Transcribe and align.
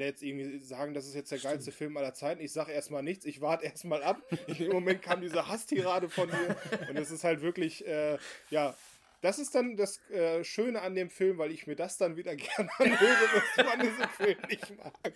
will 0.00 0.06
jetzt 0.06 0.22
irgendwie 0.22 0.58
sagen, 0.58 0.94
das 0.94 1.06
ist 1.06 1.14
jetzt 1.14 1.30
der 1.30 1.38
Stimmt. 1.38 1.52
geilste 1.54 1.72
Film 1.72 1.96
aller 1.96 2.14
Zeiten. 2.14 2.40
Ich 2.40 2.52
sage 2.52 2.72
erstmal 2.72 3.02
nichts, 3.02 3.24
ich 3.24 3.40
warte 3.40 3.66
erstmal 3.66 4.02
ab. 4.02 4.20
In 4.46 4.54
dem 4.54 4.72
Moment 4.72 5.02
kam 5.02 5.20
diese 5.20 5.46
Hasstirade 5.46 6.08
von 6.08 6.28
mir 6.28 6.56
und 6.88 6.96
es 6.96 7.10
ist 7.10 7.22
halt 7.22 7.42
wirklich, 7.42 7.86
äh, 7.86 8.18
ja, 8.50 8.74
das 9.20 9.38
ist 9.38 9.54
dann 9.54 9.76
das 9.76 10.00
äh, 10.10 10.42
Schöne 10.42 10.80
an 10.80 10.94
dem 10.94 11.10
Film, 11.10 11.36
weil 11.36 11.52
ich 11.52 11.66
mir 11.66 11.76
das 11.76 11.98
dann 11.98 12.16
wieder 12.16 12.34
gerne 12.36 12.70
anhöre, 12.78 13.42
was 13.56 13.66
man 13.66 13.80
diesen 13.80 14.08
Film 14.16 14.38
nicht 14.48 14.76
mag. 14.78 15.12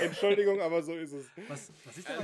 Entschuldigung, 0.00 0.60
aber 0.60 0.82
so 0.82 0.94
ist 0.94 1.12
es. 1.12 1.26
Was, 1.48 1.72
was 1.84 1.98
ist 1.98 2.08
denn 2.08 2.22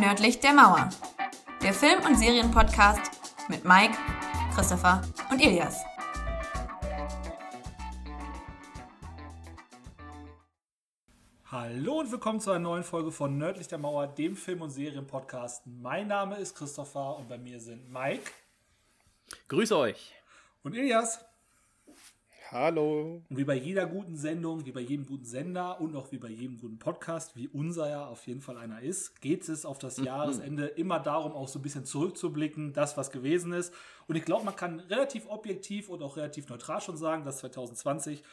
Nördlich 0.00 0.40
der 0.40 0.54
Mauer. 0.54 0.88
Der 1.62 1.74
Film- 1.74 2.02
und 2.06 2.16
Serienpodcast 2.16 3.50
mit 3.50 3.66
Mike, 3.66 3.98
Christopher 4.54 5.02
und 5.40 5.46
Elias. 5.46 5.84
Hallo 11.46 12.00
und 12.00 12.12
willkommen 12.12 12.40
zu 12.40 12.50
einer 12.50 12.60
neuen 12.60 12.84
Folge 12.84 13.10
von 13.10 13.38
Nördlich 13.38 13.66
der 13.66 13.78
Mauer, 13.78 14.06
dem 14.06 14.36
Film- 14.36 14.62
und 14.62 14.70
Serienpodcast. 14.70 15.66
Mein 15.66 16.08
Name 16.08 16.36
ist 16.36 16.54
Christopher 16.54 17.16
und 17.16 17.28
bei 17.28 17.38
mir 17.38 17.58
sind 17.58 17.90
Mike. 17.90 18.30
Grüße 19.48 19.76
euch. 19.76 20.14
Und 20.62 20.76
Elias. 20.76 21.24
Hallo. 22.52 23.22
Und 23.30 23.36
wie 23.36 23.44
bei 23.44 23.54
jeder 23.54 23.86
guten 23.86 24.16
Sendung, 24.16 24.66
wie 24.66 24.72
bei 24.72 24.80
jedem 24.80 25.06
guten 25.06 25.24
Sender 25.24 25.80
und 25.80 25.94
auch 25.94 26.10
wie 26.10 26.18
bei 26.18 26.30
jedem 26.30 26.58
guten 26.58 26.80
Podcast, 26.80 27.36
wie 27.36 27.46
unser 27.46 27.88
ja 27.88 28.06
auf 28.08 28.26
jeden 28.26 28.40
Fall 28.40 28.56
einer 28.56 28.82
ist, 28.82 29.20
geht 29.20 29.48
es 29.48 29.64
auf 29.64 29.78
das 29.78 29.98
mhm. 29.98 30.06
Jahresende 30.06 30.66
immer 30.66 30.98
darum, 30.98 31.30
auch 31.30 31.46
so 31.46 31.60
ein 31.60 31.62
bisschen 31.62 31.84
zurückzublicken, 31.84 32.72
das, 32.72 32.96
was 32.96 33.12
gewesen 33.12 33.52
ist. 33.52 33.72
Und 34.08 34.16
ich 34.16 34.24
glaube, 34.24 34.44
man 34.44 34.56
kann 34.56 34.80
relativ 34.80 35.28
objektiv 35.28 35.88
und 35.88 36.02
auch 36.02 36.16
relativ 36.16 36.48
neutral 36.48 36.80
schon 36.80 36.96
sagen, 36.96 37.24
dass 37.24 37.38
2020 37.38 38.24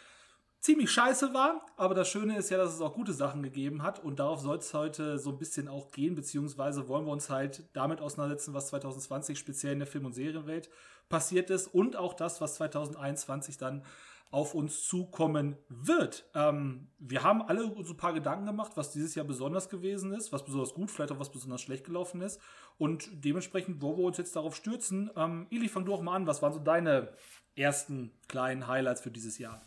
ziemlich 0.62 0.90
scheiße 0.90 1.35
war. 1.35 1.68
Aber 1.76 1.93
das 1.93 2.09
Schöne 2.09 2.37
ist 2.37 2.49
ja, 2.49 2.57
dass 2.57 2.74
es 2.74 2.81
auch 2.81 2.96
gute 2.96 3.13
Sachen 3.13 3.43
gegeben 3.43 3.84
hat. 3.84 4.04
Und 4.04 4.18
darauf 4.18 4.40
soll 4.40 4.57
es 4.57 4.74
heute 4.74 5.20
so 5.20 5.29
ein 5.29 5.37
bisschen 5.37 5.68
auch 5.68 5.91
gehen, 5.91 6.15
beziehungsweise 6.15 6.87
wollen 6.87 7.05
wir 7.05 7.12
uns 7.12 7.29
halt 7.29 7.70
damit 7.74 8.02
auseinandersetzen, 8.02 8.55
was 8.55 8.70
2020 8.70 9.37
speziell 9.37 9.74
in 9.74 9.79
der 9.79 9.87
Film- 9.87 10.05
und 10.05 10.13
Serienwelt 10.13 10.71
passiert 11.10 11.50
ist 11.50 11.68
und 11.68 11.96
auch 11.96 12.13
das, 12.13 12.41
was 12.41 12.55
2021 12.55 13.58
dann 13.58 13.84
auf 14.30 14.54
uns 14.54 14.84
zukommen 14.86 15.58
wird. 15.70 16.30
Ähm, 16.36 16.90
wir 16.99 17.24
haben 17.24 17.41
alle 17.41 17.62
so 17.84 17.94
ein 17.94 17.98
paar 17.98 18.14
Gedanken 18.14 18.46
gemacht, 18.46 18.74
was 18.76 18.91
dieses 18.91 19.16
Jahr 19.16 19.26
besonders 19.26 19.70
gewesen 19.70 20.12
ist, 20.12 20.34
was 20.34 20.44
besonders 20.44 20.74
gut, 20.74 20.91
vielleicht 20.91 21.12
auch 21.14 21.20
was 21.20 21.32
besonders 21.32 21.62
schlecht 21.62 21.86
gelaufen 21.86 22.22
ist. 22.22 22.41
Und 22.77 23.10
dementsprechend, 23.14 23.82
wo 23.82 23.96
wir 23.98 24.04
uns 24.04 24.18
jetzt 24.18 24.36
darauf 24.36 24.55
stürzen, 24.55 25.10
ähm, 25.16 25.48
Ili, 25.49 25.70
fang 25.70 25.86
du 25.86 25.94
auch 25.94 26.02
mal 26.02 26.16
an. 26.16 26.27
Was 26.27 26.41
waren 26.41 26.52
so 26.52 26.60
deine 26.60 27.14
ersten 27.55 28.12
kleinen 28.27 28.68
Highlights 28.68 29.02
für 29.02 29.12
dieses 29.12 29.38
Jahr? 29.38 29.62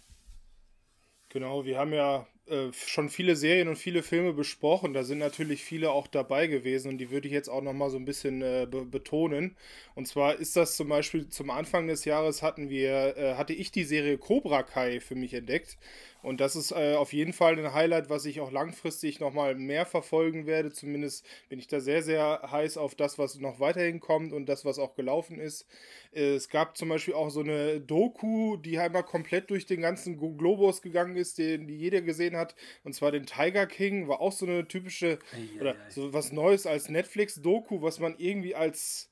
Genau, 1.31 1.65
wir 1.65 1.79
haben 1.79 1.93
ja 1.93 2.27
äh, 2.51 2.73
schon 2.73 3.09
viele 3.09 3.37
Serien 3.37 3.69
und 3.69 3.77
viele 3.77 4.03
Filme 4.03 4.33
besprochen. 4.33 4.93
Da 4.95 5.05
sind 5.05 5.19
natürlich 5.19 5.63
viele 5.63 5.91
auch 5.93 6.07
dabei 6.07 6.47
gewesen 6.47 6.89
und 6.89 6.99
die 6.99 7.11
würde 7.11 7.29
ich 7.29 7.35
jetzt 7.35 7.49
auch 7.49 7.63
nochmal 7.63 7.91
so 7.91 7.97
ein 7.97 8.05
bisschen 8.05 8.43
äh, 8.43 8.67
be 8.71 8.85
betonen. 8.85 9.57
Und 9.95 10.07
zwar 10.09 10.37
ist 10.37 10.57
das 10.57 10.77
zum 10.77 10.89
Beispiel 10.89 11.29
zum 11.29 11.51
Anfang 11.51 11.87
des 11.87 12.05
Jahres 12.05 12.43
hatten 12.43 12.69
wir, 12.71 13.17
äh, 13.17 13.35
hatte 13.35 13.53
ich 13.53 13.73
die 13.73 13.85
Serie 13.85 14.19
Cobra 14.19 14.63
Kai 14.63 15.01
für 15.01 15.15
mich 15.15 15.35
entdeckt. 15.35 15.79
Und 16.23 16.41
das 16.41 16.57
ist 16.57 16.73
äh, 16.73 16.95
auf 16.95 17.13
jeden 17.13 17.33
Fall 17.33 17.59
ein 17.59 17.73
Highlight, 17.73 18.11
was 18.11 18.25
ich 18.25 18.41
auch 18.41 18.51
langfristig 18.51 19.21
nochmal 19.21 19.55
mehr 19.55 19.87
verfolgen 19.87 20.47
werde. 20.47 20.71
Zumindest 20.71 21.27
bin 21.49 21.59
ich 21.59 21.67
da 21.67 21.81
sehr, 21.81 22.03
sehr 22.03 22.49
heiß 22.51 22.77
auf 22.77 22.95
das, 22.95 23.19
was 23.19 23.39
noch 23.39 23.61
weiterhin 23.61 24.01
kommt 24.01 24.33
und 24.33 24.47
das, 24.47 24.65
was 24.65 24.79
auch 24.79 24.95
gelaufen 24.95 25.39
ist. 25.39 25.67
Es 26.13 26.49
gab 26.49 26.77
zum 26.77 26.89
Beispiel 26.89 27.15
auch 27.15 27.31
so 27.31 27.41
eine 27.41 27.81
Doku, 27.81 28.57
die 28.57 28.79
einmal 28.79 29.05
komplett 29.05 29.51
durch 29.51 29.67
den 29.67 29.81
ganzen 29.81 30.19
Globus 30.19 30.83
gegangen 30.83 31.17
ist, 31.17 31.39
den 31.39 31.67
die 31.67 31.77
jeder 31.77 32.03
gesehen 32.03 32.37
hat. 32.37 32.55
Und 32.85 32.95
zwar 32.95 33.13
den 33.13 33.27
Tiger 33.27 33.67
King. 33.67 34.09
War 34.09 34.21
auch 34.21 34.33
so 34.33 34.47
eine 34.47 34.67
typische 34.67 35.19
oder 35.61 35.77
so 35.89 36.13
was 36.13 36.33
Neues 36.33 36.67
als 36.67 36.89
Netflix-Doku, 36.89 37.83
was 37.83 37.99
man 37.99 38.15
irgendwie 38.19 38.55
als 38.55 39.11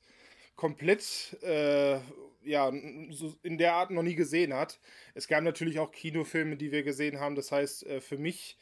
komplett 0.55 1.37
äh, 1.41 1.99
ja, 2.43 2.71
so 3.11 3.35
in 3.43 3.57
der 3.57 3.73
Art 3.73 3.91
noch 3.91 4.03
nie 4.03 4.15
gesehen 4.15 4.53
hat. 4.53 4.79
Es 5.13 5.27
gab 5.27 5.43
natürlich 5.43 5.79
auch 5.79 5.91
Kinofilme, 5.91 6.57
die 6.57 6.71
wir 6.71 6.83
gesehen 6.83 7.19
haben. 7.19 7.35
Das 7.35 7.51
heißt, 7.51 7.85
äh, 7.85 8.01
für 8.01 8.17
mich 8.17 8.57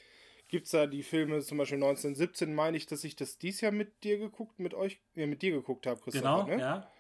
gibt 0.48 0.66
es 0.66 0.72
da 0.72 0.88
die 0.88 1.04
Filme, 1.04 1.42
zum 1.42 1.58
Beispiel 1.58 1.78
1917, 1.78 2.54
meine 2.54 2.78
ich, 2.78 2.86
dass 2.86 3.04
ich 3.04 3.16
das 3.16 3.38
dies 3.38 3.62
Jahr 3.62 3.72
mit 3.72 4.04
dir 4.04 4.18
geguckt, 4.18 4.60
mit 4.60 4.74
euch, 4.74 5.00
ja, 5.16 5.28
mit 5.28 5.42
dir 5.42 5.52
geguckt 5.52 5.88
habe, 5.88 6.00
Christopher. 6.00 6.46
Genau, 6.46 6.56
ne? 6.56 6.62
ja. 6.62 6.92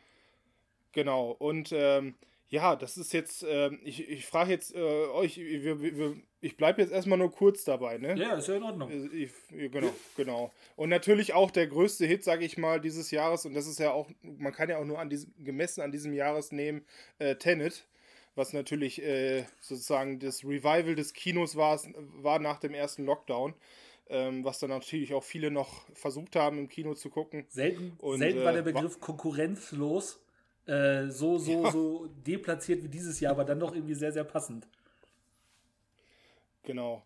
Genau, 0.92 1.32
und 1.32 1.72
ähm, 1.74 2.16
ja, 2.50 2.76
das 2.76 2.98
ist 2.98 3.12
jetzt, 3.12 3.44
äh, 3.44 3.70
ich, 3.84 4.08
ich 4.10 4.26
frage 4.26 4.52
jetzt 4.52 4.74
äh, 4.74 4.80
euch, 4.80 5.38
wir, 5.38 5.82
wir, 5.82 6.16
ich 6.40 6.56
bleibe 6.56 6.82
jetzt 6.82 6.94
erstmal 6.94 7.18
nur 7.18 7.32
kurz 7.32 7.66
dabei, 7.66 7.98
ne? 7.98 8.16
Ja, 8.18 8.36
ist 8.36 8.48
ja 8.48 8.56
in 8.56 8.64
Ordnung. 8.64 8.90
Äh, 8.90 9.08
ich, 9.08 9.32
genau, 9.50 9.94
genau. 10.16 10.54
Und 10.78 10.90
natürlich 10.90 11.34
auch 11.34 11.52
der 11.52 11.68
größte 11.68 12.06
Hit, 12.06 12.24
sage 12.24 12.46
ich 12.46 12.58
mal, 12.58 12.80
dieses 12.80 13.12
Jahres, 13.12 13.46
und 13.46 13.54
das 13.54 13.68
ist 13.68 13.80
ja 13.80 13.92
auch, 13.92 14.10
man 14.22 14.54
kann 14.54 14.70
ja 14.70 14.78
auch 14.78 14.86
nur 14.86 15.00
an 15.00 15.10
diesem, 15.10 15.34
gemessen 15.44 15.82
an 15.82 15.92
diesem 15.92 16.14
Jahres 16.14 16.54
nehmen, 16.54 16.86
äh, 17.20 17.36
Tenet, 17.36 17.86
was 18.36 18.54
natürlich 18.54 19.02
äh, 19.04 19.44
sozusagen 19.60 20.20
das 20.20 20.46
Revival 20.46 20.96
des 20.96 21.14
Kinos 21.14 21.58
war, 21.58 21.82
war 22.22 22.40
nach 22.40 22.60
dem 22.60 22.74
ersten 22.74 23.06
Lockdown. 23.06 23.56
Ähm, 24.10 24.46
was 24.46 24.60
dann 24.60 24.70
natürlich 24.70 25.14
auch 25.14 25.24
viele 25.26 25.52
noch 25.52 25.84
versucht 25.94 26.38
haben, 26.38 26.60
im 26.60 26.70
Kino 26.70 26.94
zu 26.94 27.10
gucken. 27.10 27.46
Selten, 27.50 27.92
und, 28.00 28.20
selten 28.20 28.42
war 28.42 28.54
der 28.54 28.62
äh, 28.62 28.72
Begriff 28.72 29.02
konkurrenzlos 29.02 30.22
äh, 30.68 31.10
so, 31.10 31.38
so, 31.38 31.64
ja. 31.64 31.72
so 31.72 32.08
deplatziert 32.26 32.84
wie 32.84 32.90
dieses 32.90 33.20
Jahr, 33.20 33.32
aber 33.32 33.46
dann 33.46 33.60
doch 33.60 33.74
irgendwie 33.74 33.96
sehr, 33.96 34.12
sehr 34.12 34.24
passend. 34.24 34.68
Genau. 36.64 37.04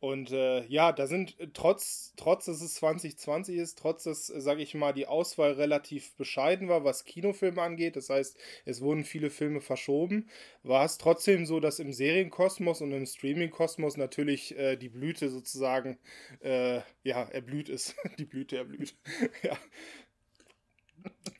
Und 0.00 0.32
äh, 0.32 0.64
ja, 0.66 0.92
da 0.92 1.06
sind 1.06 1.38
äh, 1.38 1.48
trotz, 1.52 2.14
trotz, 2.16 2.46
dass 2.46 2.62
es 2.62 2.74
2020 2.76 3.56
ist, 3.56 3.78
trotz, 3.78 4.04
dass, 4.04 4.30
äh, 4.30 4.40
sage 4.40 4.62
ich 4.62 4.74
mal, 4.74 4.94
die 4.94 5.06
Auswahl 5.06 5.52
relativ 5.52 6.14
bescheiden 6.14 6.68
war, 6.70 6.84
was 6.84 7.04
Kinofilme 7.04 7.60
angeht, 7.60 7.96
das 7.96 8.08
heißt, 8.08 8.38
es 8.64 8.80
wurden 8.80 9.04
viele 9.04 9.28
Filme 9.28 9.60
verschoben, 9.60 10.30
war 10.62 10.86
es 10.86 10.96
trotzdem 10.96 11.44
so, 11.44 11.60
dass 11.60 11.80
im 11.80 11.92
Serienkosmos 11.92 12.80
und 12.80 12.92
im 12.92 13.04
Streamingkosmos 13.04 13.98
natürlich 13.98 14.56
äh, 14.56 14.76
die 14.76 14.88
Blüte 14.88 15.28
sozusagen, 15.28 15.98
äh, 16.40 16.80
ja, 17.02 17.22
erblüht 17.24 17.68
ist. 17.68 17.94
die 18.18 18.24
Blüte 18.24 18.56
erblüht. 18.56 18.94
ja. 19.42 19.58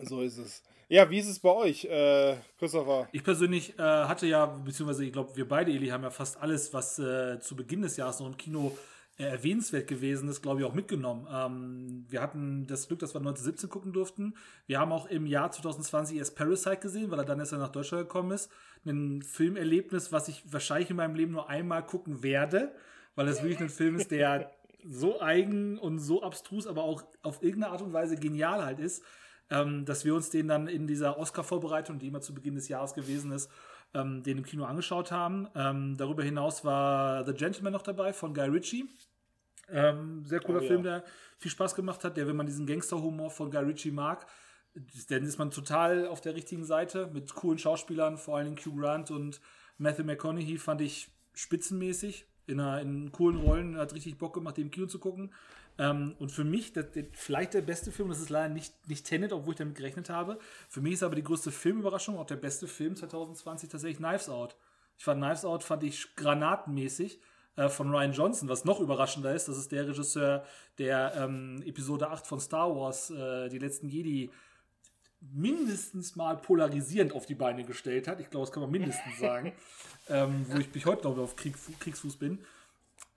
So 0.00 0.20
ist 0.20 0.36
es. 0.36 0.62
Ja, 0.90 1.08
wie 1.08 1.20
ist 1.20 1.28
es 1.28 1.38
bei 1.38 1.54
euch, 1.54 1.84
äh, 1.84 2.34
Christopher? 2.58 3.08
Ich 3.12 3.22
persönlich 3.22 3.78
äh, 3.78 3.82
hatte 3.82 4.26
ja, 4.26 4.46
beziehungsweise 4.46 5.04
ich 5.04 5.12
glaube, 5.12 5.36
wir 5.36 5.46
beide, 5.46 5.70
Eli, 5.70 5.86
haben 5.86 6.02
ja 6.02 6.10
fast 6.10 6.42
alles, 6.42 6.74
was 6.74 6.98
äh, 6.98 7.38
zu 7.38 7.54
Beginn 7.54 7.82
des 7.82 7.96
Jahres 7.96 8.18
noch 8.18 8.26
im 8.26 8.36
Kino 8.36 8.76
äh, 9.16 9.22
erwähnenswert 9.22 9.86
gewesen 9.86 10.28
ist, 10.28 10.42
glaube 10.42 10.58
ich, 10.58 10.66
auch 10.66 10.74
mitgenommen. 10.74 11.28
Ähm, 11.32 12.06
wir 12.08 12.20
hatten 12.20 12.66
das 12.66 12.88
Glück, 12.88 12.98
dass 12.98 13.14
wir 13.14 13.20
1917 13.20 13.70
gucken 13.70 13.92
durften. 13.92 14.34
Wir 14.66 14.80
haben 14.80 14.90
auch 14.90 15.06
im 15.06 15.26
Jahr 15.26 15.52
2020 15.52 16.18
erst 16.18 16.34
Parasite 16.34 16.78
gesehen, 16.78 17.12
weil 17.12 17.20
er 17.20 17.24
dann 17.24 17.38
erst 17.38 17.52
nach 17.52 17.68
Deutschland 17.68 18.08
gekommen 18.08 18.32
ist. 18.32 18.50
Ein 18.84 19.22
Filmerlebnis, 19.22 20.10
was 20.10 20.26
ich 20.26 20.42
wahrscheinlich 20.52 20.90
in 20.90 20.96
meinem 20.96 21.14
Leben 21.14 21.30
nur 21.30 21.48
einmal 21.48 21.86
gucken 21.86 22.24
werde, 22.24 22.74
weil 23.14 23.28
es 23.28 23.44
wirklich 23.44 23.60
ein 23.60 23.68
Film 23.68 23.94
ist, 23.94 24.10
der 24.10 24.50
so 24.84 25.20
eigen 25.20 25.78
und 25.78 26.00
so 26.00 26.24
abstrus, 26.24 26.66
aber 26.66 26.82
auch 26.82 27.04
auf 27.22 27.44
irgendeine 27.44 27.74
Art 27.74 27.82
und 27.82 27.92
Weise 27.92 28.16
genial 28.16 28.64
halt 28.64 28.80
ist 28.80 29.04
ähm, 29.50 29.84
dass 29.84 30.04
wir 30.04 30.14
uns 30.14 30.30
den 30.30 30.48
dann 30.48 30.68
in 30.68 30.86
dieser 30.86 31.18
Oscar-Vorbereitung, 31.18 31.98
die 31.98 32.06
immer 32.06 32.20
zu 32.20 32.34
Beginn 32.34 32.54
des 32.54 32.68
Jahres 32.68 32.94
gewesen 32.94 33.32
ist, 33.32 33.50
ähm, 33.94 34.22
den 34.22 34.38
im 34.38 34.44
Kino 34.44 34.64
angeschaut 34.64 35.10
haben. 35.10 35.48
Ähm, 35.54 35.96
darüber 35.96 36.22
hinaus 36.22 36.64
war 36.64 37.24
The 37.24 37.34
Gentleman 37.34 37.72
noch 37.72 37.82
dabei 37.82 38.12
von 38.12 38.34
Guy 38.34 38.48
Ritchie. 38.48 38.88
Ähm, 39.68 40.24
sehr 40.24 40.40
cooler 40.40 40.62
oh, 40.62 40.66
Film, 40.66 40.84
ja. 40.84 40.98
der 40.98 41.04
viel 41.38 41.50
Spaß 41.50 41.74
gemacht 41.74 42.04
hat, 42.04 42.16
der, 42.16 42.26
wenn 42.26 42.36
man 42.36 42.46
diesen 42.46 42.66
Gangster-Humor 42.66 43.30
von 43.30 43.50
Guy 43.50 43.64
Ritchie 43.64 43.90
mag, 43.90 44.26
dann 45.08 45.24
ist 45.24 45.38
man 45.38 45.50
total 45.50 46.06
auf 46.06 46.20
der 46.20 46.34
richtigen 46.34 46.64
Seite 46.64 47.08
mit 47.12 47.34
coolen 47.34 47.58
Schauspielern, 47.58 48.18
vor 48.18 48.38
allem 48.38 48.56
Hugh 48.56 48.80
Grant 48.80 49.10
und 49.10 49.40
Matthew 49.78 50.04
McConaughey 50.04 50.58
fand 50.58 50.80
ich 50.80 51.08
spitzenmäßig 51.34 52.26
in, 52.46 52.60
einer, 52.60 52.80
in 52.80 53.10
coolen 53.12 53.40
Rollen, 53.40 53.76
hat 53.76 53.94
richtig 53.94 54.18
Bock 54.18 54.34
gemacht, 54.34 54.56
den 54.56 54.66
im 54.66 54.70
Kino 54.70 54.86
zu 54.86 54.98
gucken. 54.98 55.32
Ähm, 55.80 56.14
und 56.18 56.30
für 56.30 56.44
mich, 56.44 56.74
das, 56.74 56.92
das, 56.92 57.04
vielleicht 57.14 57.54
der 57.54 57.62
beste 57.62 57.90
Film, 57.90 58.10
das 58.10 58.20
ist 58.20 58.28
leider 58.28 58.52
nicht, 58.52 58.74
nicht 58.86 59.06
Tenet, 59.06 59.32
obwohl 59.32 59.54
ich 59.54 59.58
damit 59.58 59.76
gerechnet 59.76 60.10
habe. 60.10 60.38
Für 60.68 60.82
mich 60.82 60.92
ist 60.92 61.02
aber 61.02 61.14
die 61.14 61.24
größte 61.24 61.50
Filmüberraschung, 61.50 62.18
auch 62.18 62.26
der 62.26 62.36
beste 62.36 62.68
Film 62.68 62.96
2020 62.96 63.70
tatsächlich 63.70 63.96
Knives 63.96 64.28
Out. 64.28 64.56
Ich 64.98 65.04
fand 65.04 65.22
Knives 65.22 65.46
Out, 65.46 65.64
fand 65.64 65.82
ich 65.82 66.14
granatenmäßig 66.16 67.18
äh, 67.56 67.70
von 67.70 67.90
Ryan 67.90 68.12
Johnson, 68.12 68.50
was 68.50 68.66
noch 68.66 68.78
überraschender 68.80 69.34
ist. 69.34 69.48
Das 69.48 69.56
ist 69.56 69.72
der 69.72 69.88
Regisseur, 69.88 70.44
der 70.76 71.14
ähm, 71.16 71.62
Episode 71.64 72.10
8 72.10 72.26
von 72.26 72.40
Star 72.40 72.76
Wars, 72.76 73.08
äh, 73.08 73.48
die 73.48 73.58
letzten 73.58 73.88
Jedi, 73.88 74.30
mindestens 75.32 76.14
mal 76.14 76.36
polarisierend 76.36 77.14
auf 77.14 77.24
die 77.24 77.34
Beine 77.34 77.64
gestellt 77.64 78.06
hat. 78.06 78.20
Ich 78.20 78.28
glaube, 78.28 78.44
das 78.44 78.52
kann 78.52 78.62
man 78.62 78.70
mindestens 78.70 79.18
sagen. 79.18 79.54
ähm, 80.10 80.44
wo 80.50 80.58
ich 80.58 80.74
mich 80.74 80.84
heute 80.84 81.04
noch 81.08 81.16
auf 81.16 81.36
Krieg, 81.36 81.54
Kriegsfuß 81.78 82.16
bin. 82.16 82.38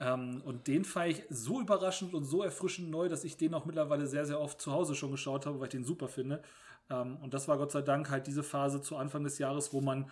Ähm, 0.03 0.41
und 0.43 0.67
den 0.67 0.83
fand 0.83 1.11
ich 1.11 1.23
so 1.29 1.61
überraschend 1.61 2.13
und 2.13 2.25
so 2.25 2.43
erfrischend 2.43 2.91
neu, 2.91 3.07
dass 3.07 3.23
ich 3.23 3.37
den 3.37 3.53
auch 3.53 3.65
mittlerweile 3.65 4.05
sehr, 4.05 4.25
sehr 4.25 4.39
oft 4.39 4.59
zu 4.59 4.71
Hause 4.71 4.95
schon 4.95 5.11
geschaut 5.11 5.45
habe, 5.45 5.59
weil 5.59 5.67
ich 5.67 5.71
den 5.71 5.85
super 5.85 6.07
finde. 6.07 6.41
Ähm, 6.89 7.17
und 7.21 7.33
das 7.33 7.47
war 7.47 7.57
Gott 7.57 7.71
sei 7.71 7.81
Dank 7.81 8.09
halt 8.09 8.27
diese 8.27 8.43
Phase 8.43 8.81
zu 8.81 8.97
Anfang 8.97 9.23
des 9.23 9.37
Jahres, 9.37 9.71
wo 9.71 9.79
man 9.81 10.09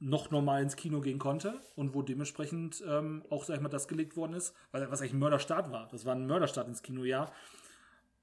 noch 0.00 0.30
normal 0.30 0.62
ins 0.62 0.76
Kino 0.76 1.00
gehen 1.00 1.18
konnte 1.18 1.60
und 1.76 1.94
wo 1.94 2.02
dementsprechend 2.02 2.82
ähm, 2.86 3.22
auch, 3.30 3.44
sag 3.44 3.56
ich 3.56 3.62
mal, 3.62 3.68
das 3.68 3.88
gelegt 3.88 4.16
worden 4.16 4.34
ist, 4.34 4.54
was 4.72 5.00
eigentlich 5.00 5.12
ein 5.12 5.18
Mörderstart 5.18 5.70
war. 5.70 5.88
Das 5.90 6.04
war 6.04 6.14
ein 6.14 6.26
Mörderstart 6.26 6.68
ins 6.68 6.82
Kinojahr. 6.82 7.32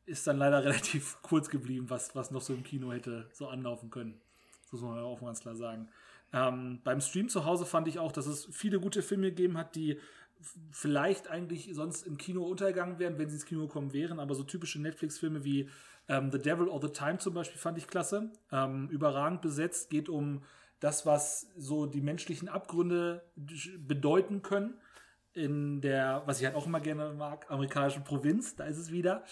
Ist 0.06 0.26
dann 0.28 0.38
leider 0.38 0.64
relativ 0.64 1.22
kurz 1.22 1.50
geblieben, 1.50 1.90
was, 1.90 2.16
was 2.16 2.32
noch 2.32 2.42
so 2.42 2.54
im 2.54 2.64
Kino 2.64 2.92
hätte 2.92 3.30
so 3.32 3.48
anlaufen 3.48 3.90
können. 3.90 4.20
Das 4.64 4.74
muss 4.74 4.82
man 4.82 5.00
auch 5.00 5.22
ganz 5.22 5.42
klar 5.42 5.56
sagen. 5.56 5.88
Ähm, 6.34 6.80
beim 6.84 7.02
Stream 7.02 7.30
zu 7.30 7.46
Hause 7.46 7.66
fand 7.66 7.88
ich 7.88 8.00
auch, 8.00 8.12
dass 8.12 8.26
es 8.26 8.48
viele 8.52 8.80
gute 8.80 9.02
Filme 9.02 9.30
gegeben 9.30 9.58
hat, 9.58 9.76
die 9.76 10.00
vielleicht 10.72 11.30
eigentlich 11.30 11.70
sonst 11.74 12.06
im 12.06 12.18
Kino 12.18 12.44
untergegangen 12.44 13.00
wären, 13.00 13.18
wenn 13.18 13.30
sie 13.30 13.36
ins 13.36 13.46
Kino 13.46 13.68
gekommen 13.68 13.94
wären, 13.94 14.20
aber 14.20 14.36
so 14.36 14.44
typische 14.44 14.82
Netflix-Filme 14.82 15.44
wie 15.44 15.70
ähm, 16.08 16.32
The 16.32 16.40
Devil 16.40 16.70
All 16.70 16.82
the 16.82 16.90
Time 16.90 17.18
zum 17.20 17.34
Beispiel 17.34 17.60
fand 17.60 17.78
ich 17.78 17.88
klasse. 17.88 18.32
Ähm, 18.52 18.90
überragend 18.90 19.42
besetzt, 19.42 19.90
geht 19.90 20.10
um 20.10 20.44
das, 20.80 21.06
was 21.06 21.48
so 21.58 21.86
die 21.86 22.02
menschlichen 22.02 22.50
Abgründe 22.50 23.24
bedeuten 23.78 24.42
können. 24.42 24.80
In 25.34 25.80
der, 25.80 26.24
was 26.26 26.42
ich 26.42 26.46
halt 26.46 26.56
auch 26.58 26.66
immer 26.66 26.82
gerne 26.82 27.14
mag, 27.14 27.50
amerikanischen 27.50 28.04
Provinz, 28.04 28.58
da 28.58 28.66
ist 28.66 28.78
es 28.78 28.92
wieder. 28.92 29.24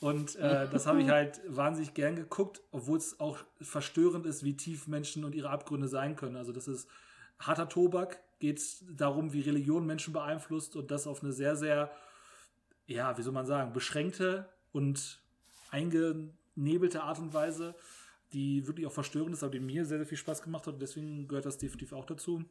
Und 0.00 0.36
äh, 0.36 0.68
das 0.72 0.86
habe 0.86 1.00
ich 1.00 1.08
halt 1.08 1.40
wahnsinnig 1.46 1.94
gern 1.94 2.16
geguckt, 2.16 2.60
obwohl 2.72 2.98
es 2.98 3.18
auch 3.20 3.38
verstörend 3.62 4.26
ist, 4.26 4.44
wie 4.44 4.54
tief 4.54 4.86
Menschen 4.86 5.24
und 5.24 5.34
ihre 5.34 5.48
Abgründe 5.48 5.88
sein 5.88 6.14
können. 6.16 6.36
Also, 6.36 6.52
das 6.52 6.68
ist 6.68 6.90
harter 7.38 7.70
Tobak, 7.70 8.20
geht 8.38 8.58
es 8.58 8.84
darum, 8.90 9.32
wie 9.32 9.40
Religion 9.40 9.86
Menschen 9.86 10.12
beeinflusst 10.12 10.76
und 10.76 10.90
das 10.90 11.06
auf 11.06 11.22
eine 11.22 11.32
sehr, 11.32 11.56
sehr, 11.56 11.90
ja, 12.86 13.16
wie 13.16 13.22
soll 13.22 13.32
man 13.32 13.46
sagen, 13.46 13.72
beschränkte 13.72 14.48
und 14.72 15.20
eingenebelte 15.70 17.02
Art 17.02 17.18
und 17.18 17.34
Weise, 17.34 17.74
die 18.32 18.66
wirklich 18.66 18.86
auch 18.86 18.92
verstörend 18.92 19.34
ist, 19.34 19.42
aber 19.42 19.52
die 19.52 19.60
mir 19.60 19.84
sehr, 19.84 19.98
sehr 19.98 20.06
viel 20.06 20.18
Spaß 20.18 20.42
gemacht 20.42 20.66
hat 20.66 20.74
und 20.74 20.82
deswegen 20.82 21.28
gehört 21.28 21.46
das 21.46 21.58
definitiv 21.58 21.92
auch 21.92 22.04
dazu. 22.04 22.44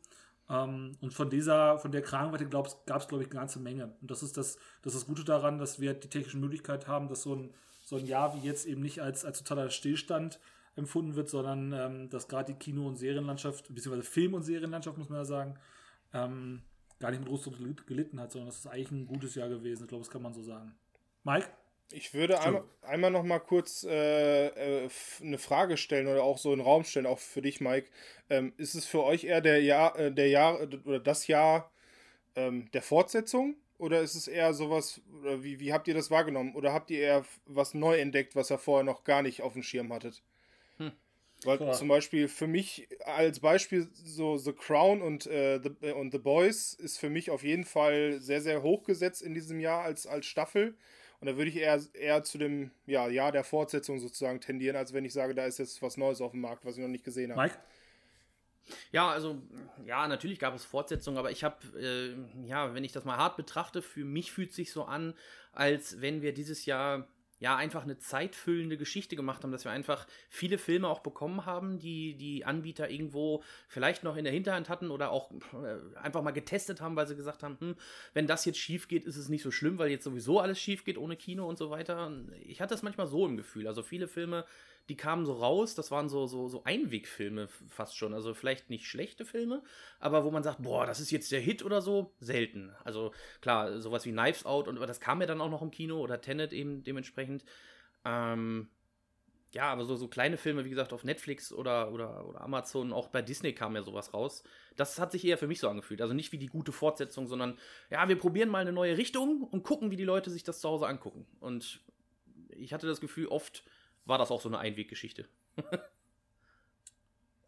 Ähm, 0.49 0.97
und 1.01 1.13
von 1.13 1.29
dieser, 1.29 1.79
von 1.79 1.91
der 1.91 2.01
Kragenweite 2.01 2.47
gab 2.47 2.67
es, 2.67 3.07
glaube 3.07 3.23
ich, 3.23 3.29
eine 3.29 3.39
ganze 3.39 3.59
Menge. 3.59 3.93
Und 4.01 4.11
das 4.11 4.23
ist 4.23 4.37
das, 4.37 4.57
das 4.81 4.93
ist 4.93 5.01
das 5.01 5.07
Gute 5.07 5.23
daran, 5.23 5.57
dass 5.57 5.79
wir 5.79 5.93
die 5.93 6.09
technische 6.09 6.37
Möglichkeit 6.37 6.87
haben, 6.87 7.07
dass 7.07 7.23
so 7.23 7.35
ein, 7.35 7.53
so 7.83 7.97
ein 7.97 8.05
Jahr 8.05 8.35
wie 8.35 8.45
jetzt 8.45 8.65
eben 8.65 8.81
nicht 8.81 9.01
als, 9.01 9.25
als 9.25 9.39
totaler 9.39 9.69
Stillstand 9.69 10.39
empfunden 10.75 11.15
wird, 11.15 11.29
sondern 11.29 11.73
ähm, 11.73 12.09
dass 12.09 12.27
gerade 12.27 12.53
die 12.53 12.59
Kino- 12.59 12.87
und 12.87 12.97
Serienlandschaft, 12.97 13.73
beziehungsweise 13.73 14.09
Film- 14.09 14.33
und 14.33 14.43
Serienlandschaft, 14.43 14.97
muss 14.97 15.09
man 15.09 15.19
ja 15.19 15.25
sagen, 15.25 15.55
ähm, 16.15 16.61
gar 16.99 17.11
nicht 17.11 17.19
mit 17.19 17.29
Ruß 17.29 17.49
gelitten 17.85 18.19
hat, 18.19 18.31
sondern 18.31 18.47
das 18.47 18.59
ist 18.59 18.67
eigentlich 18.67 18.91
ein 18.91 19.07
gutes 19.07 19.35
Jahr 19.35 19.49
gewesen. 19.49 19.83
Ich 19.83 19.89
glaube, 19.89 20.03
das 20.03 20.11
kann 20.11 20.21
man 20.21 20.33
so 20.33 20.41
sagen. 20.41 20.73
Mike? 21.23 21.47
Ich 21.91 22.15
würde 22.15 22.41
einmal, 22.41 22.63
einmal 22.81 23.11
noch 23.11 23.23
mal 23.23 23.39
kurz 23.39 23.83
äh, 23.83 24.47
äh, 24.85 24.89
eine 25.21 25.37
Frage 25.37 25.77
stellen 25.77 26.07
oder 26.07 26.23
auch 26.23 26.39
so 26.39 26.51
einen 26.51 26.61
Raum 26.61 26.83
stellen, 26.83 27.05
auch 27.05 27.19
für 27.19 27.43
dich, 27.43 27.61
Mike. 27.61 27.89
Ähm, 28.29 28.53
ist 28.57 28.73
es 28.73 28.85
für 28.85 29.03
euch 29.03 29.25
eher 29.25 29.41
der 29.41 29.61
Jahr, 29.61 29.97
äh, 29.99 30.11
der 30.11 30.29
Jahr 30.29 30.59
oder 30.61 30.99
das 30.99 31.27
Jahr 31.27 31.71
ähm, 32.35 32.71
der 32.71 32.81
Fortsetzung? 32.81 33.55
Oder 33.77 34.01
ist 34.01 34.15
es 34.15 34.27
eher 34.27 34.53
sowas, 34.53 35.01
oder 35.19 35.43
wie, 35.43 35.59
wie 35.59 35.73
habt 35.73 35.87
ihr 35.87 35.93
das 35.93 36.09
wahrgenommen? 36.09 36.55
Oder 36.55 36.73
habt 36.73 36.89
ihr 36.89 36.99
eher 36.99 37.25
was 37.45 37.73
neu 37.73 37.99
entdeckt, 37.99 38.35
was 38.35 38.49
ihr 38.49 38.57
vorher 38.57 38.85
noch 38.85 39.03
gar 39.03 39.21
nicht 39.21 39.41
auf 39.41 39.53
dem 39.53 39.63
Schirm 39.63 39.93
hattet? 39.93 40.23
Weil 41.43 41.57
Klar. 41.57 41.73
zum 41.73 41.87
Beispiel 41.87 42.27
für 42.27 42.47
mich 42.47 42.87
als 43.03 43.39
Beispiel 43.39 43.87
so 43.93 44.37
The 44.37 44.53
Crown 44.53 45.01
und, 45.01 45.27
äh, 45.27 45.59
The, 45.61 45.91
und 45.91 46.11
The 46.11 46.17
Boys 46.17 46.73
ist 46.73 46.97
für 46.97 47.09
mich 47.09 47.29
auf 47.29 47.43
jeden 47.43 47.65
Fall 47.65 48.19
sehr, 48.19 48.41
sehr 48.41 48.63
hochgesetzt 48.63 49.21
in 49.21 49.33
diesem 49.33 49.59
Jahr 49.59 49.83
als, 49.83 50.07
als 50.07 50.25
Staffel. 50.25 50.75
Und 51.19 51.27
da 51.27 51.37
würde 51.37 51.49
ich 51.49 51.57
eher, 51.57 51.79
eher 51.93 52.23
zu 52.23 52.37
dem 52.37 52.71
ja, 52.85 53.07
Jahr 53.07 53.31
der 53.31 53.43
Fortsetzung 53.43 53.99
sozusagen 53.99 54.41
tendieren, 54.41 54.75
als 54.75 54.93
wenn 54.93 55.05
ich 55.05 55.13
sage, 55.13 55.35
da 55.35 55.45
ist 55.45 55.59
jetzt 55.59 55.81
was 55.81 55.97
Neues 55.97 56.21
auf 56.21 56.31
dem 56.31 56.41
Markt, 56.41 56.65
was 56.65 56.77
ich 56.77 56.81
noch 56.81 56.89
nicht 56.89 57.03
gesehen 57.03 57.31
habe. 57.31 57.41
Mike? 57.41 57.57
Ja, 58.91 59.09
also, 59.09 59.41
ja, 59.85 60.07
natürlich 60.07 60.39
gab 60.39 60.55
es 60.55 60.65
Fortsetzungen, 60.65 61.19
aber 61.19 61.31
ich 61.31 61.43
habe, 61.43 61.57
äh, 61.79 62.47
ja, 62.47 62.73
wenn 62.73 62.83
ich 62.83 62.91
das 62.91 63.05
mal 63.05 63.17
hart 63.17 63.37
betrachte, 63.37 63.81
für 63.81 64.03
mich 64.03 64.31
fühlt 64.31 64.53
sich 64.53 64.71
so 64.71 64.85
an, 64.85 65.13
als 65.51 66.01
wenn 66.01 66.21
wir 66.21 66.33
dieses 66.33 66.65
Jahr 66.65 67.07
ja, 67.39 67.55
einfach 67.55 67.83
eine 67.83 67.97
zeitfüllende 67.97 68.77
Geschichte 68.77 69.15
gemacht 69.15 69.43
haben, 69.43 69.51
dass 69.51 69.65
wir 69.65 69.71
einfach 69.71 70.07
viele 70.29 70.57
Filme 70.57 70.87
auch 70.87 71.01
bekommen 71.01 71.45
haben, 71.45 71.79
die 71.79 72.15
die 72.15 72.45
Anbieter 72.45 72.89
irgendwo 72.89 73.43
vielleicht 73.67 74.03
noch 74.03 74.15
in 74.15 74.23
der 74.23 74.33
Hinterhand 74.33 74.69
hatten 74.69 74.89
oder 74.89 75.11
auch 75.11 75.31
äh, 75.31 75.97
einfach 75.97 76.21
mal 76.21 76.31
getestet 76.31 76.79
haben, 76.79 76.95
weil 76.95 77.07
sie 77.07 77.15
gesagt 77.15 77.43
haben, 77.43 77.57
hm, 77.59 77.75
wenn 78.13 78.27
das 78.27 78.45
jetzt 78.45 78.59
schief 78.59 78.87
geht, 78.87 79.05
ist 79.05 79.17
es 79.17 79.27
nicht 79.27 79.43
so 79.43 79.51
schlimm, 79.51 79.77
weil 79.77 79.89
jetzt 79.89 80.05
sowieso 80.05 80.39
alles 80.39 80.59
schief 80.59 80.85
geht 80.85 80.97
ohne 80.97 81.17
Kino 81.17 81.47
und 81.47 81.57
so 81.57 81.69
weiter. 81.69 82.11
Ich 82.45 82.61
hatte 82.61 82.73
das 82.73 82.83
manchmal 82.83 83.07
so 83.07 83.25
im 83.25 83.35
Gefühl. 83.35 83.67
Also 83.67 83.83
viele 83.83 84.07
Filme 84.07 84.45
die 84.89 84.97
kamen 84.97 85.25
so 85.25 85.33
raus, 85.33 85.75
das 85.75 85.91
waren 85.91 86.09
so, 86.09 86.27
so, 86.27 86.47
so 86.47 86.63
Einwegfilme 86.63 87.47
fast 87.67 87.97
schon. 87.97 88.13
Also 88.13 88.33
vielleicht 88.33 88.69
nicht 88.69 88.85
schlechte 88.85 89.25
Filme, 89.25 89.63
aber 89.99 90.23
wo 90.23 90.31
man 90.31 90.43
sagt, 90.43 90.61
boah, 90.61 90.85
das 90.85 90.99
ist 90.99 91.11
jetzt 91.11 91.31
der 91.31 91.39
Hit 91.39 91.63
oder 91.63 91.81
so, 91.81 92.13
selten. 92.19 92.71
Also 92.83 93.11
klar, 93.41 93.79
sowas 93.81 94.05
wie 94.05 94.11
Knives 94.11 94.45
Out 94.45 94.67
und 94.67 94.79
das 94.79 94.99
kam 94.99 95.21
ja 95.21 95.27
dann 95.27 95.41
auch 95.41 95.49
noch 95.49 95.61
im 95.61 95.71
Kino 95.71 95.99
oder 95.99 96.21
Tenet 96.21 96.53
eben 96.53 96.83
dementsprechend. 96.83 97.43
Ähm, 98.03 98.69
ja, 99.55 99.71
aber 99.71 99.85
so, 99.85 99.95
so 99.95 100.09
kleine 100.09 100.35
Filme, 100.35 100.65
wie 100.65 100.69
gesagt, 100.69 100.91
auf 100.91 101.05
Netflix 101.05 101.53
oder, 101.53 101.91
oder, 101.93 102.27
oder 102.27 102.41
Amazon, 102.41 102.91
auch 102.91 103.07
bei 103.07 103.21
Disney 103.21 103.53
kam 103.53 103.73
ja 103.73 103.83
sowas 103.83 104.13
raus. 104.13 104.43
Das 104.75 104.99
hat 104.99 105.13
sich 105.13 105.23
eher 105.23 105.37
für 105.37 105.47
mich 105.47 105.59
so 105.59 105.69
angefühlt. 105.69 106.01
Also 106.01 106.13
nicht 106.13 106.33
wie 106.33 106.37
die 106.37 106.47
gute 106.47 106.73
Fortsetzung, 106.73 107.25
sondern 107.25 107.57
ja, 107.89 108.07
wir 108.09 108.17
probieren 108.17 108.49
mal 108.49 108.59
eine 108.59 108.73
neue 108.73 108.97
Richtung 108.97 109.43
und 109.43 109.63
gucken, 109.63 109.91
wie 109.91 109.95
die 109.95 110.03
Leute 110.03 110.29
sich 110.29 110.43
das 110.43 110.59
zu 110.59 110.67
Hause 110.67 110.87
angucken. 110.87 111.25
Und 111.39 111.79
ich 112.49 112.73
hatte 112.73 112.85
das 112.85 112.99
Gefühl, 112.99 113.27
oft 113.27 113.63
war 114.05 114.17
das 114.17 114.31
auch 114.31 114.41
so 114.41 114.49
eine 114.49 114.59
Einweggeschichte. 114.59 115.27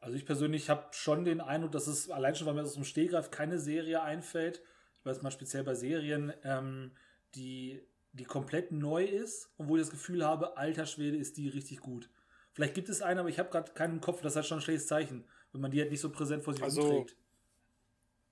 also 0.01 0.18
ich 0.18 0.25
persönlich 0.25 0.69
habe 0.69 0.88
schon 0.92 1.24
den 1.25 1.42
Eindruck, 1.42 1.71
dass 1.71 1.88
es 1.88 2.09
allein 2.09 2.36
schon, 2.36 2.48
weil 2.48 2.54
mir 2.54 2.63
aus 2.63 2.74
dem 2.74 2.83
Stehgreif 2.83 3.31
keine 3.31 3.59
Serie 3.59 4.01
einfällt, 4.01 4.62
ich 5.00 5.06
weiß 5.06 5.21
mal 5.21 5.31
speziell 5.31 5.63
bei 5.63 5.75
Serien, 5.75 6.33
ähm, 6.44 6.92
die, 7.36 7.81
die 8.13 8.25
komplett 8.25 8.71
neu 8.71 9.06
ist 9.06 9.51
und 9.57 9.69
wo 9.69 9.75
ich 9.77 9.83
das 9.83 9.92
Gefühl 9.92 10.25
habe, 10.25 10.57
alter 10.57 10.86
Schwede 10.86 11.18
ist 11.18 11.38
die 11.38 11.48
richtig 11.48 11.80
gut. 11.80 12.09
Vielleicht 12.54 12.74
gibt 12.74 12.89
es 12.89 13.01
eine, 13.03 13.19
aber 13.19 13.30
ich 13.30 13.38
habe 13.38 13.50
gerade 13.50 13.71
keinen 13.74 13.95
im 13.95 14.01
Kopf, 14.01 14.21
das 14.21 14.33
ist 14.33 14.38
halt 14.38 14.45
schon 14.48 14.57
ein 14.57 14.62
schlechtes 14.62 14.88
Zeichen, 14.88 15.25
wenn 15.51 15.62
man 15.62 15.71
die 15.71 15.80
halt 15.80 15.92
nicht 15.92 16.01
so 16.01 16.10
präsent 16.10 16.44
vor 16.44 16.53
sich 16.53 16.63
also, 16.63 16.89
trägt. 16.89 17.15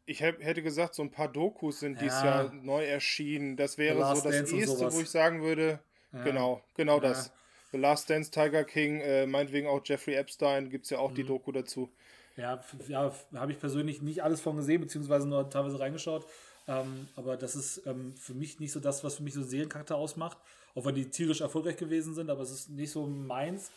Ich 0.07 0.21
hätte 0.21 0.61
gesagt, 0.61 0.93
so 0.93 1.01
ein 1.01 1.11
paar 1.11 1.31
Dokus 1.31 1.79
sind 1.79 1.95
ja. 1.95 2.01
dieses 2.01 2.23
Jahr 2.23 2.53
neu 2.53 2.85
erschienen. 2.85 3.57
Das 3.57 3.77
wäre 3.77 3.97
so 4.15 4.21
das 4.21 4.51
erste, 4.51 4.93
wo 4.93 4.99
ich 4.99 5.09
sagen 5.09 5.41
würde, 5.41 5.79
ja. 6.13 6.23
genau, 6.23 6.63
genau 6.75 6.95
ja. 6.95 7.01
das. 7.01 7.33
The 7.75 7.81
Last 7.81 8.09
Dance, 8.09 8.31
Tiger 8.31 8.63
King, 8.63 9.01
äh, 9.01 9.27
meinetwegen 9.27 9.67
auch 9.67 9.81
Jeffrey 9.83 10.15
Epstein, 10.15 10.69
gibt 10.69 10.85
es 10.85 10.91
ja 10.91 10.99
auch 10.99 11.11
mhm. 11.11 11.15
die 11.15 11.23
Doku 11.25 11.51
dazu. 11.51 11.89
Ja, 12.37 12.63
ja 12.87 13.13
habe 13.33 13.51
ich 13.51 13.59
persönlich 13.59 14.01
nicht 14.01 14.23
alles 14.23 14.39
von 14.39 14.55
gesehen, 14.55 14.79
beziehungsweise 14.79 15.27
nur 15.27 15.49
teilweise 15.49 15.77
reingeschaut. 15.77 16.25
Ähm, 16.69 17.09
aber 17.17 17.35
das 17.35 17.53
ist 17.55 17.85
ähm, 17.85 18.15
für 18.15 18.33
mich 18.33 18.61
nicht 18.61 18.71
so 18.71 18.79
das, 18.79 19.03
was 19.03 19.15
für 19.15 19.23
mich 19.23 19.33
so 19.33 19.43
Seriencharakter 19.43 19.97
ausmacht. 19.97 20.37
Auch 20.73 20.85
wenn 20.85 20.95
die 20.95 21.09
tierisch 21.09 21.41
erfolgreich 21.41 21.75
gewesen 21.75 22.15
sind, 22.15 22.29
aber 22.29 22.43
es 22.43 22.51
ist 22.51 22.69
nicht 22.69 22.91
so 22.91 23.05
meins. 23.07 23.71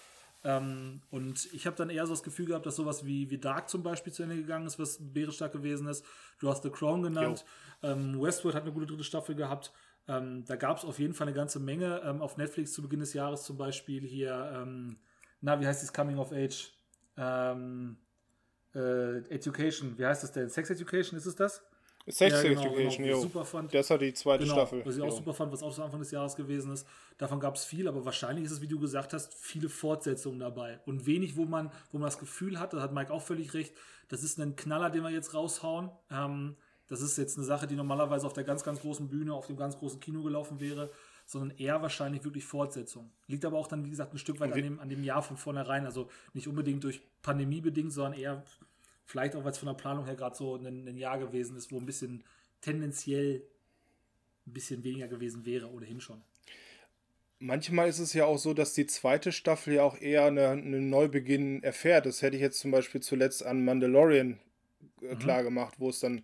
Ähm, 0.45 1.03
und 1.11 1.53
ich 1.53 1.67
habe 1.67 1.75
dann 1.75 1.91
eher 1.91 2.07
so 2.07 2.13
das 2.13 2.23
Gefühl 2.23 2.47
gehabt, 2.47 2.67
dass 2.67 2.77
sowas 2.77 3.05
wie, 3.05 3.29
wie 3.31 3.39
Dark 3.39 3.69
zum 3.69 3.83
Beispiel 3.83 4.13
zu 4.13 4.23
Ende 4.23 4.37
gegangen 4.37 4.69
ist, 4.69 4.79
was 4.79 4.99
bärenstark 5.01 5.53
gewesen 5.53 5.89
ist. 5.89 6.05
Du 6.39 6.49
hast 6.49 6.63
The 6.63 6.71
Crown 6.71 7.03
genannt. 7.03 7.45
Ähm, 7.83 8.21
Westworld 8.21 8.55
hat 8.55 8.63
eine 8.63 8.73
gute 8.73 8.87
dritte 8.87 9.03
Staffel 9.03 9.35
gehabt. 9.35 9.73
Ähm, 10.09 10.45
da 10.47 10.57
gab 10.57 10.79
es 10.79 10.85
auf 10.85 10.99
jeden 10.99 11.15
Fall 11.15 11.27
eine 11.29 11.37
ganze 11.37 11.61
Menge. 11.61 12.01
Ähm, 12.05 12.23
auf 12.23 12.37
Netflix 12.37 12.73
zu 12.73 12.83
Beginn 12.83 13.01
des 13.01 13.13
Jahres 13.13 13.45
zum 13.45 13.57
Beispiel 13.57 14.03
hier, 14.03 14.51
ähm, 14.55 14.99
na, 15.41 15.61
wie 15.61 15.67
heißt 15.67 15.83
das 15.83 15.93
Coming 15.93 16.19
of 16.19 16.33
Age? 16.33 16.73
Ähm, 17.17 17.99
äh, 18.75 19.19
Education, 19.29 19.97
wie 19.99 20.07
heißt 20.07 20.23
das 20.23 20.33
denn? 20.33 20.49
Sex 20.49 20.71
Education, 20.71 21.19
ist 21.19 21.27
es 21.27 21.37
das? 21.37 21.63
Sex 22.07 22.43
ja, 22.43 22.49
genau, 22.49 22.63
Education, 22.63 23.05
genau, 23.05 23.21
super 23.21 23.45
fand. 23.45 23.75
Das 23.75 23.91
hat 23.91 24.01
die 24.01 24.15
zweite 24.15 24.45
genau, 24.45 24.55
Staffel. 24.55 24.83
Was 24.85 24.97
ich 24.97 25.03
auch 25.03 25.11
super 25.11 25.35
fand, 25.35 25.53
was 25.53 25.63
auch 25.63 25.75
zu 25.75 25.83
Anfang 25.83 26.01
des 26.01 26.11
Jahres 26.11 26.37
gewesen 26.37 26.73
ist. 26.73 26.87
Davon 27.19 27.39
gab 27.39 27.57
es 27.57 27.67
viel, 27.67 27.87
aber 27.87 28.05
wahrscheinlich 28.05 28.47
ist 28.47 28.53
es, 28.53 28.63
wie 28.63 28.67
du 28.67 28.79
gesagt 28.79 29.13
hast, 29.13 29.35
viele 29.35 29.69
Fortsetzungen 29.69 30.39
dabei. 30.39 30.81
Und 30.87 31.05
wenig, 31.05 31.37
wo 31.37 31.45
man, 31.45 31.71
wo 31.93 31.99
man 31.99 32.07
das 32.07 32.19
Gefühl 32.19 32.59
hat, 32.59 32.73
da 32.73 32.81
hat 32.81 32.95
Mike 32.95 33.13
auch 33.13 33.23
völlig 33.23 33.53
recht, 33.53 33.75
das 34.09 34.23
ist 34.23 34.39
ein 34.39 34.57
Knaller, 34.57 34.89
den 34.89 35.03
wir 35.03 35.11
jetzt 35.11 35.35
raushauen. 35.35 35.91
Ähm, 36.11 36.57
das 36.89 37.03
ist 37.03 37.19
jetzt 37.19 37.37
eine 37.37 37.47
Sache, 37.47 37.67
die 37.67 37.77
normalerweise 37.77 38.27
auf 38.27 38.33
der 38.33 38.45
ganz, 38.45 38.65
ganz 38.65 38.81
großen 38.81 39.09
Bühne, 39.09 39.35
auf 39.35 39.47
dem 39.47 39.57
ganz 39.57 39.79
großen 39.79 40.01
Kino 40.01 40.23
gelaufen 40.23 40.59
wäre, 40.59 40.91
sondern 41.27 41.57
eher 41.59 41.83
wahrscheinlich 41.83 42.25
wirklich 42.25 42.47
Fortsetzung. 42.47 43.11
Liegt 43.27 43.45
aber 43.45 43.59
auch 43.59 43.69
dann, 43.69 43.85
wie 43.85 43.91
gesagt, 43.91 44.15
ein 44.15 44.19
Stück 44.19 44.41
weit 44.41 44.53
an 44.53 44.63
dem, 44.63 44.81
an 44.81 44.89
dem 44.89 45.05
Jahr 45.05 45.23
von 45.23 45.37
vornherein. 45.37 45.85
Also 45.85 46.09
nicht 46.33 46.49
unbedingt 46.49 46.83
durch 46.85 47.03
Pandemie 47.21 47.61
bedingt, 47.61 47.93
sondern 47.93 48.15
eher 48.15 48.43
vielleicht 49.05 49.37
auch, 49.37 49.45
weil 49.45 49.53
es 49.53 49.59
von 49.59 49.67
der 49.67 49.75
Planung 49.75 50.07
her 50.07 50.17
gerade 50.17 50.35
so 50.35 50.57
ein, 50.57 50.89
ein 50.89 50.97
Jahr 50.97 51.19
gewesen 51.19 51.57
ist, 51.57 51.71
wo 51.71 51.79
ein 51.79 51.87
bisschen 51.87 52.25
tendenziell 52.63 53.43
ein 54.47 54.53
bisschen 54.55 54.83
weniger 54.83 55.09
gewesen 55.09 55.45
wäre, 55.45 55.71
ohnehin 55.71 56.01
schon. 56.01 56.23
Manchmal 57.41 57.89
ist 57.89 58.01
es 58.01 58.15
ja 58.15 58.25
auch 58.25 58.39
so, 58.39 58.53
dass 58.55 58.73
die 58.73 58.87
zweite 58.87 59.31
Staffel 59.31 59.75
ja 59.75 59.83
auch 59.83 60.01
eher 60.01 60.25
einen 60.25 60.39
eine 60.39 60.81
Neubeginn 60.81 61.63
erfährt. 61.63 62.07
Das 62.07 62.23
hätte 62.23 62.37
ich 62.37 62.43
jetzt 62.43 62.59
zum 62.59 62.71
Beispiel 62.71 63.01
zuletzt 63.01 63.45
an 63.45 63.65
Mandalorian 63.65 64.39
äh, 65.03 65.15
mhm. 65.15 65.19
klar 65.19 65.43
gemacht, 65.43 65.75
wo 65.79 65.91
es 65.91 66.01
dann 66.01 66.23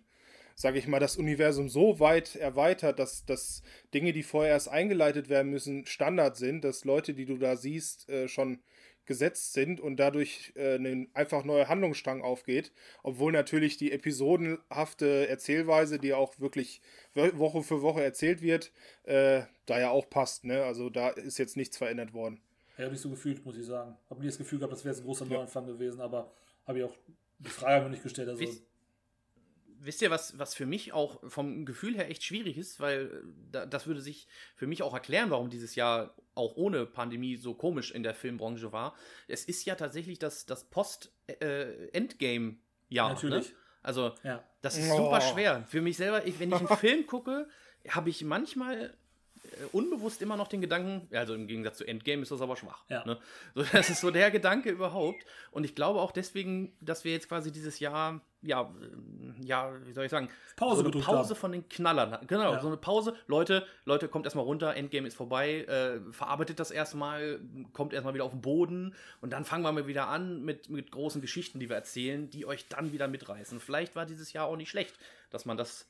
sage 0.55 0.79
ich 0.79 0.87
mal, 0.87 0.99
das 0.99 1.17
Universum 1.17 1.69
so 1.69 1.99
weit 1.99 2.35
erweitert, 2.35 2.97
dass, 2.97 3.25
dass 3.25 3.61
Dinge, 3.93 4.13
die 4.13 4.23
vorher 4.23 4.53
erst 4.53 4.69
eingeleitet 4.69 5.29
werden 5.29 5.51
müssen, 5.51 5.85
Standard 5.85 6.37
sind, 6.37 6.63
dass 6.63 6.85
Leute, 6.85 7.13
die 7.13 7.25
du 7.25 7.37
da 7.37 7.57
siehst, 7.57 8.09
äh, 8.09 8.27
schon 8.27 8.59
gesetzt 9.05 9.53
sind 9.53 9.79
und 9.79 9.97
dadurch 9.97 10.53
äh, 10.55 10.75
eine 10.75 11.07
einfach 11.13 11.43
neue 11.43 11.67
Handlungsstrang 11.67 12.21
aufgeht, 12.21 12.71
obwohl 13.03 13.31
natürlich 13.31 13.77
die 13.77 13.91
episodenhafte 13.91 15.27
Erzählweise, 15.27 15.99
die 15.99 16.13
auch 16.13 16.39
wirklich 16.39 16.81
Woche 17.13 17.61
für 17.61 17.81
Woche 17.81 18.03
erzählt 18.03 18.41
wird, 18.41 18.71
äh, 19.03 19.43
da 19.65 19.79
ja 19.79 19.89
auch 19.89 20.09
passt. 20.09 20.45
Ne? 20.45 20.63
Also 20.63 20.89
da 20.89 21.09
ist 21.09 21.37
jetzt 21.37 21.57
nichts 21.57 21.77
verändert 21.77 22.13
worden. 22.13 22.41
Ja, 22.77 22.85
habe 22.85 22.95
ich 22.95 23.01
so 23.01 23.09
gefühlt, 23.09 23.45
muss 23.45 23.57
ich 23.57 23.65
sagen. 23.65 23.95
Habe 24.09 24.21
nie 24.21 24.27
das 24.27 24.37
Gefühl 24.37 24.59
gehabt, 24.59 24.73
das 24.73 24.83
wäre 24.83 24.93
jetzt 24.93 25.03
ein 25.03 25.05
großer 25.05 25.25
Neuanfang 25.25 25.67
ja. 25.67 25.73
gewesen, 25.73 26.01
aber 26.01 26.31
habe 26.65 26.79
ich 26.79 26.85
auch 26.85 26.95
die 27.39 27.49
Frage 27.49 27.83
noch 27.83 27.91
nicht 27.91 28.03
gestellt. 28.03 28.27
Also, 28.27 28.43
wisst 29.85 30.01
ihr, 30.01 30.11
was, 30.11 30.37
was 30.39 30.55
für 30.55 30.65
mich 30.65 30.93
auch 30.93 31.19
vom 31.29 31.65
Gefühl 31.65 31.95
her 31.95 32.09
echt 32.09 32.23
schwierig 32.23 32.57
ist, 32.57 32.79
weil 32.79 33.23
äh, 33.53 33.67
das 33.67 33.87
würde 33.87 33.99
sich 34.01 34.27
für 34.55 34.67
mich 34.67 34.83
auch 34.83 34.93
erklären, 34.93 35.29
warum 35.29 35.49
dieses 35.49 35.75
Jahr 35.75 36.15
auch 36.33 36.55
ohne 36.55 36.85
Pandemie 36.85 37.35
so 37.37 37.53
komisch 37.53 37.91
in 37.91 38.03
der 38.03 38.13
Filmbranche 38.13 38.71
war. 38.71 38.95
Es 39.27 39.43
ist 39.45 39.65
ja 39.65 39.75
tatsächlich 39.75 40.19
das, 40.19 40.45
das 40.45 40.65
Post-Endgame-Jahr. 40.65 43.09
Äh, 43.09 43.13
Natürlich. 43.13 43.49
Ne? 43.49 43.55
Also, 43.81 44.13
ja. 44.23 44.43
das 44.61 44.77
ist 44.77 44.91
oh. 44.91 44.97
super 44.97 45.21
schwer. 45.21 45.63
Für 45.67 45.81
mich 45.81 45.97
selber, 45.97 46.25
ich, 46.25 46.39
wenn 46.39 46.49
ich 46.49 46.55
einen 46.55 46.67
Film 46.77 47.05
gucke, 47.05 47.47
habe 47.89 48.09
ich 48.09 48.23
manchmal 48.23 48.97
unbewusst 49.71 50.21
immer 50.21 50.37
noch 50.37 50.47
den 50.47 50.61
Gedanken, 50.61 51.07
also 51.15 51.33
im 51.33 51.47
Gegensatz 51.47 51.77
zu 51.77 51.87
Endgame 51.87 52.21
ist 52.21 52.31
das 52.31 52.41
aber 52.41 52.55
schwach. 52.55 52.83
Ja. 52.89 53.05
Ne? 53.05 53.17
So, 53.53 53.63
das 53.71 53.89
ist 53.89 54.01
so 54.01 54.11
der 54.11 54.31
Gedanke 54.31 54.69
überhaupt. 54.69 55.25
Und 55.51 55.63
ich 55.63 55.75
glaube 55.75 56.01
auch 56.01 56.11
deswegen, 56.11 56.75
dass 56.81 57.03
wir 57.03 57.11
jetzt 57.11 57.27
quasi 57.27 57.51
dieses 57.51 57.79
Jahr, 57.79 58.21
ja, 58.41 58.61
äh, 58.61 59.45
ja, 59.45 59.71
wie 59.85 59.93
soll 59.93 60.05
ich 60.05 60.11
sagen, 60.11 60.29
Pause 60.55 60.83
so 60.83 60.91
eine 60.91 61.03
Pause 61.03 61.29
haben. 61.29 61.39
von 61.39 61.51
den 61.51 61.69
Knallern. 61.69 62.25
Genau, 62.27 62.53
ja. 62.53 62.59
so 62.59 62.67
eine 62.67 62.77
Pause. 62.77 63.15
Leute, 63.27 63.65
Leute, 63.85 64.07
kommt 64.07 64.25
erstmal 64.25 64.45
runter, 64.45 64.75
Endgame 64.75 65.07
ist 65.07 65.15
vorbei, 65.15 65.65
äh, 65.65 65.99
verarbeitet 66.11 66.59
das 66.59 66.71
erstmal, 66.71 67.39
kommt 67.73 67.93
erstmal 67.93 68.13
wieder 68.13 68.23
auf 68.23 68.31
den 68.31 68.41
Boden 68.41 68.95
und 69.21 69.31
dann 69.31 69.45
fangen 69.45 69.63
wir 69.63 69.71
mal 69.71 69.87
wieder 69.87 70.07
an 70.07 70.43
mit, 70.43 70.69
mit 70.69 70.91
großen 70.91 71.21
Geschichten, 71.21 71.59
die 71.59 71.69
wir 71.69 71.75
erzählen, 71.75 72.29
die 72.29 72.45
euch 72.45 72.67
dann 72.67 72.91
wieder 72.91 73.07
mitreißen. 73.07 73.59
Vielleicht 73.59 73.95
war 73.95 74.05
dieses 74.05 74.33
Jahr 74.33 74.47
auch 74.47 74.57
nicht 74.57 74.69
schlecht, 74.69 74.95
dass 75.29 75.45
man 75.45 75.57
das 75.57 75.87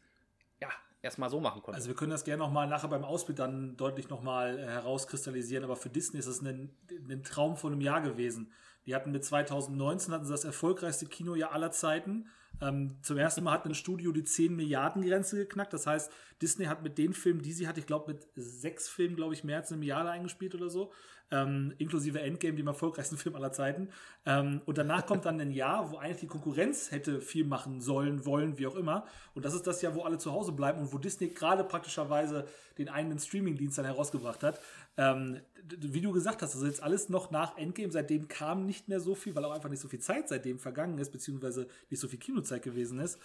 ja, 0.62 0.70
erstmal 1.06 1.30
so 1.30 1.40
machen 1.40 1.62
konnte. 1.62 1.78
Also 1.78 1.88
wir 1.88 1.96
können 1.96 2.12
das 2.12 2.26
gerne 2.26 2.44
nochmal 2.44 2.68
nachher 2.68 2.90
beim 2.90 3.06
Ausblick 3.06 3.38
dann 3.38 3.78
deutlich 3.78 4.10
nochmal 4.10 4.60
äh, 4.60 4.66
herauskristallisieren, 4.66 5.64
aber 5.64 5.76
für 5.76 5.90
Disney 5.90 6.20
ist 6.20 6.26
es 6.26 6.42
ein, 6.42 6.70
ein 7.10 7.24
Traum 7.24 7.56
von 7.56 7.72
einem 7.72 7.82
Jahr 7.82 8.02
gewesen. 8.02 8.52
Die 8.86 8.94
hatten 8.94 9.12
mit 9.12 9.24
2019 9.24 10.14
hatten 10.14 10.26
sie 10.26 10.32
das 10.32 10.44
erfolgreichste 10.44 11.06
Kinojahr 11.06 11.54
aller 11.54 11.72
Zeiten. 11.72 12.28
Ähm, 12.62 12.98
zum 13.02 13.18
ersten 13.18 13.44
Mal 13.44 13.54
hat 13.54 13.66
ein 13.66 13.74
Studio 13.74 14.12
die 14.12 14.24
10 14.24 14.56
Milliarden 14.56 15.02
Grenze 15.04 15.38
geknackt. 15.38 15.74
Das 15.74 15.88
heißt, 15.88 16.12
Disney 16.42 16.66
hat 16.66 16.84
mit 16.84 16.98
den 16.98 17.14
Filmen, 17.14 17.42
die 17.42 17.54
sie 17.54 17.68
hat, 17.68 17.78
ich 17.78 17.86
glaube 17.86 18.14
mit 18.14 18.28
sechs 18.36 18.88
Filmen, 18.88 19.16
glaube 19.16 19.34
ich, 19.34 19.44
mehr 19.44 19.58
als 19.58 19.72
eine 19.72 19.80
Milliarde 19.80 20.10
eingespielt 20.10 20.56
oder 20.56 20.70
so 20.70 20.92
ähm, 21.32 21.74
inklusive 21.78 22.22
Endgame, 22.22 22.56
dem 22.56 22.68
erfolgreichsten 22.68 23.18
Film 23.18 23.36
aller 23.36 23.52
Zeiten. 23.52 23.90
Ähm, 24.26 24.62
und 24.66 24.78
danach 24.78 25.06
kommt 25.06 25.26
dann 25.26 25.40
ein 25.40 25.52
Jahr, 25.52 25.92
wo 25.92 25.98
eigentlich 25.98 26.22
die 26.22 26.28
Konkurrenz 26.28 26.92
hätte 26.92 27.22
viel 27.22 27.46
machen 27.46 27.82
sollen, 27.82 28.26
wollen, 28.26 28.58
wie 28.58 28.68
auch 28.68 28.76
immer. 28.76 29.06
Und 29.34 29.46
das 29.46 29.54
ist 29.54 29.66
das 29.68 29.82
Jahr, 29.82 29.96
wo 29.96 30.04
alle 30.04 30.18
zu 30.18 30.32
Hause 30.32 30.52
bleiben 30.52 30.80
und 30.80 30.94
wo 30.94 30.98
Disney 30.98 31.30
gerade 31.30 31.64
praktischerweise 31.64 32.46
den 32.78 32.90
eigenen 32.90 33.20
Streaming-Dienst 33.20 33.78
dann 33.78 33.86
herausgebracht 33.86 34.44
hat. 34.44 34.60
Ähm, 34.98 35.40
wie 35.78 36.02
du 36.02 36.12
gesagt 36.12 36.42
hast, 36.42 36.54
also 36.54 36.66
jetzt 36.68 36.84
alles 36.84 37.10
noch 37.10 37.32
nach 37.32 37.58
Endgame, 37.58 37.92
seitdem 37.92 38.28
kam 38.28 38.66
nicht 38.66 38.88
mehr 38.88 39.00
so 39.00 39.16
viel, 39.16 39.36
weil 39.36 39.46
auch 39.46 39.52
einfach 39.52 39.70
nicht 39.70 39.82
so 39.82 39.88
viel 39.88 40.00
Zeit 40.00 40.30
seitdem 40.30 40.60
vergangen 40.60 40.98
ist, 41.00 41.12
beziehungsweise 41.12 41.68
nicht 41.90 42.00
so 42.00 42.08
viel 42.08 42.20
Kinozeit 42.20 42.62
gewesen 42.62 43.00
ist. 43.00 43.20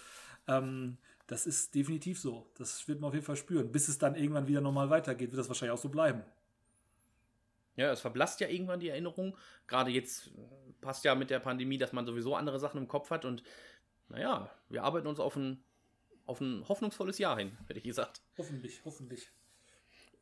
Ähm, 0.47 0.97
das 1.27 1.45
ist 1.45 1.75
definitiv 1.75 2.19
so. 2.19 2.47
Das 2.57 2.87
wird 2.87 2.99
man 2.99 3.09
auf 3.09 3.13
jeden 3.13 3.25
Fall 3.25 3.37
spüren. 3.37 3.71
Bis 3.71 3.87
es 3.87 3.97
dann 3.97 4.15
irgendwann 4.15 4.47
wieder 4.47 4.59
normal 4.59 4.89
weitergeht, 4.89 5.31
wird 5.31 5.39
das 5.39 5.47
wahrscheinlich 5.47 5.77
auch 5.77 5.81
so 5.81 5.89
bleiben. 5.89 6.23
Ja, 7.75 7.91
es 7.91 8.01
verblasst 8.01 8.39
ja 8.39 8.47
irgendwann 8.47 8.79
die 8.79 8.89
Erinnerung. 8.89 9.37
Gerade 9.67 9.91
jetzt 9.91 10.27
äh, 10.27 10.73
passt 10.81 11.03
ja 11.05 11.15
mit 11.15 11.29
der 11.29 11.39
Pandemie, 11.39 11.77
dass 11.77 11.93
man 11.93 12.05
sowieso 12.05 12.35
andere 12.35 12.59
Sachen 12.59 12.79
im 12.79 12.87
Kopf 12.87 13.09
hat 13.09 13.25
und 13.25 13.43
naja, 14.09 14.49
wir 14.69 14.83
arbeiten 14.83 15.07
uns 15.07 15.19
auf 15.19 15.35
ein, 15.35 15.63
auf 16.25 16.41
ein 16.41 16.67
hoffnungsvolles 16.67 17.17
Jahr 17.17 17.37
hin, 17.37 17.57
hätte 17.67 17.79
ich 17.79 17.85
gesagt. 17.85 18.21
Hoffentlich, 18.37 18.81
hoffentlich. 18.83 19.31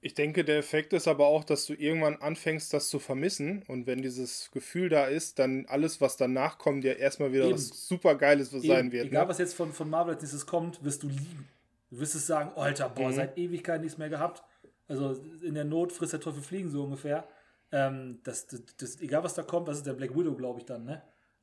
Ich 0.02 0.14
denke, 0.14 0.46
der 0.46 0.58
Effekt 0.58 0.94
ist 0.94 1.10
aber 1.10 1.28
auch, 1.28 1.44
dass 1.44 1.66
du 1.66 1.74
irgendwann 1.74 2.16
anfängst, 2.18 2.74
das 2.74 2.88
zu 2.88 3.00
vermissen. 3.00 3.64
Und 3.68 3.86
wenn 3.86 4.02
dieses 4.02 4.50
Gefühl 4.52 4.88
da 4.88 5.08
ist, 5.08 5.40
dann 5.40 5.66
alles, 5.68 6.00
was 6.00 6.16
danach 6.16 6.58
kommt, 6.58 6.86
ja 6.86 6.94
erstmal 6.94 7.34
wieder 7.34 7.46
Eben. 7.46 7.56
was 7.56 7.88
super 7.88 8.16
Geiles 8.16 8.52
sein 8.52 8.94
wird. 8.94 9.08
Egal, 9.08 9.24
ne? 9.24 9.30
was 9.30 9.40
jetzt 9.40 9.56
von, 9.56 9.74
von 9.74 9.90
Marvel 9.90 10.14
als 10.14 10.24
nächstes 10.24 10.46
kommt, 10.46 10.82
wirst 10.86 11.04
du 11.04 11.10
lieben. 11.10 11.50
Du 11.90 12.00
wirst 12.00 12.16
es 12.16 12.26
sagen, 12.26 12.52
Alter, 12.56 12.88
boah, 12.88 13.10
mhm. 13.10 13.14
seit 13.14 13.38
Ewigkeit 13.38 13.82
nichts 13.82 13.98
mehr 13.98 14.10
gehabt. 14.10 14.44
Also 14.88 15.14
in 15.42 15.56
der 15.56 15.66
Not 15.66 15.92
frisst 15.92 16.14
der 16.14 16.22
Teufel 16.22 16.42
fliegen, 16.42 16.70
so 16.70 16.84
ungefähr. 16.84 17.28
Ähm, 17.72 18.20
das, 18.24 18.48
das, 18.48 18.62
das, 18.78 19.02
egal 19.02 19.24
was 19.24 19.36
da 19.36 19.44
kommt, 19.44 19.68
das 19.68 19.78
ist 19.78 19.86
der 19.86 19.94
Black 19.94 20.16
Widow, 20.16 20.36
glaube 20.36 20.60
ich, 20.60 20.66
dann, 20.66 20.86
ne? 20.86 21.02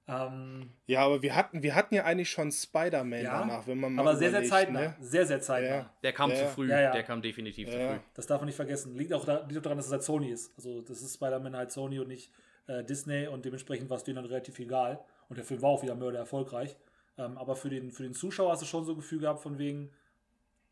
Ähm, 0.09 0.71
ja, 0.87 1.01
aber 1.05 1.21
wir 1.21 1.35
hatten, 1.35 1.65
wir 1.65 1.75
hatten 1.75 1.95
ja 1.95 2.05
eigentlich 2.05 2.31
schon 2.31 2.53
Spider-Man 2.53 3.25
ja, 3.25 3.41
danach, 3.41 3.67
wenn 3.67 3.79
man 3.79 3.93
mal. 3.93 4.03
Aber 4.03 4.17
sehr, 4.17 4.31
sehr 4.31 4.45
zeitnah. 4.45 4.81
Ne? 4.81 4.97
Sehr, 5.01 5.27
sehr 5.27 5.41
zeitnah. 5.41 5.69
Ja. 5.69 5.95
Der 6.03 6.13
kam 6.13 6.31
ja. 6.31 6.37
zu 6.37 6.47
früh. 6.47 6.69
Der 6.69 7.03
kam 7.03 7.21
definitiv 7.21 7.69
zu 7.69 7.77
früh. 7.77 7.99
Das 8.15 8.27
darf 8.27 8.41
man 8.41 8.47
nicht 8.47 8.55
vergessen. 8.55 8.95
Liegt 8.95 9.13
auch, 9.13 9.25
da, 9.25 9.45
liegt 9.47 9.59
auch 9.59 9.63
daran, 9.63 9.79
dass 9.79 9.87
es 9.87 9.93
halt 9.93 10.05
Sony 10.05 10.31
ist. 10.31 10.53
Also, 10.57 10.81
das 10.81 11.03
ist 11.03 11.15
Spider-Man 11.15 11.57
halt 11.57 11.73
Sony 11.73 11.99
und 11.99 12.09
nicht 12.09 12.31
äh, 12.69 12.85
Disney 12.85 13.27
und 13.27 13.45
dementsprechend 13.45 13.91
war 13.91 13.97
es 13.97 14.05
denen 14.05 14.17
dann 14.17 14.27
relativ 14.27 14.59
egal. 14.61 15.01
Und 15.29 15.39
der 15.39 15.45
Film 15.45 15.61
war 15.61 15.71
auch 15.71 15.83
wieder 15.83 15.97
mörder 15.97 16.21
erfolgreich. 16.21 16.77
Ähm, 17.19 17.37
aber 17.37 17.57
für 17.57 17.71
den, 17.71 17.91
für 17.91 18.05
den 18.05 18.15
Zuschauer 18.15 18.53
hast 18.53 18.63
du 18.63 18.67
schon 18.67 18.85
so 18.85 18.93
ein 18.93 18.97
Gefühl 18.97 19.19
gehabt, 19.19 19.41
von 19.41 19.59
wegen 19.59 19.91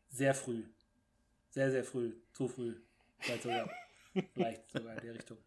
sehr 0.09 0.33
früh. 0.33 0.63
Sehr, 1.49 1.71
sehr 1.71 1.83
früh. 1.83 2.13
Zu 2.31 2.47
früh. 2.47 2.75
Vielleicht 3.19 3.43
sogar. 3.43 3.69
Vielleicht 4.33 4.71
sogar 4.71 4.95
in 4.95 5.01
der 5.01 5.13
Richtung. 5.13 5.37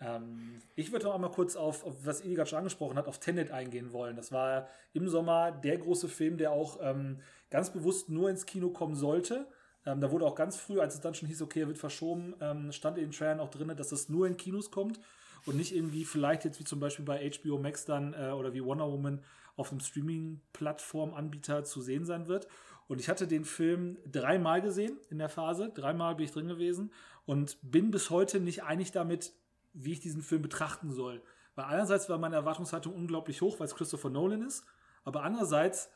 Ähm, 0.00 0.62
ich 0.76 0.92
würde 0.92 1.06
noch 1.06 1.14
einmal 1.14 1.30
kurz 1.30 1.56
auf, 1.56 1.84
auf 1.84 1.94
was 2.04 2.22
gerade 2.22 2.46
schon 2.46 2.58
angesprochen 2.58 2.96
hat, 2.96 3.08
auf 3.08 3.18
Tenet 3.18 3.50
eingehen 3.50 3.92
wollen. 3.92 4.16
Das 4.16 4.32
war 4.32 4.68
im 4.92 5.08
Sommer 5.08 5.50
der 5.50 5.78
große 5.78 6.08
Film, 6.08 6.38
der 6.38 6.52
auch 6.52 6.78
ähm, 6.80 7.20
ganz 7.50 7.72
bewusst 7.72 8.08
nur 8.08 8.30
ins 8.30 8.46
Kino 8.46 8.70
kommen 8.70 8.94
sollte. 8.94 9.46
Ähm, 9.84 10.00
da 10.00 10.10
wurde 10.10 10.26
auch 10.26 10.34
ganz 10.34 10.56
früh, 10.56 10.80
als 10.80 10.94
es 10.94 11.00
dann 11.00 11.14
schon 11.14 11.28
hieß, 11.28 11.42
okay, 11.42 11.62
er 11.62 11.68
wird 11.68 11.78
verschoben, 11.78 12.34
ähm, 12.40 12.72
stand 12.72 12.98
in 12.98 13.04
den 13.04 13.12
Trailern 13.12 13.40
auch 13.40 13.50
drin, 13.50 13.72
dass 13.76 13.88
das 13.88 14.08
nur 14.08 14.26
in 14.26 14.36
Kinos 14.36 14.70
kommt 14.70 15.00
und 15.46 15.56
nicht 15.56 15.74
irgendwie 15.74 16.04
vielleicht 16.04 16.44
jetzt 16.44 16.60
wie 16.60 16.64
zum 16.64 16.80
Beispiel 16.80 17.04
bei 17.04 17.30
HBO 17.30 17.58
Max 17.58 17.84
dann 17.84 18.14
äh, 18.14 18.30
oder 18.30 18.52
wie 18.54 18.64
Wonder 18.64 18.90
Woman 18.90 19.22
auf 19.56 19.70
einem 19.70 19.80
Streaming-Plattform-Anbieter 19.80 21.64
zu 21.64 21.80
sehen 21.80 22.04
sein 22.04 22.28
wird. 22.28 22.46
Und 22.86 23.00
ich 23.00 23.08
hatte 23.08 23.26
den 23.26 23.44
Film 23.44 23.98
dreimal 24.10 24.62
gesehen 24.62 24.98
in 25.10 25.18
der 25.18 25.28
Phase. 25.28 25.70
Dreimal 25.74 26.14
bin 26.14 26.24
ich 26.24 26.32
drin 26.32 26.48
gewesen 26.48 26.90
und 27.28 27.58
bin 27.60 27.90
bis 27.90 28.08
heute 28.08 28.40
nicht 28.40 28.62
einig 28.62 28.90
damit, 28.90 29.34
wie 29.74 29.92
ich 29.92 30.00
diesen 30.00 30.22
Film 30.22 30.40
betrachten 30.40 30.90
soll. 30.90 31.22
Weil 31.56 31.66
einerseits 31.66 32.08
war 32.08 32.16
meine 32.16 32.36
Erwartungshaltung 32.36 32.94
unglaublich 32.94 33.42
hoch, 33.42 33.60
weil 33.60 33.66
es 33.66 33.74
Christopher 33.74 34.08
Nolan 34.08 34.40
ist, 34.40 34.64
aber 35.04 35.24
andererseits 35.24 35.90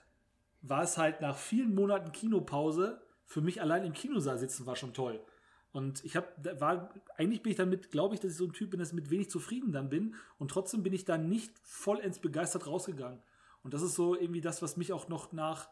war 0.61 0.83
es 0.83 0.99
halt 0.99 1.23
nach 1.23 1.39
vielen 1.39 1.75
Monaten 1.75 2.13
Kinopause 2.13 3.01
für 3.25 3.41
mich 3.41 3.63
allein 3.63 3.83
im 3.87 3.95
Kinosaal 3.95 4.37
sitzen 4.37 4.67
war 4.67 4.77
schon 4.77 4.93
toll. 4.93 5.25
Und 5.73 6.05
ich 6.05 6.17
habe, 6.17 6.29
war, 6.61 6.93
eigentlich 7.17 7.43
bin 7.43 7.53
ich 7.53 7.57
damit, 7.57 7.91
glaube 7.91 8.15
ich, 8.15 8.21
dass 8.21 8.33
ich 8.33 8.37
so 8.37 8.45
ein 8.45 8.53
Typ 8.53 8.71
bin, 8.71 8.79
dass 8.79 8.91
ich 8.91 8.95
mit 8.95 9.09
wenig 9.09 9.31
zufrieden 9.31 9.73
dann 9.73 9.89
bin. 9.89 10.15
Und 10.37 10.51
trotzdem 10.51 10.83
bin 10.83 10.93
ich 10.93 11.07
dann 11.07 11.31
nicht 11.31 11.59
vollends 11.63 12.19
begeistert 12.19 12.67
rausgegangen. 12.67 13.23
Und 13.63 13.73
das 13.73 13.81
ist 13.81 13.95
so 13.95 14.15
irgendwie 14.15 14.43
das, 14.43 14.61
was 14.61 14.77
mich 14.77 14.93
auch 14.93 15.09
noch 15.09 15.33
nach, 15.33 15.71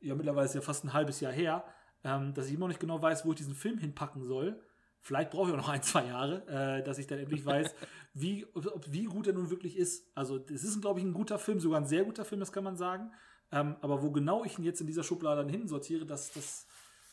ja, 0.00 0.14
mittlerweile 0.14 0.46
ist 0.46 0.54
ja 0.54 0.60
fast 0.60 0.84
ein 0.84 0.92
halbes 0.92 1.18
Jahr 1.18 1.32
her, 1.32 1.64
ähm, 2.04 2.32
dass 2.32 2.46
ich 2.46 2.52
immer 2.52 2.60
noch 2.60 2.68
nicht 2.68 2.80
genau 2.80 3.02
weiß, 3.02 3.24
wo 3.24 3.30
ich 3.30 3.38
diesen 3.38 3.56
Film 3.56 3.78
hinpacken 3.78 4.22
soll. 4.22 4.62
Vielleicht 5.02 5.30
brauche 5.30 5.48
ich 5.48 5.54
auch 5.54 5.58
noch 5.58 5.68
ein, 5.68 5.82
zwei 5.82 6.06
Jahre, 6.06 6.46
äh, 6.46 6.84
dass 6.84 6.98
ich 6.98 7.06
dann 7.06 7.18
endlich 7.18 7.44
weiß, 7.44 7.74
wie, 8.14 8.46
ob, 8.54 8.84
wie 8.90 9.04
gut 9.04 9.26
er 9.26 9.32
nun 9.32 9.50
wirklich 9.50 9.76
ist. 9.76 10.06
Also, 10.14 10.44
es 10.52 10.64
ist, 10.64 10.80
glaube 10.80 11.00
ich, 11.00 11.06
ein 11.06 11.14
guter 11.14 11.38
Film, 11.38 11.60
sogar 11.60 11.80
ein 11.80 11.86
sehr 11.86 12.04
guter 12.04 12.24
Film, 12.24 12.40
das 12.40 12.52
kann 12.52 12.64
man 12.64 12.76
sagen. 12.76 13.10
Ähm, 13.52 13.76
aber 13.80 14.02
wo 14.02 14.10
genau 14.10 14.44
ich 14.44 14.58
ihn 14.58 14.64
jetzt 14.64 14.80
in 14.80 14.86
dieser 14.86 15.02
Schublade 15.02 15.42
dann 15.42 15.50
hinsortiere, 15.50 16.06
das, 16.06 16.32
das, 16.32 16.66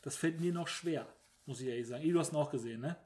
das 0.04 0.16
fällt 0.16 0.40
mir 0.40 0.54
noch 0.54 0.68
schwer, 0.68 1.08
muss 1.46 1.62
ich 1.62 1.68
ehrlich 1.68 1.88
sagen. 1.88 2.08
du 2.08 2.20
hast 2.20 2.34
ihn 2.34 2.38
auch 2.38 2.52
gesehen, 2.52 2.82
ne? 2.82 2.98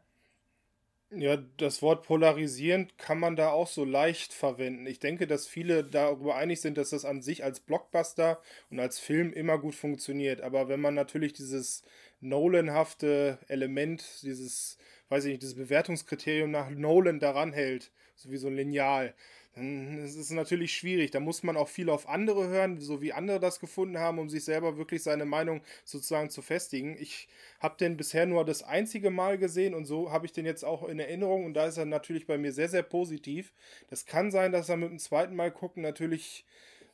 Ja, 1.13 1.38
das 1.57 1.81
Wort 1.81 2.03
polarisierend 2.03 2.97
kann 2.97 3.19
man 3.19 3.35
da 3.35 3.50
auch 3.50 3.67
so 3.67 3.83
leicht 3.83 4.31
verwenden. 4.31 4.88
Ich 4.88 5.00
denke, 5.00 5.27
dass 5.27 5.45
viele 5.45 5.83
darüber 5.83 6.35
einig 6.35 6.61
sind, 6.61 6.77
dass 6.77 6.91
das 6.91 7.03
an 7.03 7.21
sich 7.21 7.43
als 7.43 7.59
Blockbuster 7.59 8.41
und 8.69 8.79
als 8.79 8.97
Film 8.97 9.33
immer 9.33 9.57
gut 9.57 9.75
funktioniert. 9.75 10.39
Aber 10.39 10.69
wenn 10.69 10.79
man 10.79 10.93
natürlich 10.93 11.33
dieses 11.33 11.83
Nolan-hafte 12.21 13.39
Element, 13.47 14.21
dieses, 14.23 14.77
weiß 15.09 15.25
ich 15.25 15.31
nicht, 15.31 15.41
dieses 15.43 15.55
Bewertungskriterium 15.55 16.51
nach 16.51 16.69
Nolan 16.69 17.19
daran 17.19 17.53
hält, 17.53 17.91
so 18.15 18.31
wie 18.31 18.37
so 18.37 18.47
ein 18.47 18.55
Lineal, 18.55 19.13
dann 19.55 20.05
ist 20.05 20.15
es 20.15 20.29
natürlich 20.29 20.73
schwierig. 20.73 21.11
Da 21.11 21.19
muss 21.19 21.43
man 21.43 21.57
auch 21.57 21.67
viel 21.67 21.89
auf 21.89 22.07
andere 22.07 22.47
hören, 22.47 22.79
so 22.79 23.01
wie 23.01 23.11
andere 23.11 23.39
das 23.39 23.59
gefunden 23.59 23.97
haben, 23.97 24.17
um 24.19 24.29
sich 24.29 24.45
selber 24.45 24.77
wirklich 24.77 25.03
seine 25.03 25.25
Meinung 25.25 25.61
sozusagen 25.83 26.29
zu 26.29 26.41
festigen. 26.41 26.95
Ich 26.97 27.27
habe 27.59 27.75
den 27.77 27.97
bisher 27.97 28.25
nur 28.25 28.45
das 28.45 28.63
einzige 28.63 29.09
Mal 29.09 29.37
gesehen 29.37 29.73
und 29.73 29.85
so 29.85 30.11
habe 30.11 30.25
ich 30.25 30.31
den 30.31 30.45
jetzt 30.45 30.63
auch 30.63 30.87
in 30.87 30.99
Erinnerung 30.99 31.45
und 31.45 31.53
da 31.53 31.65
ist 31.65 31.77
er 31.77 31.85
natürlich 31.85 32.27
bei 32.27 32.37
mir 32.37 32.53
sehr, 32.53 32.69
sehr 32.69 32.83
positiv. 32.83 33.51
Das 33.89 34.05
kann 34.05 34.31
sein, 34.31 34.53
dass 34.53 34.69
er 34.69 34.77
mit 34.77 34.89
dem 34.89 34.99
zweiten 34.99 35.35
Mal 35.35 35.51
gucken 35.51 35.83
natürlich, 35.83 36.45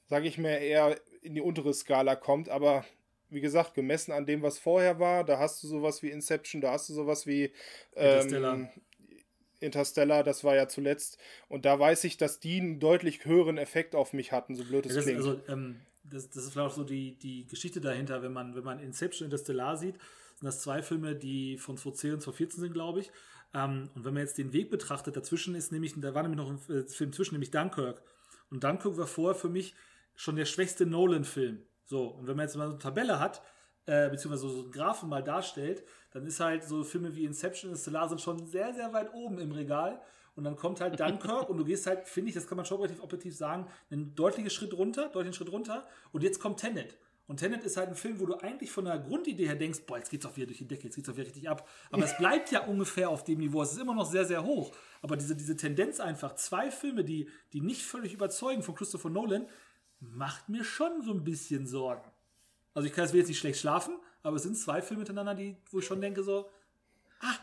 sage 0.07 0.27
ich 0.27 0.39
mir, 0.39 0.57
eher 0.57 1.00
in 1.22 1.36
die 1.36 1.41
untere 1.41 1.74
Skala 1.74 2.15
kommt, 2.15 2.50
aber 2.50 2.86
wie 3.29 3.41
gesagt, 3.41 3.74
gemessen 3.74 4.12
an 4.12 4.25
dem, 4.25 4.41
was 4.41 4.57
vorher 4.57 5.00
war, 5.00 5.24
da 5.24 5.39
hast 5.39 5.62
du 5.63 5.67
sowas 5.67 6.01
wie 6.01 6.10
Inception, 6.10 6.62
da 6.62 6.72
hast 6.72 6.89
du 6.89 6.93
sowas 6.93 7.27
wie 7.27 7.51
ähm, 7.96 8.69
Interstellar, 9.60 10.24
das 10.24 10.43
war 10.43 10.55
ja 10.55 10.67
zuletzt. 10.67 11.17
Und 11.48 11.65
da 11.65 11.79
weiß 11.79 12.03
ich, 12.03 12.17
dass 12.17 12.39
die 12.39 12.60
einen 12.60 12.79
deutlich 12.79 13.25
höheren 13.25 13.57
Effekt 13.57 13.96
auf 13.96 14.13
mich 14.13 14.31
hatten, 14.31 14.55
so 14.55 14.63
blöd 14.63 14.86
es 14.86 14.96
das, 14.96 15.03
klingt. 15.03 15.17
Also, 15.17 15.39
ähm, 15.48 15.81
das, 16.03 16.29
das 16.29 16.46
ist 16.46 16.53
vielleicht 16.53 16.72
auch 16.72 16.75
so 16.75 16.84
die, 16.84 17.17
die 17.17 17.46
Geschichte 17.48 17.81
dahinter, 17.81 18.22
wenn 18.22 18.34
man, 18.34 18.55
wenn 18.55 18.63
man 18.63 18.79
Inception 18.79 19.25
Interstellar 19.25 19.77
sieht, 19.77 19.96
sind 20.36 20.46
das 20.46 20.62
zwei 20.62 20.81
Filme, 20.81 21.15
die 21.15 21.57
von 21.57 21.77
2010 21.77 22.13
und 22.13 22.22
2014 22.22 22.62
sind, 22.62 22.74
glaube 22.74 23.01
ich. 23.01 23.12
Ähm, 23.53 23.89
und 23.96 24.05
wenn 24.05 24.13
man 24.13 24.24
jetzt 24.24 24.38
den 24.38 24.53
Weg 24.53 24.69
betrachtet, 24.69 25.15
dazwischen 25.15 25.55
ist 25.55 25.72
nämlich, 25.72 25.93
da 25.98 26.13
war 26.13 26.24
nämlich 26.24 26.38
noch 26.38 26.50
ein 26.50 26.75
äh, 26.75 26.88
Film 26.88 27.12
zwischen, 27.12 27.36
nämlich 27.36 27.51
Dunkirk. 27.51 28.01
Und 28.50 28.63
Dunkirk 28.63 28.98
war 28.98 29.07
vorher 29.07 29.36
für 29.36 29.50
mich 29.50 29.74
schon 30.15 30.36
der 30.36 30.46
schwächste 30.46 30.86
Nolan-Film. 30.86 31.63
So, 31.88 32.08
und 32.08 32.27
wenn 32.27 32.36
man 32.36 32.46
jetzt 32.46 32.56
mal 32.56 32.65
so 32.65 32.74
eine 32.74 32.79
Tabelle 32.79 33.20
hat, 33.20 33.41
äh, 33.86 34.10
beziehungsweise 34.10 34.50
so 34.50 34.62
einen 34.63 34.72
Graphen 34.72 35.10
mal 35.10 35.24
darstellt, 35.24 35.84
dann 36.12 36.25
ist 36.25 36.39
halt 36.39 36.65
so 36.65 36.84
Filme 36.84 37.15
wie 37.15 37.25
Inception 37.25 37.72
und 37.72 37.77
Stellar 37.77 38.10
sind 38.10 38.22
schon 38.22 38.46
sehr, 38.46 38.74
sehr 38.74 38.91
weit 38.94 39.13
oben 39.13 39.39
im 39.39 39.51
Regal. 39.51 40.01
Und 40.36 40.44
dann 40.44 40.56
kommt 40.56 40.82
halt 40.82 41.00
Dunkirk 41.00 41.50
und 41.50 41.58
du 41.58 41.65
gehst 41.65 41.88
halt, 41.88 42.08
finde 42.08 42.29
ich, 42.29 42.36
das 42.36 42.46
kann 42.46 42.58
man 42.58 42.65
schon 42.65 42.77
relativ 42.77 43.01
objektiv 43.01 43.36
sagen, 43.36 43.65
einen 43.89 44.13
deutlichen 44.13 44.51
Schritt 44.51 44.74
runter, 44.77 45.10
deutlichen 45.10 45.34
Schritt 45.34 45.51
runter. 45.51 45.88
Und 46.12 46.22
jetzt 46.22 46.39
kommt 46.39 46.60
Tenet. 46.60 46.98
Und 47.27 47.38
Tenet 47.38 47.63
ist 47.63 47.75
halt 47.75 47.89
ein 47.89 47.96
Film, 47.96 48.20
wo 48.20 48.25
du 48.25 48.36
eigentlich 48.36 48.72
von 48.72 48.86
der 48.86 49.00
Grundidee 49.00 49.48
her 49.48 49.56
denkst, 49.56 49.82
boah, 49.86 49.98
jetzt 49.98 50.10
geht's 50.10 50.25
doch 50.25 50.36
wieder 50.38 50.48
durch 50.48 50.60
die 50.60 50.67
Decke, 50.67 50.84
jetzt 50.84 50.96
geht's 50.96 51.08
doch 51.08 51.15
wieder 51.15 51.25
richtig 51.25 51.50
ab. 51.50 51.67
Aber 51.91 52.03
es 52.03 52.15
bleibt 52.17 52.51
ja 52.51 52.65
ungefähr 52.65 53.10
auf 53.10 53.24
dem 53.24 53.39
Niveau. 53.39 53.62
Es 53.62 53.74
ist 53.74 53.82
immer 53.82 53.96
noch 53.96 54.10
sehr, 54.10 54.25
sehr 54.25 54.46
hoch. 54.46 54.72
Aber 55.01 55.17
diese, 55.17 55.36
diese 55.36 55.58
Tendenz 55.58 56.00
einfach, 56.00 56.36
zwei 56.36 56.72
Filme, 56.72 57.03
die, 57.03 57.29
die 57.51 57.62
nicht 57.62 57.84
völlig 57.84 58.13
überzeugen 58.13 58.63
von 58.63 58.75
Christopher 58.75 59.10
Nolan, 59.10 59.46
macht 60.00 60.50
mir 60.50 60.63
schon 60.63 61.01
so 61.01 61.12
ein 61.12 61.24
bisschen 61.24 61.68
Sorgen. 61.68 62.10
Also 62.74 62.88
ich 62.88 62.94
kann 62.94 63.06
jetzt 63.06 63.16
jetzt 63.16 63.27
nicht 63.27 63.39
schlecht 63.39 63.60
schlafen, 63.60 63.98
aber 64.24 64.36
es 64.36 64.44
sind 64.44 64.56
zwei 64.56 64.82
Filme 64.82 65.01
miteinander, 65.01 65.34
die, 65.34 65.58
wo 65.72 65.80
ich 65.80 65.86
schon 65.86 66.01
denke 66.01 66.24
so, 66.24 66.50
ah, 67.22 67.36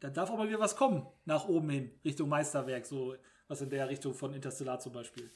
da 0.00 0.10
darf 0.10 0.30
aber 0.30 0.48
wieder 0.48 0.60
was 0.60 0.76
kommen, 0.76 1.06
nach 1.24 1.46
oben 1.46 1.70
hin, 1.70 1.90
Richtung 2.04 2.28
Meisterwerk, 2.28 2.84
so 2.84 3.16
was 3.48 3.60
in 3.62 3.70
der 3.70 3.88
Richtung 3.88 4.14
von 4.14 4.34
Interstellar 4.34 4.80
zum 4.80 4.92
Beispiel. 4.92 5.30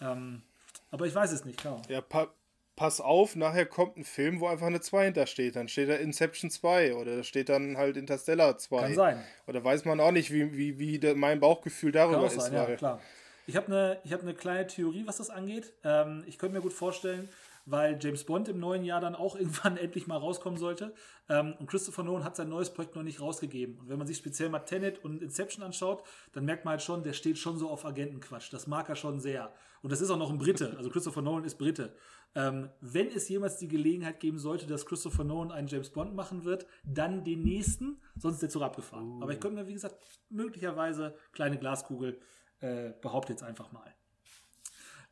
Ähm, 0.00 0.42
aber 0.90 1.06
ich 1.06 1.14
weiß 1.14 1.32
es 1.32 1.44
nicht, 1.44 1.58
klar. 1.58 1.82
Ja, 1.88 2.00
pa 2.00 2.28
pass 2.74 3.00
auf, 3.00 3.34
nachher 3.34 3.66
kommt 3.66 3.96
ein 3.96 4.04
Film, 4.04 4.38
wo 4.38 4.46
einfach 4.46 4.68
eine 4.68 4.80
2 4.80 5.06
hintersteht. 5.06 5.56
Dann 5.56 5.66
steht 5.66 5.88
da 5.88 5.94
Inception 5.94 6.48
2 6.48 6.94
oder 6.94 7.16
da 7.16 7.24
steht 7.24 7.48
dann 7.48 7.76
halt 7.76 7.96
Interstellar 7.96 8.56
2. 8.56 8.80
Kann 8.80 8.94
sein. 8.94 9.24
Oder 9.48 9.64
weiß 9.64 9.84
man 9.84 9.98
auch 9.98 10.12
nicht, 10.12 10.32
wie, 10.32 10.56
wie, 10.56 10.78
wie 10.78 11.14
mein 11.14 11.40
Bauchgefühl 11.40 11.90
darüber 11.90 12.18
Kann 12.18 12.26
auch 12.26 12.36
ist. 12.36 12.44
sein, 12.44 12.52
ja, 12.54 12.76
klar. 12.76 13.00
Ich 13.48 13.56
habe 13.56 13.66
eine 13.68 13.98
hab 14.12 14.22
ne 14.24 14.34
kleine 14.34 14.66
Theorie, 14.66 15.06
was 15.06 15.16
das 15.16 15.30
angeht. 15.30 15.72
Ähm, 15.82 16.22
ich 16.26 16.36
könnte 16.36 16.54
mir 16.54 16.60
gut 16.60 16.74
vorstellen, 16.74 17.30
weil 17.64 17.98
James 17.98 18.24
Bond 18.24 18.46
im 18.48 18.60
neuen 18.60 18.84
Jahr 18.84 19.00
dann 19.00 19.14
auch 19.14 19.36
irgendwann 19.38 19.78
endlich 19.78 20.06
mal 20.06 20.18
rauskommen 20.18 20.58
sollte. 20.58 20.92
Ähm, 21.30 21.54
und 21.58 21.66
Christopher 21.66 22.02
Nolan 22.02 22.24
hat 22.24 22.36
sein 22.36 22.50
neues 22.50 22.68
Projekt 22.68 22.94
noch 22.94 23.02
nicht 23.02 23.22
rausgegeben. 23.22 23.78
Und 23.78 23.88
wenn 23.88 23.96
man 23.96 24.06
sich 24.06 24.18
speziell 24.18 24.50
mal 24.50 24.58
Tenet 24.58 25.02
und 25.02 25.22
Inception 25.22 25.64
anschaut, 25.64 26.02
dann 26.32 26.44
merkt 26.44 26.66
man 26.66 26.72
halt 26.72 26.82
schon, 26.82 27.02
der 27.02 27.14
steht 27.14 27.38
schon 27.38 27.56
so 27.56 27.70
auf 27.70 27.86
Agentenquatsch. 27.86 28.52
Das 28.52 28.66
mag 28.66 28.86
er 28.90 28.96
schon 28.96 29.18
sehr. 29.18 29.50
Und 29.80 29.92
das 29.92 30.02
ist 30.02 30.10
auch 30.10 30.18
noch 30.18 30.30
ein 30.30 30.36
Brite. 30.36 30.74
Also 30.76 30.90
Christopher 30.90 31.22
Nolan 31.22 31.44
ist 31.44 31.56
Brite. 31.56 31.94
Ähm, 32.34 32.68
wenn 32.82 33.06
es 33.06 33.30
jemals 33.30 33.56
die 33.56 33.68
Gelegenheit 33.68 34.20
geben 34.20 34.38
sollte, 34.38 34.66
dass 34.66 34.84
Christopher 34.84 35.24
Nolan 35.24 35.52
einen 35.52 35.68
James 35.68 35.88
Bond 35.88 36.14
machen 36.14 36.44
wird, 36.44 36.66
dann 36.84 37.24
den 37.24 37.44
nächsten, 37.44 37.98
sonst 38.14 38.34
ist 38.34 38.42
der 38.42 38.50
Zug 38.50 38.60
abgefahren. 38.60 39.22
Aber 39.22 39.32
ich 39.32 39.40
könnte 39.40 39.62
mir, 39.62 39.68
wie 39.68 39.72
gesagt, 39.72 39.96
möglicherweise 40.28 41.14
kleine 41.32 41.56
Glaskugel 41.56 42.20
äh, 42.60 42.90
behaupte 43.00 43.32
jetzt 43.32 43.42
einfach 43.42 43.72
mal. 43.72 43.94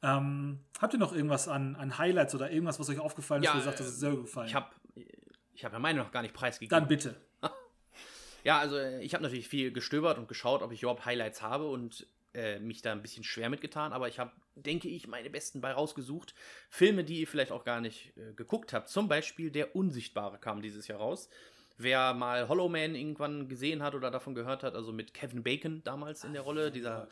Ähm, 0.03 0.61
habt 0.81 0.93
ihr 0.93 0.99
noch 0.99 1.13
irgendwas 1.13 1.49
an, 1.49 1.75
an 1.77 1.99
Highlights 1.99 2.35
oder 2.35 2.51
irgendwas, 2.51 2.79
was 2.79 2.89
euch 2.89 2.99
aufgefallen 2.99 3.43
ist, 3.43 3.49
Ja, 3.49 3.55
wo 3.55 3.59
ihr 3.59 3.65
sagt, 3.65 3.81
das 3.81 3.89
ist 3.89 4.01
sehr 4.01 4.11
gut 4.11 4.25
gefallen? 4.25 4.49
Ich 4.49 4.55
habe 4.55 4.71
ich 5.55 5.65
hab 5.65 5.73
ja 5.73 5.79
meine 5.79 5.99
noch 5.99 6.13
gar 6.13 6.23
nicht 6.23 6.35
preisgegeben. 6.35 6.79
Dann 6.79 6.89
bitte. 6.89 7.17
Ja, 8.45 8.61
also 8.61 8.77
äh, 8.77 9.03
ich 9.03 9.13
habe 9.13 9.25
natürlich 9.25 9.49
viel 9.49 9.73
gestöbert 9.73 10.19
und 10.19 10.29
geschaut, 10.29 10.63
ob 10.63 10.71
ich 10.71 10.81
überhaupt 10.81 11.05
Highlights 11.05 11.43
habe 11.43 11.69
und 11.69 12.07
äh, 12.33 12.61
mich 12.61 12.81
da 12.81 12.93
ein 12.93 13.03
bisschen 13.03 13.25
schwer 13.25 13.49
mitgetan, 13.49 13.93
aber 13.93 14.07
ich 14.07 14.21
habe, 14.21 14.31
denke 14.55 14.89
ich, 14.89 15.09
meine 15.09 15.31
besten 15.31 15.61
bei 15.61 15.73
rausgesucht. 15.73 16.33
Filme, 16.71 17.03
die 17.03 17.21
ihr 17.21 17.27
vielleicht 17.27 17.51
auch 17.51 17.65
gar 17.65 17.81
nicht 17.81 18.17
äh, 18.17 18.35
geguckt 18.35 18.73
habt. 18.73 18.89
Zum 18.89 19.09
Beispiel 19.09 19.51
Der 19.51 19.75
Unsichtbare 19.75 20.39
kam 20.39 20.63
dieses 20.63 20.87
Jahr 20.87 21.01
raus. 21.01 21.29
Wer 21.79 22.15
mal 22.15 22.49
Hollow 22.49 22.69
Man 22.69 22.95
irgendwann 22.95 23.49
gesehen 23.49 23.83
hat 23.83 23.95
oder 23.95 24.11
davon 24.11 24.35
gehört 24.35 24.63
hat, 24.63 24.75
also 24.75 24.93
mit 24.93 25.13
Kevin 25.13 25.43
Bacon 25.43 25.83
damals 25.85 26.25
in 26.25 26.33
der 26.33 26.43
Rolle, 26.43 26.71
dieser 26.71 27.09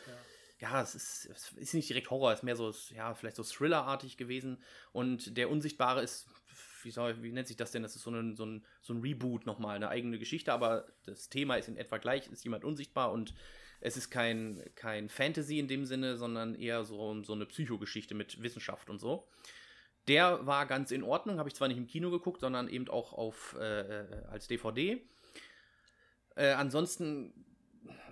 ja, 0.61 0.81
es 0.81 0.95
ist, 0.95 1.29
es 1.31 1.53
ist 1.53 1.75
nicht 1.75 1.89
direkt 1.89 2.11
Horror, 2.11 2.33
es 2.33 2.39
ist 2.39 2.43
mehr 2.45 2.57
so, 2.57 2.73
ja, 2.95 3.15
vielleicht 3.15 3.37
so 3.37 3.43
Thriller-artig 3.43 4.17
gewesen. 4.17 4.63
Und 4.93 5.37
der 5.37 5.51
Unsichtbare 5.51 6.03
ist, 6.03 6.27
wie, 6.83 6.91
soll, 6.91 7.23
wie 7.23 7.33
nennt 7.33 7.49
sich 7.49 7.57
das 7.57 7.73
denn? 7.73 7.83
Das 7.83 7.97
ist 7.97 8.03
so 8.03 8.11
ein, 8.11 8.37
so 8.37 8.47
ein, 8.47 8.65
so 8.81 8.95
ein 8.95 9.01
Reboot 9.01 9.47
nochmal, 9.47 9.77
eine 9.77 9.89
eigene 9.89 10.19
Geschichte, 10.19 10.53
aber 10.53 10.87
das 11.05 11.29
Thema 11.29 11.57
ist 11.57 11.69
in 11.69 11.77
etwa 11.77 11.99
gleich, 11.99 12.29
ist 12.29 12.45
jemand 12.45 12.65
unsichtbar 12.65 13.13
und 13.13 13.35
es 13.81 13.97
ist 13.97 14.11
kein, 14.11 14.63
kein 14.75 15.09
Fantasy 15.09 15.59
in 15.59 15.69
dem 15.69 15.85
Sinne, 15.85 16.17
sondern 16.17 16.55
eher 16.55 16.85
so, 16.85 17.23
so 17.23 17.35
eine 17.35 17.47
Psychogeschichte 17.47 18.15
mit 18.15 18.41
Wissenschaft 18.43 18.89
und 18.89 18.99
so. 18.99 19.29
Der 20.09 20.47
war 20.47 20.67
ganz 20.67 20.91
in 20.91 21.03
Ordnung, 21.03 21.39
habe 21.39 21.49
ich 21.49 21.55
zwar 21.55 21.69
nicht 21.69 21.79
im 21.79 21.87
Kino 21.87 22.11
geguckt, 22.11 22.41
sondern 22.41 22.69
eben 22.69 22.89
auch 22.89 23.13
auf, 23.13 23.57
äh, 23.59 24.03
äh, 24.03 24.07
als 24.31 24.49
DVD. 24.49 25.01
Äh, 26.37 26.51
ansonsten 26.53 27.33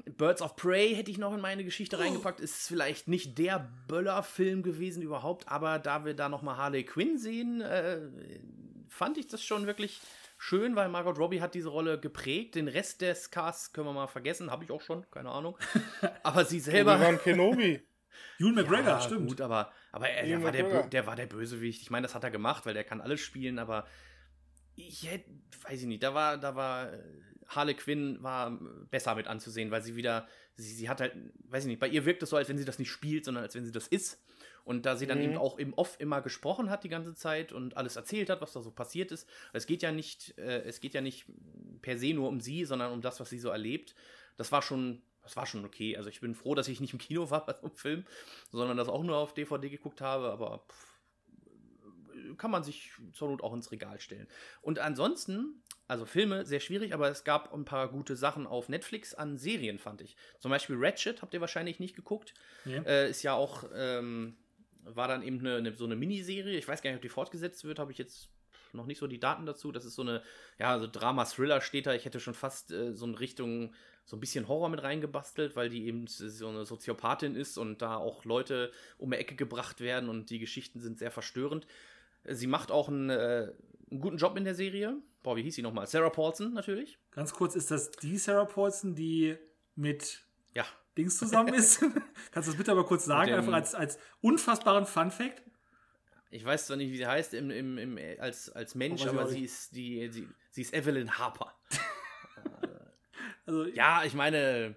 Birds 0.04 0.42
of 0.42 0.56
Prey 0.56 0.94
hätte 0.94 1.10
ich 1.10 1.18
noch 1.18 1.34
in 1.34 1.40
meine 1.40 1.64
Geschichte 1.64 1.98
reingepackt. 1.98 2.40
Ist 2.40 2.66
vielleicht 2.66 3.08
nicht 3.08 3.38
der 3.38 3.70
Böller-Film 3.88 4.62
gewesen 4.62 5.02
überhaupt, 5.02 5.48
aber 5.48 5.78
da 5.78 6.04
wir 6.04 6.14
da 6.14 6.28
nochmal 6.28 6.56
Harley 6.56 6.84
Quinn 6.84 7.18
sehen, 7.18 7.60
äh, 7.60 8.00
fand 8.88 9.18
ich 9.18 9.26
das 9.26 9.42
schon 9.44 9.66
wirklich 9.66 10.00
schön, 10.38 10.74
weil 10.76 10.88
Margot 10.88 11.18
Robbie 11.18 11.40
hat 11.40 11.54
diese 11.54 11.68
Rolle 11.68 12.00
geprägt. 12.00 12.56
Den 12.56 12.68
Rest 12.68 13.00
des 13.00 13.30
Casts 13.30 13.72
können 13.72 13.86
wir 13.86 13.92
mal 13.92 14.08
vergessen, 14.08 14.50
habe 14.50 14.64
ich 14.64 14.70
auch 14.70 14.82
schon, 14.82 15.08
keine 15.10 15.30
Ahnung. 15.30 15.56
Aber 16.22 16.44
sie 16.44 16.60
selber. 16.60 16.96
Obi-Wan 16.96 17.18
Kenobi. 17.20 17.80
Ewan 18.38 18.54
McGregor, 18.54 18.84
Ja, 18.84 19.00
stimmt. 19.00 19.28
Gut, 19.28 19.40
aber, 19.40 19.72
aber 19.90 20.08
er, 20.08 20.22
der, 20.22 20.30
Ian 20.30 20.42
war 20.42 20.52
der, 20.52 20.86
der 20.88 21.06
war 21.06 21.16
der 21.16 21.26
Bösewicht. 21.26 21.82
Ich 21.82 21.90
meine, 21.90 22.06
das 22.06 22.14
hat 22.14 22.24
er 22.24 22.30
gemacht, 22.30 22.66
weil 22.66 22.74
der 22.74 22.84
kann 22.84 23.00
alles 23.00 23.20
spielen, 23.20 23.58
aber 23.58 23.86
ich 24.74 25.10
hätte, 25.10 25.30
weiß 25.68 25.80
ich 25.82 25.86
nicht, 25.86 26.02
da 26.02 26.14
war, 26.14 26.38
da 26.38 26.54
war 26.54 26.92
äh, 26.92 26.98
Harley 27.48 27.74
Quinn 27.74 28.22
war 28.22 28.58
besser 28.90 29.14
mit 29.14 29.26
anzusehen, 29.26 29.70
weil 29.70 29.82
sie 29.82 29.96
wieder, 29.96 30.26
sie, 30.54 30.72
sie 30.72 30.88
hat 30.88 31.00
halt, 31.00 31.14
weiß 31.48 31.64
ich 31.64 31.68
nicht, 31.68 31.80
bei 31.80 31.88
ihr 31.88 32.04
wirkt 32.06 32.22
es 32.22 32.30
so, 32.30 32.36
als 32.36 32.48
wenn 32.48 32.56
sie 32.58 32.64
das 32.64 32.78
nicht 32.78 32.90
spielt, 32.90 33.24
sondern 33.24 33.44
als 33.44 33.54
wenn 33.54 33.64
sie 33.64 33.72
das 33.72 33.88
ist. 33.88 34.22
Und 34.64 34.86
da 34.86 34.94
sie 34.96 35.06
dann 35.06 35.18
Mhm. 35.18 35.24
eben 35.24 35.38
auch 35.38 35.58
im 35.58 35.74
Off 35.74 35.96
immer 35.98 36.22
gesprochen 36.22 36.70
hat 36.70 36.84
die 36.84 36.88
ganze 36.88 37.14
Zeit 37.14 37.52
und 37.52 37.76
alles 37.76 37.96
erzählt 37.96 38.30
hat, 38.30 38.40
was 38.40 38.52
da 38.52 38.62
so 38.62 38.70
passiert 38.70 39.10
ist. 39.10 39.28
Es 39.52 39.66
geht 39.66 39.82
ja 39.82 39.90
nicht, 39.90 40.38
äh, 40.38 40.62
es 40.62 40.80
geht 40.80 40.94
ja 40.94 41.00
nicht 41.00 41.26
per 41.82 41.98
se 41.98 42.14
nur 42.14 42.28
um 42.28 42.40
sie, 42.40 42.64
sondern 42.64 42.92
um 42.92 43.00
das, 43.02 43.18
was 43.20 43.28
sie 43.28 43.40
so 43.40 43.48
erlebt. 43.48 43.94
Das 44.36 44.52
war 44.52 44.62
schon, 44.62 45.02
das 45.22 45.36
war 45.36 45.46
schon 45.46 45.64
okay. 45.64 45.96
Also 45.96 46.08
ich 46.10 46.20
bin 46.20 46.34
froh, 46.34 46.54
dass 46.54 46.68
ich 46.68 46.80
nicht 46.80 46.92
im 46.92 46.98
Kino 46.98 47.30
war 47.30 47.46
bei 47.46 47.54
so 47.54 47.62
einem 47.62 47.76
Film, 47.76 48.04
sondern 48.50 48.76
das 48.76 48.88
auch 48.88 49.02
nur 49.02 49.16
auf 49.16 49.34
DVD 49.34 49.68
geguckt 49.68 50.00
habe, 50.00 50.30
aber 50.30 50.64
pff, 50.68 50.92
kann 52.38 52.50
man 52.50 52.62
sich 52.62 52.92
zur 53.12 53.28
Not 53.30 53.42
auch 53.42 53.54
ins 53.54 53.70
Regal 53.70 54.00
stellen. 54.00 54.26
Und 54.60 54.78
ansonsten, 54.78 55.62
also 55.88 56.06
Filme, 56.06 56.44
sehr 56.44 56.60
schwierig, 56.60 56.94
aber 56.94 57.08
es 57.08 57.24
gab 57.24 57.52
ein 57.52 57.64
paar 57.64 57.88
gute 57.88 58.16
Sachen 58.16 58.46
auf 58.46 58.68
Netflix 58.68 59.14
an 59.14 59.38
Serien, 59.38 59.78
fand 59.78 60.00
ich. 60.00 60.16
Zum 60.38 60.50
Beispiel 60.50 60.76
Ratchet, 60.78 61.22
habt 61.22 61.34
ihr 61.34 61.40
wahrscheinlich 61.40 61.80
nicht 61.80 61.96
geguckt. 61.96 62.34
Nee. 62.64 62.82
Äh, 62.86 63.10
ist 63.10 63.22
ja 63.22 63.34
auch, 63.34 63.64
ähm, 63.74 64.36
war 64.84 65.08
dann 65.08 65.22
eben 65.22 65.40
eine, 65.40 65.56
eine, 65.56 65.74
so 65.74 65.84
eine 65.84 65.96
Miniserie. 65.96 66.58
Ich 66.58 66.66
weiß 66.66 66.82
gar 66.82 66.90
nicht, 66.90 66.96
ob 66.96 67.02
die 67.02 67.08
fortgesetzt 67.08 67.64
wird, 67.64 67.78
habe 67.78 67.92
ich 67.92 67.98
jetzt 67.98 68.31
noch 68.74 68.86
nicht 68.86 68.98
so 68.98 69.06
die 69.06 69.20
Daten 69.20 69.46
dazu. 69.46 69.72
Das 69.72 69.84
ist 69.84 69.94
so 69.94 70.02
eine, 70.02 70.22
ja, 70.58 70.78
so 70.78 70.86
Drama-Thriller 70.86 71.60
steht 71.60 71.86
da. 71.86 71.94
Ich 71.94 72.04
hätte 72.04 72.20
schon 72.20 72.34
fast 72.34 72.70
äh, 72.72 72.92
so 72.94 73.06
in 73.06 73.14
Richtung 73.14 73.74
so 74.04 74.16
ein 74.16 74.20
bisschen 74.20 74.48
Horror 74.48 74.68
mit 74.68 74.82
reingebastelt, 74.82 75.54
weil 75.54 75.68
die 75.68 75.86
eben 75.86 76.06
so 76.08 76.48
eine 76.48 76.64
Soziopathin 76.64 77.36
ist 77.36 77.56
und 77.56 77.82
da 77.82 77.96
auch 77.96 78.24
Leute 78.24 78.72
um 78.98 79.10
die 79.12 79.16
Ecke 79.16 79.36
gebracht 79.36 79.80
werden 79.80 80.08
und 80.08 80.30
die 80.30 80.38
Geschichten 80.40 80.80
sind 80.80 80.98
sehr 80.98 81.10
verstörend. 81.12 81.66
Sie 82.24 82.46
macht 82.48 82.70
auch 82.72 82.88
einen, 82.88 83.10
äh, 83.10 83.52
einen 83.90 84.00
guten 84.00 84.16
Job 84.16 84.36
in 84.36 84.44
der 84.44 84.54
Serie. 84.54 84.96
Boah, 85.22 85.36
wie 85.36 85.42
hieß 85.42 85.54
sie 85.54 85.62
nochmal? 85.62 85.86
Sarah 85.86 86.10
Paulson 86.10 86.52
natürlich. 86.52 86.98
Ganz 87.12 87.32
kurz, 87.32 87.54
ist 87.54 87.70
das 87.70 87.90
die 87.92 88.18
Sarah 88.18 88.44
Paulson, 88.44 88.94
die 88.96 89.36
mit 89.76 90.24
Ja, 90.54 90.64
Dings 90.98 91.16
zusammen 91.18 91.54
ist? 91.54 91.80
Kannst 92.32 92.48
du 92.48 92.52
das 92.52 92.56
bitte 92.56 92.72
aber 92.72 92.84
kurz 92.84 93.04
sagen, 93.04 93.30
dem- 93.30 93.38
einfach 93.38 93.52
als, 93.52 93.74
als 93.76 93.98
unfassbaren 94.20 94.84
Fun-Fact? 94.86 95.42
Ich 96.32 96.44
weiß 96.44 96.66
zwar 96.66 96.76
nicht, 96.76 96.90
wie 96.90 96.96
sie 96.96 97.06
heißt 97.06 97.34
im, 97.34 97.50
im, 97.50 97.78
im, 97.78 97.98
als, 98.20 98.50
als 98.50 98.74
Mensch, 98.74 99.06
aber 99.06 99.24
auch 99.24 99.28
sie 99.28 99.44
ist, 99.44 99.74
die, 99.76 100.08
sie, 100.10 100.28
sie 100.50 100.62
ist 100.62 100.74
Evelyn 100.74 101.18
Harper. 101.18 101.54
Also, 103.46 103.64
Ja, 103.66 104.02
ich 104.04 104.14
meine, 104.14 104.76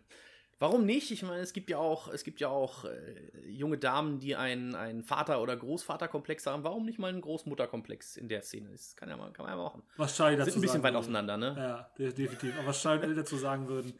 warum 0.60 0.86
nicht? 0.86 1.12
Ich 1.12 1.22
meine, 1.24 1.42
es 1.42 1.54
gibt 1.54 1.70
ja 1.70 1.78
auch, 1.78 2.08
es 2.08 2.24
gibt 2.24 2.40
ja 2.42 2.50
auch 2.50 2.86
äh, 2.86 3.32
junge 3.48 3.78
Damen, 3.78 4.20
die 4.20 4.36
einen, 4.36 4.74
einen 4.76 5.04
Vater- 5.04 5.40
oder 5.42 5.56
Großvaterkomplex 5.56 6.48
haben. 6.48 6.64
Warum 6.64 6.86
nicht 6.86 6.98
mal 6.98 7.10
einen 7.10 7.22
Großmutterkomplex 7.22 8.18
in 8.18 8.28
der 8.28 8.42
Szene? 8.42 8.70
Das 8.72 8.96
kann 8.96 9.08
ja 9.10 9.18
mal, 9.18 9.32
kann 9.34 9.46
man 9.46 9.56
ja 9.58 9.64
machen. 9.64 9.84
was 9.98 10.16
Charlie 10.18 10.36
dazu 10.38 10.50
Sind 10.52 10.60
ein 10.60 10.62
bisschen 10.64 10.84
weit 10.84 10.94
würde. 10.94 11.00
auseinander, 11.00 11.38
ne? 11.38 11.54
Ja, 11.58 11.92
de- 11.98 12.12
definitiv. 12.14 12.58
Aber 12.58 12.68
was 12.68 12.82
Charlie 12.82 13.14
dazu 13.16 13.38
sagen 13.38 13.68
würden, 13.68 13.94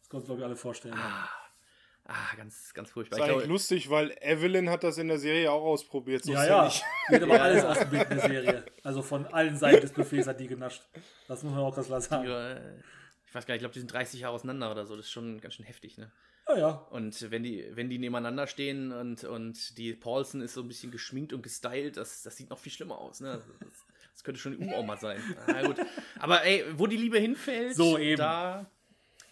das 0.00 0.08
können 0.08 0.22
wir, 0.22 0.26
glaube 0.26 0.40
ich, 0.40 0.46
alle 0.46 0.56
vorstellen. 0.56 0.94
Ah, 0.96 1.28
ganz, 2.36 2.72
ganz 2.74 2.90
furchtbar. 2.90 3.18
Das 3.18 3.26
ist 3.26 3.30
Ich 3.30 3.32
eigentlich 3.34 3.42
glaube, 3.44 3.52
lustig, 3.52 3.90
weil 3.90 4.16
Evelyn 4.20 4.70
hat 4.70 4.84
das 4.84 4.98
in 4.98 5.08
der 5.08 5.18
Serie 5.18 5.50
auch 5.50 5.62
ausprobiert. 5.64 6.24
So 6.24 6.32
ja, 6.32 6.46
ja. 6.46 6.64
nicht. 6.66 6.84
Geht 7.08 7.22
aber 7.22 7.34
Ja, 7.36 7.42
alles 7.42 7.62
ja. 7.62 7.70
aus 7.70 7.78
dem 7.80 7.90
Bild 7.90 8.10
der 8.10 8.20
Serie. 8.20 8.64
Also 8.82 9.02
von 9.02 9.26
allen 9.26 9.56
Seiten 9.56 9.80
des 9.80 9.92
Buffets 9.92 10.26
hat 10.26 10.38
die 10.40 10.46
genascht. 10.46 10.82
Das 11.28 11.42
muss 11.42 11.52
man 11.52 11.62
auch 11.62 11.74
ganz 11.74 11.88
klar 11.88 12.00
sagen. 12.00 12.28
äh, 12.28 12.78
ich 13.28 13.34
weiß 13.34 13.44
gar 13.46 13.54
nicht, 13.54 13.58
ich 13.58 13.62
glaube, 13.62 13.72
die 13.74 13.80
sind 13.80 13.92
30 13.92 14.20
Jahre 14.20 14.34
auseinander 14.34 14.70
oder 14.70 14.86
so. 14.86 14.96
Das 14.96 15.06
ist 15.06 15.12
schon 15.12 15.40
ganz 15.40 15.54
schön 15.54 15.66
heftig, 15.66 15.98
ne? 15.98 16.10
Ah 16.46 16.56
ja. 16.56 16.68
Und 16.90 17.28
wenn 17.32 17.42
die, 17.42 17.66
wenn 17.72 17.90
die 17.90 17.98
nebeneinander 17.98 18.46
stehen 18.46 18.92
und, 18.92 19.24
und 19.24 19.76
die 19.78 19.92
Paulson 19.94 20.40
ist 20.42 20.54
so 20.54 20.60
ein 20.62 20.68
bisschen 20.68 20.92
geschminkt 20.92 21.32
und 21.32 21.42
gestylt, 21.42 21.96
das, 21.96 22.22
das 22.22 22.36
sieht 22.36 22.50
noch 22.50 22.58
viel 22.60 22.70
schlimmer 22.70 22.98
aus, 22.98 23.20
ne? 23.20 23.42
Das, 23.60 23.68
das 24.12 24.22
könnte 24.24 24.40
schon 24.40 24.56
die 24.56 24.64
Uroma 24.64 24.96
sein. 24.96 25.20
Na 25.48 25.62
gut. 25.66 25.76
Aber 26.20 26.44
ey, 26.44 26.64
wo 26.76 26.86
die 26.86 26.96
Liebe 26.96 27.18
hinfällt, 27.18 27.74
So 27.74 27.98
eben. 27.98 28.16
da 28.18 28.70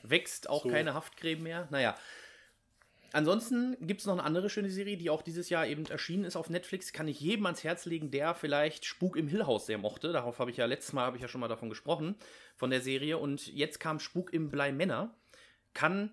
wächst 0.02 0.50
auch 0.50 0.64
So. 0.64 0.68
keine 0.70 0.92
Haftgräben 0.94 1.44
mehr. 1.44 1.68
Naja. 1.70 1.94
Ansonsten 3.14 3.77
gibt 3.81 4.00
es 4.00 4.09
noch 4.09 4.14
eine 4.14 4.24
andere 4.24 4.50
schöne 4.50 4.70
Serie, 4.70 4.96
die 4.96 5.09
auch 5.09 5.22
dieses 5.22 5.48
Jahr 5.48 5.68
eben 5.68 5.87
erschienen 5.87 6.24
ist 6.24 6.35
auf 6.35 6.50
Netflix. 6.50 6.92
Kann 6.92 7.07
ich 7.07 7.20
jedem 7.20 7.46
ans 7.46 7.62
Herz 7.62 7.85
legen, 7.85 8.11
der 8.11 8.35
vielleicht 8.35 8.85
Spuk 8.85 9.16
im 9.16 9.29
Hill 9.29 9.46
House 9.46 9.66
sehr 9.66 9.79
mochte. 9.79 10.12
Darauf 10.12 10.40
habe 10.40 10.50
ich 10.50 10.57
ja 10.57 10.66
letztes 10.66 10.94
Mal 10.94 11.07
habe 11.07 11.16
ich 11.16 11.22
ja 11.22 11.29
schon 11.29 11.40
mal 11.40 11.46
davon 11.46 11.68
gesprochen 11.68 12.16
von 12.57 12.70
der 12.70 12.81
Serie. 12.81 13.18
Und 13.18 13.46
jetzt 13.46 13.79
kam 13.79 14.00
Spuk 14.00 14.33
im 14.33 14.50
Blei 14.50 14.72
Männer. 14.72 15.14
Kann 15.74 16.11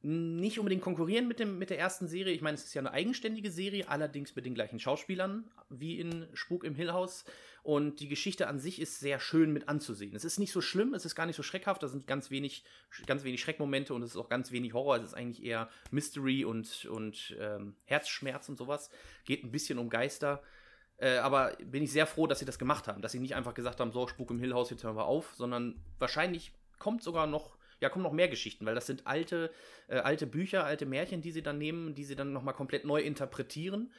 nicht 0.00 0.60
unbedingt 0.60 0.82
konkurrieren 0.82 1.26
mit, 1.26 1.40
dem, 1.40 1.58
mit 1.58 1.70
der 1.70 1.78
ersten 1.80 2.06
Serie. 2.06 2.32
Ich 2.32 2.40
meine, 2.40 2.54
es 2.54 2.66
ist 2.66 2.74
ja 2.74 2.82
eine 2.82 2.92
eigenständige 2.92 3.50
Serie, 3.50 3.88
allerdings 3.88 4.36
mit 4.36 4.46
den 4.46 4.54
gleichen 4.54 4.78
Schauspielern 4.78 5.50
wie 5.70 5.98
in 5.98 6.28
Spuk 6.34 6.62
im 6.62 6.76
Hill 6.76 6.92
House. 6.92 7.24
Und 7.68 8.00
die 8.00 8.08
Geschichte 8.08 8.48
an 8.48 8.58
sich 8.58 8.80
ist 8.80 8.98
sehr 8.98 9.20
schön 9.20 9.52
mit 9.52 9.68
anzusehen. 9.68 10.16
Es 10.16 10.24
ist 10.24 10.38
nicht 10.38 10.52
so 10.52 10.62
schlimm, 10.62 10.94
es 10.94 11.04
ist 11.04 11.14
gar 11.14 11.26
nicht 11.26 11.36
so 11.36 11.42
schreckhaft, 11.42 11.82
da 11.82 11.88
sind 11.88 12.06
ganz 12.06 12.30
wenig, 12.30 12.64
ganz 13.04 13.24
wenig 13.24 13.42
Schreckmomente 13.42 13.92
und 13.92 14.02
es 14.02 14.12
ist 14.12 14.16
auch 14.16 14.30
ganz 14.30 14.52
wenig 14.52 14.72
Horror. 14.72 14.96
Es 14.96 15.08
ist 15.08 15.14
eigentlich 15.14 15.44
eher 15.44 15.68
Mystery 15.90 16.46
und, 16.46 16.86
und 16.86 17.36
ähm, 17.38 17.76
Herzschmerz 17.84 18.48
und 18.48 18.56
sowas. 18.56 18.88
Geht 19.26 19.44
ein 19.44 19.50
bisschen 19.50 19.78
um 19.78 19.90
Geister. 19.90 20.42
Äh, 20.96 21.18
aber 21.18 21.58
bin 21.62 21.82
ich 21.82 21.92
sehr 21.92 22.06
froh, 22.06 22.26
dass 22.26 22.38
sie 22.38 22.46
das 22.46 22.58
gemacht 22.58 22.88
haben. 22.88 23.02
Dass 23.02 23.12
sie 23.12 23.20
nicht 23.20 23.34
einfach 23.34 23.52
gesagt 23.52 23.80
haben, 23.80 23.92
so, 23.92 24.08
Spuk 24.08 24.30
im 24.30 24.38
Hill 24.38 24.54
House, 24.54 24.70
jetzt 24.70 24.84
hören 24.84 24.96
wir 24.96 25.04
auf, 25.04 25.34
sondern 25.36 25.78
wahrscheinlich 25.98 26.52
kommt 26.78 27.02
sogar 27.02 27.26
noch, 27.26 27.58
ja, 27.80 27.90
kommen 27.90 28.02
noch 28.02 28.12
mehr 28.12 28.28
Geschichten, 28.28 28.64
weil 28.64 28.76
das 28.76 28.86
sind 28.86 29.06
alte, 29.06 29.52
äh, 29.88 29.98
alte 29.98 30.26
Bücher, 30.26 30.64
alte 30.64 30.86
Märchen, 30.86 31.20
die 31.20 31.32
sie 31.32 31.42
dann 31.42 31.58
nehmen, 31.58 31.94
die 31.94 32.04
sie 32.04 32.16
dann 32.16 32.32
nochmal 32.32 32.54
komplett 32.54 32.86
neu 32.86 33.02
interpretieren, 33.02 33.92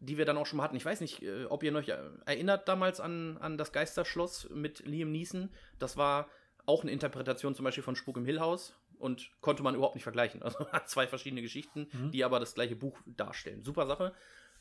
die 0.00 0.16
wir 0.18 0.24
dann 0.24 0.36
auch 0.36 0.46
schon 0.46 0.56
mal 0.56 0.64
hatten. 0.64 0.76
Ich 0.76 0.84
weiß 0.84 1.00
nicht, 1.00 1.22
äh, 1.22 1.44
ob 1.44 1.62
ihr 1.62 1.74
euch 1.74 1.88
äh, 1.88 1.98
erinnert 2.24 2.68
damals 2.68 3.00
an, 3.00 3.36
an 3.38 3.58
das 3.58 3.72
Geisterschloss 3.72 4.48
mit 4.50 4.80
Liam 4.86 5.12
Neeson. 5.12 5.50
Das 5.78 5.96
war 5.96 6.28
auch 6.66 6.82
eine 6.82 6.90
Interpretation 6.90 7.54
zum 7.54 7.64
Beispiel 7.64 7.84
von 7.84 7.96
Spuk 7.96 8.16
im 8.16 8.24
Hill 8.24 8.40
House 8.40 8.74
und 8.98 9.30
konnte 9.40 9.62
man 9.62 9.74
überhaupt 9.74 9.94
nicht 9.94 10.04
vergleichen. 10.04 10.42
Also 10.50 10.66
hat 10.70 10.88
zwei 10.88 11.06
verschiedene 11.06 11.42
Geschichten, 11.42 11.88
die 12.12 12.24
aber 12.24 12.40
das 12.40 12.54
gleiche 12.54 12.76
Buch 12.76 12.98
darstellen. 13.06 13.62
Super 13.62 13.86
Sache. 13.86 14.14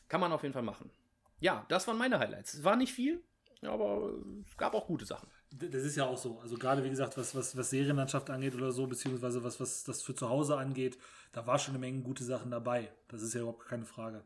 Kann 0.08 0.22
man 0.22 0.32
auf 0.32 0.44
jeden 0.44 0.54
Fall 0.54 0.64
machen. 0.64 0.92
Ja, 1.40 1.66
das 1.70 1.88
waren 1.88 1.98
meine 1.98 2.20
Highlights. 2.20 2.56
Es 2.56 2.64
war 2.64 2.76
nicht 2.76 2.92
viel, 2.92 3.24
aber 3.62 4.14
es 4.46 4.58
gab 4.58 4.74
auch 4.74 4.88
gute 4.88 5.06
Sachen. 5.06 5.30
Das 5.52 5.84
ist 5.84 5.96
ja 5.96 6.06
auch 6.06 6.18
so. 6.18 6.40
Also 6.40 6.58
gerade 6.58 6.84
wie 6.84 6.90
gesagt, 6.90 7.18
was, 7.18 7.34
was, 7.34 7.56
was 7.56 7.70
Serienlandschaft 7.70 8.30
angeht 8.30 8.56
oder 8.56 8.72
so, 8.72 8.88
beziehungsweise 8.88 9.44
was, 9.44 9.60
was 9.60 9.84
das 9.84 10.02
für 10.02 10.16
zu 10.16 10.30
Hause 10.30 10.58
angeht, 10.58 10.98
da 11.32 11.48
war 11.48 11.60
schon 11.60 11.74
eine 11.74 11.80
Menge 11.80 12.02
gute 12.02 12.24
Sachen 12.24 12.52
dabei. 12.52 12.92
Das 13.08 13.22
ist 13.22 13.34
ja 13.34 13.42
überhaupt 13.42 13.68
keine 13.68 13.86
Frage. 13.86 14.24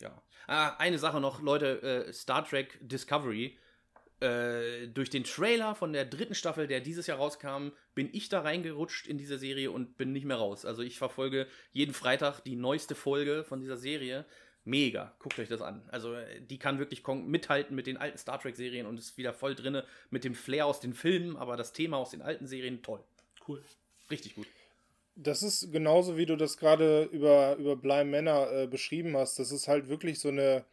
Ja. 0.00 0.22
Ah, 0.46 0.76
eine 0.78 0.98
Sache 0.98 1.20
noch, 1.20 1.40
Leute, 1.42 1.82
äh, 1.82 2.12
Star 2.12 2.44
Trek 2.44 2.78
Discovery. 2.80 3.58
Äh, 4.20 4.88
durch 4.88 5.08
den 5.08 5.24
Trailer 5.24 5.74
von 5.74 5.94
der 5.94 6.04
dritten 6.04 6.34
Staffel, 6.34 6.66
der 6.66 6.80
dieses 6.80 7.06
Jahr 7.06 7.18
rauskam, 7.18 7.70
bin 7.94 8.10
ich 8.12 8.28
da 8.28 8.42
reingerutscht 8.42 9.06
in 9.06 9.16
diese 9.16 9.38
Serie 9.38 9.70
und 9.70 9.96
bin 9.96 10.12
nicht 10.12 10.26
mehr 10.26 10.36
raus. 10.36 10.66
Also 10.66 10.82
ich 10.82 10.98
verfolge 10.98 11.46
jeden 11.72 11.94
Freitag 11.94 12.40
die 12.40 12.56
neueste 12.56 12.94
Folge 12.94 13.44
von 13.44 13.60
dieser 13.60 13.78
Serie. 13.78 14.26
Mega, 14.64 15.14
guckt 15.20 15.38
euch 15.38 15.48
das 15.48 15.62
an. 15.62 15.88
Also 15.90 16.12
äh, 16.14 16.42
die 16.42 16.58
kann 16.58 16.78
wirklich 16.78 17.06
mithalten 17.06 17.74
mit 17.74 17.86
den 17.86 17.96
alten 17.96 18.18
Star 18.18 18.38
Trek-Serien 18.38 18.86
und 18.86 18.98
ist 18.98 19.16
wieder 19.16 19.32
voll 19.32 19.54
drinne 19.54 19.86
mit 20.10 20.24
dem 20.24 20.34
Flair 20.34 20.66
aus 20.66 20.80
den 20.80 20.92
Filmen, 20.92 21.36
aber 21.36 21.56
das 21.56 21.72
Thema 21.72 21.96
aus 21.96 22.10
den 22.10 22.20
alten 22.20 22.46
Serien 22.46 22.82
toll. 22.82 23.02
Cool. 23.48 23.64
Richtig 24.10 24.34
gut. 24.34 24.46
Das 25.22 25.42
ist 25.42 25.70
genauso, 25.70 26.16
wie 26.16 26.24
du 26.24 26.36
das 26.36 26.56
gerade 26.56 27.02
über, 27.12 27.56
über 27.56 27.76
Bly 27.76 28.04
Männer 28.04 28.50
äh, 28.52 28.66
beschrieben 28.66 29.16
hast. 29.16 29.38
Das 29.38 29.52
ist 29.52 29.68
halt 29.68 29.88
wirklich 29.88 30.18
so 30.18 30.28
eine 30.28 30.64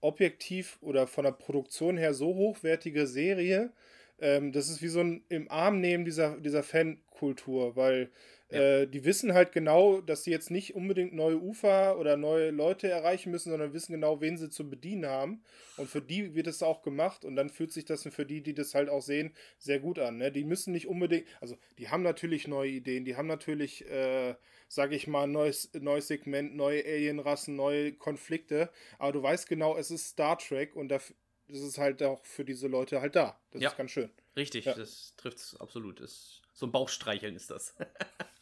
objektiv 0.00 0.78
oder 0.80 1.06
von 1.06 1.24
der 1.24 1.32
Produktion 1.32 1.98
her 1.98 2.14
so 2.14 2.34
hochwertige 2.34 3.06
Serie. 3.06 3.72
Ähm, 4.18 4.52
das 4.52 4.70
ist 4.70 4.80
wie 4.80 4.88
so 4.88 5.00
ein 5.00 5.22
im 5.28 5.50
Arm 5.50 5.80
nehmen 5.80 6.06
dieser, 6.06 6.38
dieser 6.40 6.62
Fankultur, 6.62 7.76
weil 7.76 8.10
äh, 8.50 8.86
die 8.86 9.04
wissen 9.04 9.32
halt 9.34 9.52
genau, 9.52 10.00
dass 10.00 10.24
sie 10.24 10.30
jetzt 10.30 10.50
nicht 10.50 10.74
unbedingt 10.74 11.12
neue 11.14 11.40
Ufer 11.40 11.98
oder 11.98 12.16
neue 12.16 12.50
Leute 12.50 12.88
erreichen 12.88 13.30
müssen, 13.30 13.50
sondern 13.50 13.72
wissen 13.72 13.92
genau, 13.92 14.20
wen 14.20 14.36
sie 14.38 14.50
zu 14.50 14.68
bedienen 14.68 15.06
haben. 15.06 15.42
Und 15.76 15.88
für 15.88 16.02
die 16.02 16.34
wird 16.34 16.46
es 16.46 16.62
auch 16.62 16.82
gemacht 16.82 17.24
und 17.24 17.36
dann 17.36 17.48
fühlt 17.48 17.72
sich 17.72 17.84
das 17.84 18.02
für 18.10 18.26
die, 18.26 18.42
die 18.42 18.54
das 18.54 18.74
halt 18.74 18.88
auch 18.88 19.02
sehen, 19.02 19.34
sehr 19.58 19.78
gut 19.80 19.98
an. 19.98 20.18
Ne? 20.18 20.32
Die 20.32 20.44
müssen 20.44 20.72
nicht 20.72 20.86
unbedingt, 20.88 21.26
also 21.40 21.56
die 21.78 21.88
haben 21.88 22.02
natürlich 22.02 22.48
neue 22.48 22.70
Ideen, 22.70 23.04
die 23.04 23.16
haben 23.16 23.28
natürlich, 23.28 23.88
äh, 23.88 24.34
sage 24.68 24.94
ich 24.94 25.06
mal, 25.06 25.24
ein 25.24 25.32
neues, 25.32 25.70
neues 25.74 26.08
Segment, 26.08 26.54
neue 26.54 26.84
Alienrassen, 26.84 27.56
neue 27.56 27.92
Konflikte, 27.92 28.70
aber 28.98 29.12
du 29.12 29.22
weißt 29.22 29.48
genau, 29.48 29.76
es 29.76 29.90
ist 29.90 30.08
Star 30.08 30.38
Trek 30.38 30.76
und 30.76 30.88
das 30.88 31.14
ist 31.48 31.78
halt 31.78 32.02
auch 32.02 32.24
für 32.24 32.44
diese 32.44 32.68
Leute 32.68 33.00
halt 33.00 33.16
da. 33.16 33.40
Das 33.50 33.62
Ja. 33.62 33.70
ist 33.70 33.76
ganz 33.76 33.90
schön. 33.90 34.10
Richtig, 34.36 34.64
Ja. 34.66 34.74
das 34.74 35.14
trifft 35.16 35.38
es 35.38 35.56
absolut. 35.58 36.00
Das, 36.00 36.39
so 36.60 36.66
ein 36.66 36.72
Bauchstreicheln 36.72 37.34
ist 37.34 37.50
das. 37.50 37.74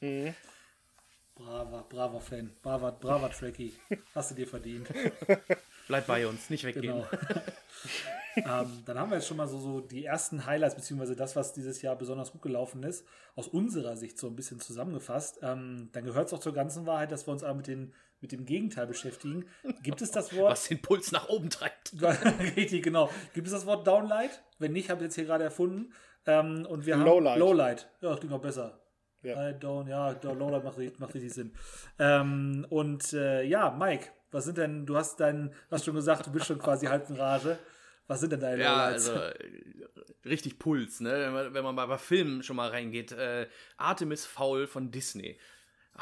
Mhm. 0.00 0.32
Braver, 1.34 1.84
braver 1.88 2.20
Fan. 2.20 2.52
Braver, 2.62 2.92
braver 2.92 3.32
Trekkie. 3.32 3.72
Hast 4.14 4.30
du 4.30 4.36
dir 4.36 4.46
verdient. 4.46 4.88
Bleib 5.88 6.06
bei 6.06 6.24
uns, 6.24 6.50
nicht 6.50 6.62
weggehen. 6.62 7.02
Genau. 7.02 7.06
ähm, 8.36 8.84
dann 8.86 8.96
haben 8.96 9.10
wir 9.10 9.16
jetzt 9.16 9.26
schon 9.26 9.38
mal 9.38 9.48
so, 9.48 9.58
so 9.58 9.80
die 9.80 10.04
ersten 10.04 10.46
Highlights, 10.46 10.76
beziehungsweise 10.76 11.16
das, 11.16 11.34
was 11.34 11.52
dieses 11.52 11.82
Jahr 11.82 11.96
besonders 11.96 12.30
gut 12.30 12.42
gelaufen 12.42 12.84
ist, 12.84 13.04
aus 13.34 13.48
unserer 13.48 13.96
Sicht 13.96 14.18
so 14.18 14.28
ein 14.28 14.36
bisschen 14.36 14.60
zusammengefasst. 14.60 15.40
Ähm, 15.42 15.88
dann 15.90 16.04
gehört 16.04 16.28
es 16.28 16.32
auch 16.32 16.40
zur 16.40 16.54
ganzen 16.54 16.86
Wahrheit, 16.86 17.10
dass 17.10 17.26
wir 17.26 17.32
uns 17.32 17.42
aber 17.42 17.54
mit, 17.54 17.66
den, 17.66 17.92
mit 18.20 18.30
dem 18.30 18.46
Gegenteil 18.46 18.86
beschäftigen. 18.86 19.46
Gibt 19.82 20.00
es 20.00 20.12
das 20.12 20.32
Wort? 20.36 20.52
Was 20.52 20.68
den 20.68 20.80
Puls 20.80 21.10
nach 21.10 21.28
oben 21.28 21.50
treibt. 21.50 21.92
Richtig, 22.56 22.84
genau. 22.84 23.10
Gibt 23.34 23.48
es 23.48 23.52
das 23.52 23.66
Wort 23.66 23.84
Downlight? 23.84 24.44
Wenn 24.60 24.72
nicht, 24.72 24.90
habe 24.90 25.00
ich 25.00 25.06
jetzt 25.06 25.16
hier 25.16 25.24
gerade 25.24 25.42
erfunden. 25.42 25.92
Ähm, 26.26 26.66
und 26.66 26.84
wir 26.86 26.94
haben 26.96 27.04
Lowlight. 27.04 27.38
Lowlight. 27.38 27.90
Ja, 28.00 28.10
das 28.10 28.18
klingt 28.20 28.32
noch 28.32 28.40
besser. 28.42 28.80
Ja. 29.22 29.50
I 29.50 29.54
don't, 29.54 29.88
ja, 29.88 30.10
Lowlight 30.32 30.64
macht, 30.64 30.78
richtig- 30.78 31.00
macht 31.00 31.14
richtig 31.14 31.32
Sinn. 31.32 31.52
Ähm, 31.98 32.66
und 32.70 33.12
äh, 33.12 33.42
ja, 33.42 33.70
Mike, 33.70 34.08
was 34.30 34.44
sind 34.44 34.58
denn, 34.58 34.86
du 34.86 34.96
hast 34.96 35.18
deinen, 35.20 35.52
hast 35.70 35.84
schon 35.84 35.94
gesagt, 35.94 36.26
du 36.26 36.32
bist 36.32 36.46
schon 36.46 36.58
quasi 36.58 36.86
halb 36.86 37.08
in 37.10 37.16
Rage. 37.16 37.58
Was 38.06 38.20
sind 38.20 38.32
denn 38.32 38.40
deine 38.40 38.62
Ja, 38.62 38.86
Lowlights? 38.86 39.08
also 39.10 39.20
äh, 39.22 39.34
richtig 40.24 40.58
Puls, 40.58 41.00
ne? 41.00 41.10
Wenn 41.12 41.32
man, 41.32 41.54
wenn 41.54 41.64
man 41.64 41.74
mal 41.74 41.86
bei 41.86 41.98
Filmen 41.98 42.42
schon 42.42 42.56
mal 42.56 42.70
reingeht. 42.70 43.12
Äh, 43.12 43.48
Artemis 43.76 44.24
Fowl 44.24 44.66
von 44.66 44.90
Disney. 44.90 45.38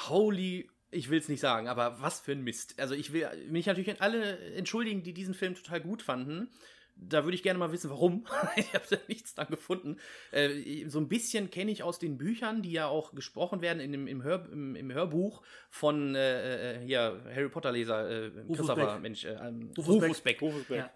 Holy, 0.08 0.68
ich 0.90 1.10
will 1.10 1.18
es 1.18 1.28
nicht 1.28 1.40
sagen, 1.40 1.68
aber 1.68 2.00
was 2.00 2.20
für 2.20 2.32
ein 2.32 2.42
Mist. 2.42 2.78
Also 2.78 2.94
ich 2.94 3.12
will 3.12 3.26
mich 3.48 3.66
natürlich 3.66 3.90
an 3.90 3.96
alle 4.00 4.38
entschuldigen, 4.54 5.02
die 5.02 5.14
diesen 5.14 5.34
Film 5.34 5.54
total 5.54 5.80
gut 5.80 6.02
fanden. 6.02 6.50
Da 6.98 7.24
würde 7.24 7.34
ich 7.34 7.42
gerne 7.42 7.58
mal 7.58 7.72
wissen, 7.72 7.90
warum. 7.90 8.26
ich 8.56 8.72
habe 8.74 8.84
da 8.90 8.96
nichts 9.06 9.34
dran 9.34 9.48
gefunden. 9.48 9.98
Äh, 10.32 10.88
so 10.88 10.98
ein 10.98 11.08
bisschen 11.08 11.50
kenne 11.50 11.70
ich 11.70 11.82
aus 11.82 11.98
den 11.98 12.16
Büchern, 12.16 12.62
die 12.62 12.72
ja 12.72 12.86
auch 12.86 13.14
gesprochen 13.14 13.60
werden 13.60 13.80
in 13.80 13.92
dem, 13.92 14.06
im, 14.06 14.22
Hör, 14.22 14.48
im, 14.50 14.74
im 14.74 14.92
Hörbuch 14.92 15.42
von 15.68 16.14
äh, 16.14 16.76
äh, 16.76 16.86
hier, 16.86 17.22
Harry 17.34 17.48
Potter-Leser, 17.48 18.26
äh, 18.26 18.30
Christopher, 18.46 18.94
Beck. 18.94 19.02
Mensch, 19.02 19.24
äh, 19.24 19.32
ähm, 19.32 19.70
Rufus 19.76 19.94
Rufus 19.96 20.20
Beck. 20.20 20.38
Beck. 20.38 20.42
Rufus 20.42 20.64
Beck. 20.64 20.78
Ja. 20.78 20.90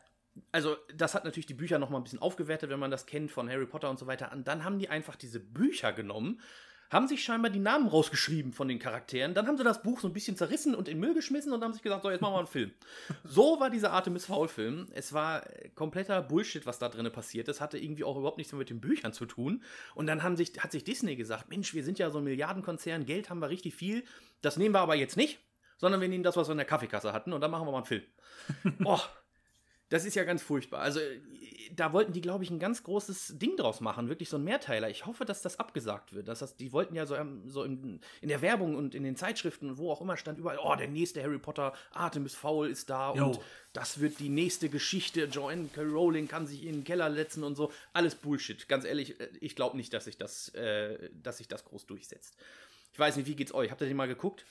Also, 0.52 0.76
das 0.94 1.14
hat 1.14 1.24
natürlich 1.24 1.46
die 1.46 1.54
Bücher 1.54 1.78
noch 1.78 1.90
mal 1.90 1.98
ein 1.98 2.04
bisschen 2.04 2.20
aufgewertet, 2.20 2.70
wenn 2.70 2.78
man 2.78 2.90
das 2.90 3.04
kennt 3.06 3.30
von 3.30 3.50
Harry 3.50 3.66
Potter 3.66 3.90
und 3.90 3.98
so 3.98 4.06
weiter. 4.06 4.32
Und 4.32 4.46
dann 4.48 4.64
haben 4.64 4.78
die 4.78 4.88
einfach 4.88 5.16
diese 5.16 5.40
Bücher 5.40 5.92
genommen, 5.92 6.40
haben 6.90 7.06
sich 7.06 7.22
scheinbar 7.22 7.50
die 7.50 7.60
Namen 7.60 7.86
rausgeschrieben 7.86 8.52
von 8.52 8.66
den 8.66 8.80
Charakteren. 8.80 9.32
Dann 9.32 9.46
haben 9.46 9.56
sie 9.56 9.64
das 9.64 9.82
Buch 9.82 10.00
so 10.00 10.08
ein 10.08 10.12
bisschen 10.12 10.36
zerrissen 10.36 10.74
und 10.74 10.88
in 10.88 10.98
Müll 10.98 11.14
geschmissen 11.14 11.52
und 11.52 11.62
haben 11.62 11.72
sich 11.72 11.82
gesagt, 11.82 12.02
so, 12.02 12.10
jetzt 12.10 12.20
machen 12.20 12.34
wir 12.34 12.38
einen 12.38 12.46
Film. 12.46 12.72
So 13.24 13.60
war 13.60 13.70
dieser 13.70 13.92
Artemis 13.92 14.26
Fowl-Film. 14.26 14.88
Es 14.92 15.12
war 15.12 15.48
äh, 15.48 15.68
kompletter 15.70 16.20
Bullshit, 16.20 16.66
was 16.66 16.78
da 16.78 16.88
drin 16.88 17.10
passiert 17.12 17.48
ist. 17.48 17.60
Hatte 17.60 17.78
irgendwie 17.78 18.02
auch 18.02 18.16
überhaupt 18.16 18.38
nichts 18.38 18.52
mehr 18.52 18.58
mit 18.58 18.70
den 18.70 18.80
Büchern 18.80 19.12
zu 19.12 19.24
tun. 19.24 19.62
Und 19.94 20.06
dann 20.06 20.22
haben 20.22 20.36
sich, 20.36 20.52
hat 20.58 20.72
sich 20.72 20.82
Disney 20.82 21.14
gesagt, 21.14 21.48
Mensch, 21.48 21.74
wir 21.74 21.84
sind 21.84 21.98
ja 21.98 22.10
so 22.10 22.18
ein 22.18 22.24
Milliardenkonzern, 22.24 23.06
Geld 23.06 23.30
haben 23.30 23.40
wir 23.40 23.50
richtig 23.50 23.74
viel. 23.74 24.04
Das 24.42 24.56
nehmen 24.56 24.74
wir 24.74 24.80
aber 24.80 24.96
jetzt 24.96 25.16
nicht, 25.16 25.38
sondern 25.78 26.00
wir 26.00 26.08
nehmen 26.08 26.24
das, 26.24 26.36
was 26.36 26.48
wir 26.48 26.52
in 26.52 26.58
der 26.58 26.66
Kaffeekasse 26.66 27.12
hatten 27.12 27.32
und 27.32 27.40
dann 27.40 27.50
machen 27.50 27.66
wir 27.66 27.72
mal 27.72 27.78
einen 27.78 27.86
Film. 27.86 28.02
Boah, 28.80 29.00
das 29.90 30.04
ist 30.04 30.14
ja 30.14 30.24
ganz 30.24 30.42
furchtbar. 30.42 30.80
Also, 30.80 31.00
da 31.74 31.92
wollten 31.92 32.12
die, 32.12 32.20
glaube 32.20 32.44
ich, 32.44 32.50
ein 32.50 32.58
ganz 32.58 32.82
großes 32.84 33.38
Ding 33.38 33.56
draus 33.56 33.80
machen, 33.80 34.08
wirklich 34.08 34.28
so 34.28 34.36
ein 34.36 34.44
Mehrteiler. 34.44 34.88
Ich 34.88 35.06
hoffe, 35.06 35.24
dass 35.24 35.42
das 35.42 35.58
abgesagt 35.58 36.12
wird. 36.12 36.28
Dass 36.28 36.38
das, 36.38 36.56
die 36.56 36.72
wollten 36.72 36.94
ja 36.94 37.06
so, 37.06 37.16
ähm, 37.16 37.48
so 37.48 37.64
in, 37.64 38.00
in 38.20 38.28
der 38.28 38.40
Werbung 38.40 38.76
und 38.76 38.94
in 38.94 39.02
den 39.02 39.16
Zeitschriften 39.16 39.70
und 39.70 39.78
wo 39.78 39.90
auch 39.90 40.00
immer 40.00 40.16
stand 40.16 40.38
überall, 40.38 40.58
oh, 40.62 40.74
der 40.76 40.88
nächste 40.88 41.22
Harry 41.22 41.38
Potter, 41.38 41.74
Artemis 41.92 42.34
Fowl 42.34 42.68
ist 42.68 42.88
da 42.88 43.14
Jo. 43.14 43.26
und 43.26 43.40
das 43.72 44.00
wird 44.00 44.20
die 44.20 44.28
nächste 44.28 44.68
Geschichte. 44.68 45.24
Joanne 45.24 45.68
K. 45.72 45.82
Rowling 45.82 46.28
kann 46.28 46.46
sich 46.46 46.64
in 46.64 46.76
den 46.76 46.84
Keller 46.84 47.12
setzen 47.12 47.42
und 47.42 47.56
so. 47.56 47.72
Alles 47.92 48.14
Bullshit. 48.14 48.68
Ganz 48.68 48.84
ehrlich, 48.84 49.20
äh, 49.20 49.28
ich 49.40 49.56
glaube 49.56 49.76
nicht, 49.76 49.92
dass 49.92 50.04
sich 50.04 50.16
das, 50.16 50.48
äh, 50.54 51.10
dass 51.22 51.38
sich 51.38 51.48
das 51.48 51.64
groß 51.64 51.86
durchsetzt. 51.86 52.36
Ich 52.92 52.98
weiß 52.98 53.16
nicht, 53.16 53.26
wie 53.26 53.36
geht's 53.36 53.54
euch? 53.54 53.70
Habt 53.70 53.80
ihr 53.80 53.88
den 53.88 53.96
mal 53.96 54.08
geguckt? 54.08 54.44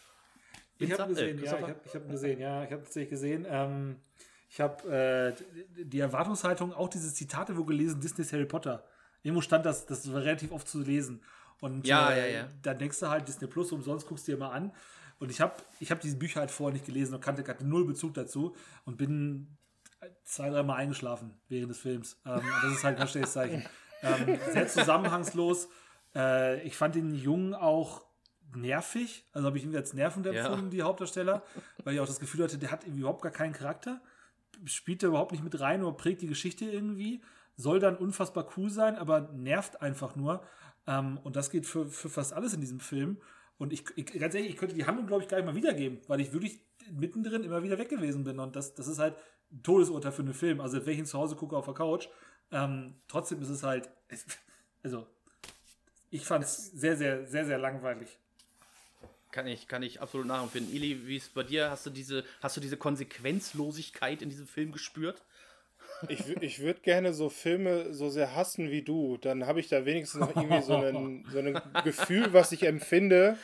Ich 0.80 0.91
habe 0.91 1.13
gesehen, 1.13 1.39
äh, 1.39 1.45
ja, 1.45 1.58
ich 1.58 1.62
habe 1.62 1.75
hab 1.93 2.06
ihn 2.06 2.12
gesehen, 2.12 2.39
ja, 2.39 2.63
ich 2.63 2.71
habe 2.71 2.84
tatsächlich 2.84 3.10
gesehen. 3.10 3.45
Ähm, 3.49 3.97
ich 4.49 4.59
habe 4.59 5.35
äh, 5.38 5.83
die 5.85 5.99
Erwartungshaltung, 5.99 6.73
auch 6.73 6.89
diese 6.89 7.13
Zitate 7.13 7.55
wo 7.57 7.63
gelesen, 7.63 8.01
Disney's 8.01 8.33
Harry 8.33 8.45
Potter. 8.45 8.83
Irgendwo 9.21 9.41
stand 9.41 9.65
das, 9.65 9.85
das 9.85 10.12
war 10.12 10.21
relativ 10.21 10.51
oft 10.51 10.67
zu 10.67 10.79
lesen. 10.81 11.21
Und 11.62 11.85
Ja, 11.85 12.09
äh, 12.12 12.33
ja, 12.33 12.39
ja. 12.41 12.47
dann 12.62 12.77
denkst 12.79 12.99
du 12.99 13.09
halt, 13.09 13.27
Disney 13.27 13.47
Plus 13.47 13.71
umsonst 13.71 14.07
guckst 14.07 14.27
du 14.27 14.31
dir 14.31 14.38
mal 14.38 14.49
an. 14.51 14.71
Und 15.19 15.29
ich 15.29 15.41
habe 15.41 15.53
ich 15.79 15.91
hab 15.91 15.99
diese 15.99 16.15
Bücher 16.17 16.39
halt 16.39 16.49
vorher 16.51 16.73
nicht 16.73 16.85
gelesen 16.85 17.13
und 17.13 17.21
kannte, 17.21 17.45
hatte 17.47 17.65
null 17.65 17.85
Bezug 17.85 18.13
dazu 18.13 18.55
und 18.85 18.97
bin 18.97 19.57
zwei, 20.23 20.49
dreimal 20.49 20.77
eingeschlafen 20.77 21.33
während 21.49 21.69
des 21.71 21.79
Films. 21.79 22.17
Ähm, 22.25 22.41
das 22.63 22.71
ist 22.71 22.83
halt 22.83 22.99
ein 22.99 23.07
schlechtes 23.07 23.33
Zeichen. 23.33 23.63
Ähm, 24.01 24.39
sehr 24.53 24.65
zusammenhangslos. 24.65 25.67
Äh, 26.15 26.62
ich 26.65 26.77
fand 26.77 26.95
den 26.95 27.13
Jungen 27.13 27.53
auch 27.53 28.05
nervig. 28.55 29.25
Also 29.33 29.47
habe 29.47 29.57
ich 29.57 29.65
ihn 29.65 29.75
als 29.75 29.93
nervend 29.93 30.25
Ja. 30.25 30.31
empfunden, 30.45 30.69
die 30.69 30.81
Hauptdarsteller, 30.83 31.43
weil 31.83 31.95
ich 31.95 31.99
auch 31.99 32.07
das 32.07 32.21
Gefühl 32.21 32.45
hatte, 32.45 32.57
der 32.57 32.71
hat 32.71 32.85
überhaupt 32.85 33.21
gar 33.21 33.33
keinen 33.33 33.51
Charakter. 33.51 33.99
Spielt 34.65 35.03
da 35.03 35.07
überhaupt 35.07 35.31
nicht 35.31 35.43
mit 35.43 35.59
rein 35.59 35.83
oder 35.83 35.95
prägt 35.95 36.21
die 36.21 36.27
Geschichte 36.27 36.65
irgendwie. 36.65 37.21
Soll 37.55 37.79
dann 37.79 37.97
unfassbar 37.97 38.47
cool 38.57 38.69
sein, 38.69 38.95
aber 38.95 39.31
nervt 39.33 39.81
einfach 39.81 40.15
nur. 40.15 40.43
Ähm, 40.87 41.17
und 41.23 41.35
das 41.35 41.49
geht 41.49 41.65
für, 41.65 41.87
für 41.87 42.09
fast 42.09 42.33
alles 42.33 42.53
in 42.53 42.61
diesem 42.61 42.79
Film. 42.79 43.17
Und 43.57 43.73
ich, 43.73 43.83
ich 43.95 44.05
ganz 44.05 44.33
ehrlich, 44.35 44.51
ich 44.51 44.57
könnte 44.57 44.75
die 44.75 44.85
Handlung, 44.85 45.07
glaube 45.07 45.23
ich, 45.23 45.29
gar 45.29 45.37
nicht 45.37 45.45
mal 45.45 45.55
wiedergeben, 45.55 45.99
weil 46.07 46.21
ich 46.21 46.31
wirklich 46.31 46.61
mittendrin 46.91 47.43
immer 47.43 47.63
wieder 47.63 47.77
weg 47.77 47.89
gewesen 47.89 48.23
bin. 48.23 48.39
Und 48.39 48.55
das, 48.55 48.73
das 48.73 48.87
ist 48.87 48.99
halt 48.99 49.15
ein 49.51 49.63
Todesurteil 49.63 50.11
für 50.11 50.21
einen 50.21 50.33
Film. 50.33 50.61
Also, 50.61 50.85
wenn 50.85 50.93
ich 50.93 50.99
ihn 50.99 51.05
zu 51.05 51.17
Hause 51.17 51.35
gucke 51.35 51.57
auf 51.57 51.65
der 51.65 51.73
Couch, 51.73 52.07
ähm, 52.51 52.95
trotzdem 53.07 53.41
ist 53.41 53.49
es 53.49 53.63
halt, 53.63 53.89
also, 54.83 55.07
ich 56.09 56.25
fand 56.25 56.43
es 56.43 56.71
sehr, 56.71 56.97
sehr, 56.97 57.25
sehr, 57.27 57.45
sehr 57.45 57.57
langweilig. 57.57 58.18
Kann 59.31 59.45
ich, 59.45 59.67
kann 59.67 59.83
ich 59.83 60.01
absolut 60.01 60.25
nachempfinden. 60.27 60.73
Ili, 60.73 61.07
wie 61.07 61.17
ist 61.17 61.23
es 61.23 61.29
bei 61.29 61.43
dir? 61.43 61.69
Hast 61.69 61.85
du 61.85 61.91
diese, 61.91 62.23
hast 62.41 62.57
du 62.57 62.61
diese 62.61 62.77
Konsequenzlosigkeit 62.77 64.21
in 64.21 64.29
diesem 64.29 64.47
Film 64.47 64.71
gespürt? 64.71 65.21
Ich, 66.07 66.27
ich 66.41 66.59
würde 66.59 66.79
gerne 66.79 67.13
so 67.13 67.29
Filme 67.29 67.93
so 67.93 68.09
sehr 68.09 68.35
hassen 68.35 68.71
wie 68.71 68.81
du. 68.81 69.17
Dann 69.17 69.45
habe 69.45 69.59
ich 69.59 69.67
da 69.67 69.85
wenigstens 69.85 70.21
noch 70.21 70.35
irgendwie 70.35 70.61
so 70.61 70.75
ein, 70.75 71.25
so 71.29 71.41
Gefühl, 71.83 72.33
was 72.33 72.51
ich 72.51 72.63
empfinde, 72.63 73.37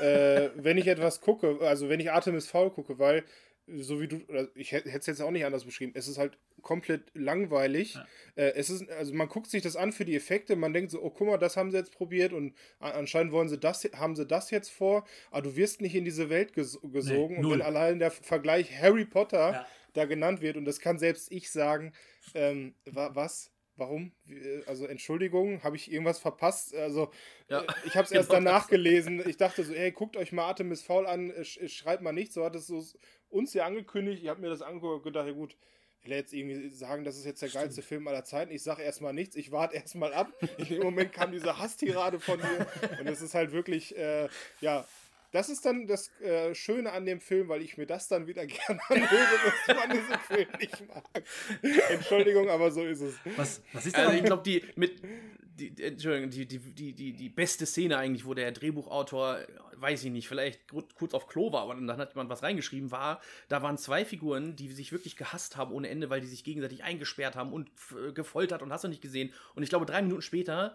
äh, 0.00 0.50
wenn 0.56 0.78
ich 0.78 0.88
etwas 0.88 1.20
gucke. 1.20 1.58
Also 1.62 1.88
wenn 1.88 2.00
ich 2.00 2.10
Artemis 2.10 2.48
Fowl 2.48 2.70
gucke, 2.70 2.98
weil 2.98 3.24
so 3.66 4.00
wie 4.00 4.08
du, 4.08 4.20
ich 4.54 4.72
hätte 4.72 4.88
es 4.88 5.06
jetzt 5.06 5.22
auch 5.22 5.30
nicht 5.30 5.44
anders 5.44 5.64
beschrieben, 5.64 5.92
es 5.94 6.08
ist 6.08 6.18
halt 6.18 6.36
komplett 6.62 7.10
langweilig. 7.14 7.96
Äh, 8.34 8.52
es 8.54 8.70
ist, 8.70 8.90
also 8.90 9.14
man 9.14 9.28
guckt 9.28 9.50
sich 9.50 9.62
das 9.62 9.76
an 9.76 9.92
für 9.92 10.04
die 10.04 10.16
Effekte, 10.16 10.56
man 10.56 10.72
denkt 10.72 10.90
so, 10.90 11.00
oh 11.02 11.10
guck 11.10 11.28
mal, 11.28 11.38
das 11.38 11.56
haben 11.56 11.70
sie 11.70 11.76
jetzt 11.76 11.92
probiert 11.92 12.32
und 12.32 12.54
anscheinend 12.80 13.32
wollen 13.32 13.48
sie 13.48 13.58
das, 13.58 13.84
haben 13.94 14.16
sie 14.16 14.26
das 14.26 14.50
jetzt 14.50 14.70
vor, 14.70 15.06
aber 15.30 15.42
du 15.42 15.56
wirst 15.56 15.80
nicht 15.80 15.94
in 15.94 16.04
diese 16.04 16.28
Welt 16.28 16.54
ges 16.54 16.78
gesogen 16.82 17.36
und 17.36 17.42
null. 17.42 17.52
wenn 17.58 17.62
allein 17.62 17.98
der 17.98 18.10
Vergleich 18.10 18.76
Harry 18.80 19.04
Potter 19.04 19.52
Ja. 19.52 19.66
da 19.92 20.04
genannt 20.06 20.40
wird 20.40 20.56
und 20.56 20.64
das 20.64 20.80
kann 20.80 20.98
selbst 20.98 21.30
ich 21.30 21.50
sagen, 21.50 21.92
ähm, 22.34 22.74
wa 22.84 23.10
was? 23.14 23.51
Warum? 23.76 24.12
Äh, 24.28 24.62
Also 24.66 24.86
Entschuldigung, 24.86 25.62
habe 25.62 25.76
ich 25.76 25.90
irgendwas 25.90 26.18
verpasst? 26.18 26.74
Also 26.74 27.10
Ja, 27.48 27.62
äh, 27.62 27.66
ich 27.86 27.96
habe 27.96 28.04
es 28.04 28.12
erst 28.12 28.30
genau 28.30 28.44
danach 28.44 28.68
gelesen. 28.68 29.22
Ich 29.26 29.36
dachte 29.36 29.64
so, 29.64 29.72
ey, 29.72 29.92
guckt 29.92 30.16
euch 30.16 30.32
mal 30.32 30.44
Artemis 30.44 30.82
Fowl 30.82 31.06
an, 31.06 31.30
äh, 31.30 31.44
sch 31.44 31.60
schreibt 31.68 32.02
mal 32.02 32.12
nicht. 32.12 32.32
So 32.32 32.44
hat 32.44 32.54
es 32.54 32.66
so 32.66 32.84
uns 33.28 33.54
ja 33.54 33.64
angekündigt. 33.66 34.22
Ich 34.22 34.28
habe 34.28 34.40
mir 34.40 34.50
das 34.50 34.62
angeguckt 34.62 34.96
und 34.96 35.02
gedacht, 35.04 35.26
ja 35.26 35.32
gut, 35.32 35.56
will 36.02 36.12
er 36.12 36.18
jetzt 36.18 36.32
irgendwie 36.32 36.68
sagen, 36.68 37.04
das 37.04 37.16
ist 37.16 37.24
jetzt 37.24 37.42
der 37.42 37.48
geilste 37.48 37.80
Film 37.82 38.06
aller 38.08 38.24
Zeiten. 38.24 38.52
Ich 38.52 38.62
sage 38.62 38.82
erstmal 38.82 39.12
nichts, 39.12 39.36
ich 39.36 39.52
warte 39.52 39.76
erstmal 39.76 40.12
ab. 40.12 40.32
In 40.58 40.66
dem 40.66 40.82
Moment 40.82 41.12
kam 41.12 41.32
diese 41.32 41.58
Hasstirade 41.58 42.18
von 42.20 42.40
mir 42.40 42.66
und 43.00 43.06
es 43.08 43.22
ist 43.22 43.34
halt 43.34 43.52
wirklich, 43.52 43.96
äh, 43.96 44.28
ja, 44.60 44.86
das 45.32 45.48
ist 45.48 45.64
dann 45.66 45.86
das 45.86 46.10
äh, 46.20 46.54
Schöne 46.54 46.92
an 46.92 47.04
dem 47.04 47.20
Film, 47.20 47.48
weil 47.48 47.62
ich 47.62 47.76
mir 47.76 47.86
das 47.86 48.06
dann 48.08 48.26
wieder 48.26 48.46
gerne 48.46 48.80
anhöre, 48.88 49.52
was 49.66 49.76
man 49.76 49.90
diesen 49.90 50.18
Film 50.20 50.48
nicht 50.60 50.88
mag. 50.88 51.24
Entschuldigung, 51.90 52.48
aber 52.48 52.70
so 52.70 52.84
ist 52.84 53.00
es. 53.00 53.14
Was, 53.36 53.60
was 53.72 53.86
ist 53.86 53.96
Also 53.96 54.10
denn 54.10 54.18
ich 54.18 54.24
glaube, 54.24 54.42
die 54.44 54.62
mit 54.76 55.02
die, 55.54 55.82
Entschuldigung, 55.82 56.30
die, 56.30 56.46
die, 56.46 56.58
die, 56.58 56.92
die, 56.94 57.12
die 57.12 57.28
beste 57.28 57.66
Szene 57.66 57.98
eigentlich, 57.98 58.24
wo 58.24 58.32
der 58.32 58.52
Drehbuchautor, 58.52 59.38
weiß 59.76 60.02
ich 60.04 60.10
nicht, 60.10 60.26
vielleicht 60.26 60.66
kur- 60.68 60.88
kurz 60.94 61.12
auf 61.12 61.26
Klo 61.26 61.52
war, 61.52 61.62
aber 61.62 61.74
dann 61.74 61.98
hat 61.98 62.14
jemand 62.14 62.30
was 62.30 62.42
reingeschrieben, 62.42 62.90
war, 62.90 63.20
da 63.48 63.62
waren 63.62 63.76
zwei 63.76 64.06
Figuren, 64.06 64.56
die 64.56 64.68
sich 64.72 64.92
wirklich 64.92 65.14
gehasst 65.14 65.56
haben 65.58 65.72
ohne 65.72 65.90
Ende, 65.90 66.08
weil 66.08 66.22
die 66.22 66.26
sich 66.26 66.42
gegenseitig 66.42 66.84
eingesperrt 66.84 67.36
haben 67.36 67.52
und 67.52 67.70
gefoltert 68.14 68.62
und 68.62 68.72
hast 68.72 68.84
du 68.84 68.88
nicht 68.88 69.02
gesehen. 69.02 69.32
Und 69.54 69.62
ich 69.62 69.68
glaube, 69.68 69.84
drei 69.84 70.00
Minuten 70.00 70.22
später 70.22 70.72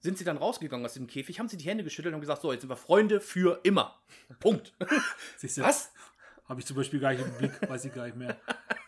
sind 0.00 0.18
sie 0.18 0.24
dann 0.24 0.36
rausgegangen 0.36 0.84
aus 0.84 0.94
dem 0.94 1.06
Käfig, 1.06 1.38
haben 1.38 1.48
sie 1.48 1.56
die 1.56 1.66
Hände 1.66 1.84
geschüttelt 1.84 2.14
und 2.14 2.20
gesagt, 2.20 2.42
so, 2.42 2.52
jetzt 2.52 2.62
sind 2.62 2.70
wir 2.70 2.76
Freunde 2.76 3.20
für 3.20 3.60
immer. 3.62 4.00
Punkt. 4.40 4.72
Siehst 5.36 5.58
du, 5.58 5.62
Was? 5.62 5.92
Habe 6.48 6.60
ich 6.60 6.66
zum 6.66 6.76
Beispiel 6.76 6.98
gar 6.98 7.12
nicht 7.12 7.22
im 7.22 7.32
Blick, 7.34 7.68
weiß 7.68 7.84
ich 7.84 7.92
gar 7.92 8.06
nicht 8.06 8.16
mehr. 8.16 8.34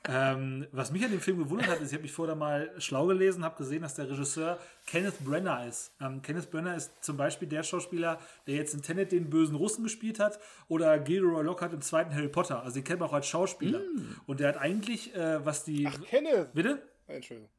ähm, 0.08 0.66
was 0.72 0.92
mich 0.92 1.04
an 1.04 1.10
dem 1.10 1.20
Film 1.20 1.38
gewundert 1.38 1.68
hat, 1.68 1.80
ist, 1.82 1.88
ich 1.88 1.92
habe 1.92 2.04
mich 2.04 2.12
vorher 2.12 2.34
mal 2.34 2.72
schlau 2.80 3.06
gelesen, 3.06 3.44
habe 3.44 3.58
gesehen, 3.58 3.82
dass 3.82 3.94
der 3.96 4.08
Regisseur 4.08 4.58
Kenneth 4.86 5.22
Brenner 5.22 5.66
ist. 5.66 5.92
Ähm, 6.00 6.22
Kenneth 6.22 6.50
Brenner 6.50 6.74
ist 6.74 6.90
zum 7.04 7.18
Beispiel 7.18 7.48
der 7.48 7.62
Schauspieler, 7.62 8.18
der 8.46 8.54
jetzt 8.54 8.72
in 8.72 8.80
Tenet 8.80 9.12
den 9.12 9.28
bösen 9.28 9.56
Russen 9.56 9.84
gespielt 9.84 10.18
hat 10.18 10.40
oder 10.68 10.98
Gilderoy 10.98 11.44
Lockhart 11.44 11.74
im 11.74 11.82
zweiten 11.82 12.14
Harry 12.14 12.28
Potter. 12.28 12.62
Also 12.62 12.76
den 12.76 12.84
kennt 12.84 13.00
man 13.00 13.10
auch 13.10 13.14
als 13.14 13.26
Schauspieler. 13.26 13.82
Und 14.26 14.40
der 14.40 14.48
hat 14.48 14.56
eigentlich, 14.56 15.14
äh, 15.14 15.44
was 15.44 15.62
die... 15.62 15.86
Ach, 15.86 16.00
Kenneth. 16.04 16.54
Bitte? 16.54 16.80
Entschuldigung. 17.08 17.50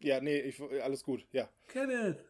Ja, 0.00 0.20
nee, 0.20 0.40
ich, 0.40 0.60
alles 0.82 1.02
gut, 1.02 1.26
ja. 1.32 1.48
Kenneth. 1.68 2.22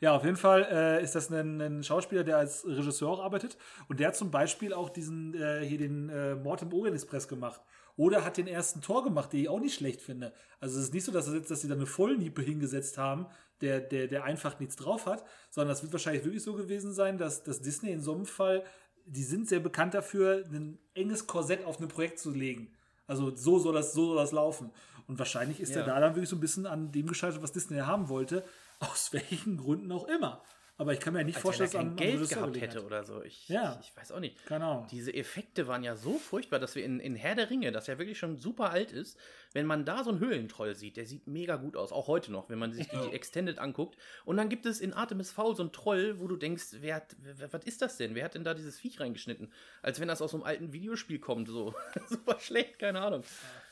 Ja, 0.00 0.14
auf 0.16 0.24
jeden 0.24 0.36
Fall 0.36 0.66
äh, 0.70 1.02
ist 1.02 1.14
das 1.14 1.30
ein, 1.30 1.60
ein 1.60 1.82
Schauspieler, 1.84 2.24
der 2.24 2.38
als 2.38 2.66
Regisseur 2.66 3.08
auch 3.08 3.20
arbeitet. 3.22 3.56
Und 3.88 4.00
der 4.00 4.08
hat 4.08 4.16
zum 4.16 4.30
Beispiel 4.30 4.72
auch 4.72 4.90
diesen, 4.90 5.34
äh, 5.34 5.64
hier 5.64 5.78
den 5.78 6.08
äh, 6.08 6.34
Mord 6.34 6.62
im 6.62 6.72
Orient 6.72 6.94
Express 6.96 7.28
gemacht. 7.28 7.60
Oder 7.96 8.24
hat 8.24 8.36
den 8.36 8.46
ersten 8.46 8.80
Tor 8.80 9.04
gemacht, 9.04 9.32
den 9.32 9.40
ich 9.40 9.48
auch 9.48 9.60
nicht 9.60 9.74
schlecht 9.74 10.00
finde. 10.00 10.32
Also 10.58 10.78
es 10.78 10.84
ist 10.84 10.94
nicht 10.94 11.04
so, 11.04 11.12
dass, 11.12 11.28
jetzt, 11.32 11.50
dass 11.50 11.60
sie 11.60 11.68
da 11.68 11.74
eine 11.74 11.86
Vollniepe 11.86 12.40
hingesetzt 12.40 12.96
haben, 12.96 13.26
der, 13.60 13.80
der, 13.80 14.06
der 14.06 14.24
einfach 14.24 14.58
nichts 14.58 14.76
drauf 14.76 15.04
hat, 15.06 15.24
sondern 15.50 15.68
das 15.68 15.82
wird 15.82 15.92
wahrscheinlich 15.92 16.24
wirklich 16.24 16.42
so 16.42 16.54
gewesen 16.54 16.92
sein, 16.92 17.18
dass, 17.18 17.42
dass 17.42 17.60
Disney 17.60 17.90
in 17.90 18.00
so 18.00 18.14
einem 18.14 18.24
Fall, 18.24 18.64
die 19.04 19.22
sind 19.22 19.48
sehr 19.48 19.60
bekannt 19.60 19.92
dafür, 19.92 20.44
ein 20.50 20.78
enges 20.94 21.26
Korsett 21.26 21.64
auf 21.64 21.78
ein 21.78 21.88
Projekt 21.88 22.18
zu 22.18 22.30
legen. 22.30 22.72
Also 23.06 23.34
so 23.36 23.58
soll 23.58 23.74
das, 23.74 23.92
so 23.92 24.06
soll 24.06 24.16
das 24.16 24.32
laufen. 24.32 24.70
Und 25.06 25.18
wahrscheinlich 25.18 25.60
ist 25.60 25.74
Ja. 25.74 25.80
er 25.80 25.86
da 25.86 26.00
dann 26.00 26.14
wirklich 26.14 26.28
so 26.28 26.36
ein 26.36 26.40
bisschen 26.40 26.64
an 26.66 26.92
dem 26.92 27.06
gescheitert, 27.06 27.42
was 27.42 27.52
Disney 27.52 27.78
haben 27.78 28.08
wollte, 28.08 28.44
aus 28.92 29.12
welchen 29.12 29.56
Gründen 29.56 29.90
auch 29.92 30.08
immer. 30.08 30.42
Aber 30.76 30.94
ich 30.94 31.00
kann 31.00 31.12
mir 31.12 31.18
ja 31.18 31.26
nicht 31.26 31.34
Als 31.36 31.42
vorstellen, 31.42 31.70
wenn 31.74 31.80
er 31.80 31.84
dass 31.84 31.98
kein 31.98 32.08
an 32.08 32.16
Geld 32.18 32.28
gehabt 32.30 32.60
hätte 32.62 32.78
hat. 32.78 32.84
oder 32.86 33.04
so. 33.04 33.22
Ich, 33.22 33.50
Ja. 33.50 33.78
ich, 33.82 33.90
ich 33.90 33.96
weiß 33.98 34.12
auch 34.12 34.18
nicht. 34.20 34.50
Ahnung. 34.50 34.86
Diese 34.90 35.12
Effekte 35.12 35.68
waren 35.68 35.84
ja 35.84 35.94
so 35.94 36.14
furchtbar, 36.14 36.58
dass 36.58 36.74
wir 36.74 36.82
in, 36.86 37.00
in 37.00 37.16
Herr 37.16 37.34
der 37.34 37.50
Ringe, 37.50 37.70
das 37.70 37.86
ja 37.86 37.98
wirklich 37.98 38.18
schon 38.18 38.38
super 38.38 38.70
alt 38.70 38.90
ist, 38.90 39.18
wenn 39.52 39.66
man 39.66 39.84
da 39.84 40.02
so 40.04 40.08
einen 40.08 40.20
Höhlentroll 40.20 40.74
sieht, 40.74 40.96
der 40.96 41.04
sieht 41.04 41.26
mega 41.26 41.56
gut 41.56 41.76
aus, 41.76 41.92
auch 41.92 42.06
heute 42.06 42.32
noch, 42.32 42.48
wenn 42.48 42.58
man 42.58 42.72
sich 42.72 42.88
die 42.88 43.12
Extended 43.12 43.58
anguckt. 43.58 43.98
Und 44.24 44.38
dann 44.38 44.48
gibt 44.48 44.64
es 44.64 44.80
in 44.80 44.94
Artemis 44.94 45.30
Fowl 45.32 45.54
so 45.54 45.62
einen 45.64 45.72
Troll, 45.72 46.18
wo 46.18 46.26
du 46.28 46.36
denkst, 46.38 46.68
wer 46.80 46.94
hat, 46.94 47.14
wer, 47.18 47.52
was 47.52 47.64
ist 47.64 47.82
das 47.82 47.98
denn? 47.98 48.14
Wer 48.14 48.24
hat 48.24 48.34
denn 48.34 48.44
da 48.44 48.54
dieses 48.54 48.78
Viech 48.78 49.00
reingeschnitten? 49.00 49.52
Als 49.82 50.00
wenn 50.00 50.08
das 50.08 50.22
aus 50.22 50.30
so 50.30 50.38
einem 50.38 50.44
alten 50.44 50.72
Videospiel 50.72 51.18
kommt, 51.18 51.48
so. 51.48 51.74
super 52.08 52.38
schlecht, 52.40 52.78
keine 52.78 53.02
Ahnung. 53.02 53.22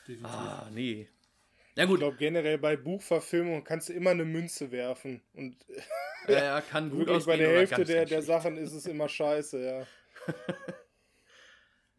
Definitiv. 0.07 0.27
Ah, 0.31 0.69
nee. 0.71 1.09
Ja 1.79 1.85
Ich 1.85 1.89
gut, 1.91 1.99
glaube, 1.99 2.17
generell 2.17 2.57
bei 2.57 2.75
Buchverfilmungen 2.75 3.63
kannst 3.63 3.87
du 3.87 3.93
immer 3.93 4.09
eine 4.09 4.25
Münze 4.25 4.69
werfen. 4.69 5.21
Und 5.33 5.55
ja, 6.27 6.43
ja, 6.43 6.61
kann 6.61 6.89
gut 6.89 7.07
wirklich 7.07 7.25
bei 7.25 7.37
der 7.37 7.47
Hälfte 7.47 7.85
der, 7.85 8.03
der. 8.03 8.21
Sachen 8.21 8.57
ist 8.57 8.73
es 8.73 8.85
immer 8.85 9.07
scheiße, 9.07 9.63
ja. 9.63 9.87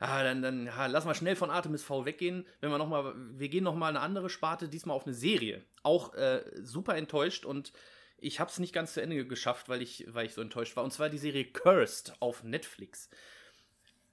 Ah, 0.02 0.22
dann, 0.22 0.40
dann 0.40 0.64
ja, 0.64 0.86
lass 0.86 1.04
mal 1.04 1.14
schnell 1.14 1.36
von 1.36 1.50
Artemis 1.50 1.82
V 1.82 2.06
weggehen. 2.06 2.46
Wenn 2.60 2.70
wir 2.70 2.78
noch 2.78 2.88
mal, 2.88 3.14
wir 3.14 3.50
gehen 3.50 3.64
noch 3.64 3.74
mal 3.74 3.88
eine 3.88 4.00
andere 4.00 4.30
Sparte, 4.30 4.66
diesmal 4.66 4.96
auf 4.96 5.04
eine 5.04 5.12
Serie. 5.12 5.62
Auch 5.82 6.14
äh, 6.14 6.42
super 6.62 6.96
enttäuscht 6.96 7.44
und 7.44 7.74
ich 8.16 8.40
habe 8.40 8.50
es 8.50 8.58
nicht 8.58 8.72
ganz 8.72 8.94
zu 8.94 9.02
Ende 9.02 9.26
geschafft, 9.26 9.68
weil 9.68 9.82
ich, 9.82 10.06
weil 10.08 10.24
ich 10.24 10.32
so 10.32 10.40
enttäuscht 10.40 10.74
war. 10.76 10.84
Und 10.84 10.90
zwar 10.90 11.10
die 11.10 11.18
Serie 11.18 11.44
Cursed 11.44 12.14
auf 12.20 12.42
Netflix. 12.44 13.10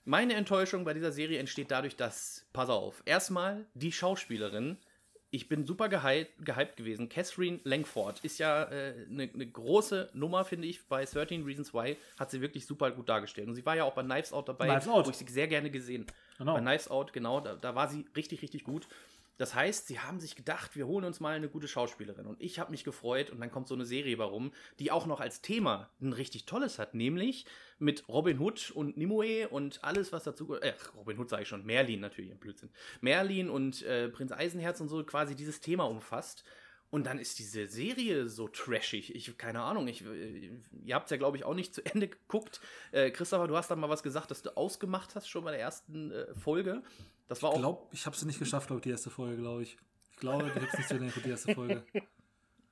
Meine 0.04 0.34
Enttäuschung 0.34 0.84
bei 0.84 0.94
dieser 0.94 1.14
Serie 1.14 1.40
entsteht 1.40 1.72
dadurch, 1.72 1.96
dass, 1.96 2.46
pass 2.52 2.70
auf, 2.70 3.02
erstmal 3.06 3.66
die 3.74 3.94
Schauspielerin, 3.94 4.78
ich 5.30 5.50
bin 5.50 5.66
super 5.66 5.90
gehypt, 5.90 6.46
gehypt 6.46 6.78
gewesen. 6.78 7.10
Catherine 7.10 7.60
Langford 7.64 8.20
ist 8.24 8.38
ja 8.40 8.66
eine 8.68 9.24
äh, 9.24 9.30
ne 9.34 9.48
große 9.48 10.10
Nummer, 10.14 10.46
finde 10.46 10.68
ich. 10.68 10.86
Bei 10.88 11.04
13 11.04 11.44
Reasons 11.44 11.74
Why 11.74 11.98
hat 12.18 12.32
sie 12.32 12.42
wirklich 12.42 12.66
super 12.66 12.92
gut 12.92 13.10
dargestellt. 13.10 13.48
Und 13.48 13.56
sie 13.56 13.66
war 13.66 13.76
ja 13.76 13.84
auch 13.84 13.94
bei 13.94 14.04
Knives 14.04 14.32
Out 14.32 14.48
dabei, 14.48 14.68
Knives 14.68 14.88
Out. 14.88 15.06
wo 15.06 15.10
ich 15.10 15.18
sie 15.18 15.26
sehr 15.28 15.48
gerne 15.48 15.70
gesehen 15.70 16.06
Genau. 16.38 16.54
Bei 16.54 16.62
Knives 16.62 16.90
Out, 16.90 17.14
genau, 17.14 17.40
da, 17.42 17.56
da 17.56 17.76
war 17.76 17.88
sie 17.88 18.06
richtig, 18.16 18.42
richtig 18.42 18.64
gut. 18.64 18.88
Das 19.38 19.54
heißt, 19.54 19.88
sie 19.88 20.00
haben 20.00 20.20
sich 20.20 20.36
gedacht, 20.36 20.76
wir 20.76 20.88
holen 20.88 21.06
uns 21.06 21.20
mal 21.20 21.36
eine 21.36 21.50
gute 21.50 21.68
Schauspielerin. 21.68 22.26
Und 22.26 22.42
ich 22.42 22.60
habe 22.60 22.72
mich 22.72 22.84
gefreut 22.84 23.30
und 23.30 23.40
dann 23.40 23.52
kommt 23.52 23.68
so 23.68 23.76
eine 23.76 23.86
Serie 23.86 24.18
warum, 24.18 24.52
die 24.80 24.92
auch 24.92 25.06
noch 25.06 25.20
als 25.20 25.42
Thema 25.42 25.90
ein 26.02 26.14
richtig 26.14 26.46
tolles 26.46 26.80
hat, 26.80 26.94
nämlich 26.94 27.46
mit 27.80 28.08
Robin 28.08 28.40
Hood 28.40 28.72
und 28.72 28.98
Nimue 28.98 29.48
und 29.50 29.84
alles, 29.84 30.12
was 30.12 30.24
dazu. 30.24 30.56
Äh, 30.56 30.74
Robin 30.96 31.20
Hood 31.20 31.30
sage 31.30 31.44
ich 31.44 31.48
schon, 31.48 31.66
Merlin 31.66 32.00
natürlich, 32.00 32.32
ein 32.32 32.40
Blödsinn. 32.40 32.70
Merlin 33.02 33.50
und 33.50 33.84
äh, 33.84 34.10
Prinz 34.10 34.32
Eisenherz 34.32 34.82
und 34.82 34.90
so 34.90 35.04
quasi 35.04 35.36
dieses 35.36 35.62
Thema 35.62 35.84
umfasst. 35.84 36.44
Und 36.90 37.06
dann 37.06 37.20
ist 37.20 37.38
diese 37.40 37.68
Serie 37.68 38.30
so 38.30 38.48
trashig. 38.48 39.14
Ich, 39.14 39.38
keine 39.38 39.62
Ahnung, 39.62 39.88
ich, 39.88 40.04
ihr 40.84 40.96
habt 40.96 41.06
es 41.08 41.12
ja, 41.12 41.18
glaube 41.18 41.36
ich, 41.36 41.44
auch 41.44 41.54
nicht 41.54 41.76
zu 41.76 41.86
Ende 41.86 42.08
geguckt. 42.08 42.62
Äh, 42.92 43.12
Christopher, 43.12 43.48
du 43.48 43.58
hast 43.58 43.70
da 43.70 43.76
mal 43.76 43.90
was 43.90 44.04
gesagt, 44.04 44.32
dass 44.32 44.42
du 44.42 44.56
ausgemacht 44.56 45.16
hast 45.16 45.28
schon 45.30 45.44
bei 45.44 45.52
der 45.52 45.60
ersten 45.60 46.12
äh, 46.12 46.34
Folge. 46.36 46.82
Das 47.28 47.44
war 47.44 47.50
Ich 47.52 47.56
auch. 47.58 47.60
glaube, 47.60 47.88
ich 47.92 48.06
habe 48.06 48.16
es 48.16 48.24
nicht 48.24 48.40
geschafft, 48.40 48.68
glaube 48.68 48.80
ich, 48.80 48.84
die 48.84 48.90
erste 48.92 49.10
Folge, 49.10 49.38
glaube 49.42 49.64
ich. 49.64 49.78
Ich 50.12 50.18
glaube, 50.18 50.48
ich 50.48 50.56
habe 50.56 50.66
es 50.66 50.78
nicht 50.78 50.88
zu 50.88 50.94
Ende 50.96 51.08
geguckt, 51.08 51.26
die 51.26 51.30
erste 51.32 51.54
Folge. 51.54 51.84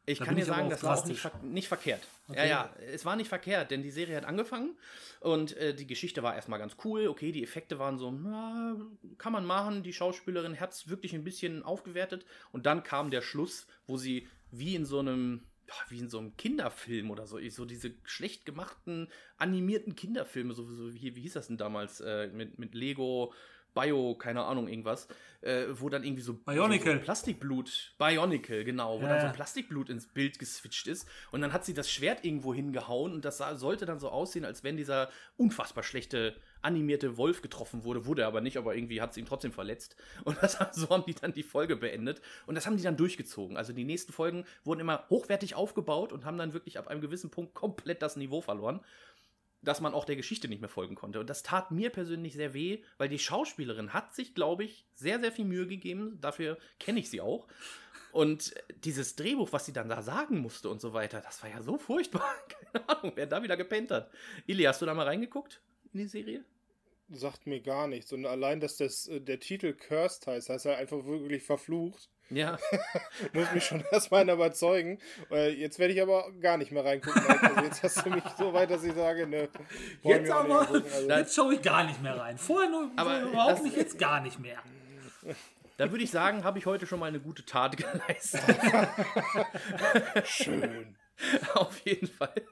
Ich 0.08 0.20
Da 0.20 0.26
kann 0.26 0.36
dir 0.36 0.46
sagen, 0.46 0.70
das 0.70 0.84
war 0.84 0.98
auch 0.98 1.06
nicht, 1.06 1.20
ver 1.20 1.32
nicht 1.44 1.68
verkehrt. 1.68 2.02
Ja, 2.28 2.34
Okay. 2.34 2.50
ja, 2.50 2.76
es 2.92 3.06
war 3.06 3.16
nicht 3.16 3.28
verkehrt, 3.28 3.72
denn 3.72 3.82
die 3.84 3.92
Serie 3.92 4.16
hat 4.18 4.26
angefangen 4.26 4.76
und 5.20 5.56
äh, 5.58 5.74
die 5.74 5.88
Geschichte 5.88 6.24
war 6.24 6.36
erstmal 6.36 6.60
ganz 6.60 6.76
cool. 6.84 7.08
Okay, 7.08 7.32
die 7.32 7.44
Effekte 7.44 7.80
waren 7.80 7.98
so, 7.98 8.12
na, 8.12 8.76
kann 9.18 9.34
man 9.34 9.46
machen. 9.46 9.84
Die 9.84 9.94
Schauspielerin 9.94 10.60
hat 10.60 10.74
es 10.74 10.90
wirklich 10.90 11.14
ein 11.14 11.24
bisschen 11.24 11.64
aufgewertet 11.64 12.26
und 12.52 12.66
dann 12.66 12.84
kam 12.84 13.10
der 13.12 13.22
Schluss, 13.22 13.68
wo 13.88 13.98
sie 13.98 14.28
wie 14.52 14.76
in 14.76 14.86
so 14.86 15.00
einem 15.00 15.44
ja, 15.68 15.74
wie 15.90 16.00
in 16.00 16.10
so 16.10 16.20
einem 16.20 16.38
Kinderfilm 16.38 17.10
oder 17.10 17.26
so, 17.26 17.40
so 17.50 17.66
diese 17.66 17.92
schlecht 18.04 18.46
gemachten 18.46 19.08
animierten 19.38 19.96
Kinderfilme, 19.96 20.54
so, 20.54 20.64
so 20.72 20.94
wie, 20.94 21.16
wie 21.16 21.22
hieß 21.22 21.34
das 21.34 21.48
denn 21.48 21.58
damals 21.58 22.02
äh, 22.02 22.28
mit, 22.28 22.60
mit 22.60 22.76
Lego, 22.76 23.34
Bio, 23.76 24.16
keine 24.16 24.44
Ahnung, 24.44 24.68
irgendwas, 24.68 25.08
äh, 25.42 25.66
wo 25.74 25.90
dann 25.90 26.04
irgendwie 26.04 26.24
so, 26.24 26.34
Bionicle. 26.34 26.94
so, 26.94 26.98
so 26.98 27.04
Plastikblut, 27.04 27.94
Bionicle, 28.00 28.64
genau, 28.64 29.00
wo 29.00 29.04
Ja, 29.04 29.18
dann 29.18 29.28
so. 29.30 29.36
Plastikblut 29.36 29.90
ins 29.90 30.08
Bild 30.08 30.40
geswitcht 30.40 30.88
ist 30.88 31.08
und 31.32 31.42
dann 31.42 31.54
hat 31.54 31.66
sie 31.66 31.74
das 31.74 31.92
Schwert 31.92 32.26
irgendwo 32.26 32.54
hingehauen 32.54 33.14
und 33.14 33.26
das 33.26 33.38
sah, 33.38 33.56
sollte 33.56 33.86
dann 33.86 34.00
so 34.00 34.10
aussehen, 34.10 34.46
als 34.46 34.64
wenn 34.64 34.78
dieser 34.78 35.10
unfassbar 35.38 35.84
schlechte 35.84 36.36
animierte 36.64 37.18
Wolf 37.18 37.44
getroffen 37.44 37.84
wurde, 37.84 38.08
wurde 38.08 38.24
er 38.24 38.28
aber 38.28 38.42
nicht, 38.42 38.58
aber 38.58 38.76
irgendwie 38.76 39.00
hat 39.02 39.14
sie 39.14 39.20
ihn 39.20 39.28
trotzdem 39.28 39.52
verletzt 39.52 39.96
und 40.24 40.42
das, 40.42 40.58
so 40.72 40.90
haben 40.90 41.04
die 41.06 41.14
dann 41.14 41.34
die 41.34 41.44
Folge 41.44 41.76
beendet 41.76 42.22
und 42.48 42.56
das 42.56 42.66
haben 42.66 42.78
die 42.78 42.84
dann 42.84 42.98
durchgezogen. 42.98 43.56
Also 43.56 43.72
die 43.72 43.84
nächsten 43.84 44.14
Folgen 44.14 44.46
wurden 44.64 44.80
immer 44.80 45.06
hochwertig 45.12 45.54
aufgebaut 45.54 46.12
und 46.12 46.26
haben 46.26 46.38
dann 46.40 46.54
wirklich 46.54 46.80
ab 46.80 46.88
einem 46.88 47.02
gewissen 47.02 47.30
Punkt 47.30 47.54
komplett 47.54 48.02
das 48.02 48.16
Niveau 48.16 48.42
verloren 48.42 48.80
dass 49.66 49.82
man 49.82 49.94
auch 49.94 50.06
der 50.06 50.16
Geschichte 50.16 50.48
nicht 50.48 50.62
mehr 50.62 50.70
folgen 50.70 50.96
konnte. 50.96 51.20
Und 51.20 51.30
das 51.30 51.44
tat 51.44 51.72
mir 51.72 51.90
persönlich 51.90 52.34
sehr 52.34 52.54
weh, 52.54 52.84
weil 52.98 53.10
die 53.10 53.20
Schauspielerin 53.20 53.94
hat 53.94 54.14
sich, 54.16 54.36
glaube 54.36 54.64
ich, 54.64 54.86
sehr, 54.94 55.20
sehr 55.20 55.32
viel 55.32 55.46
Mühe 55.46 55.68
gegeben. 55.68 56.20
Dafür 56.22 56.58
kenne 56.80 57.00
ich 57.00 57.10
sie 57.10 57.22
auch. 57.22 57.48
Und 58.12 58.56
dieses 58.86 59.18
Drehbuch, 59.18 59.52
was 59.52 59.66
sie 59.66 59.74
dann 59.74 59.90
da 59.90 60.02
sagen 60.02 60.40
musste 60.40 60.70
und 60.70 60.80
so 60.80 60.94
weiter, 60.94 61.20
das 61.20 61.44
war 61.44 61.50
ja 61.50 61.62
so 61.62 61.78
furchtbar. 61.78 62.34
Keine 62.72 62.90
Ahnung, 62.90 63.12
wer 63.16 63.26
da 63.26 63.44
wieder 63.44 63.58
gepennt 63.58 63.92
hat. 63.92 64.10
Ili, 64.48 64.64
hast 64.64 64.82
du 64.82 64.86
da 64.86 64.94
mal 64.94 65.06
reingeguckt 65.06 65.62
in 65.92 66.00
die 66.00 66.08
Serie? 66.08 66.46
Sagt 67.10 67.46
mir 67.46 67.60
gar 67.60 67.88
nichts. 67.88 68.14
Und 68.14 68.26
allein, 68.26 68.62
dass 68.62 68.78
das, 68.78 69.08
äh, 69.08 69.20
der 69.20 69.42
Titel 69.42 69.74
Cursed 69.74 70.28
heißt, 70.28 70.50
heißt 70.50 70.66
er 70.66 70.78
einfach 70.78 71.06
wirklich 71.06 71.44
verflucht. 71.44 72.10
Ja. 72.30 72.58
Muss 73.34 73.52
mich 73.54 73.64
schon 73.64 73.84
erstmal 73.92 74.28
überzeugen. 74.30 75.00
Jetzt 75.30 75.80
werde 75.80 75.94
ich 75.94 76.02
aber 76.02 76.32
gar 76.40 76.58
nicht 76.58 76.72
mehr 76.72 76.84
reingucken. 76.84 77.22
Also 77.28 77.62
jetzt 77.62 77.84
hast 77.84 78.06
du 78.06 78.10
mich 78.10 78.24
so 78.38 78.54
weit, 78.54 78.72
dass 78.72 78.84
ich 78.84 78.94
sage, 78.94 79.28
ne. 79.28 79.50
wollen 80.02 80.22
Jetzt 80.22 80.32
aber. 80.32 80.60
Also, 80.62 81.10
jetzt 81.10 81.36
schaue 81.36 81.54
ich 81.54 81.62
gar 81.62 81.84
nicht 81.84 82.02
mehr 82.02 82.18
rein. 82.18 82.38
Vorher 82.38 82.70
nur, 82.70 82.92
Aber 82.96 83.22
so 83.22 83.30
überhaupt 83.30 83.64
nicht, 83.64 83.78
jetzt 83.78 84.00
gar 84.00 84.22
nicht 84.22 84.40
mehr. 84.40 84.58
Da 85.78 85.92
würde 85.92 86.04
ich 86.04 86.12
sagen, 86.12 86.44
habe 86.44 86.58
ich 86.58 86.66
heute 86.66 86.88
schon 86.88 87.00
mal 87.00 87.08
eine 87.08 87.20
gute 87.20 87.46
Tat 87.46 87.78
geleistet. 87.78 88.42
schön. 90.26 90.96
Auf 91.54 91.80
jeden 91.80 92.08
Fall. 92.08 92.46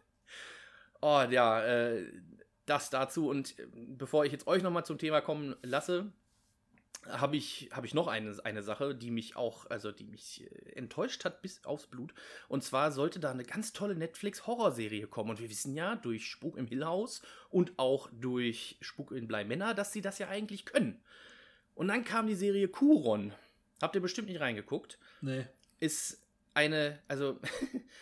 Oh, 1.02 1.24
ja, 1.30 1.64
äh, 1.64 2.06
das 2.66 2.90
dazu. 2.90 3.30
Und 3.30 3.58
äh, 3.60 3.68
bevor 3.74 4.26
ich 4.26 4.32
jetzt 4.32 4.48
euch 4.48 4.64
nochmal 4.64 4.86
zum 4.86 4.98
Thema 4.98 5.22
kommen 5.22 5.56
lasse, 5.62 6.12
habe 7.08 7.38
ich, 7.38 7.70
hab 7.72 7.86
ich 7.86 7.94
noch 7.94 8.08
eine, 8.08 8.36
eine 8.44 8.64
Sache, 8.64 8.96
die 8.96 9.12
mich 9.12 9.36
auch, 9.36 9.70
also 9.70 9.92
die 9.92 10.06
mich 10.06 10.44
äh, 10.44 10.74
enttäuscht 10.74 11.26
hat 11.26 11.42
bis 11.42 11.64
aufs 11.66 11.88
Blut. 11.88 12.14
Und 12.48 12.64
zwar 12.64 12.92
sollte 12.92 13.20
da 13.20 13.32
eine 13.32 13.44
ganz 13.44 13.74
tolle 13.74 13.96
Netflix-Horrorserie 13.96 15.08
kommen. 15.08 15.32
Und 15.32 15.40
wir 15.40 15.50
wissen 15.50 15.76
ja 15.76 15.96
durch 15.96 16.28
Spuk 16.28 16.58
im 16.58 16.68
Hill 16.68 16.86
House 16.86 17.22
und 17.50 17.74
auch 17.78 18.10
durch 18.12 18.78
Spuk 18.82 19.12
in 19.12 19.28
Blei 19.28 19.44
Männer, 19.44 19.74
dass 19.74 19.92
sie 19.92 20.02
das 20.02 20.20
ja 20.20 20.30
eigentlich 20.30 20.66
können. 20.66 21.02
Und 21.76 21.88
dann 21.88 22.04
kam 22.04 22.28
die 22.28 22.36
Serie 22.36 22.68
Kuron. 22.68 23.34
Habt 23.82 23.96
ihr 23.96 24.02
bestimmt 24.02 24.30
nicht 24.30 24.40
reingeguckt 24.40 24.98
Nee. 25.22 25.46
ist 25.80 26.22
eine, 26.54 27.00
also 27.08 27.40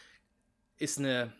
ist 0.77 0.99
eine, 0.99 1.33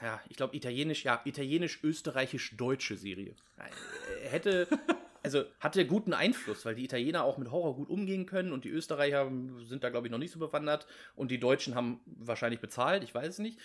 ja, 0.00 0.20
ich 0.28 0.36
glaube 0.36 0.54
italienisch, 0.56 1.04
ja, 1.04 1.20
italienisch-österreichisch-deutsche 1.24 2.96
Serie. 2.96 3.34
Äh, 3.56 4.28
Hätte, 4.28 4.68
also 5.22 5.44
hatte 5.60 5.86
guten 5.86 6.12
Einfluss, 6.12 6.64
weil 6.64 6.74
die 6.74 6.84
Italiener 6.84 7.24
auch 7.24 7.38
mit 7.38 7.50
Horror 7.50 7.76
gut 7.76 7.88
umgehen 7.88 8.26
können 8.26 8.52
und 8.52 8.64
die 8.64 8.70
Österreicher 8.70 9.30
sind 9.64 9.84
da, 9.84 9.90
glaube 9.90 10.06
ich, 10.06 10.10
noch 10.10 10.18
nicht 10.18 10.32
so 10.32 10.38
bewandert 10.38 10.86
und 11.16 11.30
die 11.30 11.40
Deutschen 11.40 11.74
haben 11.74 12.00
wahrscheinlich 12.06 12.60
bezahlt, 12.60 13.04
ich 13.04 13.14
weiß 13.14 13.28
es 13.28 13.38
nicht. 13.38 13.58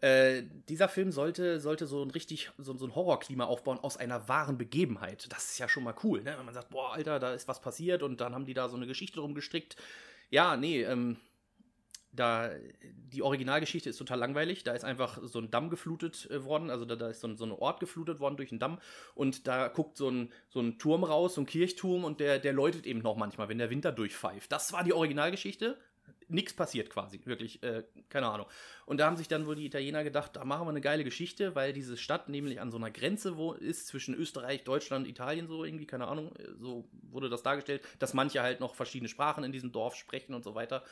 Äh, 0.00 0.42
dieser 0.68 0.88
Film 0.88 1.10
sollte, 1.10 1.58
sollte 1.58 1.86
so 1.86 2.02
ein 2.02 2.10
richtig 2.10 2.50
so, 2.58 2.76
so 2.76 2.84
ein 2.84 2.94
Horrorklima 2.94 3.44
aufbauen 3.44 3.78
aus 3.78 3.96
einer 3.96 4.28
wahren 4.28 4.58
Begebenheit. 4.58 5.26
Das 5.32 5.52
ist 5.52 5.58
ja 5.58 5.68
schon 5.68 5.84
mal 5.84 5.94
cool, 6.04 6.22
ne? 6.22 6.34
wenn 6.36 6.44
man 6.44 6.54
sagt, 6.54 6.70
boah, 6.70 6.92
Alter, 6.92 7.18
da 7.18 7.32
ist 7.32 7.48
was 7.48 7.60
passiert 7.60 8.02
und 8.02 8.20
dann 8.20 8.34
haben 8.34 8.44
die 8.44 8.54
da 8.54 8.68
so 8.68 8.76
eine 8.76 8.86
Geschichte 8.86 9.20
drum 9.20 9.34
gestrickt. 9.34 9.76
Ja, 10.28 10.56
nee, 10.56 10.82
ähm, 10.82 11.16
da 12.16 12.50
die 13.12 13.22
Originalgeschichte 13.22 13.88
ist 13.88 13.96
total 13.98 14.18
langweilig. 14.18 14.64
Da 14.64 14.72
ist 14.72 14.84
einfach 14.84 15.18
so 15.22 15.38
ein 15.38 15.50
Damm 15.50 15.70
geflutet 15.70 16.28
äh, 16.30 16.44
worden, 16.44 16.70
also 16.70 16.84
da, 16.84 16.96
da 16.96 17.08
ist 17.08 17.20
so 17.20 17.28
ein, 17.28 17.36
so 17.36 17.44
ein 17.44 17.52
Ort 17.52 17.80
geflutet 17.80 18.20
worden 18.20 18.36
durch 18.36 18.50
einen 18.50 18.60
Damm 18.60 18.78
und 19.14 19.46
da 19.46 19.68
guckt 19.68 19.96
so 19.96 20.10
ein, 20.10 20.32
so 20.48 20.60
ein 20.60 20.78
Turm 20.78 21.04
raus, 21.04 21.34
so 21.34 21.40
ein 21.40 21.46
Kirchturm 21.46 22.04
und 22.04 22.20
der, 22.20 22.38
der 22.38 22.52
läutet 22.52 22.86
eben 22.86 23.00
noch 23.00 23.16
manchmal, 23.16 23.48
wenn 23.48 23.58
der 23.58 23.70
Winter 23.70 23.92
durchpfeift. 23.92 24.50
Das 24.50 24.72
war 24.72 24.84
die 24.84 24.92
Originalgeschichte. 24.92 25.78
Nichts 26.28 26.54
passiert 26.54 26.90
quasi, 26.90 27.20
wirklich, 27.24 27.62
äh, 27.62 27.84
keine 28.08 28.26
Ahnung. 28.26 28.46
Und 28.84 28.98
da 28.98 29.06
haben 29.06 29.16
sich 29.16 29.28
dann 29.28 29.46
wohl 29.46 29.54
die 29.54 29.66
Italiener 29.66 30.02
gedacht, 30.02 30.34
da 30.34 30.44
machen 30.44 30.66
wir 30.66 30.70
eine 30.70 30.80
geile 30.80 31.04
Geschichte, 31.04 31.54
weil 31.54 31.72
diese 31.72 31.96
Stadt 31.96 32.28
nämlich 32.28 32.60
an 32.60 32.72
so 32.72 32.78
einer 32.78 32.90
Grenze 32.90 33.36
wo 33.36 33.52
ist 33.52 33.86
zwischen 33.86 34.12
Österreich, 34.12 34.64
Deutschland, 34.64 35.06
Italien, 35.06 35.46
so 35.46 35.64
irgendwie, 35.64 35.86
keine 35.86 36.08
Ahnung, 36.08 36.34
äh, 36.36 36.48
so 36.58 36.88
wurde 37.10 37.28
das 37.28 37.44
dargestellt, 37.44 37.82
dass 38.00 38.12
manche 38.12 38.42
halt 38.42 38.58
noch 38.58 38.74
verschiedene 38.74 39.08
Sprachen 39.08 39.44
in 39.44 39.52
diesem 39.52 39.70
Dorf 39.70 39.94
sprechen 39.94 40.34
und 40.34 40.42
so 40.42 40.56
weiter. 40.56 40.82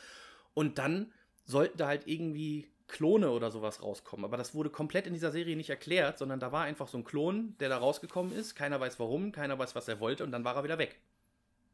Und 0.55 0.79
dann 0.79 1.13
sollten 1.45 1.77
da 1.77 1.87
halt 1.87 2.07
irgendwie 2.07 2.71
Klone 2.87 3.29
oder 3.29 3.51
sowas 3.51 3.83
rauskommen. 3.83 4.25
Aber 4.25 4.37
das 4.37 4.55
wurde 4.55 4.69
komplett 4.69 5.05
in 5.05 5.13
dieser 5.13 5.31
Serie 5.31 5.55
nicht 5.55 5.69
erklärt, 5.69 6.17
sondern 6.17 6.39
da 6.39 6.51
war 6.51 6.63
einfach 6.63 6.87
so 6.87 6.97
ein 6.97 7.03
Klon, 7.03 7.55
der 7.59 7.69
da 7.69 7.77
rausgekommen 7.77 8.33
ist. 8.33 8.55
Keiner 8.55 8.79
weiß 8.79 8.99
warum, 8.99 9.31
keiner 9.31 9.57
weiß, 9.59 9.75
was 9.75 9.87
er 9.87 9.99
wollte 9.99 10.23
und 10.23 10.31
dann 10.31 10.43
war 10.43 10.55
er 10.55 10.63
wieder 10.63 10.77
weg. 10.77 10.99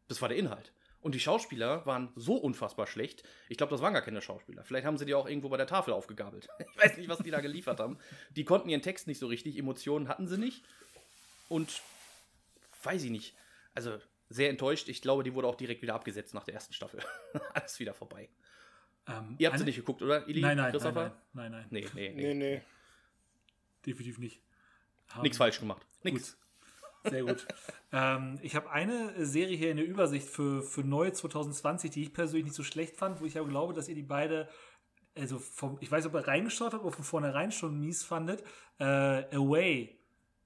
Das 0.07 0.21
war 0.21 0.29
der 0.29 0.37
Inhalt. 0.37 0.73
Und 1.01 1.15
die 1.15 1.19
Schauspieler 1.19 1.85
waren 1.85 2.11
so 2.15 2.35
unfassbar 2.35 2.85
schlecht. 2.85 3.23
Ich 3.49 3.57
glaube, 3.57 3.71
das 3.71 3.81
waren 3.81 3.93
gar 3.93 4.03
keine 4.03 4.21
Schauspieler. 4.21 4.63
Vielleicht 4.63 4.85
haben 4.85 4.97
sie 4.97 5.05
die 5.05 5.15
auch 5.15 5.27
irgendwo 5.27 5.49
bei 5.49 5.57
der 5.57 5.67
Tafel 5.67 5.93
aufgegabelt. 5.93 6.47
Ich 6.73 6.77
weiß 6.83 6.97
nicht, 6.97 7.09
was 7.09 7.19
die 7.19 7.31
da 7.31 7.41
geliefert 7.41 7.79
haben. 7.79 7.97
Die 8.35 8.45
konnten 8.45 8.69
ihren 8.69 8.81
Text 8.81 9.07
nicht 9.07 9.19
so 9.19 9.27
richtig, 9.27 9.57
Emotionen 9.57 10.07
hatten 10.07 10.27
sie 10.27 10.37
nicht. 10.37 10.63
Und 11.49 11.81
weiß 12.83 13.03
ich 13.03 13.11
nicht. 13.11 13.35
Also 13.73 13.97
sehr 14.29 14.49
enttäuscht. 14.49 14.89
Ich 14.89 15.01
glaube, 15.01 15.23
die 15.23 15.33
wurde 15.33 15.47
auch 15.47 15.55
direkt 15.55 15.81
wieder 15.81 15.95
abgesetzt 15.95 16.33
nach 16.33 16.43
der 16.43 16.53
ersten 16.53 16.73
Staffel. 16.73 17.01
Alles 17.53 17.79
wieder 17.79 17.93
vorbei. 17.93 18.29
Ähm, 19.07 19.35
Ihr 19.39 19.47
habt 19.49 19.57
sie 19.59 19.65
nicht 19.65 19.75
geguckt, 19.77 20.01
oder? 20.01 20.27
Ili, 20.27 20.41
Nein, 20.41 20.57
nein, 20.57 20.65
nein, 20.65 20.71
Christopher? 20.71 21.15
nein, 21.33 21.51
nein, 21.51 21.51
nein. 21.51 21.65
Nee, 21.71 21.87
nee, 21.95 22.09
nee. 22.13 22.21
Nee, 22.21 22.33
nee. 22.35 22.61
Definitiv 23.85 24.19
nicht. 24.19 24.41
Ähm, 25.15 25.21
Nichts 25.23 25.37
falsch 25.37 25.59
gemacht. 25.59 25.85
Nix. 26.03 26.37
Gut. 27.03 27.11
Sehr 27.11 27.23
gut. 27.23 27.47
ähm, 27.91 28.37
ich 28.43 28.55
habe 28.55 28.69
eine 28.69 29.25
Serie 29.25 29.57
hier 29.57 29.71
in 29.71 29.77
der 29.77 29.87
Übersicht 29.87 30.27
für, 30.27 30.61
für 30.61 30.81
neu 30.83 31.09
2020, 31.09 31.89
die 31.89 32.03
ich 32.03 32.13
persönlich 32.13 32.45
nicht 32.45 32.55
so 32.55 32.63
schlecht 32.63 32.95
fand, 32.95 33.19
wo 33.21 33.25
ich 33.25 33.37
aber 33.39 33.47
glaube, 33.49 33.73
dass 33.73 33.87
ihr 33.89 33.95
die 33.95 34.03
beide, 34.03 34.47
also 35.17 35.39
vom, 35.39 35.77
ich 35.81 35.91
weiß, 35.91 36.05
ob 36.05 36.13
ihr 36.13 36.27
reingeschaut 36.27 36.73
habt 36.73 36.83
oder 36.85 36.93
von 36.95 37.03
vornherein 37.03 37.51
schon 37.51 37.79
mies 37.79 38.03
fandet. 38.03 38.43
Äh, 38.79 38.83
Away 39.35 39.97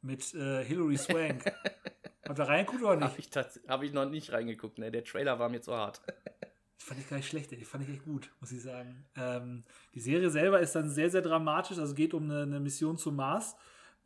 mit 0.01 0.33
äh, 0.33 0.63
Hilary 0.63 0.97
Swank. 0.97 1.43
habt 2.25 2.39
ihr 2.39 2.47
reingeguckt 2.47 2.83
oder 2.83 2.91
Habe 3.01 3.05
nicht? 3.05 3.19
ich, 3.19 3.29
tats- 3.31 3.59
hab 3.67 3.83
ich 3.83 3.91
noch 3.91 4.05
nicht 4.09 4.31
reingeguckt. 4.31 4.77
Ne? 4.77 4.91
Der 4.91 5.03
Trailer 5.03 5.37
war 5.39 5.49
mir 5.49 5.59
zu 5.61 5.75
hart. 5.75 6.01
Fand 6.85 6.99
ich 6.99 7.09
gar 7.09 7.17
nicht 7.17 7.27
schlecht, 7.27 7.51
ey. 7.51 7.65
fand 7.65 7.83
ich 7.83 7.95
echt 7.95 8.05
gut, 8.05 8.29
muss 8.39 8.51
ich 8.51 8.61
sagen. 8.61 9.05
Ähm, 9.15 9.63
die 9.95 9.99
Serie 9.99 10.29
selber 10.29 10.59
ist 10.59 10.75
dann 10.75 10.87
sehr, 10.87 11.09
sehr 11.09 11.23
dramatisch, 11.23 11.79
also 11.79 11.95
geht 11.95 12.13
um 12.13 12.25
eine, 12.25 12.43
eine 12.43 12.59
Mission 12.59 12.95
zum 12.95 13.15
Mars. 13.15 13.55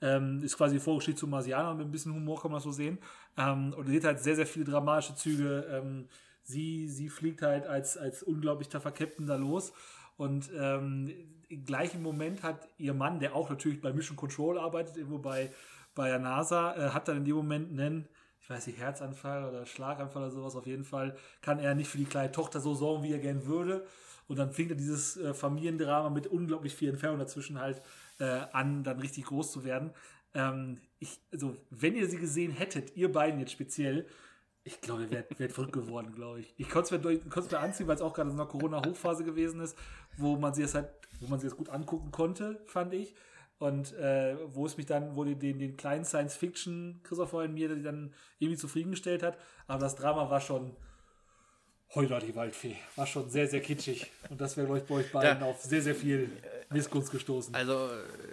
Ähm, 0.01 0.41
ist 0.43 0.55
quasi 0.55 0.79
Vorgeschichte 0.79 1.19
zum 1.19 1.29
Marsianer, 1.29 1.73
mit 1.73 1.87
ein 1.87 1.91
bisschen 1.91 2.13
Humor 2.13 2.41
kann 2.41 2.51
man 2.51 2.61
so 2.61 2.71
sehen. 2.71 2.97
Ähm, 3.35 3.73
und 3.73 3.91
geht 3.91 4.05
halt 4.05 4.21
sehr, 4.21 4.37
sehr 4.37 4.47
viele 4.47 4.63
dramatische 4.63 5.13
Züge. 5.15 5.67
Ähm, 5.69 6.07
sie, 6.43 6.87
sie 6.87 7.09
fliegt 7.09 7.41
halt 7.41 7.67
als, 7.67 7.97
als 7.97 8.23
unglaublich 8.23 8.69
taffer 8.69 8.91
Captain 8.91 9.27
da 9.27 9.35
los. 9.35 9.73
Und 10.15 10.49
ähm, 10.57 11.11
im 11.49 11.65
gleichen 11.65 12.01
Moment 12.01 12.43
hat 12.43 12.65
ihr 12.77 12.93
Mann, 12.93 13.19
der 13.19 13.35
auch 13.35 13.49
natürlich 13.49 13.81
bei 13.81 13.91
Mission 13.91 14.15
Control 14.15 14.57
arbeitet, 14.57 14.95
irgendwo 14.95 15.17
bei, 15.17 15.51
bei 15.95 16.07
der 16.07 16.19
NASA, 16.19 16.77
äh, 16.77 16.89
hat 16.91 17.09
dann 17.09 17.17
in 17.17 17.25
dem 17.25 17.35
Moment 17.35 17.77
einen, 17.77 18.07
ich 18.49 18.55
weiß 18.55 18.65
nicht, 18.65 18.79
Herzanfall 18.79 19.47
oder 19.47 19.67
Schlaganfall 19.67 20.23
oder 20.23 20.31
sowas, 20.31 20.55
auf 20.55 20.65
jeden 20.65 20.83
Fall 20.83 21.15
kann 21.43 21.59
er 21.59 21.75
nicht 21.75 21.87
für 21.87 21.99
die 21.99 22.05
kleine 22.05 22.31
Tochter 22.31 22.59
so 22.59 22.73
sorgen, 22.73 23.03
wie 23.03 23.11
er 23.11 23.19
gern 23.19 23.45
würde. 23.45 23.85
Und 24.27 24.39
dann 24.39 24.51
fängt 24.51 24.71
er 24.71 24.75
dieses 24.75 25.17
äh, 25.17 25.35
Familiendrama 25.35 26.09
mit 26.09 26.25
unglaublich 26.25 26.73
viel 26.73 26.89
Entfernung 26.89 27.19
dazwischen 27.19 27.59
halt 27.59 27.79
äh, 28.17 28.23
an, 28.23 28.83
dann 28.83 28.99
richtig 28.99 29.25
groß 29.25 29.51
zu 29.51 29.63
werden. 29.65 29.91
Ähm, 30.33 30.79
ich, 30.97 31.19
also, 31.31 31.57
wenn 31.69 31.95
ihr 31.95 32.09
sie 32.09 32.17
gesehen 32.17 32.51
hättet, 32.51 32.95
ihr 32.95 33.11
beiden 33.11 33.39
jetzt 33.39 33.51
speziell, 33.51 34.07
ich 34.63 34.81
glaube, 34.81 35.03
ihr 35.03 35.11
wärt, 35.11 35.31
verrückt 35.51 35.73
geworden, 35.73 36.15
glaube 36.15 36.39
ich. 36.39 36.51
Ich 36.57 36.69
konnte 36.69 36.95
es 36.95 37.51
mir, 37.51 37.59
anziehen, 37.59 37.87
weil 37.87 37.97
es 37.97 38.01
auch 38.01 38.15
gerade 38.15 38.31
in 38.31 38.35
einer 38.35 38.47
Corona-Hochphase 38.47 39.23
gewesen 39.23 39.61
ist, 39.61 39.77
wo 40.17 40.37
man 40.37 40.55
sie 40.55 40.63
es 40.63 40.73
halt, 40.73 40.89
wo 41.19 41.27
man 41.27 41.39
sie 41.39 41.45
es 41.45 41.55
gut 41.55 41.69
angucken 41.69 42.09
konnte, 42.11 42.59
fand 42.65 42.95
ich. 42.95 43.13
Und 43.59 43.93
äh, 43.97 44.37
wo 44.53 44.65
es 44.65 44.77
mich 44.77 44.85
dann, 44.85 45.15
wo 45.15 45.25
die, 45.25 45.35
den, 45.35 45.59
den 45.59 45.75
kleinen 45.75 46.05
Science-Fiction 46.05 47.01
Christopher 47.03 47.43
in 47.43 47.53
mir 47.53 47.75
dann 47.81 48.13
irgendwie 48.39 48.57
zufriedengestellt 48.57 49.21
hat. 49.21 49.37
Aber 49.67 49.79
das 49.79 49.95
Drama 49.95 50.29
war 50.29 50.39
schon, 50.39 50.75
Heuler 51.95 52.19
die 52.19 52.35
Waldfee. 52.35 52.75
War 52.95 53.07
schon 53.07 53.31
sehr, 53.31 53.47
sehr 53.47 53.61
kitschig. 53.61 54.11
Und 54.29 54.39
das 54.39 54.55
wäre, 54.55 54.67
glaube 54.67 54.81
ich, 54.81 54.85
bei 54.85 54.95
euch 54.95 55.11
beiden 55.11 55.41
ja. 55.41 55.47
auf 55.47 55.63
sehr, 55.63 55.81
sehr 55.81 55.95
viel 55.95 56.29
Missgunst 56.69 57.11
gestoßen. 57.11 57.55
Also, 57.55 57.89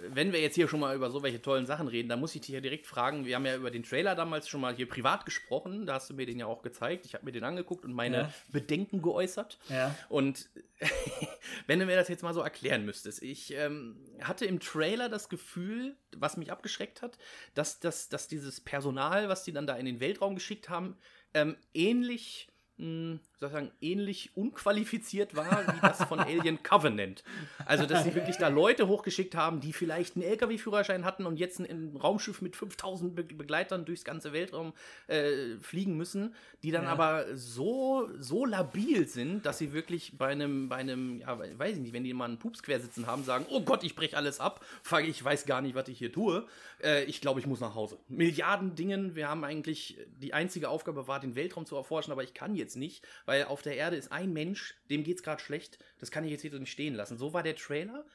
wenn 0.09 0.31
wir 0.31 0.39
jetzt 0.39 0.53
hier 0.53 0.67
schon 0.67 0.79
mal 0.79 0.95
über 0.95 1.09
so 1.09 1.23
welche 1.23 1.41
tollen 1.41 1.65
Sachen 1.65 1.87
reden, 1.87 2.07
dann 2.07 2.19
muss 2.19 2.35
ich 2.35 2.41
dich 2.41 2.51
ja 2.51 2.61
direkt 2.61 2.85
fragen. 2.85 3.25
Wir 3.25 3.35
haben 3.35 3.47
ja 3.47 3.55
über 3.55 3.71
den 3.71 3.81
Trailer 3.81 4.13
damals 4.13 4.47
schon 4.47 4.61
mal 4.61 4.75
hier 4.75 4.87
privat 4.87 5.25
gesprochen. 5.25 5.87
Da 5.87 5.95
hast 5.95 6.11
du 6.11 6.13
mir 6.13 6.27
den 6.27 6.37
ja 6.37 6.45
auch 6.45 6.61
gezeigt. 6.61 7.07
Ich 7.07 7.15
habe 7.15 7.25
mir 7.25 7.31
den 7.31 7.43
angeguckt 7.43 7.83
und 7.83 7.93
meine 7.93 8.17
ja. 8.17 8.33
Bedenken 8.51 9.01
geäußert. 9.01 9.57
Ja. 9.69 9.95
Und 10.07 10.49
wenn 11.65 11.79
du 11.79 11.87
mir 11.87 11.95
das 11.95 12.09
jetzt 12.09 12.21
mal 12.21 12.35
so 12.35 12.41
erklären 12.41 12.85
müsstest. 12.85 13.23
Ich 13.23 13.55
ähm, 13.55 13.97
hatte 14.21 14.45
im 14.45 14.59
Trailer 14.59 15.09
das 15.09 15.29
Gefühl, 15.29 15.95
was 16.15 16.37
mich 16.37 16.51
abgeschreckt 16.51 17.01
hat, 17.01 17.17
dass, 17.55 17.79
dass, 17.79 18.07
dass 18.07 18.27
dieses 18.27 18.61
Personal, 18.61 19.29
was 19.29 19.43
die 19.43 19.51
dann 19.51 19.65
da 19.65 19.75
in 19.77 19.87
den 19.87 19.99
Weltraum 19.99 20.35
geschickt 20.35 20.69
haben, 20.69 20.95
ähm, 21.33 21.57
ähnlich 21.73 22.49
mh, 22.77 23.19
sozusagen 23.39 23.71
ähnlich 23.81 24.31
unqualifiziert 24.35 25.35
war 25.35 25.63
wie 25.67 25.79
das 25.81 26.03
von 26.05 26.19
Alien 26.19 26.63
Covenant. 26.63 27.23
Also, 27.65 27.85
dass 27.85 28.03
sie 28.03 28.15
wirklich 28.15 28.37
da 28.37 28.47
Leute 28.47 28.87
hochgeschickt 28.87 29.35
haben, 29.35 29.59
die 29.59 29.73
vielleicht 29.73 30.15
einen 30.15 30.25
LKW-Führerschein 30.25 31.05
hatten 31.05 31.25
und 31.25 31.37
jetzt 31.37 31.59
ein, 31.59 31.95
Raumschiff 31.95 32.41
mit 32.41 32.55
5000 32.55 33.15
Be 33.15 33.23
Begleitern 33.23 33.85
durchs 33.85 34.03
ganze 34.03 34.33
Weltraum 34.33 34.73
äh, 35.07 35.57
fliegen 35.61 35.97
müssen, 35.97 36.33
die 36.63 36.71
dann 36.71 36.85
ja. 36.85 36.89
aber 36.89 37.35
so, 37.35 38.09
so 38.17 38.45
labil 38.45 39.07
sind, 39.07 39.45
dass 39.45 39.57
sie 39.57 39.73
wirklich 39.73 40.17
bei 40.17 40.29
einem, 40.29 40.69
bei 40.69 40.77
einem, 40.77 41.19
ja, 41.19 41.37
weiß 41.37 41.75
ich 41.75 41.81
nicht, 41.81 41.93
wenn 41.93 42.03
die 42.03 42.13
mal 42.13 42.25
einen 42.25 42.39
Pups 42.39 42.63
quersitzen 42.63 43.05
haben, 43.05 43.23
sagen, 43.23 43.45
oh 43.49 43.61
Gott, 43.61 43.83
ich 43.83 43.95
breche 43.95 44.17
alles 44.17 44.39
ab, 44.39 44.65
ich 45.03 45.23
weiß 45.23 45.45
gar 45.45 45.61
nicht, 45.61 45.75
was 45.75 45.87
ich 45.89 45.99
hier 45.99 46.11
tue. 46.11 46.47
Äh, 46.81 47.03
ich 47.03 47.21
glaube, 47.21 47.39
ich 47.39 47.45
muss 47.45 47.59
nach 47.59 47.75
Hause. 47.75 47.99
Milliarden 48.07 48.75
Dingen, 48.75 49.15
wir 49.15 49.27
haben 49.27 49.43
eigentlich, 49.43 49.97
die 50.17 50.33
einzige 50.33 50.69
Aufgabe 50.69 51.07
war, 51.07 51.19
den 51.19 51.35
Weltraum 51.35 51.65
zu 51.65 51.75
erforschen, 51.75 52.11
aber 52.11 52.23
ich 52.23 52.33
kann 52.33 52.55
jetzt 52.55 52.75
nicht, 52.75 53.05
weil 53.27 53.43
auf 53.43 53.61
der 53.61 53.75
Erde 53.75 53.97
ist 53.97 54.11
ein 54.11 54.33
Mensch, 54.33 54.75
dem 54.89 55.03
geht 55.03 55.17
es 55.17 55.23
gerade 55.23 55.41
schlecht, 55.41 55.77
das 55.99 56.09
kann 56.09 56.23
ich 56.23 56.31
jetzt 56.31 56.41
hier 56.41 56.59
nicht 56.59 56.71
stehen 56.71 56.95
lassen. 56.95 57.17
So 57.17 57.33
war 57.33 57.43
der 57.43 57.55
Trailer. 57.55 58.05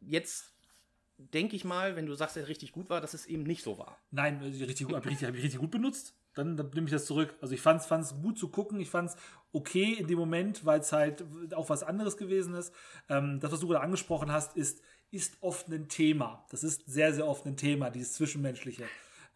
Jetzt 0.00 0.52
denke 1.18 1.56
ich 1.56 1.64
mal, 1.64 1.96
wenn 1.96 2.06
du 2.06 2.14
sagst, 2.14 2.36
er 2.36 2.48
richtig 2.48 2.72
gut 2.72 2.88
war, 2.88 3.00
dass 3.00 3.14
es 3.14 3.26
eben 3.26 3.42
nicht 3.42 3.62
so 3.62 3.78
war. 3.78 3.98
Nein, 4.12 4.40
richtig 4.40 4.86
gut, 4.86 4.96
habe 4.96 5.10
ich, 5.10 5.24
hab 5.24 5.34
ich 5.34 5.42
richtig 5.42 5.60
gut 5.60 5.72
benutzt. 5.72 6.14
Dann, 6.34 6.56
dann 6.56 6.70
nehme 6.70 6.86
ich 6.86 6.92
das 6.92 7.04
zurück. 7.04 7.34
Also 7.40 7.54
ich 7.54 7.60
fand 7.60 7.80
es 7.80 8.14
gut 8.22 8.38
zu 8.38 8.48
gucken, 8.48 8.80
ich 8.80 8.90
fand 8.90 9.10
es 9.10 9.16
okay 9.52 9.92
in 9.92 10.06
dem 10.06 10.18
Moment, 10.18 10.64
weil 10.64 10.80
es 10.80 10.92
halt 10.92 11.24
auch 11.52 11.68
was 11.68 11.82
anderes 11.82 12.16
gewesen 12.16 12.54
ist. 12.54 12.72
Ähm, 13.08 13.40
das, 13.40 13.52
was 13.52 13.60
du 13.60 13.68
gerade 13.68 13.84
angesprochen 13.84 14.30
hast, 14.32 14.56
ist, 14.56 14.82
ist 15.10 15.36
oft 15.40 15.68
ein 15.68 15.88
Thema. 15.88 16.44
Das 16.50 16.62
ist 16.62 16.86
sehr, 16.86 17.12
sehr 17.12 17.26
oft 17.26 17.44
ein 17.46 17.56
Thema, 17.56 17.90
dieses 17.90 18.14
Zwischenmenschliche. 18.14 18.84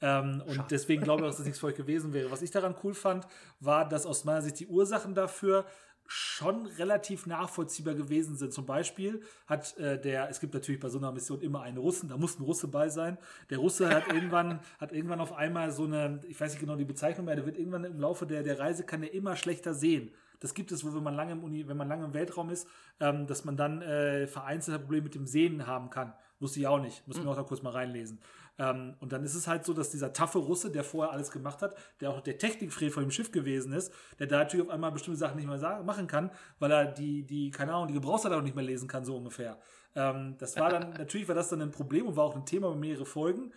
Ähm, 0.01 0.42
und 0.46 0.70
deswegen 0.70 1.03
glaube 1.03 1.22
ich, 1.22 1.28
dass 1.28 1.36
das 1.36 1.46
nichts 1.46 1.61
für 1.61 1.66
euch 1.66 1.74
gewesen 1.74 2.12
wäre. 2.12 2.30
Was 2.30 2.42
ich 2.42 2.51
daran 2.51 2.74
cool 2.84 2.94
fand, 2.94 3.26
war, 3.61 3.88
dass 3.88 4.07
aus 4.07 4.24
meiner 4.24 4.42
Sicht 4.42 4.61
die 4.61 4.66
Ursachen 4.66 5.14
dafür 5.14 5.64
schon 6.11 6.66
relativ 6.66 7.26
nachvollziehbar 7.26 7.94
gewesen 7.94 8.36
sind. 8.36 8.53
Zum 8.53 8.64
Beispiel 8.64 9.20
hat 9.46 9.76
äh, 9.76 10.01
der, 10.01 10.30
es 10.30 10.40
gibt 10.40 10.55
natürlich 10.55 10.80
bei 10.80 10.88
so 10.88 10.99
einer 10.99 11.12
Mission 11.12 11.42
immer 11.42 11.61
einen 11.61 11.76
Russen, 11.76 12.09
da 12.09 12.16
muss 12.16 12.38
ein 12.38 12.44
Russe 12.44 12.66
bei 12.66 12.88
sein. 12.88 13.18
Der 13.51 13.59
Russe 13.59 13.90
hat 13.90 14.09
irgendwann, 14.12 14.61
hat 14.78 14.92
irgendwann 14.92 15.20
auf 15.20 15.34
einmal 15.34 15.70
so 15.70 15.84
eine, 15.84 16.20
ich 16.26 16.40
weiß 16.40 16.53
nicht 16.53 16.61
genau 16.61 16.76
die 16.76 16.86
Bezeichnung 16.86 17.26
mehr, 17.26 17.36
der 17.36 17.44
wird 17.44 17.59
irgendwann 17.59 17.84
im 17.84 18.01
Laufe 18.01 18.26
der, 18.26 18.42
der 18.42 18.59
Reise 18.59 18.84
kann 18.84 19.03
er 19.03 19.12
immer 19.12 19.36
schlechter 19.36 19.74
sehen. 19.74 20.11
Das 20.40 20.55
gibt 20.55 20.72
es, 20.72 20.84
wo 20.84 20.94
wenn 20.94 21.03
man 21.03 21.14
lange 21.14 21.32
im 21.32 21.44
Uni, 21.44 21.68
wenn 21.68 21.76
man 21.76 21.88
lange 21.88 22.07
im 22.07 22.14
Weltraum 22.14 22.49
ist, 22.49 22.66
ähm, 23.01 23.26
dass 23.26 23.44
man 23.44 23.57
dann 23.57 23.82
äh, 23.82 24.26
vereinzelte 24.26 24.78
Probleme 24.78 25.05
mit 25.05 25.14
dem 25.14 25.26
Sehen 25.26 25.66
haben 25.66 25.90
kann. 25.90 26.14
Wusste 26.40 26.61
ich 26.61 26.66
auch 26.68 26.80
nicht. 26.80 27.07
Muss 27.07 27.16
mir 27.16 27.24
mhm. 27.24 27.30
auch 27.30 27.36
da 27.36 27.42
kurz 27.42 27.62
mal 27.62 27.70
reinlesen. 27.72 28.20
Ähm, 28.59 28.94
und 29.00 29.12
dann 29.12 29.24
ist 29.24 29.34
es 29.34 29.46
halt 29.46 29.64
so, 29.64 29.72
dass 29.72 29.90
dieser 29.90 30.12
taffe 30.12 30.38
Russe, 30.38 30.70
der 30.70 30.84
vorher 30.84 31.12
alles 31.12 31.30
gemacht 31.30 31.62
hat, 31.62 31.76
der 32.00 32.11
auch 32.11 32.20
der 32.20 32.38
Technikfred 32.38 32.92
von 32.92 33.04
dem 33.04 33.11
Schiff 33.11 33.30
gewesen 33.30 33.72
ist, 33.72 33.92
der 34.18 34.26
da 34.26 34.38
natürlich 34.38 34.66
auf 34.66 34.72
einmal 34.72 34.92
bestimmte 34.92 35.18
Sachen 35.18 35.36
nicht 35.36 35.48
mehr 35.48 35.59
sagen, 35.59 35.86
machen 35.86 36.09
kann, 36.09 36.30
weil 36.59 36.72
er 36.72 36.86
die, 36.86 37.22
die, 37.22 37.50
keine 37.50 37.72
Ahnung, 37.72 37.88
die 37.88 37.94
Gebrauchsanleitung 37.94 38.44
nicht 38.44 38.56
mehr 38.56 38.64
lesen 38.64 38.88
kann, 38.88 39.04
so 39.04 39.16
ungefähr. 39.16 39.59
Ähm, 39.94 40.36
das 40.38 40.56
war 40.56 40.70
dann, 40.70 40.90
natürlich 40.98 41.28
war 41.28 41.34
das 41.34 41.48
dann 41.48 41.62
ein 41.62 41.70
Problem 41.70 42.06
und 42.06 42.16
war 42.16 42.24
auch 42.24 42.36
ein 42.36 42.46
Thema 42.46 42.70
bei 42.70 42.76
mehrere 42.76 43.06
Folgen. 43.06 43.52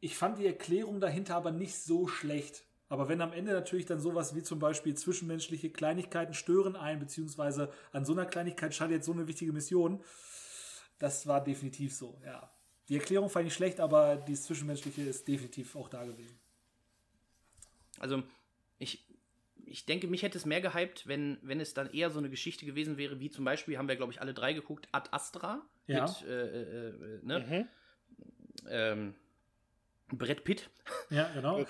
Ich 0.00 0.18
fand 0.18 0.38
die 0.38 0.46
Erklärung 0.46 1.00
dahinter 1.00 1.36
aber 1.36 1.52
nicht 1.52 1.78
so 1.78 2.08
schlecht. 2.08 2.64
Aber 2.88 3.08
wenn 3.08 3.22
am 3.22 3.32
Ende 3.32 3.52
natürlich 3.52 3.86
dann 3.86 4.00
sowas 4.00 4.34
wie 4.34 4.42
zum 4.42 4.58
Beispiel 4.58 4.94
zwischenmenschliche 4.94 5.70
Kleinigkeiten 5.70 6.34
stören 6.34 6.76
ein, 6.76 6.98
beziehungsweise 6.98 7.72
an 7.92 8.04
so 8.04 8.12
einer 8.12 8.26
Kleinigkeit 8.26 8.74
scheitert 8.74 8.96
jetzt 8.96 9.06
so 9.06 9.12
eine 9.12 9.28
wichtige 9.28 9.52
Mission, 9.52 10.02
das 10.98 11.26
war 11.26 11.42
definitiv 11.42 11.94
so, 11.94 12.20
ja. 12.22 12.50
Die 12.88 12.96
Erklärung 12.96 13.30
fand 13.30 13.46
ich 13.46 13.54
schlecht, 13.54 13.80
aber 13.80 14.16
die 14.16 14.34
Zwischenmenschliche 14.34 15.02
ist 15.02 15.26
definitiv 15.28 15.76
auch 15.76 15.88
da 15.88 16.04
gewesen. 16.04 16.38
Also, 17.98 18.22
ich, 18.78 19.06
ich 19.64 19.86
denke, 19.86 20.08
mich 20.08 20.22
hätte 20.22 20.38
es 20.38 20.46
mehr 20.46 20.60
gehypt, 20.60 21.06
wenn, 21.06 21.38
wenn 21.42 21.60
es 21.60 21.74
dann 21.74 21.92
eher 21.92 22.10
so 22.10 22.18
eine 22.18 22.30
Geschichte 22.30 22.66
gewesen 22.66 22.96
wäre, 22.96 23.20
wie 23.20 23.30
zum 23.30 23.44
Beispiel, 23.44 23.78
haben 23.78 23.88
wir, 23.88 23.96
glaube 23.96 24.12
ich, 24.12 24.20
alle 24.20 24.34
drei 24.34 24.52
geguckt, 24.52 24.88
Ad 24.92 25.08
Astra. 25.12 25.62
Ja. 25.86 26.04
Mit, 26.04 26.28
äh, 26.28 26.46
äh, 26.46 26.88
äh 26.88 27.20
ne? 27.22 27.38
Mhm. 27.40 27.68
Ähm, 28.68 29.14
Brett 30.12 30.44
Pitt. 30.44 30.70
Ja, 31.10 31.30
genau. 31.34 31.64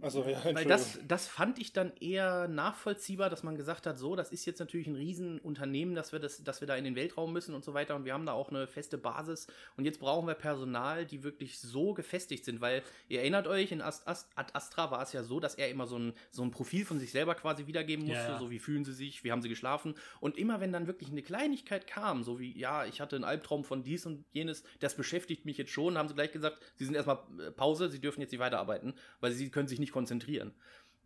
Also, 0.00 0.24
ja, 0.24 0.42
Weil 0.44 0.64
das, 0.64 0.98
das 1.06 1.26
fand 1.26 1.58
ich 1.58 1.72
dann 1.72 1.92
eher 2.00 2.48
nachvollziehbar, 2.48 3.30
dass 3.30 3.42
man 3.42 3.56
gesagt 3.56 3.86
hat, 3.86 3.98
so, 3.98 4.16
das 4.16 4.32
ist 4.32 4.44
jetzt 4.44 4.60
natürlich 4.60 4.86
ein 4.86 4.94
Riesenunternehmen, 4.94 5.94
dass 5.94 6.12
wir, 6.12 6.18
das, 6.18 6.42
dass 6.42 6.60
wir 6.60 6.68
da 6.68 6.76
in 6.76 6.84
den 6.84 6.96
Weltraum 6.96 7.32
müssen 7.32 7.54
und 7.54 7.64
so 7.64 7.74
weiter. 7.74 7.96
Und 7.96 8.04
wir 8.04 8.14
haben 8.14 8.26
da 8.26 8.32
auch 8.32 8.50
eine 8.50 8.66
feste 8.66 8.98
Basis. 8.98 9.46
Und 9.76 9.84
jetzt 9.84 10.00
brauchen 10.00 10.26
wir 10.26 10.34
Personal, 10.34 11.04
die 11.04 11.22
wirklich 11.22 11.58
so 11.58 11.94
gefestigt 11.94 12.44
sind, 12.44 12.60
weil 12.60 12.82
ihr 13.08 13.20
erinnert 13.20 13.46
euch, 13.46 13.72
in 13.72 13.82
Ast, 13.82 14.06
Ast, 14.06 14.28
Ad 14.34 14.52
Astra 14.54 14.90
war 14.90 15.02
es 15.02 15.12
ja 15.12 15.22
so, 15.22 15.40
dass 15.40 15.54
er 15.54 15.68
immer 15.70 15.86
so 15.86 15.98
ein, 15.98 16.12
so 16.30 16.42
ein 16.42 16.50
Profil 16.50 16.84
von 16.84 16.98
sich 16.98 17.10
selber 17.10 17.34
quasi 17.34 17.66
wiedergeben 17.66 18.06
musste, 18.06 18.22
ja, 18.22 18.30
ja. 18.32 18.38
so 18.38 18.50
wie 18.50 18.58
fühlen 18.58 18.84
sie 18.84 18.92
sich, 18.92 19.24
wie 19.24 19.32
haben 19.32 19.42
sie 19.42 19.48
geschlafen? 19.48 19.94
Und 20.20 20.38
immer 20.38 20.60
wenn 20.60 20.72
dann 20.72 20.86
wirklich 20.86 21.10
eine 21.10 21.22
Kleinigkeit 21.22 21.86
kam, 21.86 22.22
so 22.22 22.38
wie, 22.38 22.56
ja, 22.58 22.84
ich 22.84 23.00
hatte 23.00 23.16
einen 23.16 23.24
Albtraum 23.24 23.64
von 23.64 23.82
dies 23.82 24.06
und 24.06 24.24
jenes, 24.32 24.64
das 24.80 24.94
beschäftigt 24.96 25.44
mich 25.44 25.58
jetzt 25.58 25.70
schon, 25.70 25.98
haben 25.98 26.08
sie 26.08 26.14
gleich 26.14 26.32
gesagt, 26.32 26.58
sie 26.76 26.84
sind 26.84 26.94
erstmal 26.94 27.18
äh, 27.38 27.50
Pause, 27.76 27.90
sie 27.90 28.00
dürfen 28.00 28.20
jetzt 28.20 28.32
nicht 28.32 28.40
weiterarbeiten, 28.40 28.94
weil 29.20 29.32
sie 29.32 29.50
können 29.50 29.68
sich 29.68 29.78
nicht 29.78 29.92
konzentrieren. 29.92 30.52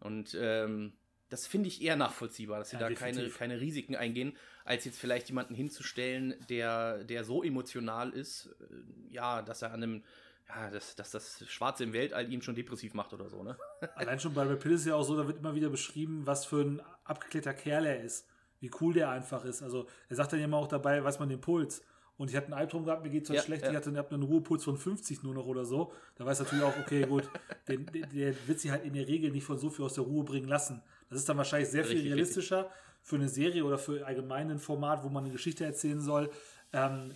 Und 0.00 0.36
ähm, 0.40 0.92
das 1.28 1.46
finde 1.46 1.68
ich 1.68 1.82
eher 1.82 1.96
nachvollziehbar, 1.96 2.58
dass 2.58 2.70
sie 2.70 2.76
ja, 2.76 2.88
da 2.88 2.94
keine, 2.94 3.28
keine 3.30 3.60
Risiken 3.60 3.94
eingehen, 3.94 4.36
als 4.64 4.84
jetzt 4.84 4.98
vielleicht 4.98 5.28
jemanden 5.28 5.54
hinzustellen, 5.54 6.34
der, 6.48 7.04
der 7.04 7.24
so 7.24 7.42
emotional 7.42 8.10
ist, 8.10 8.46
äh, 8.60 9.14
ja, 9.14 9.42
dass 9.42 9.62
er 9.62 9.72
an 9.72 9.82
einem, 9.82 10.04
ja, 10.48 10.70
dass, 10.70 10.96
dass 10.96 11.10
das 11.12 11.44
Schwarze 11.48 11.84
im 11.84 11.92
Weltall 11.92 12.32
ihn 12.32 12.42
schon 12.42 12.56
depressiv 12.56 12.94
macht 12.94 13.12
oder 13.12 13.28
so, 13.28 13.42
ne? 13.42 13.56
Allein 13.94 14.18
schon 14.18 14.34
bei 14.34 14.42
Rapid 14.42 14.72
ist 14.72 14.86
ja 14.86 14.96
auch 14.96 15.04
so, 15.04 15.16
da 15.16 15.26
wird 15.26 15.38
immer 15.38 15.54
wieder 15.54 15.70
beschrieben, 15.70 16.26
was 16.26 16.46
für 16.46 16.62
ein 16.62 16.82
abgeklärter 17.04 17.54
Kerl 17.54 17.86
er 17.86 18.02
ist, 18.02 18.26
wie 18.58 18.70
cool 18.80 18.92
der 18.92 19.10
einfach 19.10 19.44
ist. 19.44 19.62
Also 19.62 19.86
er 20.08 20.16
sagt 20.16 20.32
dann 20.32 20.40
immer 20.40 20.56
auch 20.56 20.68
dabei, 20.68 21.02
weiß 21.04 21.20
man 21.20 21.28
den 21.28 21.40
Puls. 21.40 21.82
Und 22.20 22.28
ich 22.28 22.36
hatte 22.36 22.48
einen 22.48 22.54
Albtraum 22.54 22.84
gehabt, 22.84 23.02
mir 23.02 23.08
geht 23.08 23.22
es 23.22 23.34
ja, 23.34 23.40
schlecht, 23.40 23.64
ja. 23.64 23.70
ich 23.70 23.76
hatte 23.78 23.96
hab 23.96 24.12
einen 24.12 24.22
Ruhepuls 24.22 24.62
von 24.62 24.76
50 24.76 25.22
nur 25.22 25.32
noch 25.32 25.46
oder 25.46 25.64
so. 25.64 25.90
Da 26.16 26.26
weiß 26.26 26.40
natürlich 26.40 26.62
auch, 26.62 26.78
okay, 26.78 27.06
gut, 27.06 27.26
den, 27.68 27.86
der, 27.86 28.08
der 28.08 28.46
wird 28.46 28.60
sich 28.60 28.70
halt 28.70 28.84
in 28.84 28.92
der 28.92 29.08
Regel 29.08 29.30
nicht 29.30 29.44
von 29.44 29.56
so 29.56 29.70
viel 29.70 29.86
aus 29.86 29.94
der 29.94 30.04
Ruhe 30.04 30.22
bringen 30.22 30.46
lassen. 30.46 30.82
Das 31.08 31.18
ist 31.18 31.26
dann 31.30 31.38
wahrscheinlich 31.38 31.70
sehr 31.70 31.82
viel 31.82 31.94
richtig, 31.94 32.12
realistischer 32.12 32.64
richtig. 32.64 32.76
für 33.00 33.16
eine 33.16 33.28
Serie 33.30 33.64
oder 33.64 33.78
für 33.78 34.06
allgemein 34.06 34.50
ein 34.50 34.58
Format, 34.58 35.02
wo 35.02 35.08
man 35.08 35.24
eine 35.24 35.32
Geschichte 35.32 35.64
erzählen 35.64 35.98
soll. 35.98 36.30
Ähm, 36.74 37.14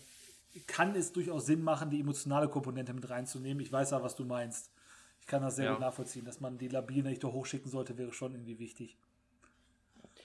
kann 0.66 0.96
es 0.96 1.12
durchaus 1.12 1.44
Sinn 1.44 1.60
machen, 1.60 1.90
die 1.90 2.00
emotionale 2.00 2.48
Komponente 2.48 2.94
mit 2.94 3.10
reinzunehmen. 3.10 3.62
Ich 3.62 3.70
weiß 3.70 3.90
ja, 3.90 4.02
was 4.02 4.16
du 4.16 4.24
meinst. 4.24 4.72
Ich 5.20 5.26
kann 5.26 5.42
das 5.42 5.56
sehr 5.56 5.66
ja. 5.66 5.72
gut 5.72 5.80
nachvollziehen, 5.80 6.24
dass 6.24 6.40
man 6.40 6.56
die 6.56 6.68
Labilen 6.68 7.04
nicht 7.04 7.22
doch 7.22 7.34
hochschicken 7.34 7.70
sollte, 7.70 7.98
wäre 7.98 8.14
schon 8.14 8.32
irgendwie 8.32 8.58
wichtig. 8.58 8.96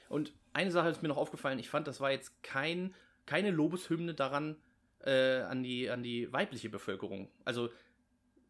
Und 0.07 0.31
eine 0.53 0.71
Sache 0.71 0.87
ist 0.87 1.01
mir 1.01 1.09
noch 1.09 1.17
aufgefallen, 1.17 1.59
ich 1.59 1.67
fand, 1.67 1.85
das 1.85 1.99
war 1.99 2.11
jetzt 2.11 2.41
kein, 2.43 2.95
keine 3.25 3.51
Lobeshymne 3.51 4.13
daran, 4.13 4.55
äh, 5.05 5.41
an, 5.41 5.63
die, 5.63 5.89
an 5.89 6.03
die 6.03 6.31
weibliche 6.31 6.69
Bevölkerung. 6.69 7.29
Also 7.45 7.69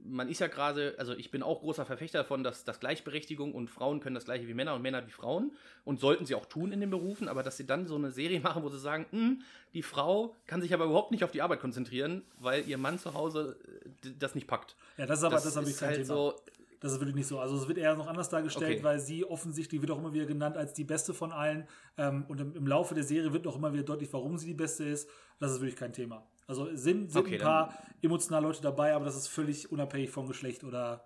man 0.01 0.29
ist 0.29 0.39
ja 0.39 0.47
gerade, 0.47 0.95
also 0.97 1.13
ich 1.13 1.29
bin 1.29 1.43
auch 1.43 1.59
großer 1.59 1.85
Verfechter 1.85 2.19
davon, 2.19 2.43
dass, 2.43 2.63
dass 2.63 2.79
Gleichberechtigung 2.79 3.53
und 3.53 3.69
Frauen 3.69 3.99
können 3.99 4.15
das 4.15 4.25
gleiche 4.25 4.47
wie 4.47 4.53
Männer 4.53 4.73
und 4.73 4.81
Männer 4.81 5.05
wie 5.05 5.11
Frauen 5.11 5.51
und 5.83 5.99
sollten 5.99 6.25
sie 6.25 6.35
auch 6.35 6.45
tun 6.45 6.71
in 6.71 6.79
den 6.79 6.89
Berufen, 6.89 7.27
aber 7.27 7.43
dass 7.43 7.57
sie 7.57 7.65
dann 7.65 7.85
so 7.85 7.95
eine 7.95 8.11
Serie 8.11 8.39
machen, 8.41 8.63
wo 8.63 8.69
sie 8.69 8.79
sagen, 8.79 9.05
hm, 9.11 9.41
die 9.73 9.83
Frau 9.83 10.35
kann 10.47 10.61
sich 10.61 10.73
aber 10.73 10.85
überhaupt 10.85 11.11
nicht 11.11 11.23
auf 11.23 11.31
die 11.31 11.41
Arbeit 11.41 11.59
konzentrieren, 11.59 12.23
weil 12.39 12.67
ihr 12.67 12.77
Mann 12.77 12.97
zu 12.97 13.13
Hause 13.13 13.57
äh, 14.05 14.09
das 14.17 14.35
nicht 14.35 14.47
packt. 14.47 14.75
Ja, 14.97 15.05
das 15.05 15.19
ist 15.19 15.25
aber 15.25 15.35
das, 15.35 15.53
das 15.53 15.79
kein 15.79 15.89
halt 15.89 15.97
Thema. 15.97 16.07
So, 16.07 16.35
das 16.79 16.93
ist 16.93 16.99
wirklich 16.99 17.15
nicht 17.15 17.27
so. 17.27 17.39
Also 17.39 17.57
es 17.57 17.67
wird 17.67 17.77
eher 17.77 17.95
noch 17.95 18.07
anders 18.07 18.29
dargestellt, 18.29 18.77
okay. 18.77 18.83
weil 18.83 18.99
sie 18.99 19.25
offensichtlich 19.25 19.81
wird 19.81 19.91
auch 19.91 19.97
immer 19.97 20.13
wieder 20.13 20.25
genannt 20.25 20.55
als 20.55 20.73
die 20.73 20.85
beste 20.85 21.13
von 21.13 21.31
allen. 21.33 21.67
Ähm, 21.97 22.23
und 22.29 22.39
im, 22.39 22.55
im, 22.55 22.67
Laufe 22.67 22.95
der 22.95 23.03
Serie 23.03 23.33
wird 23.33 23.45
auch 23.47 23.57
immer 23.57 23.73
wieder 23.73 23.83
deutlich, 23.83 24.11
warum 24.13 24.37
sie 24.37 24.47
die 24.47 24.53
beste 24.53 24.85
ist. 24.85 25.09
Das 25.39 25.51
ist 25.51 25.59
wirklich 25.59 25.75
kein 25.75 25.91
Thema. 25.91 26.25
Also 26.49 26.65
sind, 26.75 27.11
sind 27.11 27.21
okay, 27.21 27.35
ein 27.35 27.41
paar 27.41 27.77
emotionale 28.01 28.47
Leute 28.47 28.59
dabei, 28.63 28.95
aber 28.95 29.05
das 29.05 29.15
ist 29.15 29.27
völlig 29.27 29.71
unabhängig 29.71 30.09
von 30.09 30.27
Geschlecht 30.27 30.63
oder 30.63 31.05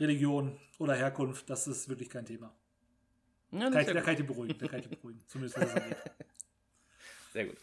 Religion 0.00 0.58
oder 0.78 0.94
Herkunft. 0.94 1.48
Das 1.48 1.68
ist 1.68 1.88
wirklich 1.88 2.10
kein 2.10 2.26
Thema. 2.26 2.52
Ja, 3.52 3.70
kann 3.70 3.82
ich, 3.82 3.86
da 3.86 4.00
kann 4.00 4.14
ich 4.14 4.18
dich 4.18 4.26
beruhigen. 4.26 4.58
Da 4.58 4.66
kann 4.66 4.80
ich 4.80 4.88
dich 4.88 4.98
beruhigen. 4.98 5.22
Zumindest 5.28 5.60
was 5.60 5.72
das 5.72 5.80
angeht. 5.80 5.96
Sehr 7.32 7.46
gut. 7.46 7.56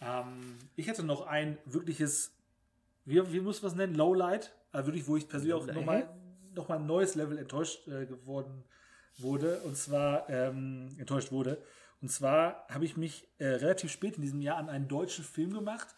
Ähm, 0.00 0.56
ich 0.76 0.86
hätte 0.86 1.02
noch 1.02 1.26
ein 1.26 1.58
wirkliches, 1.64 2.32
wie, 3.04 3.32
wie 3.32 3.40
muss 3.40 3.60
man 3.60 3.72
es 3.72 3.76
nennen? 3.76 3.96
Lowlight. 3.96 4.54
Also 4.70 4.86
wirklich, 4.86 5.08
wo 5.08 5.16
ich 5.16 5.26
persönlich 5.26 5.54
auch 5.54 5.66
nochmal 5.66 6.08
noch 6.54 6.68
mal 6.68 6.76
ein 6.76 6.86
neues 6.86 7.16
Level 7.16 7.38
enttäuscht 7.38 7.88
äh, 7.88 8.06
geworden 8.06 8.62
wurde, 9.18 9.62
und 9.62 9.76
zwar 9.76 10.30
ähm, 10.30 10.94
enttäuscht 10.96 11.32
wurde. 11.32 11.60
Und 12.00 12.08
zwar 12.08 12.66
habe 12.68 12.84
ich 12.84 12.96
mich 12.96 13.26
äh, 13.38 13.46
relativ 13.46 13.90
spät 13.90 14.14
in 14.14 14.22
diesem 14.22 14.40
Jahr 14.40 14.58
an 14.58 14.68
einen 14.68 14.86
deutschen 14.86 15.24
Film 15.24 15.52
gemacht, 15.52 15.88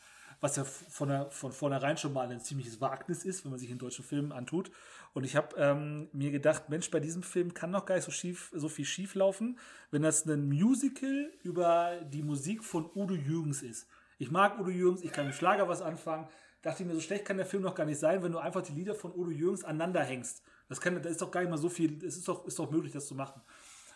was 0.42 0.56
ja 0.56 0.64
von, 0.64 1.08
der, 1.08 1.30
von 1.30 1.52
vornherein 1.52 1.96
schon 1.96 2.12
mal 2.12 2.28
ein 2.28 2.40
ziemliches 2.40 2.80
Wagnis 2.80 3.24
ist, 3.24 3.44
wenn 3.44 3.52
man 3.52 3.60
sich 3.60 3.70
einen 3.70 3.78
deutschen 3.78 4.04
Film 4.04 4.32
antut. 4.32 4.72
Und 5.14 5.22
ich 5.22 5.36
habe 5.36 5.54
ähm, 5.56 6.08
mir 6.12 6.32
gedacht, 6.32 6.68
Mensch, 6.68 6.90
bei 6.90 6.98
diesem 6.98 7.22
Film 7.22 7.54
kann 7.54 7.70
noch 7.70 7.86
gar 7.86 7.94
nicht 7.94 8.04
so, 8.04 8.10
schief, 8.10 8.50
so 8.52 8.68
viel 8.68 8.84
schief 8.84 9.14
laufen, 9.14 9.56
wenn 9.92 10.02
das 10.02 10.26
ein 10.26 10.48
Musical 10.48 11.30
über 11.44 12.00
die 12.10 12.24
Musik 12.24 12.64
von 12.64 12.90
Udo 12.92 13.14
Jürgens 13.14 13.62
ist. 13.62 13.86
Ich 14.18 14.32
mag 14.32 14.58
Udo 14.58 14.70
Jürgens, 14.70 15.04
ich 15.04 15.12
kann 15.12 15.26
mit 15.26 15.36
Schlager 15.36 15.68
was 15.68 15.80
anfangen. 15.80 16.26
Dachte 16.60 16.82
ich 16.82 16.88
mir, 16.88 16.94
so 16.94 17.00
schlecht 17.00 17.24
kann 17.24 17.36
der 17.36 17.46
Film 17.46 17.62
noch 17.62 17.76
gar 17.76 17.86
nicht 17.86 18.00
sein, 18.00 18.20
wenn 18.24 18.32
du 18.32 18.38
einfach 18.38 18.62
die 18.62 18.72
Lieder 18.72 18.96
von 18.96 19.12
Udo 19.12 19.30
Jürgens 19.30 19.62
aneinander 19.62 20.02
hängst. 20.02 20.42
Das, 20.68 20.80
kann, 20.80 21.00
das 21.00 21.12
ist 21.12 21.22
doch 21.22 21.30
gar 21.30 21.42
nicht 21.42 21.50
mal 21.50 21.56
so 21.56 21.68
viel, 21.68 22.04
es 22.04 22.16
ist 22.16 22.26
doch, 22.26 22.44
ist 22.46 22.58
doch 22.58 22.68
möglich, 22.68 22.92
das 22.92 23.06
zu 23.06 23.14
machen. 23.14 23.40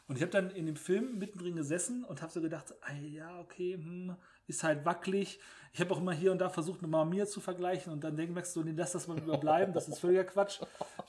Und 0.06 0.14
ich 0.14 0.22
habe 0.22 0.30
dann 0.30 0.50
in 0.50 0.66
dem 0.66 0.76
Film 0.76 1.18
mittendrin 1.18 1.56
gesessen 1.56 2.04
und 2.04 2.22
habe 2.22 2.30
so 2.30 2.40
gedacht, 2.40 2.72
ah, 2.82 2.92
ja, 2.92 3.40
okay, 3.40 3.74
hm, 3.74 4.14
ist 4.46 4.62
halt 4.62 4.84
wackelig. 4.84 5.38
Ich 5.72 5.80
habe 5.80 5.92
auch 5.92 5.98
immer 5.98 6.12
hier 6.12 6.32
und 6.32 6.38
da 6.38 6.48
versucht, 6.48 6.80
mit 6.82 6.90
Mama 6.90 7.04
Mia 7.04 7.26
zu 7.26 7.40
vergleichen 7.40 7.92
und 7.92 8.02
dann 8.02 8.14
merkst 8.14 8.56
du, 8.56 8.62
nee, 8.62 8.72
lass 8.74 8.92
das 8.92 9.08
mal 9.08 9.18
überbleiben, 9.18 9.74
das 9.74 9.88
ist 9.88 9.98
völliger 9.98 10.24
Quatsch. 10.24 10.60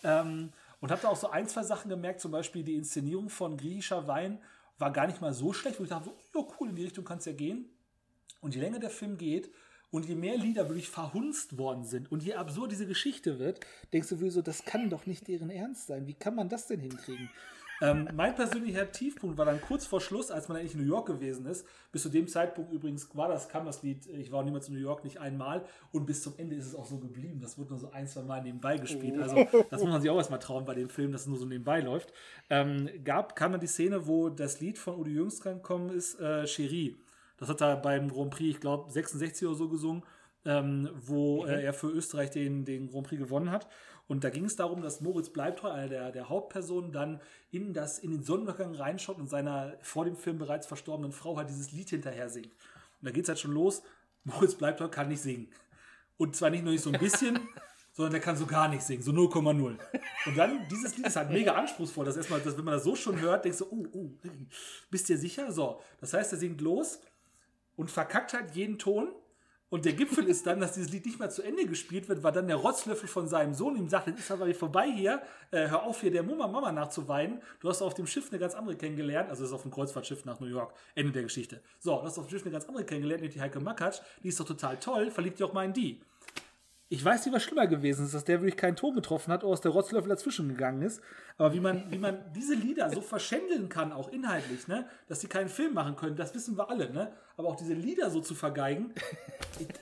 Ähm, 0.03 0.51
und 0.81 0.91
habe 0.91 1.01
da 1.01 1.07
auch 1.07 1.15
so 1.15 1.29
ein, 1.29 1.47
zwei 1.47 1.63
Sachen 1.63 1.89
gemerkt, 1.89 2.19
zum 2.19 2.31
Beispiel 2.31 2.63
die 2.63 2.75
Inszenierung 2.75 3.29
von 3.29 3.57
griechischer 3.57 4.07
Wein 4.07 4.39
war 4.77 4.91
gar 4.91 5.07
nicht 5.07 5.21
mal 5.21 5.33
so 5.33 5.53
schlecht, 5.53 5.79
wo 5.79 5.83
ich 5.83 5.89
dachte, 5.89 6.11
ja 6.35 6.41
cool, 6.59 6.69
in 6.69 6.75
die 6.75 6.83
Richtung 6.83 7.03
kann 7.03 7.17
es 7.17 7.25
ja 7.25 7.33
gehen. 7.33 7.69
Und 8.41 8.53
je 8.53 8.61
länger 8.61 8.79
der 8.79 8.91
Film 8.91 9.17
geht 9.17 9.49
und 9.89 10.05
je 10.05 10.15
mehr 10.15 10.37
Lieder 10.37 10.67
wirklich 10.69 10.89
verhunzt 10.89 11.57
worden 11.57 11.83
sind 11.83 12.11
und 12.11 12.21
je 12.21 12.33
absurd 12.35 12.71
diese 12.71 12.85
Geschichte 12.85 13.39
wird, 13.39 13.61
denkst 13.93 14.09
du 14.09 14.29
so, 14.29 14.41
das 14.41 14.65
kann 14.65 14.89
doch 14.89 15.05
nicht 15.05 15.27
deren 15.27 15.49
Ernst 15.49 15.87
sein. 15.87 16.05
Wie 16.07 16.13
kann 16.13 16.35
man 16.35 16.49
das 16.49 16.67
denn 16.67 16.79
hinkriegen? 16.79 17.29
Ähm, 17.81 18.09
mein 18.13 18.35
persönlicher 18.35 18.91
Tiefpunkt 18.91 19.37
war 19.37 19.45
dann 19.45 19.61
kurz 19.61 19.85
vor 19.85 20.01
Schluss, 20.01 20.31
als 20.31 20.47
man 20.47 20.57
endlich 20.57 20.75
in 20.75 20.81
New 20.81 20.87
York 20.87 21.07
gewesen 21.07 21.45
ist. 21.45 21.65
Bis 21.91 22.03
zu 22.03 22.09
dem 22.09 22.27
Zeitpunkt 22.27 22.71
übrigens 22.71 23.09
war 23.15 23.27
das, 23.27 23.49
kam 23.49 23.65
das 23.65 23.83
Lied 23.83 24.05
Ich 24.07 24.31
war 24.31 24.43
niemals 24.43 24.67
in 24.67 24.75
New 24.75 24.81
York 24.81 25.03
nicht 25.03 25.19
einmal 25.19 25.63
und 25.91 26.05
bis 26.05 26.23
zum 26.23 26.33
Ende 26.37 26.55
ist 26.55 26.65
es 26.65 26.75
auch 26.75 26.85
so 26.85 26.97
geblieben. 26.97 27.39
Das 27.39 27.57
wurde 27.57 27.71
nur 27.71 27.79
so 27.79 27.91
ein, 27.91 28.07
zwei 28.07 28.23
Mal 28.23 28.41
nebenbei 28.41 28.77
gespielt. 28.77 29.19
Also 29.19 29.35
das 29.69 29.81
muss 29.81 29.89
man 29.89 30.01
sich 30.01 30.09
auch 30.09 30.17
erstmal 30.17 30.39
trauen 30.39 30.65
bei 30.65 30.73
dem 30.73 30.89
Film, 30.89 31.11
dass 31.11 31.21
es 31.21 31.27
nur 31.27 31.37
so 31.37 31.45
nebenbei 31.45 31.81
läuft. 31.81 32.11
Ähm, 32.49 32.89
gab, 33.03 33.35
kam 33.35 33.51
dann 33.51 33.61
die 33.61 33.67
Szene, 33.67 34.07
wo 34.07 34.29
das 34.29 34.59
Lied 34.59 34.77
von 34.77 34.99
Udo 34.99 35.09
Jüngs 35.09 35.41
gekommen 35.41 35.89
ist, 35.89 36.19
äh, 36.19 36.47
Cherie. 36.47 36.97
Das 37.37 37.49
hat 37.49 37.61
er 37.61 37.77
beim 37.77 38.09
Grand 38.09 38.31
Prix, 38.31 38.55
ich 38.55 38.59
glaube, 38.59 38.91
66 38.91 39.47
oder 39.47 39.55
so 39.55 39.69
gesungen. 39.69 40.03
Ähm, 40.45 40.89
wo 40.95 41.45
äh, 41.45 41.61
er 41.61 41.73
für 41.73 41.87
Österreich 41.87 42.29
den, 42.29 42.63
den 42.63 42.89
Grand 42.89 43.05
Prix 43.05 43.21
gewonnen 43.21 43.51
hat. 43.51 43.67
Und 44.07 44.23
da 44.23 44.29
ging 44.29 44.45
es 44.45 44.55
darum, 44.55 44.81
dass 44.81 45.01
Moritz 45.01 45.29
Bleibtreu, 45.29 45.69
einer 45.69 45.89
der, 45.89 46.11
der 46.11 46.29
Hauptpersonen, 46.29 46.91
dann 46.91 47.19
in, 47.51 47.73
das, 47.73 47.99
in 47.99 48.11
den 48.11 48.23
Sonnenuntergang 48.23 48.73
reinschaut 48.73 49.17
und 49.17 49.29
seiner 49.29 49.73
vor 49.81 50.05
dem 50.05 50.15
Film 50.15 50.37
bereits 50.37 50.65
verstorbenen 50.65 51.11
Frau 51.11 51.35
halt 51.37 51.49
dieses 51.49 51.71
Lied 51.73 51.89
hinterher 51.89 52.29
singt. 52.29 52.47
Und 53.01 53.07
da 53.07 53.11
geht 53.11 53.23
es 53.23 53.29
halt 53.29 53.39
schon 53.39 53.51
los, 53.51 53.83
Moritz 54.23 54.55
Bleibtreu 54.55 54.87
kann 54.87 55.09
nicht 55.09 55.21
singen. 55.21 55.49
Und 56.17 56.35
zwar 56.35 56.49
nicht 56.49 56.63
nur 56.63 56.71
nicht 56.71 56.83
so 56.83 56.91
ein 56.91 56.99
bisschen, 56.99 57.39
sondern 57.93 58.13
der 58.13 58.21
kann 58.21 58.37
so 58.37 58.45
gar 58.45 58.69
nicht 58.69 58.83
singen, 58.83 59.01
so 59.01 59.11
0,0. 59.11 59.77
Und 60.25 60.37
dann, 60.37 60.67
dieses 60.69 60.95
Lied 60.95 61.07
ist 61.07 61.15
halt 61.15 61.29
mega 61.29 61.53
anspruchsvoll, 61.53 62.05
dass 62.05 62.15
erstmal, 62.15 62.39
dass, 62.39 62.57
wenn 62.57 62.63
man 62.63 62.75
das 62.75 62.83
so 62.83 62.95
schon 62.95 63.19
hört, 63.19 63.43
denkst 63.43 63.59
du, 63.59 63.65
oh, 63.69 63.87
oh, 63.91 64.09
bist 64.89 65.09
dir 65.09 65.17
sicher? 65.17 65.51
So, 65.51 65.81
das 65.99 66.13
heißt, 66.13 66.31
er 66.31 66.37
singt 66.37 66.61
los 66.61 66.99
und 67.75 67.91
verkackt 67.91 68.33
halt 68.33 68.55
jeden 68.55 68.79
Ton 68.79 69.09
und 69.69 69.83
der 69.83 69.93
Gipfel 69.93 70.27
ist 70.27 70.47
dann, 70.47 70.61
dass 70.61 70.73
dieses 70.73 70.91
Lied 70.91 71.05
nicht 71.05 71.19
mehr 71.19 71.29
zu 71.29 71.41
Ende 71.41 71.65
gespielt 71.65 72.07
wird, 72.07 72.23
weil 72.23 72.31
dann 72.31 72.47
der 72.47 72.55
Rotzlöffel 72.55 73.09
von 73.09 73.27
seinem 73.27 73.53
Sohn 73.53 73.75
ihm 73.75 73.89
sagt, 73.89 74.07
jetzt 74.07 74.19
ist 74.19 74.31
aber 74.31 74.53
vorbei 74.53 74.89
hier, 74.89 75.21
äh, 75.51 75.67
hör 75.67 75.83
auf 75.83 75.99
hier 75.99 76.11
der 76.11 76.23
Mama 76.23 76.47
Mama 76.47 76.71
nachzuweinen. 76.71 77.41
Du 77.59 77.67
hast 77.67 77.81
auf 77.81 77.93
dem 77.93 78.07
Schiff 78.07 78.29
eine 78.29 78.39
ganz 78.39 78.55
andere 78.55 78.77
kennengelernt, 78.77 79.29
also 79.29 79.43
ist 79.43 79.51
auf 79.51 79.63
dem 79.63 79.71
Kreuzfahrtschiff 79.71 80.23
nach 80.23 80.39
New 80.39 80.47
York, 80.47 80.73
Ende 80.95 81.11
der 81.11 81.23
Geschichte. 81.23 81.61
So, 81.79 81.97
du 81.97 82.03
hast 82.03 82.17
auf 82.17 82.27
dem 82.27 82.29
Schiff 82.29 82.43
eine 82.43 82.51
ganz 82.51 82.65
andere 82.65 82.85
kennengelernt, 82.85 83.21
nämlich 83.21 83.35
die 83.35 83.41
Heike 83.41 83.59
Makatsch, 83.59 83.99
die 84.23 84.29
ist 84.29 84.39
doch 84.39 84.45
total 84.45 84.77
toll, 84.77 85.11
verliebt 85.11 85.37
dich 85.37 85.45
auch 85.45 85.53
mal 85.53 85.65
in 85.65 85.73
die. 85.73 85.99
Ich 86.89 87.03
weiß 87.03 87.25
nicht, 87.25 87.35
was 87.35 87.43
schlimmer 87.43 87.67
gewesen 87.67 88.05
ist, 88.05 88.13
dass 88.13 88.23
der 88.23 88.39
wirklich 88.39 88.55
keinen 88.55 88.77
Ton 88.77 88.95
getroffen 88.95 89.33
hat 89.33 89.43
oder 89.43 89.51
dass 89.51 89.61
der 89.61 89.71
Rotzlöffel 89.71 90.07
dazwischen 90.07 90.47
gegangen 90.47 90.81
ist. 90.81 91.01
Aber 91.37 91.53
wie 91.53 91.59
man, 91.59 91.91
wie 91.91 91.97
man 91.97 92.31
diese 92.33 92.53
Lieder 92.53 92.89
so 92.89 93.01
verschändeln 93.01 93.67
kann, 93.67 93.91
auch 93.91 94.07
inhaltlich, 94.07 94.69
ne? 94.69 94.87
dass 95.09 95.19
sie 95.19 95.27
keinen 95.27 95.49
Film 95.49 95.73
machen 95.73 95.97
können, 95.97 96.15
das 96.15 96.33
wissen 96.33 96.57
wir 96.57 96.69
alle. 96.69 96.89
Ne? 96.93 97.11
Aber 97.35 97.49
auch 97.49 97.57
diese 97.57 97.73
Lieder 97.73 98.09
so 98.09 98.21
zu 98.21 98.35
vergeigen, 98.35 98.93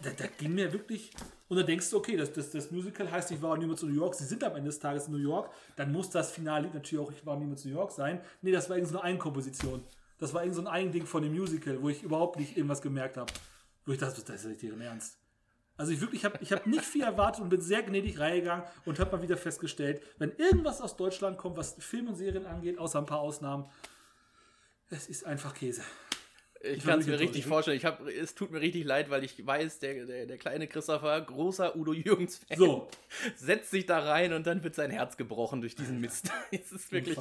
da, 0.01 0.09
da 0.17 0.25
ging 0.39 0.55
mir 0.55 0.73
wirklich. 0.73 1.11
Und 1.47 1.57
dann 1.57 1.67
denkst 1.67 1.91
du, 1.91 1.97
okay, 1.97 2.17
das, 2.17 2.33
das, 2.33 2.49
das 2.49 2.71
Musical 2.71 3.11
heißt, 3.11 3.29
ich 3.29 3.41
war 3.41 3.55
niemals 3.55 3.83
in 3.83 3.89
New 3.89 4.01
York, 4.01 4.15
sie 4.15 4.25
sind 4.25 4.43
am 4.43 4.55
Ende 4.55 4.69
des 4.69 4.79
Tages 4.79 5.05
in 5.05 5.13
New 5.13 5.19
York, 5.19 5.51
dann 5.75 5.91
muss 5.91 6.09
das 6.09 6.31
Finale 6.31 6.69
natürlich 6.73 7.05
auch, 7.05 7.11
ich 7.11 7.23
war 7.23 7.37
niemals 7.37 7.63
in 7.65 7.71
New 7.71 7.77
York 7.77 7.91
sein. 7.91 8.19
Nee, 8.41 8.51
das 8.51 8.67
war 8.67 8.77
irgendwie 8.77 8.93
so 8.93 8.99
eine 8.99 9.05
Eigenkomposition. 9.05 9.83
Das 10.17 10.33
war 10.33 10.41
irgendwie 10.41 10.55
so 10.55 10.67
ein 10.67 10.73
Eigending 10.73 11.05
von 11.05 11.21
dem 11.21 11.33
Musical, 11.33 11.79
wo 11.83 11.89
ich 11.89 12.01
überhaupt 12.01 12.39
nicht 12.39 12.57
irgendwas 12.57 12.81
gemerkt 12.81 13.17
habe. 13.17 13.31
Wo 13.85 13.91
ich 13.91 13.99
dachte, 13.99 14.23
das 14.25 14.43
ist 14.43 14.45
nicht 14.45 14.63
deren 14.63 14.81
Ernst. 14.81 15.19
Also 15.77 15.91
ich 15.91 15.99
wirklich 15.99 16.23
habe 16.23 16.39
ich 16.41 16.51
hab 16.53 16.65
nicht 16.67 16.83
viel 16.83 17.03
erwartet 17.03 17.41
und 17.41 17.49
bin 17.49 17.59
sehr 17.59 17.83
gnädig 17.83 18.19
reingegangen 18.19 18.65
und 18.85 18.99
habe 18.99 19.17
mal 19.17 19.21
wieder 19.21 19.37
festgestellt, 19.37 20.01
wenn 20.17 20.31
irgendwas 20.37 20.81
aus 20.81 20.95
Deutschland 20.95 21.37
kommt, 21.37 21.57
was 21.57 21.75
Film 21.79 22.07
und 22.07 22.15
Serien 22.15 22.45
angeht, 22.45 22.77
außer 22.77 22.99
ein 22.99 23.05
paar 23.05 23.19
Ausnahmen, 23.19 23.65
es 24.89 25.07
ist 25.07 25.25
einfach 25.25 25.53
Käse. 25.53 25.81
Ich 26.61 26.83
kann 26.83 26.99
es 26.99 27.07
mir 27.07 27.19
richtig 27.19 27.45
vorstellen. 27.45 27.77
Ich 27.77 27.85
hab, 27.85 28.07
es 28.07 28.33
tut 28.33 28.51
mir 28.51 28.59
richtig 28.59 28.85
leid, 28.85 29.09
weil 29.09 29.23
ich 29.23 29.45
weiß, 29.45 29.79
der, 29.79 30.05
der, 30.05 30.25
der 30.25 30.37
kleine 30.37 30.67
Christopher, 30.67 31.21
großer 31.21 31.75
Udo 31.75 31.93
Jürgens-Fan, 31.93 32.57
so. 32.57 32.87
setzt 33.35 33.71
sich 33.71 33.85
da 33.85 33.99
rein 33.99 34.33
und 34.33 34.47
dann 34.47 34.63
wird 34.63 34.73
sein 34.73 34.89
Herz 34.89 35.17
gebrochen 35.17 35.61
durch 35.61 35.75
diesen 35.75 35.99
Mist. 35.99 36.31
es 36.51 36.71
ist 36.71 36.91
wirklich. 36.91 37.17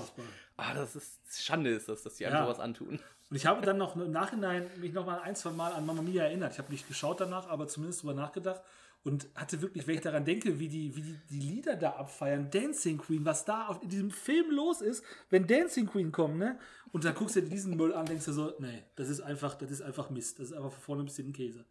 Ah, 0.56 0.74
das 0.74 0.96
ist 0.96 1.18
Schande, 1.30 1.70
ist 1.70 1.88
das, 1.88 2.02
dass 2.02 2.14
die 2.14 2.26
einem 2.26 2.36
ja. 2.36 2.44
sowas 2.44 2.60
antun. 2.60 3.00
Und 3.30 3.36
ich 3.36 3.46
habe 3.46 3.64
dann 3.66 3.76
noch 3.76 3.96
im 3.96 4.12
Nachhinein 4.12 4.66
mich 4.80 4.92
noch 4.92 5.04
mal 5.04 5.18
ein, 5.20 5.34
zwei 5.34 5.50
Mal 5.50 5.72
an 5.72 5.84
Mama 5.84 6.02
Mia 6.02 6.24
erinnert. 6.24 6.52
Ich 6.52 6.58
habe 6.58 6.70
nicht 6.72 6.86
geschaut 6.86 7.20
danach, 7.20 7.48
aber 7.48 7.66
zumindest 7.66 8.02
drüber 8.02 8.14
nachgedacht 8.14 8.62
und 9.04 9.28
hatte 9.34 9.60
wirklich, 9.60 9.86
wenn 9.86 9.96
ich 9.96 10.00
daran 10.00 10.24
denke, 10.24 10.58
wie 10.58 10.68
die, 10.68 10.96
wie 10.96 11.02
die, 11.02 11.20
die 11.30 11.40
Lieder 11.40 11.76
da 11.76 11.90
abfeiern, 11.90 12.50
Dancing 12.50 12.98
Queen, 12.98 13.24
was 13.24 13.44
da 13.44 13.66
auf, 13.66 13.82
in 13.82 13.90
diesem 13.90 14.10
Film 14.10 14.50
los 14.50 14.80
ist, 14.80 15.04
wenn 15.30 15.46
Dancing 15.46 15.86
Queen 15.86 16.10
kommt, 16.10 16.38
ne? 16.38 16.58
Und 16.94 17.04
dann 17.04 17.16
guckst 17.16 17.34
du 17.34 17.42
dir 17.42 17.48
diesen 17.48 17.76
Müll 17.76 17.92
an, 17.92 18.06
denkst 18.06 18.24
du 18.24 18.32
so, 18.32 18.52
nee, 18.60 18.84
das 18.94 19.08
ist 19.08 19.20
einfach, 19.20 19.56
das 19.56 19.72
ist 19.72 19.82
einfach 19.82 20.10
Mist, 20.10 20.38
das 20.38 20.50
ist 20.50 20.52
einfach 20.52 20.70
von 20.70 20.80
vorne 20.80 21.02
ein 21.02 21.06
bisschen 21.06 21.32
Käse. 21.32 21.64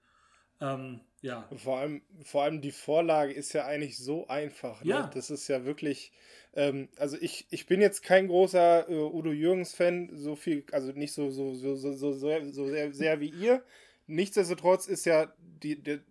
Ähm, 0.60 1.00
ja. 1.22 1.48
Vor 1.56 1.78
allem, 1.78 2.02
vor 2.26 2.44
allem 2.44 2.60
die 2.60 2.74
Vorlage 2.74 3.32
ist 3.32 3.54
ja 3.54 3.66
eigentlich 3.66 3.98
so 3.98 4.28
einfach. 4.28 4.84
Ne? 4.84 4.90
Ja. 4.90 5.08
Das 5.14 5.30
ist 5.30 5.48
ja 5.48 5.64
wirklich. 5.64 6.12
Ähm, 6.54 6.90
also 6.98 7.16
ich, 7.22 7.48
ich 7.52 7.68
bin 7.68 7.80
jetzt 7.80 8.04
kein 8.04 8.28
großer 8.28 8.90
äh, 8.90 8.96
Udo 8.96 9.32
Jürgens-Fan, 9.32 10.10
so 10.14 10.36
viel, 10.36 10.66
also 10.74 10.92
nicht 10.92 11.14
so, 11.14 11.32
so, 11.32 11.54
so, 11.54 11.78
so, 11.78 11.94
so, 11.94 12.12
so, 12.12 12.52
so 12.52 12.68
sehr, 12.68 12.94
sehr 12.94 13.22
wie 13.22 13.30
ihr. 13.30 13.64
Nichtsdestotrotz 14.08 14.88
ist 14.88 15.06
ja 15.06 15.34
die, 15.40 15.82
die, 15.82 16.02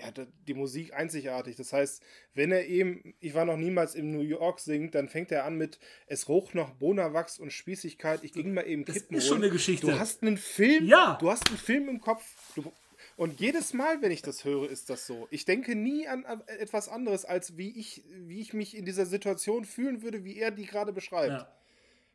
ja, 0.00 0.24
die 0.48 0.54
Musik 0.54 0.94
einzigartig. 0.94 1.56
Das 1.56 1.72
heißt, 1.72 2.02
wenn 2.34 2.52
er 2.52 2.66
eben, 2.66 3.14
ich 3.20 3.34
war 3.34 3.44
noch 3.44 3.56
niemals 3.56 3.94
in 3.94 4.12
New 4.12 4.22
York 4.22 4.60
singt, 4.60 4.94
dann 4.94 5.08
fängt 5.08 5.30
er 5.30 5.44
an 5.44 5.56
mit 5.56 5.78
Es 6.06 6.28
roch 6.28 6.54
noch 6.54 6.70
Bonawachs 6.70 7.38
und 7.38 7.52
Spießigkeit. 7.52 8.24
Ich 8.24 8.32
ging 8.32 8.54
mal 8.54 8.66
eben 8.66 8.84
das 8.84 8.96
Kippen 8.96 9.16
ist 9.16 9.26
schon 9.26 9.38
eine 9.38 9.50
Geschichte. 9.50 9.86
Du 9.86 9.98
hast 9.98 10.22
einen 10.22 10.36
Film, 10.36 10.86
ja. 10.86 11.18
du 11.20 11.30
hast 11.30 11.48
einen 11.48 11.58
Film 11.58 11.88
im 11.88 12.00
Kopf. 12.00 12.24
Du, 12.54 12.72
und 13.16 13.38
jedes 13.40 13.74
Mal, 13.74 14.00
wenn 14.00 14.10
ich 14.10 14.22
das 14.22 14.44
höre, 14.44 14.70
ist 14.70 14.88
das 14.88 15.06
so. 15.06 15.28
Ich 15.30 15.44
denke 15.44 15.74
nie 15.74 16.08
an 16.08 16.24
etwas 16.46 16.88
anderes, 16.88 17.24
als 17.24 17.56
wie 17.58 17.78
ich, 17.78 18.02
wie 18.14 18.40
ich 18.40 18.54
mich 18.54 18.76
in 18.76 18.84
dieser 18.84 19.04
Situation 19.04 19.64
fühlen 19.64 20.02
würde, 20.02 20.24
wie 20.24 20.38
er 20.38 20.50
die 20.50 20.66
gerade 20.66 20.92
beschreibt. 20.92 21.32
Ja. 21.32 21.59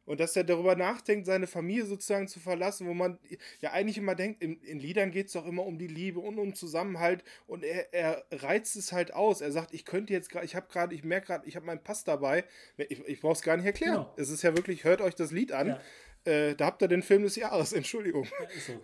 Und 0.06 0.20
dass 0.20 0.36
er 0.36 0.44
darüber 0.44 0.76
nachdenkt, 0.76 1.26
seine 1.26 1.48
Familie 1.48 1.86
sozusagen 1.86 2.28
zu 2.28 2.40
verlassen, 2.40 2.88
wo 2.88 2.94
man 2.94 3.18
ja 3.60 3.72
eigentlich 3.72 3.98
immer 3.98 4.16
denkt, 4.16 4.42
in, 4.44 4.62
in 4.62 4.80
Liedern 4.80 5.12
geht 5.12 5.28
es 5.28 5.34
doch 5.34 5.46
immer 5.46 5.66
um 5.66 5.78
die 5.78 5.88
Liebe 5.88 6.20
und 6.20 6.38
um 6.38 6.54
Zusammenhalt. 6.54 7.24
Und 7.48 7.64
er, 7.64 7.94
er 7.94 8.24
reizt 8.32 8.76
es 8.76 8.92
halt 8.92 9.14
aus. 9.14 9.42
Er 9.42 9.52
sagt, 9.52 9.74
ich 9.74 9.86
könnte 9.86 10.14
jetzt 10.14 10.30
gerade, 10.30 10.46
ich 10.46 10.56
habe 10.56 10.68
gerade, 10.72 10.94
ich 10.94 11.04
merke 11.04 11.28
gerade, 11.28 11.48
ich 11.48 11.56
habe 11.56 11.66
meinen 11.66 11.84
Pass 11.84 12.04
dabei. 12.04 12.46
Ich, 12.78 13.00
ich 13.08 13.22
brauche 13.22 13.34
es 13.34 13.42
gar 13.42 13.58
nicht 13.58 13.66
erklären. 13.66 13.94
Genau. 13.94 14.14
Es 14.18 14.30
ist 14.30 14.44
ja 14.44 14.56
wirklich, 14.56 14.84
hört 14.84 15.02
euch 15.02 15.16
das 15.16 15.32
Lied 15.32 15.52
an. 15.52 15.68
Ja. 15.68 15.82
Äh, 16.26 16.56
da 16.56 16.66
habt 16.66 16.82
ihr 16.82 16.88
den 16.88 17.04
Film 17.04 17.24
des 17.24 17.36
Jahres, 17.36 17.74
Entschuldigung. 17.74 18.28
So. 18.66 18.82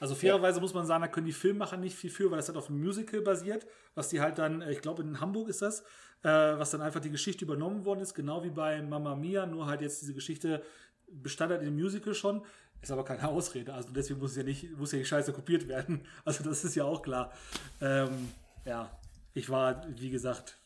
Also 0.00 0.14
fairerweise 0.14 0.60
muss 0.60 0.74
man 0.74 0.86
sagen, 0.86 1.02
da 1.02 1.08
können 1.08 1.26
die 1.26 1.32
Filmmacher 1.32 1.76
nicht 1.76 1.96
viel 1.96 2.10
für, 2.10 2.30
weil 2.30 2.38
das 2.38 2.48
halt 2.48 2.58
auf 2.58 2.68
einem 2.68 2.82
Musical 2.82 3.20
basiert, 3.20 3.66
was 3.94 4.08
die 4.08 4.20
halt 4.20 4.38
dann, 4.38 4.62
äh, 4.62 4.72
ich 4.72 4.80
glaube 4.80 5.02
in 5.02 5.20
Hamburg 5.20 5.48
ist 5.48 5.62
das, 5.62 5.82
äh, 6.22 6.28
was 6.28 6.70
dann 6.70 6.82
einfach 6.82 7.00
die 7.00 7.10
Geschichte 7.10 7.44
übernommen 7.44 7.84
worden 7.84 8.00
ist, 8.00 8.14
genau 8.14 8.42
wie 8.42 8.50
bei 8.50 8.80
Mamma 8.82 9.14
Mia, 9.14 9.46
nur 9.46 9.66
halt 9.66 9.80
jetzt 9.80 10.02
diese 10.02 10.14
Geschichte 10.14 10.62
bestand 11.08 11.52
halt 11.52 11.62
in 11.62 11.68
dem 11.68 11.76
Musical 11.76 12.14
schon, 12.14 12.42
ist 12.82 12.90
aber 12.90 13.04
keine 13.04 13.28
Ausrede, 13.28 13.74
also 13.74 13.90
deswegen 13.92 14.20
muss 14.20 14.36
ja 14.36 14.42
nicht, 14.42 14.76
muss 14.76 14.92
ja 14.92 14.98
die 14.98 15.04
Scheiße 15.04 15.32
kopiert 15.32 15.68
werden, 15.68 16.02
also 16.24 16.44
das 16.44 16.64
ist 16.64 16.74
ja 16.74 16.84
auch 16.84 17.02
klar. 17.02 17.32
Ähm, 17.80 18.30
ja, 18.64 18.98
ich 19.34 19.48
war, 19.48 19.86
wie 19.88 20.10
gesagt, 20.10 20.58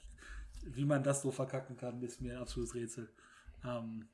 wie 0.64 0.84
man 0.84 1.02
das 1.02 1.22
so 1.22 1.30
verkacken 1.30 1.76
kann, 1.76 2.02
ist 2.02 2.20
mir 2.20 2.34
ein 2.34 2.42
absolutes 2.42 2.74
Rätsel. 2.74 3.08
Ähm, 3.64 4.08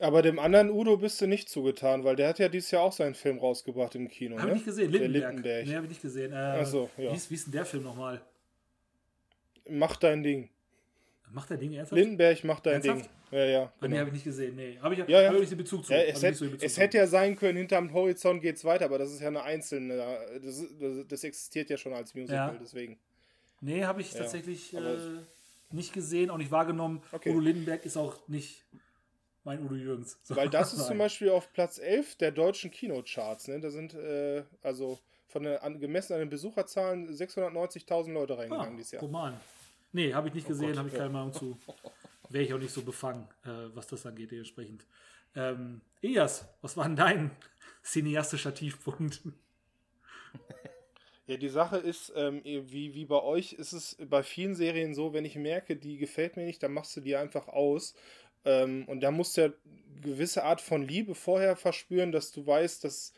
aber 0.00 0.22
dem 0.22 0.38
anderen 0.38 0.70
Udo 0.70 0.96
bist 0.96 1.20
du 1.20 1.26
nicht 1.26 1.48
zugetan, 1.48 2.04
weil 2.04 2.14
der 2.14 2.28
hat 2.28 2.38
ja 2.38 2.48
dieses 2.48 2.70
Jahr 2.70 2.82
auch 2.82 2.92
seinen 2.92 3.14
Film 3.14 3.38
rausgebracht 3.38 3.96
im 3.96 4.08
Kino. 4.08 4.38
Habe 4.38 4.46
ne? 4.46 4.52
ich 4.52 4.58
nicht 4.58 4.66
gesehen, 4.66 4.92
Lindenberg. 4.92 5.32
Lindenberg. 5.32 5.66
Nee, 5.66 5.74
habe 5.74 5.86
ich 5.86 5.90
nicht 5.90 6.02
gesehen. 6.02 6.32
Äh, 6.32 6.60
Ach 6.62 6.66
so, 6.66 6.88
ja. 6.96 7.10
Wie 7.10 7.16
ist, 7.16 7.30
wie 7.30 7.34
ist 7.34 7.46
denn 7.46 7.52
der 7.52 7.64
Film 7.64 7.82
nochmal? 7.82 8.20
Mach 9.68 9.96
dein 9.96 10.22
Ding. 10.22 10.50
Macht 11.32 11.50
der 11.50 11.56
Ding 11.58 11.72
ernsthaft? 11.74 11.98
Lindenberg 11.98 12.42
macht 12.44 12.66
da 12.66 12.70
ein 12.70 12.74
Ernsthaft? 12.76 13.04
Ding. 13.32 13.38
Ja, 13.38 13.44
ja. 13.44 13.62
Ah, 13.64 13.72
Nee, 13.82 13.86
Genau. 13.88 13.98
habe 13.98 14.08
ich 14.08 14.14
nicht 14.14 14.24
gesehen. 14.24 14.56
Nee, 14.56 14.78
habe 14.80 14.94
ich, 14.94 15.00
Ja, 15.06 15.20
ja. 15.22 15.28
hab 15.30 15.38
nicht 15.38 15.50
den 15.50 15.58
Bezug 15.58 15.84
zu. 15.84 15.92
Ja, 15.92 15.98
es, 16.00 16.22
hätte, 16.22 16.36
so 16.38 16.44
Bezug 16.46 16.62
es 16.62 16.78
hätte 16.78 16.96
ja 16.96 17.06
sein 17.06 17.36
können, 17.36 17.58
hinterm 17.58 17.92
Horizont 17.92 18.40
geht's 18.40 18.64
weiter, 18.64 18.86
aber 18.86 18.98
das 18.98 19.12
ist 19.12 19.20
ja 19.20 19.28
eine 19.28 19.42
einzelne. 19.42 19.96
Das, 20.42 20.64
das, 20.80 21.06
das 21.06 21.24
existiert 21.24 21.68
ja 21.70 21.76
schon 21.76 21.92
als 21.92 22.14
Musical, 22.14 22.54
Ja. 22.54 22.58
deswegen. 22.60 22.98
Nee, 23.60 23.84
habe 23.84 24.00
ich 24.00 24.12
Ja, 24.12 24.20
tatsächlich 24.20 24.72
äh, 24.74 24.80
nicht 25.72 25.92
gesehen, 25.92 26.30
auch 26.30 26.38
nicht 26.38 26.50
wahrgenommen. 26.50 27.02
Okay. 27.12 27.30
Udo 27.30 27.40
Lindenberg 27.40 27.84
ist 27.84 27.96
auch 27.96 28.16
nicht 28.28 28.64
mein 29.44 29.62
Udo 29.62 29.74
Jürgens. 29.74 30.16
So. 30.22 30.36
Weil 30.36 30.48
das 30.48 30.72
ist 30.72 30.86
zum. 30.86 30.98
Beispiel 30.98 31.28
auf 31.30 31.52
Platz 31.52 31.78
11 31.78 32.14
der 32.16 32.30
deutschen 32.30 32.70
Kinocharts. 32.70 33.48
Ne? 33.48 33.60
Da 33.60 33.70
sind 33.70 33.94
äh, 33.94 34.42
also 34.62 34.98
von 35.26 35.42
der, 35.42 35.62
an, 35.62 35.78
gemessen 35.80 36.14
an 36.14 36.20
den 36.20 36.30
Besucherzahlen 36.30 37.08
690.000 37.14 38.12
Leute 38.12 38.34
Ah, 38.34 38.36
reingegangen 38.36 38.76
dieses 38.76 38.92
Jahr. 38.92 39.00
guck 39.00 39.10
mal 39.10 39.28
an. 39.32 39.40
Nee, 39.92 40.14
habe 40.14 40.28
ich 40.28 40.34
nicht 40.34 40.46
gesehen, 40.46 40.68
Gott, 40.68 40.78
habe 40.78 40.88
ich 40.88 40.94
keine 40.94 41.10
Meinung 41.10 41.32
zu. 41.32 41.58
Wäre 42.30 42.44
ich 42.44 42.52
auch 42.52 42.58
nicht 42.58 42.72
so 42.72 42.82
befangen, 42.82 43.26
äh, 43.44 43.74
was 43.74 43.86
das 43.86 44.04
angeht, 44.04 44.30
dementsprechend. 44.30 44.84
Ähm, 45.34 45.80
Elias, 46.02 46.46
was 46.60 46.76
war 46.76 46.84
denn 46.84 46.96
dein 46.96 47.30
cineastischer 47.82 48.54
Tiefpunkt? 48.54 49.22
Ja, 51.28 51.36
die 51.36 51.50
Sache 51.50 51.76
ist, 51.76 52.10
ähm, 52.16 52.40
wie, 52.42 52.94
wie 52.94 53.04
bei 53.04 53.22
euch 53.22 53.52
ist 53.52 53.74
es 53.74 53.98
bei 54.00 54.22
vielen 54.22 54.54
Serien 54.54 54.94
so, 54.94 55.12
wenn 55.12 55.26
ich 55.26 55.36
merke, 55.36 55.76
die 55.76 55.98
gefällt 55.98 56.38
mir 56.38 56.46
nicht, 56.46 56.62
dann 56.62 56.72
machst 56.72 56.96
du 56.96 57.02
die 57.02 57.16
einfach 57.16 57.48
aus. 57.48 57.94
Ähm, 58.46 58.84
und 58.86 59.00
da 59.00 59.10
musst 59.10 59.36
du 59.36 59.42
ja 59.42 59.46
eine 59.46 60.00
gewisse 60.00 60.44
Art 60.44 60.62
von 60.62 60.80
Liebe 60.80 61.14
vorher 61.14 61.54
verspüren, 61.54 62.12
dass 62.12 62.32
du 62.32 62.46
weißt, 62.46 62.82
dass, 62.82 63.12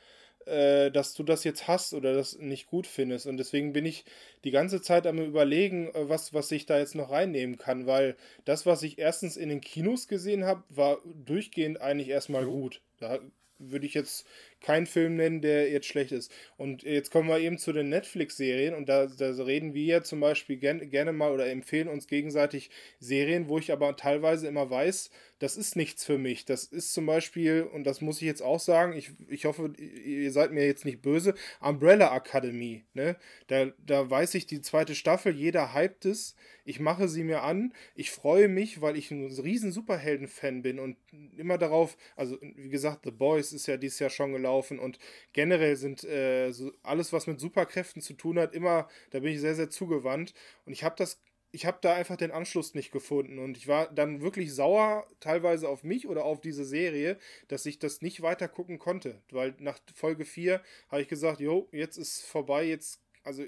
äh, 0.51 0.91
dass 0.91 1.15
du 1.15 1.23
das 1.23 1.45
jetzt 1.45 1.69
hast 1.69 1.95
oder 1.95 2.13
das 2.13 2.39
nicht 2.39 2.67
gut 2.67 2.87
findest. 2.87 3.27
Und 3.27 3.37
deswegen 3.37 3.73
bin 3.73 3.87
ich 3.87 4.05
die 4.45 4.51
ganze 4.51 4.83
Zeit 4.83 5.07
am 5.07 5.19
überlegen, 5.19 5.89
äh, 5.95 6.09
was, 6.09 6.35
was 6.35 6.51
ich 6.53 6.67
da 6.67 6.79
jetzt 6.79 6.95
noch 6.95 7.11
reinnehmen 7.11 7.57
kann, 7.57 7.87
weil 7.87 8.17
das, 8.45 8.67
was 8.67 8.83
ich 8.83 8.99
erstens 8.99 9.37
in 9.37 9.49
den 9.49 9.61
Kinos 9.61 10.09
gesehen 10.09 10.45
habe, 10.45 10.63
war 10.69 10.99
durchgehend 11.05 11.81
eigentlich 11.81 12.09
erstmal 12.09 12.45
gut. 12.45 12.83
Da 12.99 13.21
würde 13.59 13.87
ich 13.87 13.95
jetzt 13.95 14.27
keinen 14.61 14.87
Film 14.87 15.17
nennen, 15.17 15.41
der 15.41 15.71
jetzt 15.71 15.87
schlecht 15.87 16.13
ist. 16.13 16.31
Und 16.57 16.83
jetzt 16.83 17.11
kommen 17.11 17.29
wir 17.29 17.39
eben 17.39 17.59
zu 17.59 17.73
den 17.73 17.89
Netflix-Serien 17.89 18.75
und 18.75 18.89
da, 18.89 19.07
da 19.07 19.31
reden 19.43 19.75
wir 19.75 19.85
ja 19.85 20.03
zum 20.03 20.21
Beispiel 20.21 20.57
gern, 20.57 20.91
gerne 20.91 21.13
mal 21.13 21.33
oder 21.33 21.47
empfehlen 21.49 21.89
uns 21.89 22.07
gegenseitig 22.07 22.71
Serien, 22.99 23.49
wo 23.49 23.59
ich 23.59 23.73
aber 23.73 23.97
teilweise 23.97 24.47
immer 24.47 24.71
weiß, 24.71 25.11
das 25.39 25.57
ist 25.57 25.75
nichts 25.75 26.05
für 26.05 26.19
mich. 26.19 26.45
Das 26.45 26.65
ist 26.65 26.93
zum 26.93 27.07
Beispiel, 27.07 27.63
und 27.63 27.85
das 27.85 28.03
muss 28.03 28.17
ich 28.17 28.27
jetzt 28.27 28.43
auch 28.43 28.61
sagen, 28.61 28.93
ich, 28.93 29.13
ich 29.29 29.47
hoffe, 29.47 29.73
ihr 29.79 30.31
seid 30.33 30.53
mir 30.53 30.67
jetzt 30.67 30.85
nicht 30.85 31.01
böse, 31.01 31.35
Umbrella 31.61 32.15
Academy. 32.15 32.85
Ne? 32.93 33.17
Da, 33.47 33.73
da 33.79 34.09
weiß 34.09 34.35
ich, 34.35 34.47
die 34.47 34.61
zweite 34.61 34.95
Staffel, 34.95 35.35
jeder 35.35 35.75
hypt 35.75 36.05
es. 36.05 36.37
Ich 36.67 36.79
mache 36.79 37.09
sie 37.09 37.25
mir 37.25 37.43
an. 37.43 37.73
Ich 37.95 38.11
freue 38.11 38.49
mich, 38.49 38.83
weil 38.83 38.99
ich 38.99 39.11
ein 39.11 39.31
riesen 39.31 39.73
Superhelden-Fan 39.73 40.61
bin 40.61 40.79
und 40.79 40.99
immer 41.39 41.57
darauf, 41.57 41.97
also 42.17 42.39
wie 42.43 42.69
gesagt, 42.69 43.01
The 43.05 43.11
Boys 43.11 43.53
ist 43.53 43.67
ja 43.67 43.79
dieses 43.79 43.99
Jahr 43.99 44.11
schon 44.11 44.33
gelaufen 44.33 44.50
und 44.59 44.99
generell 45.33 45.77
sind 45.77 46.05
äh, 46.05 46.53
so 46.53 46.73
alles, 46.83 47.13
was 47.13 47.27
mit 47.27 47.41
Superkräften 47.41 48.03
zu 48.03 48.15
tun 48.15 48.39
hat, 48.39 48.55
immer, 48.55 48.89
da 49.11 49.21
bin 49.21 49.33
ich 49.33 49.41
sehr, 49.41 49.55
sehr 49.55 49.71
zugewandt. 49.71 50.35
Und 50.65 50.73
ich 50.73 50.85
habe 50.85 50.97
das 50.97 51.21
ich 51.53 51.67
habe 51.67 51.79
da 51.81 51.95
einfach 51.95 52.17
den 52.17 52.31
Anschluss 52.31 52.75
nicht 52.75 52.93
gefunden 52.93 53.39
und 53.39 53.57
ich 53.57 53.67
war 53.67 53.93
dann 53.93 54.21
wirklich 54.21 54.55
sauer 54.55 55.07
teilweise 55.19 55.69
auf 55.69 55.83
mich 55.83 56.07
oder 56.07 56.25
auf 56.25 56.41
diese 56.41 56.65
Serie, 56.65 57.19
dass 57.49 57.67
ich 57.67 57.79
das 57.79 58.03
nicht 58.03 58.23
weiter 58.23 58.49
gucken 58.49 58.79
konnte, 58.79 59.21
weil 59.31 59.55
nach 59.59 59.79
Folge 59.95 60.25
4 60.25 60.63
habe 60.91 61.03
ich 61.03 61.09
gesagt, 61.09 61.41
jo, 61.41 61.69
jetzt 61.73 61.97
ist 61.97 62.25
vorbei, 62.25 62.65
jetzt 62.65 63.01
also 63.23 63.45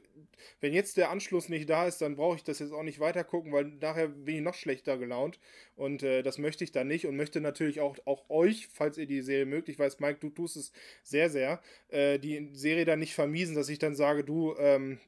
wenn 0.60 0.72
jetzt 0.72 0.96
der 0.96 1.10
Anschluss 1.10 1.48
nicht 1.48 1.68
da 1.68 1.86
ist, 1.86 2.00
dann 2.02 2.16
brauche 2.16 2.36
ich 2.36 2.44
das 2.44 2.58
jetzt 2.58 2.72
auch 2.72 2.82
nicht 2.82 3.00
weiter 3.00 3.24
gucken, 3.24 3.52
weil 3.52 3.64
nachher 3.64 4.08
bin 4.08 4.36
ich 4.36 4.42
noch 4.42 4.54
schlechter 4.54 4.98
gelaunt. 4.98 5.38
Und 5.74 6.02
äh, 6.02 6.22
das 6.22 6.38
möchte 6.38 6.64
ich 6.64 6.72
dann 6.72 6.88
nicht 6.88 7.06
und 7.06 7.16
möchte 7.16 7.40
natürlich 7.40 7.80
auch, 7.80 7.96
auch 8.04 8.28
euch, 8.28 8.68
falls 8.72 8.98
ihr 8.98 9.06
die 9.06 9.22
Serie 9.22 9.46
mögt, 9.46 9.68
ich 9.68 9.78
weiß, 9.78 10.00
Mike, 10.00 10.18
du 10.20 10.30
tust 10.30 10.56
es 10.56 10.72
sehr, 11.02 11.30
sehr, 11.30 11.62
äh, 11.88 12.18
die 12.18 12.50
Serie 12.52 12.84
dann 12.84 12.98
nicht 12.98 13.14
vermiesen, 13.14 13.54
dass 13.54 13.68
ich 13.68 13.78
dann 13.78 13.94
sage, 13.94 14.24
du, 14.24 14.54
ähm, 14.58 15.00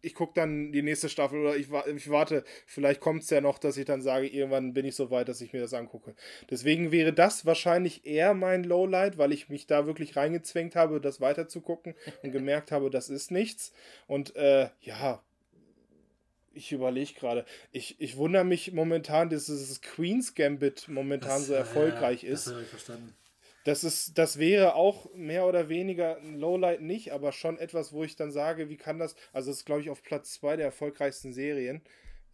ich 0.00 0.14
gucke 0.14 0.34
dann 0.34 0.72
die 0.72 0.82
nächste 0.82 1.08
Staffel 1.08 1.40
oder 1.40 1.56
ich, 1.56 1.68
ich 1.94 2.10
warte, 2.10 2.44
vielleicht 2.66 3.00
kommt 3.00 3.22
es 3.24 3.30
ja 3.30 3.40
noch, 3.40 3.58
dass 3.58 3.76
ich 3.76 3.84
dann 3.84 4.02
sage, 4.02 4.28
irgendwann 4.28 4.72
bin 4.72 4.86
ich 4.86 4.94
so 4.94 5.10
weit, 5.10 5.28
dass 5.28 5.40
ich 5.40 5.52
mir 5.52 5.60
das 5.60 5.74
angucke. 5.74 6.14
Deswegen 6.50 6.92
wäre 6.92 7.12
das 7.12 7.46
wahrscheinlich 7.46 8.06
eher 8.06 8.34
mein 8.34 8.64
Lowlight, 8.64 9.18
weil 9.18 9.32
ich 9.32 9.48
mich 9.48 9.66
da 9.66 9.86
wirklich 9.86 10.16
reingezwängt 10.16 10.76
habe, 10.76 11.00
das 11.00 11.20
weiter 11.20 11.48
zu 11.48 11.60
gucken 11.60 11.94
und 12.22 12.32
gemerkt 12.32 12.70
habe, 12.70 12.90
das 12.90 13.08
ist 13.08 13.30
nichts. 13.30 13.72
Und 14.06 14.36
äh, 14.36 14.68
ja, 14.80 15.22
ich 16.52 16.72
überlege 16.72 17.14
gerade. 17.14 17.44
Ich, 17.72 18.00
ich 18.00 18.16
wundere 18.16 18.44
mich 18.44 18.72
momentan, 18.72 19.30
dass 19.30 19.46
dieses 19.46 19.80
Queen's 19.80 20.34
Gambit 20.34 20.88
momentan 20.88 21.40
so 21.40 21.54
äh, 21.54 21.58
erfolgreich 21.58 22.22
ja, 22.22 22.30
ist. 22.30 22.46
Das 22.46 22.54
habe 22.54 22.62
ich 22.64 22.68
verstanden. 22.68 23.14
Das 23.64 23.84
ist, 23.84 24.16
das 24.16 24.38
wäre 24.38 24.74
auch 24.74 25.12
mehr 25.14 25.46
oder 25.46 25.68
weniger 25.68 26.18
ein 26.18 26.36
Lowlight 26.38 26.80
nicht, 26.80 27.12
aber 27.12 27.32
schon 27.32 27.58
etwas, 27.58 27.92
wo 27.92 28.04
ich 28.04 28.16
dann 28.16 28.30
sage, 28.30 28.68
wie 28.68 28.76
kann 28.76 28.98
das, 28.98 29.14
also 29.32 29.50
es 29.50 29.58
ist, 29.58 29.64
glaube 29.66 29.82
ich, 29.82 29.90
auf 29.90 30.02
Platz 30.02 30.32
zwei 30.34 30.56
der 30.56 30.66
erfolgreichsten 30.66 31.32
Serien 31.32 31.82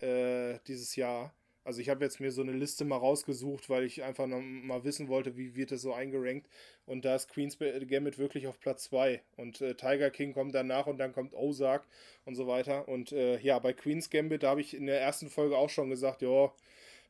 äh, 0.00 0.58
dieses 0.66 0.96
Jahr. 0.96 1.34
Also 1.64 1.80
ich 1.80 1.88
habe 1.88 2.04
jetzt 2.04 2.20
mir 2.20 2.30
so 2.30 2.42
eine 2.42 2.52
Liste 2.52 2.84
mal 2.84 2.98
rausgesucht, 2.98 3.70
weil 3.70 3.84
ich 3.84 4.02
einfach 4.02 4.26
noch 4.26 4.42
mal 4.42 4.84
wissen 4.84 5.08
wollte, 5.08 5.38
wie 5.38 5.56
wird 5.56 5.72
das 5.72 5.80
so 5.80 5.94
eingerankt. 5.94 6.46
Und 6.84 7.06
da 7.06 7.16
ist 7.16 7.30
Queen's 7.30 7.58
Gambit 7.58 8.18
wirklich 8.18 8.46
auf 8.46 8.60
Platz 8.60 8.84
zwei 8.84 9.22
Und 9.38 9.62
äh, 9.62 9.74
Tiger 9.74 10.10
King 10.10 10.34
kommt 10.34 10.54
danach 10.54 10.86
und 10.86 10.98
dann 10.98 11.14
kommt 11.14 11.32
Ozark 11.32 11.86
und 12.26 12.34
so 12.34 12.46
weiter. 12.46 12.86
Und 12.86 13.12
äh, 13.12 13.38
ja, 13.40 13.58
bei 13.58 13.72
Queen's 13.72 14.10
Gambit, 14.10 14.42
da 14.42 14.50
habe 14.50 14.60
ich 14.60 14.74
in 14.74 14.86
der 14.86 15.00
ersten 15.00 15.30
Folge 15.30 15.56
auch 15.56 15.70
schon 15.70 15.88
gesagt, 15.88 16.20
ja, 16.20 16.52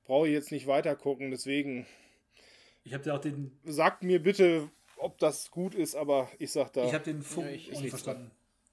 brauche 0.04 0.28
ich 0.28 0.34
jetzt 0.34 0.52
nicht 0.52 0.68
weiter 0.68 0.94
gucken. 0.94 1.32
Deswegen 1.32 1.84
Ich 2.84 2.92
habe 2.94 3.02
dir 3.02 3.14
auch 3.14 3.20
den, 3.20 3.58
sagt 3.64 4.02
mir 4.02 4.22
bitte, 4.22 4.70
ob 4.96 5.18
das 5.18 5.50
gut 5.50 5.74
ist, 5.74 5.94
aber 5.96 6.28
ich 6.38 6.52
sag 6.52 6.72
da. 6.72 6.84
ich 6.84 6.94
habe 6.94 7.04
den 7.04 7.22
Funk 7.22 7.46
Ja, 7.46 7.52
ich- 7.52 7.70
ich 7.72 7.88
verstanden. 7.90 8.30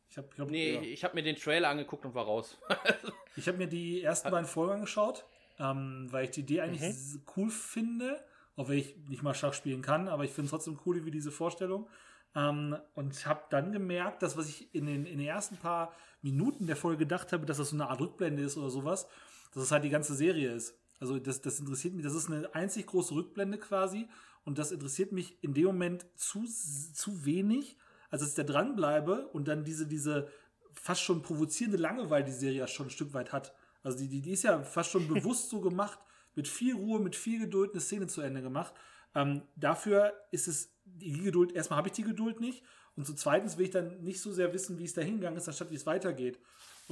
Ich 0.09 0.17
habe 0.17 0.27
ich 0.29 0.35
glaub, 0.35 0.49
Nee, 0.51 0.73
ja. 0.75 0.81
ich 0.81 1.03
habe 1.05 1.15
mir 1.15 1.23
den 1.23 1.37
Trailer 1.37 1.69
angeguckt 1.69 2.05
und 2.05 2.13
war 2.13 2.25
raus. 2.25 2.57
Ich 3.37 3.47
habe 3.47 3.57
mir 3.57 3.67
die 3.67 4.01
ersten 4.03 4.29
beiden 4.29 4.45
Folgen 4.45 4.73
angeschaut, 4.73 5.25
ähm, 5.57 6.07
weil 6.11 6.25
ich 6.25 6.31
die 6.31 6.41
Idee 6.41 6.59
eigentlich 6.61 6.81
Mhm. 6.81 7.21
cool 7.37 7.49
finde, 7.49 8.21
auch 8.57 8.67
wenn 8.67 8.77
ich 8.77 8.97
nicht 9.07 9.23
mal 9.23 9.33
Schach 9.33 9.53
spielen 9.53 9.81
kann, 9.81 10.09
aber 10.09 10.25
ich 10.25 10.31
finde 10.31 10.47
es 10.47 10.51
trotzdem 10.51 10.77
cool 10.85 11.05
wie 11.05 11.11
diese 11.11 11.31
Vorstellung. 11.31 11.87
Ähm, 12.35 12.75
und 12.93 13.25
habe 13.25 13.43
dann 13.49 13.71
gemerkt, 13.71 14.21
dass 14.21 14.35
was 14.35 14.49
ich 14.49 14.75
in 14.75 14.85
den, 14.85 15.05
in 15.05 15.17
den 15.19 15.27
ersten 15.27 15.55
paar 15.55 15.93
Minuten 16.21 16.67
der 16.67 16.75
Folge 16.75 16.99
gedacht 16.99 17.31
habe, 17.31 17.45
dass 17.45 17.57
das 17.57 17.69
so 17.69 17.75
eine 17.77 17.87
Art 17.89 18.01
Rückblende 18.01 18.43
ist 18.43 18.57
oder 18.57 18.69
sowas, 18.69 19.07
dass 19.53 19.63
es 19.63 19.71
halt 19.71 19.85
die 19.85 19.89
ganze 19.89 20.13
Serie 20.13 20.51
ist. 20.51 20.77
Also 21.01 21.19
das, 21.19 21.41
das 21.41 21.59
interessiert 21.59 21.95
mich, 21.95 22.03
das 22.03 22.13
ist 22.13 22.29
eine 22.29 22.53
einzig 22.53 22.85
große 22.85 23.15
Rückblende 23.15 23.57
quasi 23.57 24.07
und 24.45 24.59
das 24.59 24.71
interessiert 24.71 25.11
mich 25.11 25.43
in 25.43 25.53
dem 25.55 25.65
Moment 25.65 26.05
zu, 26.15 26.45
zu 26.45 27.25
wenig, 27.25 27.75
als 28.11 28.21
dass 28.21 28.29
ich 28.29 28.35
da 28.35 28.43
dranbleibe 28.43 29.27
und 29.29 29.47
dann 29.47 29.65
diese, 29.65 29.87
diese 29.87 30.29
fast 30.73 31.01
schon 31.01 31.23
provozierende 31.23 31.79
Langeweile 31.79 32.25
die 32.25 32.31
Serie 32.31 32.59
ja 32.59 32.67
schon 32.67 32.85
ein 32.85 32.91
Stück 32.91 33.13
weit 33.15 33.33
hat. 33.33 33.53
Also 33.81 33.97
die, 33.97 34.07
die, 34.07 34.21
die 34.21 34.31
ist 34.31 34.43
ja 34.43 34.61
fast 34.61 34.91
schon 34.91 35.07
bewusst 35.13 35.49
so 35.49 35.59
gemacht, 35.59 35.99
mit 36.35 36.47
viel 36.47 36.75
Ruhe, 36.75 36.99
mit 36.99 37.15
viel 37.15 37.39
Geduld 37.39 37.71
eine 37.71 37.81
Szene 37.81 38.05
zu 38.05 38.21
Ende 38.21 38.43
gemacht. 38.43 38.73
Ähm, 39.15 39.41
dafür 39.55 40.13
ist 40.29 40.47
es 40.47 40.71
die 40.85 41.23
Geduld, 41.23 41.51
erstmal 41.51 41.77
habe 41.77 41.87
ich 41.87 41.93
die 41.93 42.03
Geduld 42.03 42.39
nicht 42.39 42.63
und 42.95 43.05
zu 43.05 43.15
zweitens 43.15 43.57
will 43.57 43.65
ich 43.65 43.71
dann 43.71 44.01
nicht 44.03 44.21
so 44.21 44.31
sehr 44.31 44.53
wissen, 44.53 44.77
wie 44.77 44.85
es 44.85 44.93
da 44.93 45.01
hingegangen 45.01 45.37
ist, 45.37 45.47
anstatt 45.47 45.71
wie 45.71 45.75
es 45.75 45.87
weitergeht. 45.87 46.39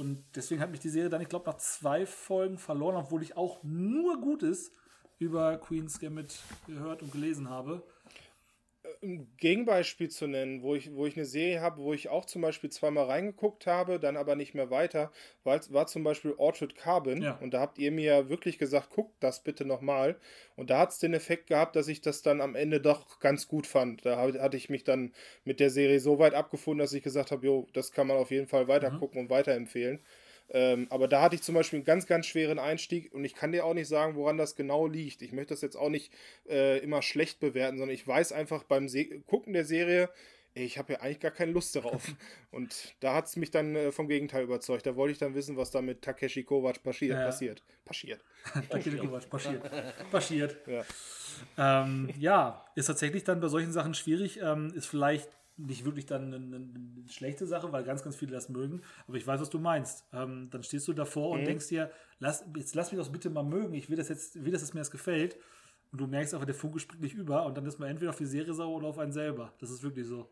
Und 0.00 0.24
deswegen 0.34 0.62
hat 0.62 0.70
mich 0.70 0.80
die 0.80 0.88
Serie 0.88 1.10
dann, 1.10 1.20
ich 1.20 1.28
glaube, 1.28 1.50
nach 1.50 1.58
zwei 1.58 2.06
Folgen 2.06 2.56
verloren, 2.56 2.96
obwohl 2.96 3.22
ich 3.22 3.36
auch 3.36 3.62
nur 3.62 4.18
Gutes 4.18 4.72
über 5.18 5.58
Queen's 5.58 6.00
Gambit 6.00 6.38
gehört 6.66 7.02
und 7.02 7.12
gelesen 7.12 7.50
habe. 7.50 7.82
Ein 9.02 9.34
Gegenbeispiel 9.38 10.10
zu 10.10 10.26
nennen, 10.26 10.62
wo 10.62 10.74
ich, 10.74 10.92
wo 10.94 11.06
ich 11.06 11.16
eine 11.16 11.24
Serie 11.24 11.60
habe, 11.62 11.80
wo 11.82 11.94
ich 11.94 12.08
auch 12.10 12.26
zum 12.26 12.42
Beispiel 12.42 12.70
zweimal 12.70 13.06
reingeguckt 13.06 13.66
habe, 13.66 13.98
dann 13.98 14.16
aber 14.16 14.36
nicht 14.36 14.54
mehr 14.54 14.70
weiter, 14.70 15.10
war, 15.42 15.58
war 15.72 15.86
zum 15.86 16.04
Beispiel 16.04 16.34
Orchard 16.36 16.74
Carbon. 16.74 17.22
Ja. 17.22 17.36
Und 17.38 17.54
da 17.54 17.60
habt 17.60 17.78
ihr 17.78 17.92
mir 17.92 18.28
wirklich 18.28 18.58
gesagt, 18.58 18.90
guckt 18.90 19.14
das 19.20 19.42
bitte 19.42 19.64
nochmal. 19.64 20.18
Und 20.56 20.68
da 20.70 20.78
hat 20.80 20.90
es 20.90 20.98
den 20.98 21.14
Effekt 21.14 21.46
gehabt, 21.46 21.76
dass 21.76 21.88
ich 21.88 22.02
das 22.02 22.20
dann 22.22 22.40
am 22.42 22.54
Ende 22.54 22.80
doch 22.80 23.20
ganz 23.20 23.48
gut 23.48 23.66
fand. 23.66 24.04
Da 24.04 24.16
hab- 24.18 24.38
hatte 24.38 24.56
ich 24.58 24.68
mich 24.68 24.84
dann 24.84 25.14
mit 25.44 25.60
der 25.60 25.70
Serie 25.70 26.00
so 26.00 26.18
weit 26.18 26.34
abgefunden, 26.34 26.80
dass 26.80 26.92
ich 26.92 27.02
gesagt 27.02 27.30
habe, 27.30 27.46
jo, 27.46 27.66
das 27.72 27.92
kann 27.92 28.06
man 28.06 28.18
auf 28.18 28.30
jeden 28.30 28.48
Fall 28.48 28.68
weiter 28.68 28.90
gucken 28.90 29.20
und 29.22 29.30
weiterempfehlen. 29.30 30.00
Ähm, 30.52 30.86
aber 30.90 31.06
da 31.06 31.22
hatte 31.22 31.36
ich 31.36 31.42
zum 31.42 31.54
Beispiel 31.54 31.78
einen 31.78 31.84
ganz, 31.84 32.06
ganz 32.06 32.26
schweren 32.26 32.58
Einstieg 32.58 33.12
und 33.14 33.24
ich 33.24 33.34
kann 33.34 33.52
dir 33.52 33.64
auch 33.64 33.74
nicht 33.74 33.88
sagen, 33.88 34.16
woran 34.16 34.36
das 34.36 34.56
genau 34.56 34.86
liegt. 34.86 35.22
Ich 35.22 35.32
möchte 35.32 35.54
das 35.54 35.60
jetzt 35.60 35.76
auch 35.76 35.88
nicht 35.88 36.12
äh, 36.48 36.78
immer 36.78 37.02
schlecht 37.02 37.40
bewerten, 37.40 37.78
sondern 37.78 37.94
ich 37.94 38.06
weiß 38.06 38.32
einfach 38.32 38.64
beim 38.64 38.88
Se 38.88 39.04
Gucken 39.26 39.52
der 39.52 39.64
Serie, 39.64 40.10
ich 40.54 40.78
habe 40.78 40.94
ja 40.94 41.00
eigentlich 41.00 41.20
gar 41.20 41.30
keine 41.30 41.52
Lust 41.52 41.76
darauf. 41.76 42.02
und 42.50 42.94
da 43.00 43.14
hat 43.14 43.26
es 43.26 43.36
mich 43.36 43.50
dann 43.50 43.76
äh, 43.76 43.92
vom 43.92 44.08
Gegenteil 44.08 44.42
überzeugt. 44.42 44.86
Da 44.86 44.96
wollte 44.96 45.12
ich 45.12 45.18
dann 45.18 45.34
wissen, 45.34 45.56
was 45.56 45.70
da 45.70 45.80
mit 45.80 46.02
Takeshi 46.02 46.42
Kovacs 46.42 46.80
passiert. 46.80 47.18
Ja. 47.18 47.24
passiert. 47.26 47.62
Passiert. 47.84 48.24
Danke, 48.68 48.90
Kovac, 48.96 49.30
passiert. 49.30 49.70
Passiert. 50.10 50.56
Ja. 50.66 50.84
Ähm, 51.82 52.10
ja, 52.18 52.64
ist 52.74 52.86
tatsächlich 52.86 53.24
dann 53.24 53.40
bei 53.40 53.48
solchen 53.48 53.72
Sachen 53.72 53.94
schwierig. 53.94 54.40
Ähm, 54.42 54.72
ist 54.74 54.86
vielleicht 54.86 55.28
nicht 55.66 55.84
wirklich 55.84 56.06
dann 56.06 56.34
eine, 56.34 56.56
eine, 56.56 57.08
schlechte 57.08 57.46
Sache, 57.46 57.72
weil 57.72 57.84
ganz, 57.84 58.02
ganz 58.02 58.16
viele 58.16 58.32
das 58.32 58.48
mögen. 58.48 58.82
Aber 59.06 59.16
ich 59.16 59.26
weiß, 59.26 59.40
was 59.40 59.50
du 59.50 59.58
meinst. 59.58 60.06
Ähm, 60.12 60.48
dann 60.50 60.62
stehst 60.62 60.86
du 60.88 60.92
davor 60.92 61.34
mhm. 61.34 61.40
und 61.40 61.46
denkst 61.46 61.68
dir, 61.68 61.90
lass, 62.18 62.44
jetzt 62.56 62.74
lass 62.74 62.92
mich 62.92 63.00
doch 63.00 63.10
bitte 63.10 63.30
mal 63.30 63.42
mögen. 63.42 63.74
Ich 63.74 63.90
will 63.90 63.96
das 63.96 64.08
jetzt, 64.08 64.44
will, 64.44 64.52
dass 64.52 64.62
es 64.62 64.74
mir 64.74 64.80
das 64.80 64.90
gefällt. 64.90 65.36
Und 65.92 66.00
du 66.00 66.06
merkst 66.06 66.34
einfach, 66.34 66.46
der 66.46 66.54
Funke 66.54 66.78
springt 66.78 67.02
nicht 67.02 67.14
über 67.14 67.44
und 67.46 67.56
dann 67.56 67.66
ist 67.66 67.78
man 67.78 67.88
entweder 67.88 68.10
auf 68.10 68.18
die 68.18 68.26
Serie 68.26 68.54
sauer 68.54 68.76
oder 68.76 68.88
auf 68.88 68.98
einen 68.98 69.12
selber. 69.12 69.52
Das 69.58 69.70
ist 69.70 69.82
wirklich 69.82 70.06
so. 70.06 70.30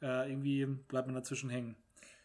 Äh, 0.00 0.30
irgendwie 0.30 0.66
bleibt 0.66 1.06
man 1.06 1.14
dazwischen 1.14 1.50
hängen. 1.50 1.76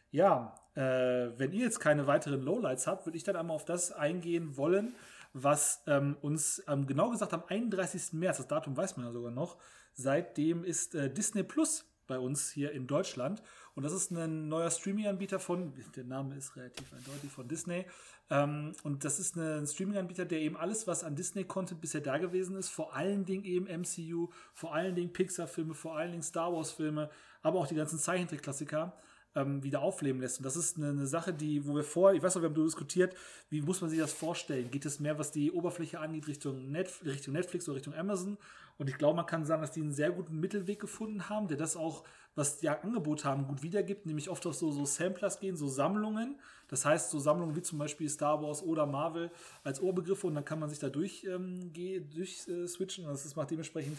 Ja, 0.09 0.55
äh, 0.73 1.37
wenn 1.37 1.51
ihr 1.51 1.63
jetzt 1.63 1.79
keine 1.79 2.07
weiteren 2.07 2.41
Lowlights 2.41 2.87
habt, 2.87 3.05
würde 3.05 3.17
ich 3.17 3.23
dann 3.23 3.35
einmal 3.35 3.55
auf 3.55 3.65
das 3.65 3.91
eingehen 3.91 4.57
wollen, 4.57 4.95
was 5.33 5.83
ähm, 5.85 6.17
uns 6.21 6.63
ähm, 6.67 6.87
genau 6.87 7.09
gesagt 7.09 7.33
am 7.33 7.43
31. 7.47 8.13
März, 8.13 8.37
das 8.37 8.47
Datum 8.47 8.75
weiß 8.75 8.97
man 8.97 9.05
ja 9.05 9.11
sogar 9.11 9.31
noch, 9.31 9.57
seitdem 9.93 10.63
ist 10.63 10.95
äh, 10.95 11.13
Disney 11.13 11.43
Plus 11.43 11.85
bei 12.07 12.19
uns 12.19 12.49
hier 12.49 12.71
in 12.71 12.87
Deutschland. 12.87 13.41
Und 13.75 13.83
das 13.83 13.93
ist 13.93 14.11
ein 14.11 14.47
neuer 14.47 14.71
Streaming-Anbieter 14.71 15.39
von, 15.39 15.73
der 15.95 16.03
Name 16.03 16.35
ist 16.35 16.55
relativ 16.55 16.91
eindeutig, 16.93 17.31
von 17.31 17.47
Disney. 17.47 17.85
Ähm, 18.29 18.73
und 18.83 19.05
das 19.05 19.19
ist 19.19 19.35
ein 19.37 19.67
Streaming-Anbieter, 19.67 20.25
der 20.25 20.39
eben 20.39 20.57
alles, 20.57 20.87
was 20.87 21.03
an 21.03 21.15
Disney-Content 21.15 21.79
bisher 21.79 22.01
da 22.01 22.17
gewesen 22.17 22.55
ist, 22.55 22.69
vor 22.69 22.95
allen 22.95 23.25
Dingen 23.25 23.43
eben 23.43 23.65
MCU, 23.65 24.29
vor 24.53 24.73
allen 24.73 24.95
Dingen 24.95 25.13
Pixar-Filme, 25.13 25.73
vor 25.73 25.95
allen 25.95 26.11
Dingen 26.11 26.23
Star 26.23 26.51
Wars-Filme, 26.51 27.09
aber 27.41 27.59
auch 27.59 27.67
die 27.67 27.75
ganzen 27.75 27.99
Zeichentrick-Klassiker 27.99 28.93
ähm, 29.37 29.63
wieder 29.63 29.81
aufleben 29.81 30.19
lässt. 30.19 30.39
Und 30.39 30.45
das 30.45 30.57
ist 30.57 30.77
eine, 30.77 31.05
Sache, 31.05 31.33
die, 31.33 31.65
wo 31.67 31.75
wir 31.75 31.83
vor, 31.83 32.13
ich 32.13 32.23
weiß 32.23 32.35
noch, 32.35 32.41
wir 32.41 32.49
haben 32.49 32.63
diskutiert, 32.63 33.15
wie 33.49 33.61
muss 33.61 33.81
man 33.81 33.89
sich 33.89 33.99
das 33.99 34.11
vorstellen? 34.11 34.71
Geht 34.71 34.85
es 34.85 34.99
mehr, 34.99 35.19
was 35.19 35.31
die 35.31 35.51
Oberfläche 35.51 35.99
angeht, 35.99 36.27
Richtung, 36.27 36.71
Net, 36.71 36.91
Richtung 37.05 37.33
Netflix 37.33 37.67
oder 37.69 37.77
Richtung 37.77 37.93
Amazon? 37.93 38.37
Und 38.77 38.89
ich 38.89 38.97
glaube, 38.97 39.15
man 39.15 39.25
kann 39.25 39.45
sagen, 39.45 39.61
dass 39.61 39.71
die 39.71 39.81
einen 39.81 39.91
sehr 39.91 40.11
guten 40.11 40.39
Mittelweg 40.39 40.79
gefunden 40.79 41.29
haben, 41.29 41.47
der 41.47 41.57
das 41.57 41.75
auch, 41.75 42.03
was 42.35 42.59
die 42.59 42.69
Angebot 42.69 43.25
haben, 43.25 43.47
gut 43.47 43.63
wiedergibt, 43.63 44.05
nämlich 44.05 44.29
oft 44.29 44.45
auf 44.45 44.53
so, 44.53 44.71
so 44.71 44.85
Samplers 44.85 45.39
gehen, 45.39 45.57
so 45.57 45.67
Sammlungen. 45.67 46.39
Das 46.67 46.85
heißt, 46.85 47.09
so 47.09 47.17
Sammlungen 47.17 47.55
wie 47.55 47.61
zum 47.61 47.79
Beispiel 47.79 48.07
Star 48.07 48.41
Wars 48.43 48.61
oder 48.61 48.85
Marvel 48.85 49.31
als 49.63 49.81
Ohrbegriffe 49.81 50.27
und 50.27 50.35
dann 50.35 50.45
kann 50.45 50.59
man 50.59 50.69
sich 50.69 50.79
da 50.79 50.89
durch, 50.89 51.23
ähm, 51.23 51.73
durch 51.73 52.47
äh, 52.47 52.67
switchen. 52.67 53.05
Und 53.05 53.13
das 53.13 53.35
macht 53.35 53.49
dementsprechend 53.49 53.97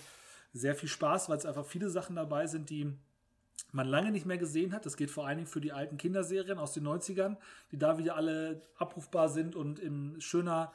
sehr 0.52 0.74
viel 0.74 0.88
Spaß, 0.88 1.28
weil 1.28 1.38
es 1.38 1.46
einfach 1.46 1.66
viele 1.66 1.90
Sachen 1.90 2.16
dabei 2.16 2.46
sind, 2.46 2.70
die 2.70 2.92
man 3.72 3.86
lange 3.86 4.12
nicht 4.12 4.26
mehr 4.26 4.38
gesehen 4.38 4.72
hat. 4.72 4.86
Das 4.86 4.96
geht 4.96 5.10
vor 5.10 5.26
allen 5.26 5.38
Dingen 5.38 5.48
für 5.48 5.60
die 5.60 5.72
alten 5.72 5.96
Kinderserien 5.96 6.58
aus 6.58 6.72
den 6.72 6.86
90ern, 6.86 7.36
die 7.72 7.78
da 7.78 7.98
wieder 7.98 8.16
alle 8.16 8.62
abrufbar 8.76 9.28
sind 9.28 9.56
und 9.56 9.78
in 9.78 10.20
schöner 10.20 10.72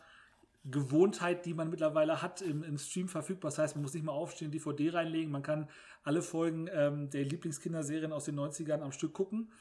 Gewohntheit, 0.65 1.45
die 1.45 1.53
man 1.53 1.69
mittlerweile 1.69 2.21
hat, 2.21 2.41
im, 2.41 2.63
im 2.63 2.77
Stream 2.77 3.09
verfügbar. 3.09 3.51
Das 3.51 3.57
heißt, 3.57 3.75
man 3.75 3.83
muss 3.83 3.93
nicht 3.93 4.05
mal 4.05 4.13
aufstehen, 4.13 4.51
DVD 4.51 4.91
reinlegen. 4.91 5.31
Man 5.31 5.43
kann 5.43 5.69
alle 6.03 6.21
Folgen 6.21 6.69
ähm, 6.71 7.09
der 7.09 7.25
Lieblingskinderserien 7.25 8.13
aus 8.13 8.25
den 8.25 8.39
90ern 8.39 8.79
am 8.79 8.91
Stück 8.93 9.13
gucken. 9.13 9.51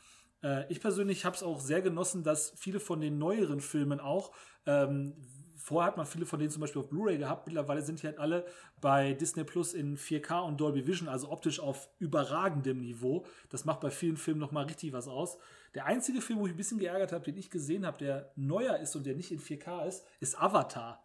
Äh, 0.43 0.71
ich 0.71 0.81
persönlich 0.81 1.25
habe 1.25 1.35
es 1.35 1.43
auch 1.43 1.61
sehr 1.61 1.83
genossen, 1.83 2.23
dass 2.23 2.53
viele 2.57 2.79
von 2.79 3.01
den 3.01 3.19
neueren 3.19 3.61
Filmen 3.61 3.99
auch 3.99 4.33
ähm, 4.67 5.17
vorher 5.63 5.89
hat 5.89 5.97
man 5.97 6.07
viele 6.07 6.27
von 6.27 6.39
denen 6.39 6.51
zum 6.51 6.61
Beispiel 6.61 6.81
auf 6.81 6.89
Blu-ray 6.89 7.19
gehabt. 7.19 7.47
Mittlerweile 7.47 7.83
sind 7.83 8.03
die 8.03 8.07
halt 8.07 8.19
alle 8.19 8.45
bei 8.81 9.13
Disney 9.13 9.45
Plus 9.45 9.75
in 9.75 9.97
4K 9.97 10.41
und 10.41 10.61
Dolby 10.61 10.87
Vision, 10.87 11.09
also 11.09 11.31
optisch 11.31 11.61
auf 11.61 11.89
überragendem 11.99 12.81
Niveau. 12.81 13.25
Das 13.51 13.65
macht 13.65 13.81
bei 13.81 13.91
vielen 13.91 14.17
Filmen 14.17 14.41
nochmal 14.41 14.65
richtig 14.65 14.93
was 14.93 15.07
aus. 15.07 15.39
Der 15.75 15.87
einzige 15.87 16.21
Film, 16.21 16.41
wo 16.41 16.47
ich 16.47 16.53
ein 16.53 16.57
bisschen 16.57 16.79
geärgert 16.79 17.13
habe, 17.13 17.25
den 17.25 17.37
ich 17.37 17.49
gesehen 17.49 17.87
habe, 17.87 17.99
der 17.99 18.33
neuer 18.35 18.79
ist 18.79 18.97
und 18.97 19.07
der 19.07 19.15
nicht 19.15 19.31
in 19.31 19.41
4K 19.41 19.87
ist, 19.87 20.05
ist 20.21 20.39
Avatar. 20.41 21.03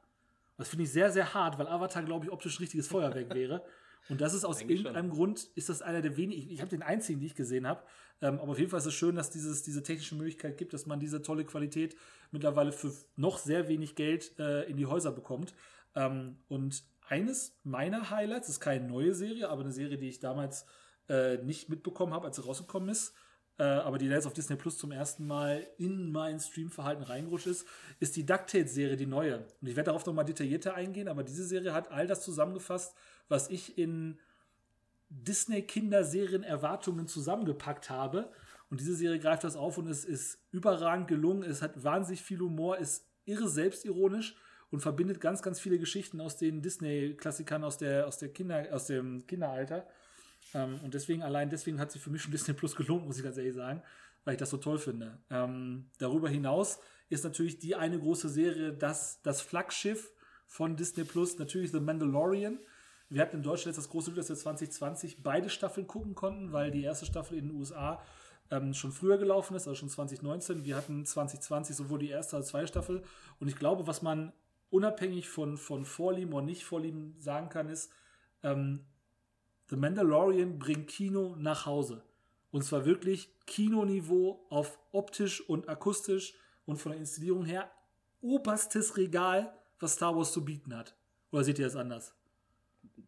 Das 0.58 0.70
finde 0.70 0.86
ich 0.86 0.92
sehr, 0.92 1.12
sehr 1.12 1.34
hart, 1.34 1.60
weil 1.60 1.68
Avatar, 1.68 2.04
glaube 2.04 2.26
ich, 2.26 2.32
optisch 2.32 2.58
ein 2.58 2.64
richtiges 2.64 2.88
Feuerwerk 2.88 3.34
wäre. 3.34 3.64
Und 4.10 4.22
das 4.22 4.34
ist 4.34 4.46
aus 4.46 4.62
Eigentlich 4.62 4.80
irgendeinem 4.80 5.08
schon. 5.10 5.16
Grund, 5.18 5.50
ist 5.56 5.70
das 5.70 5.82
einer 5.82 6.02
der 6.02 6.18
wenigen, 6.18 6.42
ich, 6.42 6.52
ich 6.52 6.62
habe 6.62 6.70
den 6.70 6.82
einzigen, 6.82 7.20
die 7.20 7.26
ich 7.28 7.36
gesehen 7.36 7.68
habe, 7.68 7.84
ähm, 8.22 8.40
aber 8.40 8.52
auf 8.52 8.60
jeden 8.60 8.70
Fall 8.70 8.80
ist 8.80 8.86
es 8.86 8.94
schön, 8.94 9.16
dass 9.16 9.30
dieses, 9.30 9.64
diese 9.64 9.84
technische 9.84 10.16
Möglichkeit 10.16 10.58
gibt, 10.58 10.74
dass 10.74 10.86
man 10.86 11.00
diese 11.00 11.22
tolle 11.22 11.46
Qualität 11.46 11.96
mittlerweile 12.32 12.72
für 12.72 12.92
noch 13.16 13.38
sehr 13.38 13.68
wenig 13.68 13.96
Geld 13.96 14.38
äh, 14.40 14.64
in 14.64 14.78
die 14.78 14.86
Häuser 14.86 15.12
bekommt. 15.12 15.54
Ähm, 15.96 16.38
und 16.48 16.84
eines 17.08 17.58
meiner 17.64 18.10
Highlights 18.10 18.50
ist 18.50 18.60
keine 18.60 18.88
neue 18.88 19.14
Serie, 19.14 19.50
aber 19.50 19.62
eine 19.62 19.72
Serie, 19.72 19.98
die 19.98 20.10
ich 20.10 20.20
damals 20.20 20.66
äh, 21.10 21.38
nicht 21.38 21.70
mitbekommen 21.70 22.14
habe, 22.14 22.28
als 22.28 22.38
sie 22.38 22.44
rausgekommen 22.44 22.90
ist, 22.90 23.14
äh, 23.60 23.64
aber 23.64 23.98
die 23.98 24.08
da 24.08 24.16
jetzt 24.16 24.28
auf 24.28 24.34
Disney 24.34 24.56
Plus 24.56 24.78
zum 24.78 24.92
ersten 24.92 25.26
Mal 25.26 25.66
in 25.78 26.12
mein 26.12 26.40
Streamverhalten 26.40 27.04
reingerutscht 27.04 27.48
ist, 27.48 27.68
ist 28.00 28.16
die 28.16 28.26
DuckTales-Serie, 28.26 28.98
die 28.98 29.08
neue. 29.08 29.40
Und 29.62 29.68
ich 29.68 29.76
werde 29.76 29.88
darauf 29.88 30.06
nochmal 30.06 30.26
detaillierter 30.26 30.76
eingehen, 30.76 31.08
aber 31.08 31.24
diese 31.24 31.44
Serie 31.44 31.74
hat 31.74 31.92
all 31.92 32.06
das 32.06 32.24
zusammengefasst, 32.24 32.96
was 33.30 33.50
ich 33.50 33.78
in 33.78 34.20
Disney-Kinderserien-Erwartungen 35.10 37.08
zusammengepackt 37.08 37.90
habe. 37.90 38.32
Und 38.70 38.80
diese 38.80 38.96
Serie 38.96 39.20
greift 39.20 39.44
das 39.44 39.56
auf 39.56 39.78
und 39.78 39.88
es 39.88 40.06
ist 40.06 40.40
überragend 40.52 41.08
gelungen. 41.08 41.44
Es 41.44 41.62
hat 41.62 41.84
wahnsinnig 41.84 42.22
viel 42.22 42.40
Humor, 42.40 42.78
ist 42.78 43.08
irre 43.26 43.48
selbstironisch 43.48 44.36
und 44.70 44.82
verbindet 44.82 45.22
ganz, 45.22 45.42
ganz 45.42 45.60
viele 45.60 45.80
Geschichten 45.80 46.22
aus 46.22 46.38
den 46.38 46.62
Disney-Klassikern 46.62 47.64
aus, 47.64 47.78
der, 47.78 48.06
aus, 48.08 48.18
der 48.18 48.30
aus 48.74 48.86
dem 48.86 49.26
Kinderalter. 49.26 49.88
Ähm, 50.54 50.80
und 50.84 50.94
deswegen, 50.94 51.24
allein 51.24 51.50
deswegen 51.50 51.80
hat 51.80 51.92
sie 51.92 52.00
für 52.00 52.10
mich 52.10 52.22
schon 52.22 52.32
Disney 52.32 52.54
Plus 52.54 52.76
gelohnt, 52.76 53.06
muss 53.06 53.18
ich 53.18 53.24
ganz 53.24 53.38
ehrlich 53.38 53.56
sagen, 53.56 53.82
weil 54.26 54.34
ich 54.34 54.40
das 54.40 54.50
so 54.50 54.58
toll 54.58 54.80
finde. 54.80 55.20
Ähm, 55.30 55.90
darüber 56.00 56.30
hinaus 56.30 56.80
ist 57.10 57.24
natürlich 57.24 57.60
die 57.60 57.76
eine 57.76 58.00
große 58.00 58.30
Serie, 58.30 58.74
das, 58.74 59.22
das 59.22 59.42
Flaggschiff 59.42 60.12
von 60.46 60.76
Disney 60.76 61.04
Plus, 61.04 61.38
natürlich 61.38 61.72
The 61.72 61.80
Mandalorian. 61.80 62.60
Wir 63.10 63.22
hatten 63.22 63.38
in 63.38 63.44
Deutschland 63.44 63.68
jetzt 63.68 63.86
das 63.86 63.90
große 63.90 64.12
Glück, 64.12 64.18
dass 64.18 64.30
wir 64.30 64.36
2020 64.36 65.24
beide 65.24 65.50
Staffeln 65.50 65.88
gucken 65.88 66.16
konnten, 66.16 66.52
weil 66.52 66.72
die 66.72 66.84
erste 66.84 67.06
Staffel 67.06 67.38
in 67.38 67.50
den 67.50 67.58
USA 67.58 68.02
ähm, 68.52 68.74
schon 68.74 68.92
früher 68.92 69.18
gelaufen 69.18 69.56
ist, 69.56 69.68
also 69.68 69.80
schon 69.80 69.90
2019. 69.90 70.66
Wir 70.66 70.76
hatten 70.76 71.06
2020 71.06 71.76
sowohl 71.76 72.00
die 72.00 72.10
erste 72.10 72.36
als 72.36 72.48
zweite 72.48 72.68
Staffel. 72.68 73.04
Und 73.40 73.48
ich 73.48 73.56
glaube, 73.56 73.88
was 73.88 74.02
man 74.02 74.34
unabhängig 74.70 75.30
von, 75.30 75.58
von 75.58 75.86
Vorlieben 75.86 76.34
oder 76.34 76.46
nicht 76.46 76.66
Vorlieben 76.66 77.16
sagen 77.20 77.50
kann, 77.50 77.70
ist, 77.70 77.92
ähm, 78.44 78.86
The 79.70 79.76
Mandalorian 79.76 80.60
bringt 80.60 80.88
Kino 80.88 81.36
nach 81.38 81.66
Hause. 81.66 82.04
Und 82.52 82.64
zwar 82.64 82.86
wirklich 82.86 83.30
Kinoniveau 83.46 84.46
auf 84.50 84.80
optisch 84.92 85.42
und 85.48 85.68
akustisch 85.68 86.34
und 86.66 86.78
von 86.78 86.94
der 86.94 87.02
Inszenierung 87.02 87.46
her 87.46 87.70
oberstes 88.22 88.98
Regal, 88.98 89.54
was 89.80 89.94
Star 89.94 90.16
Wars 90.16 90.32
zu 90.32 90.44
bieten 90.44 90.76
hat. 90.76 90.96
Oder 91.32 91.44
seht 91.44 91.60
ihr 91.60 91.66
das 91.66 91.76
anders? 91.76 92.17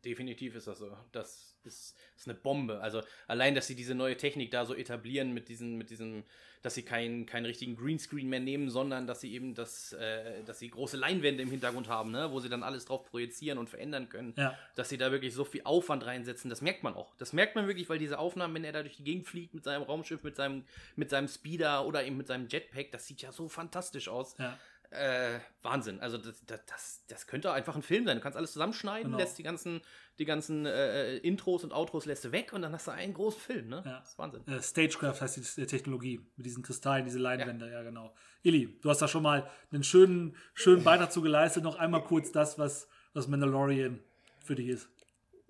Definitiv 0.05 0.55
ist 0.55 0.67
das 0.67 0.79
so. 0.79 0.95
Das 1.11 1.57
ist, 1.63 1.95
ist, 2.15 2.27
eine 2.27 2.35
Bombe. 2.37 2.81
Also 2.81 3.01
allein, 3.27 3.55
dass 3.55 3.67
sie 3.67 3.75
diese 3.75 3.95
neue 3.95 4.17
Technik 4.17 4.51
da 4.51 4.65
so 4.65 4.73
etablieren 4.73 5.33
mit 5.33 5.49
diesen, 5.49 5.77
mit 5.77 5.89
diesem, 5.89 6.23
dass 6.61 6.75
sie 6.75 6.83
keinen 6.83 7.25
keinen 7.25 7.45
richtigen 7.45 7.75
Greenscreen 7.75 8.29
mehr 8.29 8.39
nehmen, 8.39 8.69
sondern 8.69 9.07
dass 9.07 9.21
sie 9.21 9.33
eben 9.33 9.55
das, 9.55 9.93
äh, 9.93 10.43
dass 10.43 10.59
sie 10.59 10.69
große 10.69 10.97
Leinwände 10.97 11.43
im 11.43 11.49
Hintergrund 11.49 11.87
haben, 11.87 12.11
ne, 12.11 12.31
wo 12.31 12.39
sie 12.39 12.49
dann 12.49 12.63
alles 12.63 12.85
drauf 12.85 13.05
projizieren 13.05 13.57
und 13.57 13.69
verändern 13.69 14.09
können. 14.09 14.33
Ja. 14.37 14.57
Dass 14.75 14.89
sie 14.89 14.97
da 14.97 15.11
wirklich 15.11 15.33
so 15.33 15.43
viel 15.43 15.61
Aufwand 15.63 16.05
reinsetzen, 16.05 16.49
das 16.49 16.61
merkt 16.61 16.83
man 16.83 16.93
auch. 16.93 17.15
Das 17.17 17.33
merkt 17.33 17.55
man 17.55 17.67
wirklich, 17.67 17.89
weil 17.89 17.99
diese 17.99 18.19
Aufnahmen, 18.19 18.55
wenn 18.55 18.63
er 18.63 18.71
da 18.71 18.81
durch 18.81 18.97
die 18.97 19.03
Gegend 19.03 19.27
fliegt 19.27 19.53
mit 19.53 19.63
seinem 19.63 19.83
Raumschiff, 19.83 20.23
mit 20.23 20.35
seinem, 20.35 20.63
mit 20.95 21.09
seinem 21.09 21.27
Speeder 21.27 21.85
oder 21.85 22.05
eben 22.05 22.17
mit 22.17 22.27
seinem 22.27 22.47
Jetpack, 22.47 22.91
das 22.91 23.05
sieht 23.07 23.21
ja 23.21 23.31
so 23.31 23.49
fantastisch 23.49 24.07
aus. 24.07 24.35
Ja. 24.37 24.57
Äh, 24.91 25.39
Wahnsinn. 25.61 25.99
Also 25.99 26.17
das, 26.17 26.43
das, 26.45 27.03
das 27.07 27.27
könnte 27.27 27.51
einfach 27.51 27.75
ein 27.75 27.83
Film 27.83 28.05
sein. 28.05 28.17
Du 28.17 28.23
kannst 28.23 28.37
alles 28.37 28.53
zusammenschneiden, 28.53 29.11
genau. 29.11 29.17
lässt 29.17 29.37
die 29.37 29.43
ganzen, 29.43 29.81
die 30.17 30.25
ganzen 30.25 30.65
äh, 30.65 31.17
Intros 31.17 31.63
und 31.63 31.73
Outros 31.73 32.05
lässt 32.05 32.25
du 32.25 32.31
weg 32.31 32.53
und 32.53 32.63
dann 32.63 32.73
hast 32.73 32.87
du 32.87 32.91
einen 32.91 33.13
großen 33.13 33.39
Film. 33.39 33.69
Ne? 33.69 33.83
Ja. 33.85 33.99
Das 33.99 34.09
ist 34.09 34.17
Wahnsinn. 34.17 34.47
Äh, 34.47 34.61
Stagecraft 34.63 35.21
heißt 35.21 35.57
die 35.57 35.65
Technologie 35.67 36.21
mit 36.37 36.45
diesen 36.45 36.63
Kristallen, 36.63 37.05
diese 37.05 37.19
Leinwände. 37.19 37.67
Ja. 37.67 37.73
ja. 37.73 37.83
genau. 37.83 38.15
Illy, 38.41 38.79
du 38.81 38.89
hast 38.89 39.01
da 39.01 39.07
schon 39.07 39.21
mal 39.21 39.47
einen 39.71 39.83
schönen, 39.83 40.35
schönen 40.55 40.83
Beitrag 40.83 41.11
zu 41.11 41.21
geleistet. 41.21 41.63
Noch 41.63 41.77
einmal 41.77 42.03
kurz 42.03 42.31
das, 42.31 42.57
was, 42.57 42.87
was 43.13 43.27
Mandalorian 43.27 43.99
für 44.43 44.55
dich 44.55 44.69
ist. 44.69 44.89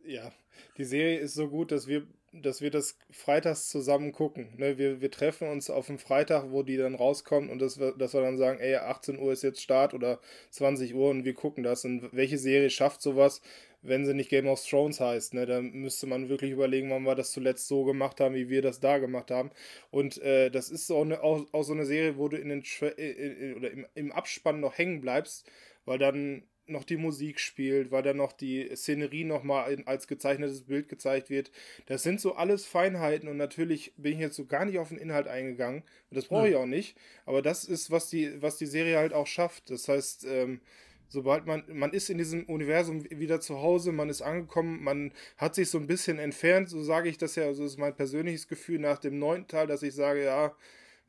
Ja, 0.04 0.34
die 0.78 0.84
Serie 0.84 1.20
ist 1.20 1.36
so 1.36 1.48
gut, 1.48 1.72
dass 1.72 1.88
wir 1.88 2.06
dass 2.32 2.62
wir 2.62 2.72
das 2.72 2.98
freitags 3.12 3.70
zusammen 3.70 4.12
gucken. 4.12 4.50
Ne? 4.58 4.78
Wir, 4.78 5.02
wir 5.02 5.12
treffen 5.12 5.50
uns 5.50 5.70
auf 5.70 5.88
dem 5.88 6.00
Freitag, 6.00 6.52
wo 6.52 6.64
die 6.64 6.78
dann 6.78 6.96
rauskommen 6.96 7.50
und 7.50 7.60
dass 7.60 7.80
wir, 7.80 7.94
dass 7.94 8.14
wir 8.14 8.22
dann 8.22 8.38
sagen, 8.38 8.60
ey, 8.60 8.76
18 8.76 9.20
Uhr 9.20 9.32
ist 9.34 9.44
jetzt 9.44 9.62
Start 9.62 9.94
oder 9.94 10.20
20 10.52 10.94
Uhr 10.96 11.10
und 11.10 11.26
wir 11.26 11.34
gucken 11.34 11.64
das. 11.64 11.86
Und 11.86 12.10
welche 12.12 12.38
Serie 12.38 12.70
schafft 12.70 13.02
sowas, 13.02 13.42
wenn 13.82 14.06
sie 14.06 14.14
nicht 14.14 14.30
Game 14.30 14.48
of 14.48 14.64
Thrones 14.64 15.00
heißt? 15.00 15.34
Ne? 15.34 15.46
Da 15.46 15.62
müsste 15.62 16.08
man 16.08 16.30
wirklich 16.30 16.52
überlegen, 16.52 16.90
wann 16.90 17.04
wir 17.04 17.16
das 17.16 17.32
zuletzt 17.32 17.68
so 17.68 17.84
gemacht 17.84 18.20
haben, 18.20 18.36
wie 18.36 18.50
wir 18.50 18.62
das 18.62 18.80
da 18.80 18.98
gemacht 18.98 19.32
haben. 19.32 19.52
Und 19.92 20.22
äh, 20.22 20.50
das 20.52 20.70
ist 20.70 20.88
so 20.88 21.02
eine, 21.02 21.24
auch, 21.24 21.46
auch 21.52 21.64
so 21.64 21.74
eine 21.74 21.86
Serie, 21.86 22.18
wo 22.18 22.28
du 22.28 22.38
in 22.38 22.50
den 22.50 22.64
Tra 22.64 22.88
äh, 22.98 23.54
oder 23.56 23.72
im, 23.72 23.86
im 23.96 24.12
Abspann 24.12 24.60
noch 24.60 24.78
hängen 24.78 25.02
bleibst, 25.02 25.50
weil 25.86 25.98
dann 25.98 26.44
noch 26.70 26.84
die 26.84 26.98
Musik 26.98 27.40
spielt, 27.40 27.92
weil 27.92 28.04
dann 28.04 28.18
noch 28.18 28.32
die 28.32 28.70
Szenerie 28.76 29.24
nochmal 29.24 29.84
als 29.86 30.08
gezeichnetes 30.08 30.64
Bild 30.64 30.90
gezeigt 30.90 31.30
wird. 31.30 31.52
Das 31.86 32.04
sind 32.04 32.22
so 32.22 32.36
alles 32.36 32.66
Feinheiten 32.66 33.30
und 33.30 33.38
natürlich 33.38 33.94
bin 33.98 34.14
ich 34.14 34.20
jetzt 34.20 34.36
so 34.36 34.46
gar 34.46 34.66
nicht 34.66 34.80
auf 34.80 34.90
den 34.90 34.98
Inhalt 34.98 35.28
eingegangen. 35.28 35.84
Und 36.10 36.18
das 36.18 36.26
brauche 36.26 36.50
ich 36.50 36.56
auch 36.56 36.66
nicht. 36.66 36.98
Aber 37.26 37.42
das 37.42 37.64
ist, 37.64 37.92
was 37.92 38.10
die, 38.10 38.42
was 38.42 38.58
die 38.58 38.66
Serie 38.66 38.98
halt 38.98 39.14
auch 39.14 39.28
schafft. 39.28 39.70
Das 39.70 39.88
heißt, 39.88 40.26
ähm, 40.26 40.62
sobald 41.10 41.46
man, 41.46 41.64
man 41.68 41.92
ist 41.92 42.10
in 42.10 42.18
diesem 42.18 42.46
Universum 42.46 43.04
wieder 43.10 43.42
zu 43.42 43.62
Hause, 43.62 43.92
man 43.92 44.10
ist 44.10 44.22
angekommen, 44.22 44.84
man 44.84 45.12
hat 45.38 45.56
sich 45.56 45.70
so 45.70 45.78
ein 45.78 45.88
bisschen 45.88 46.20
entfernt, 46.20 46.70
so 46.70 46.82
sage 46.82 47.10
ich 47.10 47.18
das 47.18 47.36
ja, 47.36 47.46
also 47.46 47.64
das 47.64 47.74
ist 47.74 47.80
mein 47.80 47.96
persönliches 47.96 48.48
Gefühl 48.48 48.80
nach 48.80 49.00
dem 49.00 49.20
neunten 49.20 49.48
Teil, 49.48 49.68
dass 49.68 49.84
ich 49.84 49.94
sage, 49.94 50.24
ja, 50.24 50.56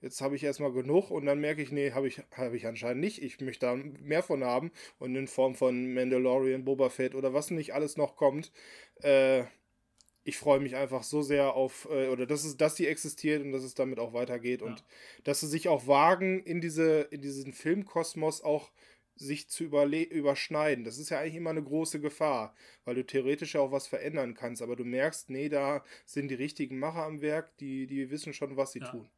jetzt 0.01 0.21
habe 0.21 0.37
ich 0.37 0.45
erstmal 0.45 0.73
genug 0.73 1.11
und 1.11 1.27
dann 1.27 1.41
merke 1.41 1.63
ich, 1.63 1.73
nee, 1.73 1.93
habe 1.93 2.09
ich, 2.09 2.23
hab 2.33 2.53
ich 2.55 2.67
anscheinend 2.67 3.01
nicht. 3.01 3.23
Ich 3.23 3.41
möchte 3.41 3.67
da 3.67 3.75
mehr 3.75 4.23
von 4.23 4.45
haben 4.45 4.71
und 4.99 5.15
in 5.15 5.29
Form 5.29 5.55
von 5.55 5.93
Mandalorian, 5.93 6.65
Boba 6.65 6.89
Fett 6.89 7.15
oder 7.15 7.35
was 7.35 7.51
nicht 7.51 7.75
alles 7.75 7.97
noch 7.97 8.17
kommt. 8.17 8.53
Äh, 9.03 9.45
ich 10.23 10.37
freue 10.37 10.61
mich 10.61 10.77
einfach 10.77 11.03
so 11.03 11.23
sehr 11.23 11.55
auf, 11.55 11.89
äh, 11.91 12.09
oder 12.09 12.27
dass, 12.27 12.45
es, 12.45 12.57
dass 12.57 12.75
die 12.75 12.87
existiert 12.87 13.43
und 13.43 13.53
dass 13.53 13.63
es 13.63 13.75
damit 13.75 13.99
auch 13.99 14.13
weitergeht 14.13 14.61
ja. 14.61 14.69
und 14.69 14.85
dass 15.25 15.41
sie 15.41 15.49
sich 15.49 15.69
auch 15.69 15.87
wagen, 15.87 16.43
in, 16.43 16.61
diese, 16.61 17.03
in 17.11 17.23
diesen 17.23 17.53
Filmkosmos 17.53 18.43
auch 18.43 18.71
sich 19.17 19.51
zu 19.51 19.65
überschneiden. 19.65 20.85
Das 20.85 20.97
ist 20.97 21.11
ja 21.11 21.19
eigentlich 21.19 21.37
immer 21.37 21.51
eine 21.51 21.63
große 21.63 22.01
Gefahr, 22.01 22.55
weil 22.87 22.95
du 22.95 23.05
theoretisch 23.05 23.55
ja 23.55 23.61
auch 23.61 23.73
was 23.73 23.87
verändern 23.87 24.33
kannst, 24.33 24.63
aber 24.63 24.77
du 24.77 24.85
merkst, 24.85 25.29
nee, 25.29 25.51
da 25.51 25.85
sind 26.07 26.29
die 26.29 26.37
richtigen 26.37 26.79
Macher 26.79 27.05
am 27.05 27.21
Werk, 27.21 27.55
die, 27.59 27.87
die 27.87 28.11
wissen 28.11 28.33
schon, 28.33 28.57
was 28.57 28.73
sie 28.73 28.81
ja. 28.81 28.91
tun 28.91 29.11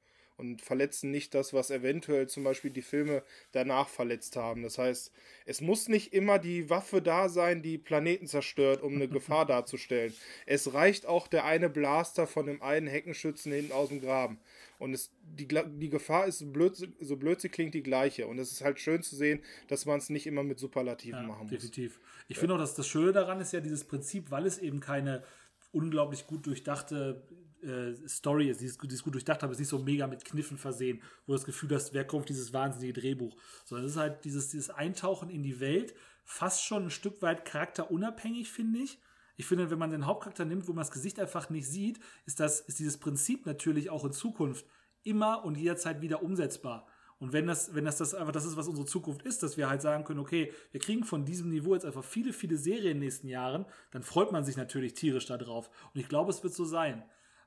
und 0.43 0.61
verletzen 0.61 1.13
nicht 1.13 1.35
das, 1.35 1.53
was 1.53 1.71
eventuell 1.71 2.29
zum 2.29 2.43
Beispiel 2.43 2.73
die 2.73 2.83
Filme 2.83 3.23
danach 3.53 3.89
verletzt 3.89 4.35
haben. 4.35 4.65
Das 4.65 4.77
heißt, 4.77 5.13
es 5.47 5.61
muss 5.61 5.89
nicht 5.89 6.13
immer 6.13 6.41
die 6.41 6.69
Waffe 6.69 7.01
da 7.01 7.29
sein, 7.29 7.63
die 7.63 7.79
Planeten 7.79 8.27
zerstört, 8.27 8.83
um 8.83 8.95
eine 8.97 9.09
Gefahr 9.23 9.47
darzustellen. 9.47 10.13
Es 10.45 10.75
reicht 10.75 11.07
auch 11.07 11.29
der 11.29 11.45
eine 11.45 11.71
Blaster 11.71 12.27
von 12.27 12.47
dem 12.47 12.61
einen 12.61 12.89
Heckenschützen 12.89 13.53
hinten 13.53 13.73
aus 13.73 13.91
dem 13.91 14.01
Graben. 14.01 14.41
Und 14.81 14.95
es, 14.95 15.13
die, 15.23 15.47
die 15.47 15.91
Gefahr 15.91 16.27
ist, 16.27 16.41
so 16.41 16.47
blöd, 16.47 16.77
so 16.99 17.17
blöd 17.17 17.41
sie 17.41 17.49
klingt, 17.49 17.75
die 17.75 17.85
gleiche. 17.85 18.27
Und 18.27 18.41
es 18.41 18.51
ist 18.51 18.63
halt 18.63 18.81
schön 18.81 19.01
zu 19.05 19.15
sehen, 19.15 19.41
dass 19.69 19.87
man 19.87 19.99
es 19.99 20.11
nicht 20.11 20.27
immer 20.27 20.43
mit 20.43 20.59
Superlativen 20.59 21.21
ja, 21.21 21.27
machen 21.27 21.43
muss. 21.43 21.51
Definitiv. 21.51 22.01
Ich 22.27 22.37
ja. 22.37 22.41
finde 22.41 22.57
auch, 22.57 22.59
dass 22.59 22.75
das 22.75 22.89
Schöne 22.89 23.13
daran 23.13 23.41
ist 23.41 23.53
ja 23.53 23.61
dieses 23.61 23.85
Prinzip, 23.85 24.33
weil 24.33 24.45
es 24.45 24.59
eben 24.59 24.81
keine 24.81 25.23
unglaublich 25.71 26.27
gut 26.27 26.47
durchdachte 26.47 27.23
äh, 27.63 27.95
Story 28.09 28.49
ist, 28.49 28.61
die 28.61 28.67
ist, 28.67 28.83
die 28.83 28.95
ist 28.95 29.03
gut 29.03 29.15
durchdacht, 29.15 29.43
aber 29.43 29.53
ist 29.53 29.59
nicht 29.59 29.69
so 29.69 29.79
mega 29.79 30.07
mit 30.07 30.25
Kniffen 30.25 30.59
versehen, 30.59 31.03
wo 31.27 31.33
du 31.33 31.39
das 31.39 31.45
Gefühl 31.45 31.75
hast, 31.75 31.93
wer 31.93 32.07
kommt 32.07 32.29
dieses 32.29 32.53
wahnsinnige 32.53 33.01
Drehbuch. 33.01 33.37
Sondern 33.65 33.87
es 33.87 33.93
ist 33.93 33.99
halt 33.99 34.25
dieses, 34.25 34.49
dieses 34.49 34.71
Eintauchen 34.71 35.31
in 35.31 35.43
die 35.43 35.61
Welt, 35.61 35.95
fast 36.25 36.65
schon 36.65 36.85
ein 36.85 36.91
Stück 36.91 37.23
weit 37.23 37.45
charakterunabhängig, 37.45 38.51
finde 38.51 38.81
ich. 38.81 38.99
Ich 39.37 39.47
finde, 39.47 39.71
wenn 39.71 39.79
man 39.79 39.91
den 39.91 40.07
Hauptcharakter 40.07 40.45
nimmt, 40.45 40.69
wo 40.69 40.73
man 40.73 40.83
das 40.83 40.91
Gesicht 40.91 41.19
einfach 41.19 41.51
nicht 41.51 41.67
sieht, 41.67 41.99
ist, 42.27 42.39
das, 42.39 42.61
ist 42.61 42.79
dieses 42.79 42.99
Prinzip 42.99 43.47
natürlich 43.47 43.91
auch 43.91 44.05
in 44.05 44.13
Zukunft 44.13 44.67
immer 45.03 45.45
und 45.45 45.57
jederzeit 45.57 46.01
wieder 46.01 46.23
umsetzbar. 46.23 46.87
Und 47.19 47.33
wenn 47.33 47.47
das, 47.47 47.73
wenn 47.73 47.85
das, 47.85 47.99
das 47.99 48.15
einfach 48.15 48.33
das 48.33 48.45
ist, 48.45 48.57
was 48.57 48.67
unsere 48.67 48.85
Zukunft 48.85 49.23
ist, 49.23 49.45
dass 49.45 49.57
wir 49.57 49.71
halt 49.71 49.81
sagen 49.81 50.03
können, 50.03 50.19
okay, 50.19 50.53
wir 50.73 50.81
kriegen 50.81 51.05
von 51.05 51.25
diesem 51.25 51.51
Niveau 51.51 51.73
jetzt 51.73 51.87
einfach 51.87 52.03
viele, 52.03 52.33
viele 52.33 52.57
Serien 52.57 52.83
in 52.83 52.97
den 52.97 53.05
nächsten 53.05 53.29
Jahren, 53.29 53.65
dann 53.93 54.03
freut 54.03 54.33
man 54.33 54.45
sich 54.45 54.57
natürlich 54.57 54.95
tierisch 54.95 55.27
darauf. 55.27 55.71
Und 55.95 56.01
ich 56.01 56.09
glaube, 56.09 56.31
es 56.31 56.43
wird 56.43 56.53
so 56.53 56.65
sein. 56.65 57.05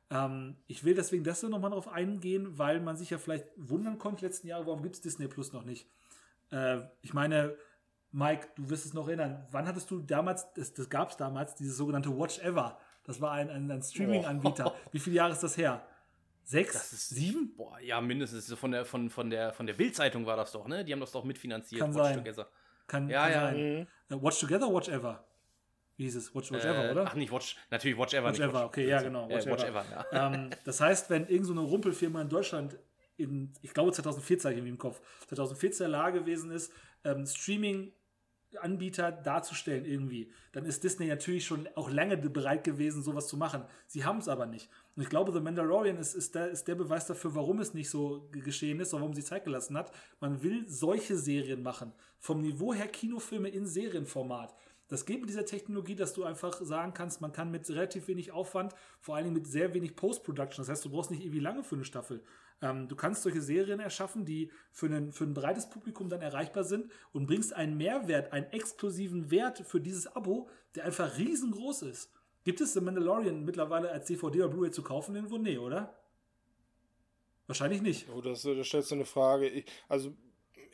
Ähm, 0.09 0.57
ich 0.67 0.83
will 0.83 0.93
deswegen 0.93 1.23
deshalb 1.23 1.51
nochmal 1.51 1.71
darauf 1.71 1.87
eingehen, 1.87 2.57
weil 2.57 2.79
man 2.79 2.95
sich 2.95 3.09
ja 3.09 3.17
vielleicht 3.17 3.47
wundern 3.57 3.97
konnte 3.97 4.25
letzten 4.25 4.47
Jahre, 4.47 4.65
warum 4.67 4.83
gibt 4.83 4.95
es 4.95 5.01
Disney 5.01 5.27
Plus 5.27 5.51
noch 5.53 5.63
nicht? 5.63 5.89
Äh, 6.51 6.81
ich 7.01 7.13
meine, 7.13 7.55
Mike, 8.11 8.47
du 8.55 8.69
wirst 8.69 8.85
es 8.85 8.93
noch 8.93 9.07
erinnern, 9.07 9.45
wann 9.51 9.67
hattest 9.67 9.89
du 9.91 9.99
damals, 9.99 10.53
das, 10.53 10.73
das 10.73 10.89
gab 10.89 11.11
es 11.11 11.17
damals, 11.17 11.55
dieses 11.55 11.75
sogenannte 11.77 12.17
Watch 12.17 12.39
Ever. 12.39 12.79
Das 13.03 13.19
war 13.21 13.31
ein, 13.31 13.49
ein, 13.49 13.69
ein 13.69 13.81
Streaming-Anbieter. 13.81 14.67
Oh. 14.67 14.89
Wie 14.91 14.99
viele 14.99 15.17
Jahre 15.17 15.33
ist 15.33 15.43
das 15.43 15.57
her? 15.57 15.85
Sechs? 16.43 16.73
Das 16.73 16.93
ist, 16.93 17.09
sieben? 17.09 17.55
Boah, 17.55 17.79
ja, 17.79 17.99
mindestens. 18.01 18.53
Von 18.53 18.71
der, 18.71 18.85
von, 18.85 19.09
von 19.09 19.29
der, 19.29 19.51
von 19.51 19.65
der 19.65 19.73
Bild-Zeitung 19.73 20.25
war 20.25 20.37
das 20.37 20.51
doch, 20.51 20.67
ne? 20.67 20.85
Die 20.85 20.93
haben 20.93 20.99
das 20.99 21.11
doch 21.11 21.23
mitfinanziert. 21.23 21.81
Kann 21.81 21.93
Watch 21.93 22.03
sein. 22.03 22.17
Together. 22.17 22.49
Kann, 22.87 23.09
ja, 23.09 23.23
kann 23.23 23.31
ja. 23.31 23.41
Sein. 23.41 23.87
Mhm. 24.09 24.23
Watch 24.23 24.39
Together, 24.39 24.73
Watch 24.73 24.89
Ever? 24.89 25.25
Wie 25.97 26.03
hieß 26.03 26.15
es? 26.15 26.35
Watch, 26.35 26.51
Watch 26.51 26.65
äh, 26.65 26.69
Ever, 26.69 26.91
oder? 26.91 27.05
Ach, 27.07 27.15
nicht 27.15 27.31
Watch, 27.31 27.55
natürlich 27.71 27.97
Watch 27.97 28.13
Ever. 28.13 28.27
Watch 28.27 28.39
Ever, 28.39 28.53
Watch, 28.53 28.65
okay, 28.65 28.87
ja, 28.87 29.01
genau. 29.01 29.29
Watch, 29.29 29.45
äh, 29.45 29.51
Watch 29.51 29.63
Ever. 29.63 29.85
Ever 29.85 30.05
ja. 30.11 30.33
ähm, 30.33 30.49
das 30.63 30.81
heißt, 30.81 31.09
wenn 31.09 31.27
irgendeine 31.27 31.61
so 31.61 31.65
Rumpelfirma 31.67 32.21
in 32.21 32.29
Deutschland 32.29 32.77
in, 33.17 33.53
ich 33.61 33.73
glaube 33.73 33.91
2014 33.91 34.51
irgendwie 34.51 34.69
im 34.69 34.77
Kopf, 34.77 35.01
2014 35.27 35.85
in 35.85 35.91
der 35.91 35.99
Lage 35.99 36.19
gewesen 36.19 36.51
ist, 36.51 36.73
ähm, 37.03 37.25
Streaming 37.25 37.93
Anbieter 38.61 39.11
darzustellen 39.11 39.85
irgendwie, 39.85 40.31
dann 40.51 40.65
ist 40.65 40.83
Disney 40.83 41.07
natürlich 41.07 41.45
schon 41.45 41.67
auch 41.75 41.89
lange 41.89 42.17
bereit 42.17 42.63
gewesen, 42.63 43.03
sowas 43.03 43.27
zu 43.27 43.37
machen. 43.37 43.63
Sie 43.87 44.05
haben 44.05 44.19
es 44.19 44.27
aber 44.27 44.45
nicht. 44.45 44.69
Und 44.95 45.03
ich 45.03 45.09
glaube, 45.09 45.31
The 45.31 45.39
Mandalorian 45.39 45.97
ist, 45.97 46.13
ist, 46.13 46.35
der, 46.35 46.49
ist 46.49 46.67
der 46.67 46.75
Beweis 46.75 47.05
dafür, 47.05 47.35
warum 47.35 47.59
es 47.59 47.73
nicht 47.73 47.89
so 47.89 48.29
geschehen 48.31 48.79
ist, 48.79 48.93
warum 48.93 49.13
sie 49.13 49.23
Zeit 49.23 49.43
gelassen 49.43 49.77
hat. 49.77 49.91
Man 50.19 50.41
will 50.41 50.67
solche 50.67 51.17
Serien 51.17 51.63
machen. 51.63 51.91
Vom 52.19 52.41
Niveau 52.41 52.73
her 52.73 52.87
Kinofilme 52.87 53.49
in 53.49 53.65
Serienformat. 53.65 54.55
Das 54.87 55.05
geht 55.05 55.19
mit 55.19 55.29
dieser 55.29 55.45
Technologie, 55.45 55.95
dass 55.95 56.13
du 56.13 56.23
einfach 56.23 56.61
sagen 56.61 56.93
kannst, 56.93 57.19
man 57.19 57.31
kann 57.31 57.49
mit 57.49 57.67
relativ 57.69 58.07
wenig 58.07 58.31
Aufwand, 58.31 58.73
vor 58.99 59.15
allen 59.15 59.25
Dingen 59.25 59.35
mit 59.35 59.47
sehr 59.47 59.73
wenig 59.73 59.95
Post-Production, 59.95 60.63
das 60.63 60.69
heißt, 60.69 60.85
du 60.85 60.91
brauchst 60.91 61.09
nicht 61.09 61.21
irgendwie 61.21 61.39
lange 61.39 61.63
für 61.63 61.75
eine 61.75 61.85
Staffel. 61.85 62.23
Ähm, 62.61 62.87
du 62.87 62.95
kannst 62.95 63.23
solche 63.23 63.41
Serien 63.41 63.79
erschaffen, 63.79 64.25
die 64.25 64.51
für, 64.71 64.85
einen, 64.85 65.11
für 65.11 65.23
ein 65.23 65.33
breites 65.33 65.69
Publikum 65.69 66.07
dann 66.07 66.21
erreichbar 66.21 66.63
sind 66.63 66.91
und 67.13 67.25
bringst 67.25 67.53
einen 67.53 67.77
Mehrwert, 67.77 68.31
einen 68.31 68.45
exklusiven 68.51 69.31
Wert 69.31 69.59
für 69.59 69.81
dieses 69.81 70.07
Abo, 70.07 70.49
der 70.75 70.85
einfach 70.85 71.17
riesengroß 71.17 71.81
ist. 71.83 72.11
Gibt 72.43 72.61
es 72.61 72.73
The 72.73 72.81
Mandalorian 72.81 73.43
mittlerweile 73.43 73.89
als 73.89 74.05
DVD 74.05 74.43
oder 74.43 74.49
Blu-ray 74.49 74.71
zu 74.71 74.83
kaufen 74.83 75.15
irgendwo? 75.15 75.39
Nee, 75.39 75.57
oder? 75.57 75.95
Wahrscheinlich 77.47 77.81
nicht. 77.81 78.07
Oh, 78.15 78.21
das, 78.21 78.43
das 78.43 78.67
stellst 78.67 78.91
du 78.91 78.95
eine 78.95 79.05
Frage. 79.05 79.47
Ich, 79.47 79.65
also 79.87 80.15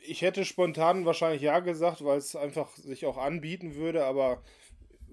ich 0.04 0.22
hätte 0.22 0.44
spontan 0.44 1.04
wahrscheinlich 1.04 1.42
ja 1.42 1.60
gesagt, 1.60 2.04
weil 2.04 2.18
es 2.18 2.36
einfach 2.36 2.74
sich 2.76 3.06
auch 3.06 3.18
anbieten 3.18 3.74
würde, 3.74 4.04
aber 4.04 4.42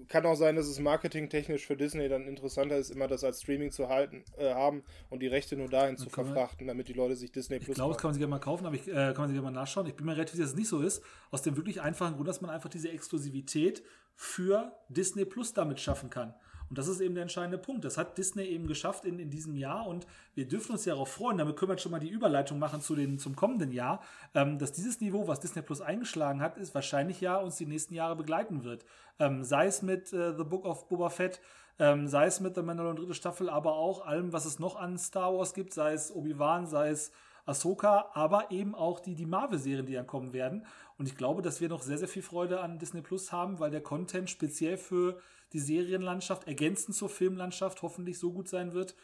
kann 0.08 0.26
auch 0.26 0.34
sein, 0.34 0.56
dass 0.56 0.66
es 0.66 0.80
marketingtechnisch 0.80 1.66
für 1.66 1.76
Disney 1.76 2.08
dann 2.08 2.26
interessanter 2.26 2.76
ist, 2.76 2.90
immer 2.90 3.06
das 3.06 3.22
als 3.22 3.42
Streaming 3.42 3.70
zu 3.70 3.88
halten, 3.88 4.24
äh, 4.38 4.52
haben 4.52 4.82
und 5.08 5.20
die 5.20 5.28
Rechte 5.28 5.56
nur 5.56 5.68
dahin 5.68 5.96
zu 5.96 6.10
verfrachten, 6.10 6.66
damit 6.66 6.88
die 6.88 6.92
Leute 6.92 7.14
sich 7.16 7.30
Disney 7.32 7.58
Plus. 7.58 7.68
Ich 7.68 7.74
glaube, 7.74 7.92
das 7.92 8.02
kann 8.02 8.08
man 8.08 8.14
sich 8.14 8.20
gerne 8.20 8.30
mal 8.30 8.40
kaufen, 8.40 8.66
aber 8.66 8.74
ich, 8.74 8.88
äh, 8.88 8.92
kann 8.92 9.18
man 9.18 9.28
sich 9.28 9.36
gerne 9.36 9.52
mal 9.52 9.60
nachschauen. 9.60 9.86
Ich 9.86 9.94
bin 9.94 10.06
mir 10.06 10.12
relativ 10.12 10.32
sicher, 10.32 10.44
dass 10.44 10.52
es 10.52 10.58
nicht 10.58 10.68
so 10.68 10.80
ist. 10.80 11.02
Aus 11.30 11.42
dem 11.42 11.56
wirklich 11.56 11.80
einfachen 11.80 12.14
Grund, 12.14 12.28
dass 12.28 12.40
man 12.40 12.50
einfach 12.50 12.68
diese 12.68 12.90
Exklusivität 12.90 13.82
für 14.16 14.72
Disney 14.88 15.24
Plus 15.24 15.52
damit 15.52 15.80
schaffen 15.80 16.10
kann. 16.10 16.34
Und 16.70 16.78
das 16.78 16.86
ist 16.86 17.00
eben 17.00 17.14
der 17.14 17.22
entscheidende 17.22 17.58
Punkt. 17.58 17.84
Das 17.84 17.98
hat 17.98 18.16
Disney 18.16 18.44
eben 18.44 18.68
geschafft 18.68 19.04
in, 19.04 19.18
in 19.18 19.28
diesem 19.28 19.56
Jahr 19.56 19.88
und 19.88 20.06
wir 20.34 20.46
dürfen 20.46 20.72
uns 20.72 20.84
ja 20.84 20.94
darauf 20.94 21.10
freuen. 21.10 21.38
Damit 21.38 21.56
können 21.56 21.72
wir 21.72 21.78
schon 21.78 21.90
mal 21.90 21.98
die 21.98 22.08
Überleitung 22.08 22.60
machen 22.60 22.80
zu 22.80 22.94
den, 22.94 23.18
zum 23.18 23.34
kommenden 23.34 23.72
Jahr, 23.72 24.00
ähm, 24.34 24.58
dass 24.58 24.72
dieses 24.72 25.00
Niveau, 25.00 25.26
was 25.26 25.40
Disney 25.40 25.62
Plus 25.62 25.80
eingeschlagen 25.80 26.40
hat, 26.40 26.56
ist 26.56 26.72
wahrscheinlich 26.74 27.20
ja 27.20 27.36
uns 27.36 27.56
die 27.56 27.66
nächsten 27.66 27.94
Jahre 27.94 28.14
begleiten 28.14 28.62
wird. 28.62 28.84
Ähm, 29.18 29.42
sei 29.42 29.66
es 29.66 29.82
mit 29.82 30.12
äh, 30.12 30.36
The 30.36 30.44
Book 30.44 30.64
of 30.64 30.88
Boba 30.88 31.10
Fett, 31.10 31.40
ähm, 31.80 32.06
sei 32.06 32.26
es 32.26 32.38
mit 32.38 32.54
The 32.54 32.62
Mandalorian 32.62 32.98
dritte 32.98 33.14
Staffel, 33.14 33.50
aber 33.50 33.74
auch 33.74 34.06
allem, 34.06 34.32
was 34.32 34.44
es 34.44 34.60
noch 34.60 34.76
an 34.76 34.96
Star 34.96 35.36
Wars 35.36 35.54
gibt, 35.54 35.74
sei 35.74 35.92
es 35.92 36.14
Obi-Wan, 36.14 36.66
sei 36.66 36.90
es 36.90 37.10
Ahsoka, 37.46 38.10
aber 38.14 38.50
eben 38.50 38.74
auch 38.74 39.00
die, 39.00 39.14
die 39.14 39.26
Marvel-Serien, 39.26 39.86
die 39.86 39.94
dann 39.94 40.06
kommen 40.06 40.32
werden. 40.32 40.64
Und 41.00 41.06
ich 41.06 41.16
glaube, 41.16 41.40
dass 41.40 41.62
wir 41.62 41.70
noch 41.70 41.80
sehr, 41.80 41.96
sehr 41.96 42.08
viel 42.08 42.20
Freude 42.20 42.60
an 42.60 42.78
Disney 42.78 43.00
Plus 43.00 43.32
haben, 43.32 43.58
weil 43.58 43.70
der 43.70 43.80
Content 43.80 44.28
speziell 44.28 44.76
für 44.76 45.18
die 45.54 45.58
Serienlandschaft 45.58 46.46
ergänzend 46.46 46.94
zur 46.94 47.08
Filmlandschaft 47.08 47.80
hoffentlich 47.80 48.18
so 48.18 48.30
gut 48.34 48.50
sein 48.50 48.74
wird, 48.74 48.94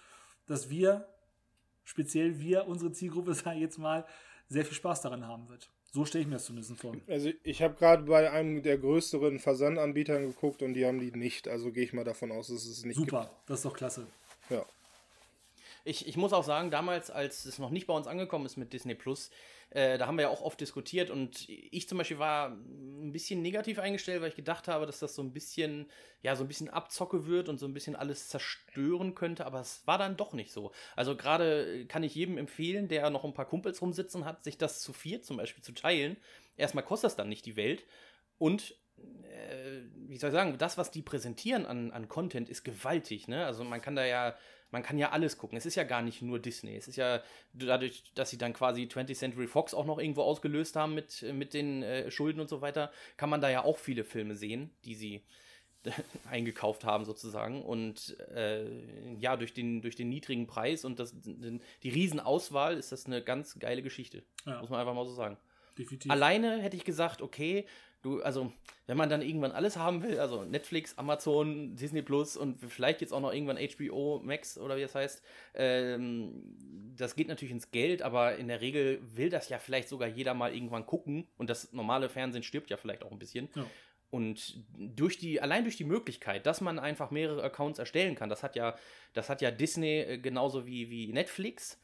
dass 0.46 0.68
wir, 0.68 1.08
speziell 1.84 2.38
wir, 2.38 2.66
unsere 2.66 2.92
Zielgruppe, 2.92 3.32
sage 3.34 3.56
ich 3.56 3.62
jetzt 3.62 3.78
mal, 3.78 4.04
sehr 4.46 4.66
viel 4.66 4.74
Spaß 4.74 5.00
daran 5.00 5.26
haben 5.26 5.48
wird. 5.48 5.70
So 5.90 6.04
stelle 6.04 6.20
ich 6.20 6.28
mir 6.28 6.34
das 6.34 6.44
zumindest 6.44 6.78
vor. 6.78 6.94
Also 7.08 7.30
ich 7.42 7.62
habe 7.62 7.72
gerade 7.76 8.02
bei 8.02 8.30
einem 8.30 8.62
der 8.62 8.76
größeren 8.76 9.38
Versandanbietern 9.38 10.26
geguckt 10.26 10.60
und 10.60 10.74
die 10.74 10.84
haben 10.84 11.00
die 11.00 11.12
nicht. 11.12 11.48
Also 11.48 11.72
gehe 11.72 11.84
ich 11.84 11.94
mal 11.94 12.04
davon 12.04 12.30
aus, 12.30 12.48
dass 12.48 12.66
es 12.66 12.84
nicht 12.84 12.96
Super, 12.96 13.22
gibt. 13.22 13.48
das 13.48 13.60
ist 13.60 13.64
doch 13.64 13.74
klasse. 13.74 14.06
Ja. 14.50 14.66
Ich, 15.86 16.06
ich 16.06 16.18
muss 16.18 16.34
auch 16.34 16.44
sagen, 16.44 16.70
damals, 16.70 17.10
als 17.10 17.46
es 17.46 17.58
noch 17.58 17.70
nicht 17.70 17.86
bei 17.86 17.94
uns 17.94 18.06
angekommen 18.06 18.44
ist 18.44 18.58
mit 18.58 18.74
Disney 18.74 18.94
Plus, 18.94 19.30
äh, 19.70 19.98
da 19.98 20.06
haben 20.06 20.16
wir 20.16 20.22
ja 20.22 20.28
auch 20.28 20.42
oft 20.42 20.60
diskutiert 20.60 21.10
und 21.10 21.48
ich 21.48 21.88
zum 21.88 21.98
Beispiel 21.98 22.18
war 22.18 22.50
ein 22.50 23.12
bisschen 23.12 23.42
negativ 23.42 23.78
eingestellt, 23.78 24.22
weil 24.22 24.28
ich 24.28 24.36
gedacht 24.36 24.68
habe, 24.68 24.86
dass 24.86 25.00
das 25.00 25.14
so 25.14 25.22
ein 25.22 25.32
bisschen, 25.32 25.90
ja, 26.22 26.36
so 26.36 26.44
ein 26.44 26.48
bisschen 26.48 26.70
Abzocke 26.70 27.26
wird 27.26 27.48
und 27.48 27.58
so 27.58 27.66
ein 27.66 27.74
bisschen 27.74 27.96
alles 27.96 28.28
zerstören 28.28 29.14
könnte, 29.14 29.44
aber 29.44 29.60
es 29.60 29.86
war 29.86 29.98
dann 29.98 30.16
doch 30.16 30.32
nicht 30.32 30.52
so. 30.52 30.72
Also 30.94 31.16
gerade 31.16 31.84
kann 31.86 32.04
ich 32.04 32.14
jedem 32.14 32.38
empfehlen, 32.38 32.88
der 32.88 33.10
noch 33.10 33.24
ein 33.24 33.34
paar 33.34 33.48
Kumpels 33.48 33.82
rumsitzen 33.82 34.24
hat, 34.24 34.44
sich 34.44 34.56
das 34.56 34.80
zu 34.80 34.92
vier 34.92 35.22
zum 35.22 35.36
Beispiel 35.36 35.64
zu 35.64 35.72
teilen. 35.72 36.16
Erstmal 36.56 36.84
kostet 36.84 37.08
das 37.08 37.16
dann 37.16 37.28
nicht 37.28 37.44
die 37.44 37.56
Welt 37.56 37.84
und 38.38 38.76
äh, 38.98 39.82
wie 40.08 40.16
soll 40.16 40.30
ich 40.30 40.34
sagen, 40.34 40.56
das, 40.58 40.78
was 40.78 40.90
die 40.90 41.02
präsentieren 41.02 41.66
an, 41.66 41.90
an 41.90 42.08
Content, 42.08 42.48
ist 42.48 42.62
gewaltig. 42.62 43.28
Ne? 43.28 43.44
Also 43.44 43.64
man 43.64 43.82
kann 43.82 43.96
da 43.96 44.04
ja 44.04 44.36
man 44.70 44.82
kann 44.82 44.98
ja 44.98 45.10
alles 45.10 45.38
gucken. 45.38 45.56
Es 45.56 45.66
ist 45.66 45.74
ja 45.74 45.84
gar 45.84 46.02
nicht 46.02 46.22
nur 46.22 46.38
Disney. 46.38 46.76
Es 46.76 46.88
ist 46.88 46.96
ja 46.96 47.22
dadurch, 47.52 48.04
dass 48.14 48.30
sie 48.30 48.38
dann 48.38 48.52
quasi 48.52 48.82
20th 48.82 49.14
Century 49.14 49.46
Fox 49.46 49.74
auch 49.74 49.86
noch 49.86 49.98
irgendwo 49.98 50.22
ausgelöst 50.22 50.76
haben 50.76 50.94
mit, 50.94 51.22
mit 51.32 51.54
den 51.54 51.82
äh, 51.82 52.10
Schulden 52.10 52.40
und 52.40 52.48
so 52.48 52.60
weiter, 52.60 52.90
kann 53.16 53.30
man 53.30 53.40
da 53.40 53.48
ja 53.48 53.64
auch 53.64 53.78
viele 53.78 54.04
Filme 54.04 54.34
sehen, 54.34 54.70
die 54.84 54.94
sie 54.94 55.24
eingekauft 56.30 56.84
haben 56.84 57.04
sozusagen 57.04 57.62
und 57.62 58.18
äh, 58.34 58.64
ja 59.18 59.36
durch 59.36 59.54
den 59.54 59.82
durch 59.82 59.96
den 59.96 60.08
niedrigen 60.08 60.46
Preis 60.46 60.84
und 60.84 60.98
das 60.98 61.14
die 61.14 61.88
Riesenauswahl 61.88 62.76
ist 62.76 62.92
das 62.92 63.06
eine 63.06 63.22
ganz 63.22 63.58
geile 63.58 63.82
Geschichte 63.82 64.24
ja. 64.46 64.60
muss 64.60 64.70
man 64.70 64.80
einfach 64.80 64.94
mal 64.94 65.06
so 65.06 65.14
sagen 65.14 65.36
Definitiv. 65.78 66.10
alleine 66.10 66.60
hätte 66.60 66.76
ich 66.76 66.84
gesagt 66.84 67.22
okay 67.22 67.66
du, 68.06 68.22
also, 68.22 68.52
wenn 68.86 68.96
man 68.96 69.10
dann 69.10 69.20
irgendwann 69.20 69.52
alles 69.52 69.76
haben 69.76 70.02
will, 70.02 70.18
also 70.20 70.44
Netflix, 70.44 70.96
Amazon, 70.96 71.74
Disney 71.74 72.02
Plus 72.02 72.36
und 72.36 72.58
vielleicht 72.58 73.00
jetzt 73.00 73.12
auch 73.12 73.20
noch 73.20 73.32
irgendwann 73.32 73.58
HBO 73.58 74.20
Max 74.24 74.56
oder 74.56 74.76
wie 74.76 74.82
das 74.82 74.94
heißt, 74.94 75.22
ähm, 75.54 76.42
das 76.96 77.16
geht 77.16 77.28
natürlich 77.28 77.52
ins 77.52 77.70
Geld, 77.70 78.02
aber 78.02 78.36
in 78.36 78.48
der 78.48 78.60
Regel 78.60 79.00
will 79.02 79.28
das 79.28 79.48
ja 79.48 79.58
vielleicht 79.58 79.88
sogar 79.88 80.08
jeder 80.08 80.34
mal 80.34 80.54
irgendwann 80.54 80.86
gucken 80.86 81.26
und 81.36 81.50
das 81.50 81.72
normale 81.72 82.08
Fernsehen 82.08 82.42
stirbt 82.42 82.70
ja 82.70 82.76
vielleicht 82.76 83.02
auch 83.02 83.10
ein 83.10 83.18
bisschen. 83.18 83.48
Ja. 83.54 83.66
Und 84.10 84.64
durch 84.78 85.18
die, 85.18 85.40
allein 85.40 85.64
durch 85.64 85.76
die 85.76 85.84
Möglichkeit, 85.84 86.46
dass 86.46 86.60
man 86.60 86.78
einfach 86.78 87.10
mehrere 87.10 87.42
Accounts 87.42 87.78
erstellen 87.80 88.14
kann, 88.14 88.30
das 88.30 88.44
hat 88.44 88.54
ja, 88.54 88.76
das 89.14 89.28
hat 89.28 89.42
ja 89.42 89.50
Disney 89.50 89.98
äh, 89.98 90.18
genauso 90.18 90.64
wie, 90.64 90.90
wie 90.90 91.12
Netflix, 91.12 91.78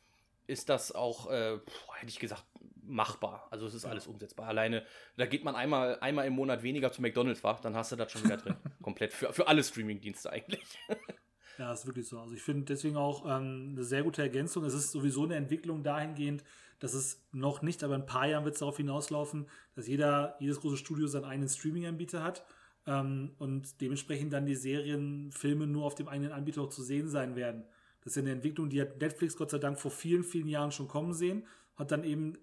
ist 0.47 0.68
das 0.68 0.93
auch, 0.93 1.30
äh, 1.30 1.59
hätte 1.99 2.09
ich 2.09 2.18
gesagt, 2.18 2.45
machbar. 2.82 3.47
Also 3.51 3.66
es 3.66 3.74
ist 3.74 3.84
alles 3.84 4.07
umsetzbar. 4.07 4.49
Alleine, 4.49 4.84
da 5.16 5.26
geht 5.26 5.45
man 5.45 5.55
einmal, 5.55 5.99
einmal 6.01 6.26
im 6.26 6.34
Monat 6.34 6.62
weniger 6.62 6.93
zu 6.93 7.01
McDonalds, 7.01 7.43
war, 7.45 7.61
dann 7.61 7.76
hast 7.76 7.93
du 7.93 7.97
das 7.97 8.12
schon 8.12 8.24
wieder 8.24 8.36
drin. 8.36 8.57
Komplett 8.82 9.12
für, 9.12 9.32
für 9.32 9.47
alle 9.49 9.62
Streaming-Dienste 9.62 10.30
eigentlich. 10.30 10.78
ja, 11.59 11.72
ist 11.72 11.86
wirklich 11.86 12.09
so. 12.09 12.20
Also 12.20 12.34
ich 12.34 12.43
finde 12.43 12.64
deswegen 12.64 12.97
auch 12.97 13.24
ähm, 13.24 13.70
eine 13.72 13.84
sehr 13.84 14.03
gute 14.03 14.22
Ergänzung. 14.22 14.64
Es 14.64 14.74
ist 14.74 14.90
sowieso 14.90 15.24
eine 15.24 15.36
Entwicklung 15.36 15.82
dahingehend, 15.82 16.45
dass 16.80 16.95
es 16.95 17.24
noch 17.30 17.62
nicht, 17.62 17.84
aber 17.84 17.95
in 17.95 18.03
ein 18.03 18.07
paar 18.07 18.26
Jahren 18.26 18.45
wird 18.45 18.55
es 18.55 18.61
darauf 18.61 18.76
hinauslaufen, 18.76 19.49
dass 19.74 19.86
jeder, 19.86 20.36
jedes 20.40 20.61
große 20.61 20.76
Studio 20.76 21.07
seinen 21.07 21.24
eigenen 21.24 21.49
Streaming-Anbieter 21.49 22.22
hat 22.22 22.45
ähm, 22.86 23.34
und 23.38 23.80
dementsprechend 23.80 24.32
dann 24.32 24.47
die 24.47 24.57
Serien, 24.57 25.30
Filme 25.30 25.66
nur 25.66 25.84
auf 25.84 25.95
dem 25.95 26.09
eigenen 26.09 26.32
Anbieter 26.32 26.62
auch 26.62 26.70
zu 26.70 26.82
sehen 26.82 27.09
sein 27.09 27.36
werden. 27.36 27.64
Das 28.03 28.12
ist 28.12 28.16
ja 28.16 28.22
eine 28.22 28.32
Entwicklung, 28.32 28.68
die 28.68 28.80
hat 28.80 29.00
Netflix 29.00 29.36
Gott 29.36 29.50
sei 29.50 29.59
Dank 29.59 29.78
vor 29.78 29.90
vielen, 29.90 30.24
vielen 30.24 30.48
Jahren 30.48 30.72
schon 30.72 30.88
kommen 30.88 31.14
sehen, 31.14 31.46
hat 31.76 31.90
dann 31.90 32.05
eben 32.05 32.36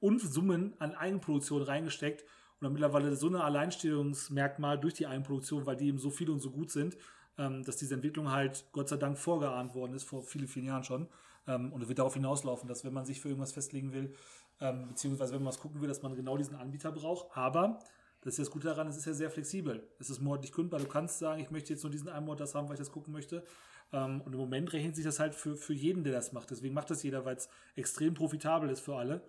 Unsummen 0.00 0.74
an 0.78 0.94
Eigenproduktion 0.94 1.62
reingesteckt 1.62 2.22
und 2.22 2.64
dann 2.64 2.72
mittlerweile 2.72 3.14
so 3.14 3.28
eine 3.28 3.44
Alleinstellungsmerkmal 3.44 4.78
durch 4.78 4.94
die 4.94 5.06
Eigenproduktion, 5.06 5.66
weil 5.66 5.76
die 5.76 5.88
eben 5.88 5.98
so 5.98 6.10
viel 6.10 6.30
und 6.30 6.40
so 6.40 6.50
gut 6.50 6.70
sind, 6.70 6.96
ähm, 7.38 7.62
dass 7.64 7.76
diese 7.76 7.94
Entwicklung 7.94 8.30
halt 8.30 8.64
Gott 8.72 8.88
sei 8.88 8.96
Dank 8.96 9.18
vorgeahnt 9.18 9.74
worden 9.74 9.94
ist, 9.94 10.04
vor 10.04 10.22
vielen, 10.22 10.48
vielen 10.48 10.66
Jahren 10.66 10.84
schon. 10.84 11.08
Ähm, 11.46 11.72
und 11.72 11.82
es 11.82 11.88
wird 11.88 11.98
darauf 11.98 12.14
hinauslaufen, 12.14 12.68
dass 12.68 12.84
wenn 12.84 12.92
man 12.92 13.04
sich 13.04 13.20
für 13.20 13.28
irgendwas 13.28 13.52
festlegen 13.52 13.92
will, 13.92 14.14
ähm, 14.60 14.88
beziehungsweise 14.88 15.32
wenn 15.32 15.42
man 15.42 15.48
was 15.48 15.60
gucken 15.60 15.80
will, 15.80 15.88
dass 15.88 16.02
man 16.02 16.14
genau 16.14 16.36
diesen 16.36 16.54
Anbieter 16.54 16.92
braucht. 16.92 17.36
Aber 17.36 17.78
das 18.22 18.34
ist 18.34 18.46
das 18.46 18.50
Gute 18.50 18.68
daran, 18.68 18.86
es 18.86 18.96
ist 18.96 19.06
ja 19.06 19.12
sehr 19.12 19.30
flexibel. 19.30 19.88
Es 19.98 20.08
ist 20.08 20.20
monatlich 20.20 20.52
kündbar. 20.52 20.78
Du 20.78 20.86
kannst 20.86 21.18
sagen, 21.18 21.40
ich 21.40 21.50
möchte 21.50 21.72
jetzt 21.72 21.82
nur 21.82 21.90
diesen 21.90 22.08
einen 22.08 22.24
Monat 22.26 22.40
das 22.40 22.54
haben, 22.54 22.68
weil 22.68 22.74
ich 22.74 22.80
das 22.80 22.92
gucken 22.92 23.12
möchte. 23.12 23.44
Ähm, 23.92 24.20
und 24.22 24.32
im 24.32 24.38
Moment 24.38 24.72
rechnet 24.72 24.96
sich 24.96 25.04
das 25.04 25.18
halt 25.18 25.34
für, 25.34 25.56
für 25.56 25.74
jeden, 25.74 26.04
der 26.04 26.12
das 26.12 26.32
macht. 26.32 26.50
Deswegen 26.50 26.74
macht 26.74 26.90
das 26.90 27.02
jeder, 27.02 27.24
weil 27.24 27.36
es 27.36 27.48
extrem 27.76 28.14
profitabel 28.14 28.70
ist 28.70 28.80
für 28.80 28.96
alle. 28.96 29.22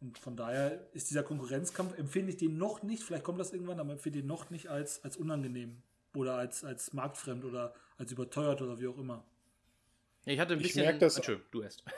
Und 0.00 0.18
von 0.18 0.36
daher 0.36 0.86
ist 0.92 1.10
dieser 1.10 1.22
Konkurrenzkampf, 1.22 1.98
empfinde 1.98 2.30
ich 2.30 2.38
den 2.38 2.56
noch 2.56 2.82
nicht, 2.82 3.02
vielleicht 3.02 3.24
kommt 3.24 3.38
das 3.38 3.52
irgendwann, 3.52 3.80
aber 3.80 3.92
empfinde 3.92 4.18
ich 4.18 4.22
den 4.22 4.28
noch 4.28 4.48
nicht 4.48 4.68
als, 4.68 5.04
als 5.04 5.16
unangenehm 5.16 5.82
oder 6.14 6.36
als, 6.36 6.64
als 6.64 6.94
marktfremd 6.94 7.44
oder 7.44 7.74
als 7.98 8.10
überteuert 8.10 8.62
oder 8.62 8.80
wie 8.80 8.86
auch 8.86 8.98
immer. 8.98 9.24
Ich 10.24 10.38
hatte 10.38 10.54
ein 10.54 10.60
bisschen. 10.60 10.80
Ich 10.80 10.86
merke 10.86 11.00
das, 11.00 11.16
Entschuldigung, 11.16 11.48
du 11.50 11.62
erst. 11.62 11.84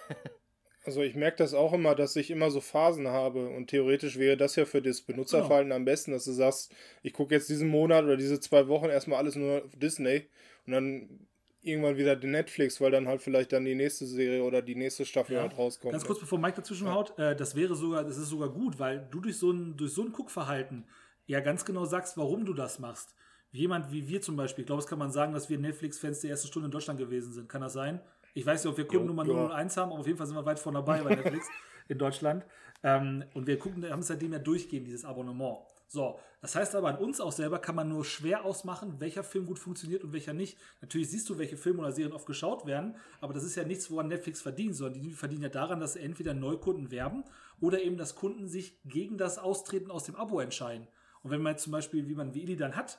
Also 0.85 1.03
ich 1.03 1.15
merke 1.15 1.37
das 1.37 1.55
auch 1.55 1.73
immer, 1.73 1.95
dass 1.95 2.17
ich 2.17 2.31
immer 2.31 2.51
so 2.51 2.61
Phasen 2.61 3.07
habe 3.07 3.49
und 3.49 3.69
theoretisch 3.69 4.19
wäre 4.19 4.37
das 4.37 4.57
ja 4.57 4.65
für 4.65 4.83
das 4.83 5.01
Benutzerverhalten 5.01 5.69
genau. 5.69 5.77
am 5.77 5.85
besten, 5.85 6.11
dass 6.11 6.25
du 6.25 6.33
sagst, 6.33 6.75
ich 7.05 7.13
gucke 7.13 7.35
jetzt 7.35 7.49
diesen 7.49 7.69
Monat 7.69 8.05
oder 8.05 8.17
diese 8.17 8.41
zwei 8.41 8.67
Wochen 8.67 8.87
erstmal 8.87 9.19
alles 9.19 9.37
nur 9.37 9.63
Disney 9.77 10.27
und 10.67 10.73
dann 10.73 11.29
irgendwann 11.63 11.97
wieder 11.97 12.17
den 12.17 12.33
Netflix, 12.33 12.81
weil 12.81 12.91
dann 12.91 13.07
halt 13.07 13.23
vielleicht 13.23 13.53
dann 13.53 13.65
die 13.65 13.75
nächste 13.75 14.05
Serie 14.05 14.43
oder 14.43 14.63
die 14.63 14.75
nächste 14.75 15.05
Staffel 15.05 15.37
ja. 15.37 15.43
halt 15.43 15.57
rauskommt. 15.57 15.93
Ganz 15.93 16.05
kurz, 16.05 16.21
bevor 16.21 16.39
Mike 16.39 16.57
dazwischen 16.57 16.87
ja. 16.87 16.95
haut, 16.95 17.19
äh, 17.19 17.37
das 17.37 17.55
wäre 17.55 17.75
sogar, 17.75 18.05
das 18.05 18.17
ist 18.17 18.29
sogar 18.29 18.49
gut, 18.49 18.79
weil 18.79 19.07
du 19.11 19.21
durch 19.21 19.39
so 19.39 19.51
ein, 19.51 19.77
durch 19.77 19.93
so 19.93 20.03
ein 20.03 20.13
Guckverhalten 20.13 20.85
ja 21.27 21.41
ganz 21.41 21.65
genau 21.65 21.85
sagst, 21.85 22.17
warum 22.17 22.45
du 22.45 22.53
das 22.53 22.79
machst. 22.79 23.15
Jemand 23.51 23.93
wie 23.93 24.09
wir 24.09 24.23
zum 24.23 24.37
Beispiel, 24.37 24.63
ich 24.63 24.67
glaube, 24.67 24.81
es 24.81 24.87
kann 24.87 24.99
man 24.99 25.13
sagen, 25.13 25.33
dass 25.35 25.51
wir 25.51 25.59
Netflix-Fans 25.59 26.21
der 26.21 26.31
ersten 26.31 26.49
Stunde 26.49 26.67
in 26.67 26.73
Deutschland 26.73 26.99
gewesen 26.99 27.33
sind. 27.33 27.49
Kann 27.49 27.61
das 27.61 27.75
sein? 27.75 28.01
Ich 28.35 28.47
weiß 28.47 28.65
nicht, 28.65 28.71
ob 28.71 28.79
wir 28.79 28.87
Kundennummer 28.87 29.25
001 29.25 29.77
haben, 29.77 29.93
aber 29.93 30.01
auf 30.01 30.07
jeden 30.07 30.19
Fall 30.19 30.27
sind 30.27 30.37
wir 30.37 30.45
weit 30.45 30.59
vorne 30.59 30.79
dabei 30.79 31.03
bei 31.03 31.15
Netflix 31.15 31.49
in 31.89 31.99
Deutschland. 31.99 32.45
Ähm, 32.83 33.25
und 33.35 33.47
wir 33.47 33.59
gucken, 33.59 33.89
haben 33.89 34.01
es 34.01 34.07
seitdem 34.07 34.33
ja 34.33 34.39
durchgehend, 34.39 34.87
dieses 34.87 35.05
Abonnement. 35.05 35.59
So, 35.93 36.19
das 36.41 36.55
heißt 36.55 36.75
aber 36.75 36.89
an 36.89 36.97
uns 36.97 37.21
auch 37.21 37.33
selber 37.33 37.59
kann 37.59 37.75
man 37.75 37.91
nur 37.91 38.07
schwer 38.07 38.47
ausmachen, 38.47 38.99
welcher 38.99 39.23
Film 39.23 39.45
gut 39.45 39.59
funktioniert 39.59 40.03
und 40.05 40.15
welcher 40.15 40.33
nicht. 40.33 40.57
Natürlich 40.81 41.11
siehst 41.11 41.29
du, 41.29 41.37
welche 41.37 41.59
Filme 41.59 41.81
oder 41.81 41.93
Serien 41.93 42.15
oft 42.15 42.25
geschaut 42.25 42.65
werden, 42.65 42.97
aber 43.21 43.35
das 43.35 43.45
ist 43.45 43.57
ja 43.57 43.65
nichts, 43.65 43.91
woran 43.91 44.09
Netflix 44.09 44.41
verdient, 44.41 44.75
sondern 44.75 45.03
die 45.03 45.11
verdienen 45.11 45.43
ja 45.43 45.49
daran, 45.51 45.81
dass 45.81 45.97
entweder 45.97 46.33
Neukunden 46.33 46.91
werben 46.91 47.25
oder 47.61 47.83
eben, 47.83 47.99
dass 47.99 48.15
Kunden 48.15 48.49
sich 48.49 48.81
gegen 48.87 49.19
das 49.19 49.37
Austreten 49.37 49.91
aus 49.91 50.05
dem 50.05 50.17
Abo 50.17 50.41
entscheiden. 50.41 50.89
Und 51.23 51.31
wenn 51.31 51.43
man 51.43 51.53
jetzt 51.53 51.65
zum 51.65 51.73
Beispiel, 51.73 52.09
wie 52.09 52.15
man 52.15 52.33
wie 52.33 52.41
Ili 52.41 52.57
dann 52.57 52.75
hat, 52.75 52.99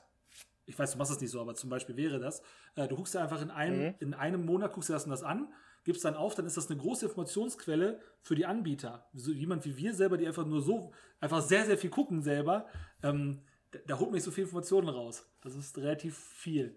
ich 0.67 0.77
weiß, 0.77 0.91
du 0.91 0.99
machst 0.99 1.09
das 1.09 1.19
nicht 1.19 1.31
so, 1.31 1.41
aber 1.41 1.55
zum 1.55 1.71
Beispiel 1.71 1.97
wäre 1.97 2.19
das, 2.19 2.43
äh, 2.75 2.87
du 2.87 2.95
guckst 2.95 3.15
dir 3.15 3.21
einfach 3.21 3.41
in 3.41 3.49
einem, 3.49 3.87
mhm. 3.87 3.95
in 4.01 4.13
einem 4.13 4.45
Monat, 4.45 4.71
guckst 4.71 4.89
dir 4.89 4.93
das 4.93 5.05
und 5.05 5.09
das 5.09 5.23
an, 5.23 5.51
gibst 5.83 6.05
dann 6.05 6.15
auf, 6.15 6.35
dann 6.35 6.45
ist 6.45 6.57
das 6.57 6.69
eine 6.69 6.79
große 6.79 7.05
Informationsquelle 7.05 7.99
für 8.21 8.35
die 8.35 8.45
Anbieter. 8.45 9.07
So 9.13 9.31
jemand 9.31 9.65
wie 9.65 9.77
wir 9.77 9.93
selber, 9.93 10.17
die 10.17 10.27
einfach 10.27 10.45
nur 10.45 10.61
so, 10.61 10.91
einfach 11.19 11.41
sehr, 11.41 11.65
sehr 11.65 11.77
viel 11.77 11.89
gucken 11.89 12.21
selber, 12.21 12.67
ähm, 13.03 13.41
da, 13.71 13.79
da 13.87 13.99
holt 13.99 14.09
man 14.09 14.15
nicht 14.15 14.23
so 14.23 14.31
viel 14.31 14.45
Informationen 14.45 14.89
raus. 14.89 15.25
Das 15.41 15.55
ist 15.55 15.77
relativ 15.77 16.17
viel. 16.17 16.75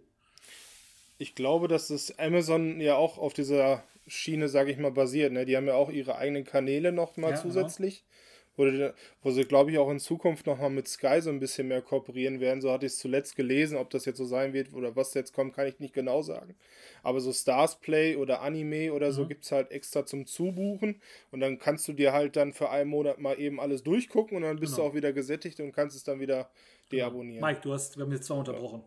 Ich 1.18 1.34
glaube, 1.34 1.68
dass 1.68 1.88
das 1.88 2.18
Amazon 2.18 2.80
ja 2.80 2.96
auch 2.96 3.18
auf 3.18 3.32
dieser 3.32 3.82
Schiene, 4.06 4.48
sage 4.48 4.70
ich 4.70 4.78
mal, 4.78 4.92
basiert. 4.92 5.32
Ne? 5.32 5.46
Die 5.46 5.56
haben 5.56 5.66
ja 5.66 5.74
auch 5.74 5.90
ihre 5.90 6.16
eigenen 6.16 6.44
Kanäle 6.44 6.92
noch 6.92 7.16
mal 7.16 7.30
ja, 7.30 7.36
zusätzlich. 7.36 8.04
Genau 8.04 8.16
wo, 8.56 8.64
wo 9.22 9.30
sie, 9.30 9.44
glaube 9.44 9.70
ich, 9.70 9.78
auch 9.78 9.90
in 9.90 9.98
Zukunft 9.98 10.46
nochmal 10.46 10.70
mit 10.70 10.88
Sky 10.88 11.20
so 11.20 11.30
ein 11.30 11.40
bisschen 11.40 11.68
mehr 11.68 11.82
kooperieren 11.82 12.40
werden. 12.40 12.60
So 12.60 12.70
hatte 12.70 12.86
ich 12.86 12.92
es 12.92 12.98
zuletzt 12.98 13.36
gelesen. 13.36 13.76
Ob 13.76 13.90
das 13.90 14.04
jetzt 14.04 14.18
so 14.18 14.24
sein 14.24 14.52
wird 14.52 14.72
oder 14.72 14.96
was 14.96 15.14
jetzt 15.14 15.32
kommt, 15.32 15.54
kann 15.54 15.66
ich 15.66 15.78
nicht 15.78 15.94
genau 15.94 16.22
sagen. 16.22 16.56
Aber 17.02 17.20
so 17.20 17.32
Stars 17.32 17.78
Play 17.80 18.16
oder 18.16 18.40
Anime 18.40 18.92
oder 18.92 19.12
so 19.12 19.24
mhm. 19.24 19.28
gibt 19.28 19.44
es 19.44 19.52
halt 19.52 19.70
extra 19.70 20.06
zum 20.06 20.26
Zubuchen. 20.26 21.00
Und 21.30 21.40
dann 21.40 21.58
kannst 21.58 21.86
du 21.88 21.92
dir 21.92 22.12
halt 22.12 22.36
dann 22.36 22.52
für 22.52 22.70
einen 22.70 22.90
Monat 22.90 23.18
mal 23.18 23.38
eben 23.38 23.60
alles 23.60 23.82
durchgucken 23.82 24.36
und 24.36 24.42
dann 24.42 24.58
bist 24.58 24.74
genau. 24.74 24.88
du 24.88 24.90
auch 24.90 24.94
wieder 24.94 25.12
gesättigt 25.12 25.60
und 25.60 25.72
kannst 25.72 25.96
es 25.96 26.04
dann 26.04 26.20
wieder 26.20 26.50
genau. 26.88 27.04
deabonnieren. 27.04 27.44
Mike, 27.44 27.60
du 27.62 27.72
hast, 27.72 27.96
wir 27.96 28.04
haben 28.04 28.12
jetzt 28.12 28.26
zwar 28.26 28.38
unterbrochen. 28.38 28.82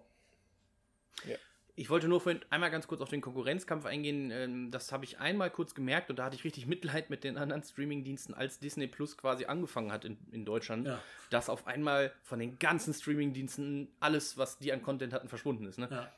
Ja. 1.27 1.35
Ich 1.79 1.89
wollte 1.89 2.09
nur 2.09 2.19
vorhin 2.19 2.41
einmal 2.49 2.71
ganz 2.71 2.87
kurz 2.87 2.99
auf 2.99 3.07
den 3.07 3.21
Konkurrenzkampf 3.21 3.85
eingehen. 3.85 4.31
Ähm, 4.31 4.69
das 4.69 4.91
habe 4.91 5.05
ich 5.05 5.19
einmal 5.19 5.49
kurz 5.49 5.73
gemerkt 5.73 6.09
und 6.09 6.19
da 6.19 6.25
hatte 6.25 6.35
ich 6.35 6.43
richtig 6.43 6.67
Mitleid 6.67 7.09
mit 7.09 7.23
den 7.23 7.37
anderen 7.37 7.63
Streamingdiensten, 7.63 8.35
als 8.35 8.59
Disney 8.59 8.87
Plus 8.87 9.17
quasi 9.17 9.45
angefangen 9.45 9.89
hat 9.89 10.03
in, 10.03 10.17
in 10.33 10.43
Deutschland, 10.43 10.87
ja. 10.87 11.01
dass 11.29 11.47
auf 11.47 11.67
einmal 11.67 12.11
von 12.21 12.39
den 12.39 12.59
ganzen 12.59 12.93
Streamingdiensten 12.93 13.87
alles, 14.01 14.37
was 14.37 14.59
die 14.59 14.73
an 14.73 14.81
Content 14.81 15.13
hatten, 15.13 15.29
verschwunden 15.29 15.67
ist. 15.67 15.79
Ne? 15.79 15.87
Ja. 15.89 16.11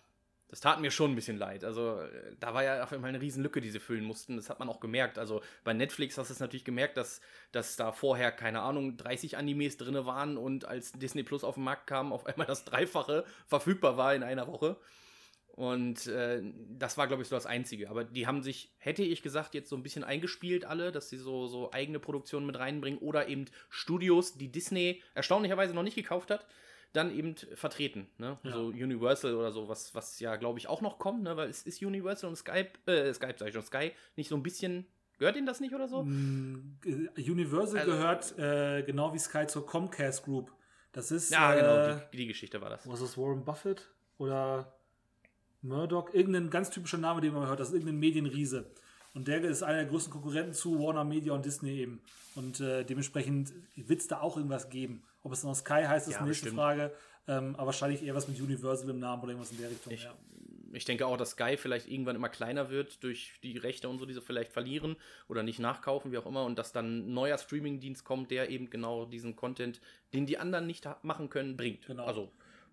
Das 0.47 0.61
tat 0.61 0.81
mir 0.81 0.89
schon 0.89 1.11
ein 1.11 1.15
bisschen 1.15 1.37
leid. 1.37 1.63
Also 1.63 1.99
äh, 1.99 2.35
da 2.39 2.55
war 2.55 2.63
ja 2.63 2.83
auf 2.83 2.91
einmal 2.91 3.09
eine 3.09 3.21
Riesenlücke, 3.21 3.61
die 3.61 3.69
sie 3.69 3.79
füllen 3.79 4.03
mussten. 4.03 4.37
Das 4.37 4.49
hat 4.49 4.57
man 4.57 4.67
auch 4.67 4.79
gemerkt. 4.79 5.19
Also 5.19 5.43
bei 5.63 5.73
Netflix 5.73 6.17
hast 6.17 6.29
du 6.29 6.33
es 6.33 6.39
natürlich 6.39 6.65
gemerkt, 6.65 6.97
dass, 6.97 7.21
dass 7.51 7.75
da 7.75 7.91
vorher, 7.91 8.31
keine 8.31 8.61
Ahnung, 8.61 8.97
30 8.97 9.37
Animes 9.37 9.77
drin 9.77 10.07
waren 10.07 10.37
und 10.37 10.65
als 10.65 10.91
Disney 10.93 11.21
Plus 11.21 11.43
auf 11.43 11.53
den 11.53 11.65
Markt 11.65 11.85
kam, 11.85 12.11
auf 12.13 12.25
einmal 12.25 12.47
das 12.47 12.65
Dreifache 12.65 13.25
verfügbar 13.45 13.95
war 13.95 14.15
in 14.15 14.23
einer 14.23 14.47
Woche. 14.47 14.77
Und 15.55 16.07
äh, 16.07 16.41
das 16.69 16.97
war, 16.97 17.07
glaube 17.07 17.23
ich, 17.23 17.29
so 17.29 17.35
das 17.35 17.45
Einzige. 17.45 17.89
Aber 17.89 18.03
die 18.03 18.25
haben 18.25 18.41
sich, 18.41 18.73
hätte 18.77 19.03
ich 19.03 19.21
gesagt, 19.21 19.53
jetzt 19.53 19.69
so 19.69 19.75
ein 19.75 19.83
bisschen 19.83 20.03
eingespielt, 20.03 20.65
alle, 20.65 20.91
dass 20.91 21.09
sie 21.09 21.17
so, 21.17 21.47
so 21.47 21.71
eigene 21.71 21.99
Produktionen 21.99 22.45
mit 22.45 22.57
reinbringen 22.57 22.99
oder 22.99 23.27
eben 23.27 23.45
Studios, 23.69 24.37
die 24.37 24.51
Disney 24.51 25.01
erstaunlicherweise 25.13 25.73
noch 25.73 25.83
nicht 25.83 25.95
gekauft 25.95 26.31
hat, 26.31 26.47
dann 26.93 27.15
eben 27.15 27.35
vertreten. 27.55 28.07
Ne? 28.17 28.37
Ja. 28.43 28.51
So 28.53 28.67
Universal 28.67 29.35
oder 29.35 29.51
so, 29.51 29.67
was, 29.67 29.93
was 29.93 30.19
ja, 30.19 30.35
glaube 30.37 30.59
ich, 30.59 30.67
auch 30.67 30.81
noch 30.81 30.99
kommt, 30.99 31.23
ne? 31.23 31.35
weil 31.37 31.49
es 31.49 31.63
ist 31.63 31.81
Universal 31.81 32.29
und 32.29 32.35
Skype, 32.35 32.71
äh, 32.85 33.13
Skype 33.13 33.35
sag 33.37 33.49
ich 33.49 33.53
schon, 33.53 33.63
Sky 33.63 33.91
nicht 34.15 34.29
so 34.29 34.35
ein 34.35 34.43
bisschen 34.43 34.85
Gehört 35.21 35.37
Ihnen 35.37 35.45
das 35.45 35.59
nicht 35.59 35.75
oder 35.75 35.87
so? 35.87 36.01
Mm, 36.01 36.79
Universal 37.15 37.81
also, 37.81 37.91
gehört 37.91 38.39
äh, 38.39 38.81
genau 38.81 39.13
wie 39.13 39.19
Sky 39.19 39.45
zur 39.45 39.67
Comcast 39.67 40.25
Group. 40.25 40.51
Das 40.93 41.11
ist. 41.11 41.29
Ja, 41.29 41.53
genau, 41.53 41.75
äh, 41.75 41.99
die, 42.11 42.17
die, 42.17 42.25
Geschichte 42.25 42.59
war 42.59 42.71
das. 42.71 42.89
Was 42.89 43.01
ist 43.01 43.19
Warren 43.19 43.45
Buffett? 43.45 43.87
Oder 44.17 44.73
Murdoch, 45.61 46.13
irgendein 46.13 46.49
ganz 46.49 46.69
typischer 46.69 46.97
Name, 46.97 47.21
den 47.21 47.33
man 47.33 47.47
hört, 47.47 47.59
das 47.59 47.69
ist 47.69 47.73
irgendein 47.75 47.99
Medienriese. 47.99 48.65
Und 49.13 49.27
der 49.27 49.41
ist 49.41 49.61
einer 49.63 49.79
der 49.79 49.87
größten 49.87 50.11
Konkurrenten 50.11 50.53
zu 50.53 50.79
Warner 50.79 51.03
Media 51.03 51.33
und 51.33 51.45
Disney 51.45 51.79
eben. 51.79 52.01
Und 52.35 52.61
äh, 52.61 52.85
dementsprechend 52.85 53.51
wird 53.75 53.99
es 53.99 54.07
da 54.07 54.21
auch 54.21 54.37
irgendwas 54.37 54.69
geben. 54.69 55.03
Ob 55.23 55.33
es 55.33 55.43
noch 55.43 55.53
Sky 55.53 55.83
heißt, 55.85 56.07
ist 56.07 56.13
ja, 56.13 56.19
eine 56.19 56.29
nächste 56.29 56.45
bestimmt. 56.45 56.61
Frage. 56.61 56.93
Ähm, 57.27 57.55
aber 57.55 57.67
wahrscheinlich 57.67 58.03
eher 58.03 58.15
was 58.15 58.27
mit 58.27 58.39
Universal 58.39 58.89
im 58.89 58.99
Namen 58.99 59.21
oder 59.21 59.31
irgendwas 59.31 59.51
in 59.51 59.57
der 59.57 59.69
Richtung. 59.69 59.93
Ich, 59.93 60.03
ja. 60.03 60.13
ich 60.71 60.85
denke 60.85 61.05
auch, 61.05 61.17
dass 61.17 61.31
Sky 61.31 61.57
vielleicht 61.57 61.87
irgendwann 61.89 62.15
immer 62.15 62.29
kleiner 62.29 62.69
wird 62.69 63.03
durch 63.03 63.33
die 63.43 63.57
Rechte 63.57 63.89
und 63.89 63.99
so, 63.99 64.05
die 64.05 64.13
sie 64.13 64.21
vielleicht 64.21 64.51
verlieren 64.51 64.95
oder 65.27 65.43
nicht 65.43 65.59
nachkaufen, 65.59 66.11
wie 66.11 66.17
auch 66.17 66.25
immer. 66.25 66.45
Und 66.45 66.57
dass 66.57 66.71
dann 66.71 67.09
ein 67.09 67.13
neuer 67.13 67.37
Streamingdienst 67.37 68.05
kommt, 68.05 68.31
der 68.31 68.49
eben 68.49 68.69
genau 68.69 69.05
diesen 69.05 69.35
Content, 69.35 69.81
den 70.13 70.25
die 70.25 70.37
anderen 70.37 70.65
nicht 70.65 70.87
machen 71.03 71.29
können, 71.29 71.57
bringt. 71.57 71.85
Genau. 71.85 72.05
Also 72.05 72.31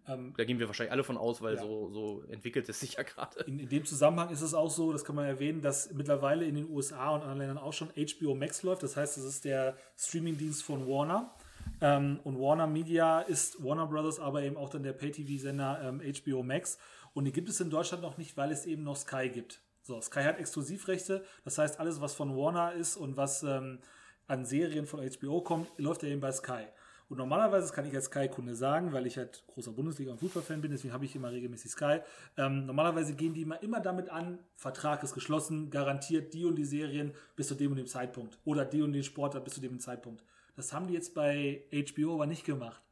ähm, 0.08 0.34
da 0.36 0.44
gehen 0.44 0.58
wir 0.58 0.66
wahrscheinlich 0.66 0.92
alle 0.92 1.04
von 1.04 1.16
aus, 1.16 1.42
weil 1.42 1.56
ja. 1.56 1.62
so, 1.62 1.90
so 1.90 2.22
entwickelt 2.30 2.68
es 2.68 2.80
sich 2.80 2.94
ja 2.94 3.02
gerade. 3.02 3.40
In, 3.44 3.58
in, 3.58 3.68
dem 3.68 3.84
Zusammenhang 3.84 4.30
ist 4.30 4.40
es 4.40 4.54
auch 4.54 4.70
so, 4.70 4.92
das 4.92 5.04
kann 5.04 5.16
man 5.16 5.26
erwähnen, 5.26 5.60
dass 5.60 5.92
mittlerweile 5.92 6.44
in 6.44 6.54
den 6.54 6.70
USA 6.70 7.10
und 7.10 7.22
anderen 7.22 7.38
Ländern 7.38 7.58
auch 7.58 7.72
schon 7.72 7.88
HBO 7.90 8.34
Max 8.34 8.62
läuft. 8.62 8.82
Das 8.82 8.96
heißt, 8.96 9.18
es 9.18 9.24
ist 9.24 9.44
der 9.44 9.76
Streamingdienst 9.96 10.62
von 10.62 10.86
Warner. 10.86 11.34
Ähm, 11.80 12.20
und 12.24 12.40
Warner 12.40 12.66
Media 12.66 13.20
ist 13.20 13.62
Warner 13.62 13.86
Brothers, 13.86 14.18
aber 14.18 14.42
eben 14.42 14.56
auch 14.56 14.70
dann 14.70 14.82
der 14.82 14.92
Pay-TV-Sender 14.92 15.80
ähm, 15.82 16.00
HBO 16.00 16.42
Max. 16.42 16.78
Und 17.14 17.24
die 17.24 17.32
gibt 17.32 17.48
es 17.48 17.60
in 17.60 17.70
Deutschland 17.70 18.02
noch 18.02 18.18
nicht, 18.18 18.36
weil 18.36 18.50
es 18.50 18.66
eben 18.66 18.84
noch 18.84 18.96
Sky 18.96 19.28
gibt. 19.28 19.60
So, 19.82 20.00
Sky 20.00 20.22
hat 20.22 20.38
Exklusivrechte. 20.38 21.24
Das 21.44 21.58
heißt, 21.58 21.80
alles, 21.80 22.00
was 22.00 22.14
von 22.14 22.36
Warner 22.36 22.72
ist 22.72 22.96
und 22.96 23.16
was 23.16 23.42
ähm, 23.42 23.78
an 24.26 24.44
Serien 24.44 24.86
von 24.86 25.00
HBO 25.00 25.40
kommt, 25.40 25.66
läuft 25.78 26.02
ja 26.02 26.10
eben 26.10 26.20
bei 26.20 26.32
Sky. 26.32 26.66
Und 27.08 27.16
normalerweise, 27.16 27.66
das 27.66 27.72
kann 27.72 27.86
ich 27.86 27.94
als 27.94 28.06
Sky-Kunde 28.06 28.54
sagen, 28.54 28.92
weil 28.92 29.06
ich 29.06 29.16
halt 29.16 29.42
großer 29.46 29.72
Bundesliga- 29.72 30.10
und 30.10 30.18
Fußball-Fan 30.18 30.60
bin, 30.60 30.70
deswegen 30.70 30.92
habe 30.92 31.06
ich 31.06 31.16
immer 31.16 31.30
regelmäßig 31.30 31.70
Sky. 31.70 32.00
Ähm, 32.36 32.66
normalerweise 32.66 33.14
gehen 33.14 33.32
die 33.32 33.42
immer, 33.42 33.62
immer 33.62 33.80
damit 33.80 34.10
an, 34.10 34.38
Vertrag 34.56 35.02
ist 35.02 35.14
geschlossen, 35.14 35.70
garantiert 35.70 36.34
die 36.34 36.44
und 36.44 36.56
die 36.56 36.66
Serien 36.66 37.14
bis 37.34 37.48
zu 37.48 37.54
dem 37.54 37.70
und 37.70 37.78
dem 37.78 37.86
Zeitpunkt. 37.86 38.38
Oder 38.44 38.66
die 38.66 38.82
und 38.82 38.92
den 38.92 39.04
Sportler 39.04 39.40
bis 39.40 39.54
zu 39.54 39.60
dem 39.60 39.80
Zeitpunkt. 39.80 40.22
Das 40.54 40.72
haben 40.74 40.86
die 40.86 40.94
jetzt 40.94 41.14
bei 41.14 41.62
HBO 41.72 42.14
aber 42.14 42.26
nicht 42.26 42.44
gemacht. 42.44 42.82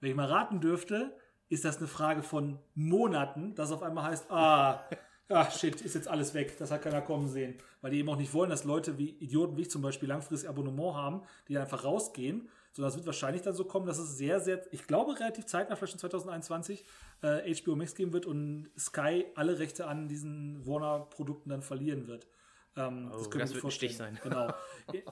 Wenn 0.00 0.10
ich 0.10 0.16
mal 0.16 0.26
raten 0.26 0.60
dürfte, 0.60 1.14
ist 1.50 1.64
das 1.64 1.76
eine 1.76 1.86
Frage 1.86 2.22
von 2.22 2.58
Monaten, 2.74 3.54
dass 3.54 3.72
auf 3.72 3.82
einmal 3.82 4.04
heißt, 4.04 4.30
ah, 4.30 4.84
ah, 5.28 5.50
shit, 5.50 5.82
ist 5.82 5.94
jetzt 5.94 6.08
alles 6.08 6.32
weg, 6.32 6.56
das 6.58 6.70
hat 6.70 6.82
keiner 6.82 7.02
kommen 7.02 7.28
sehen. 7.28 7.56
Weil 7.82 7.90
die 7.90 7.98
eben 7.98 8.08
auch 8.08 8.16
nicht 8.16 8.32
wollen, 8.32 8.50
dass 8.50 8.64
Leute 8.64 8.96
wie 8.96 9.10
Idioten 9.10 9.56
wie 9.56 9.62
ich 9.62 9.70
zum 9.70 9.82
Beispiel 9.82 10.08
langfristig 10.08 10.48
Abonnement 10.48 10.94
haben, 10.94 11.22
die 11.48 11.58
einfach 11.58 11.84
rausgehen 11.84 12.48
sondern 12.76 12.90
es 12.90 12.96
wird 12.96 13.06
wahrscheinlich 13.06 13.40
dann 13.40 13.54
so 13.54 13.64
kommen, 13.64 13.86
dass 13.86 13.96
es 13.96 14.18
sehr, 14.18 14.38
sehr, 14.38 14.62
ich 14.70 14.86
glaube, 14.86 15.18
relativ 15.18 15.46
zeitnah, 15.46 15.76
vielleicht 15.76 15.92
schon 15.92 16.00
2021, 16.00 16.84
äh, 17.22 17.54
HBO 17.54 17.74
Max 17.74 17.94
geben 17.94 18.12
wird 18.12 18.26
und 18.26 18.68
Sky 18.78 19.24
alle 19.34 19.58
Rechte 19.58 19.86
an 19.86 20.08
diesen 20.08 20.66
Warner-Produkten 20.66 21.48
dann 21.48 21.62
verlieren 21.62 22.06
wird. 22.06 22.26
Ähm, 22.76 23.10
oh, 23.10 23.16
das, 23.16 23.30
das 23.30 23.54
wird 23.54 23.64
ein 23.64 23.70
Stich 23.70 23.96
sein. 23.96 24.18
Genau. 24.22 24.52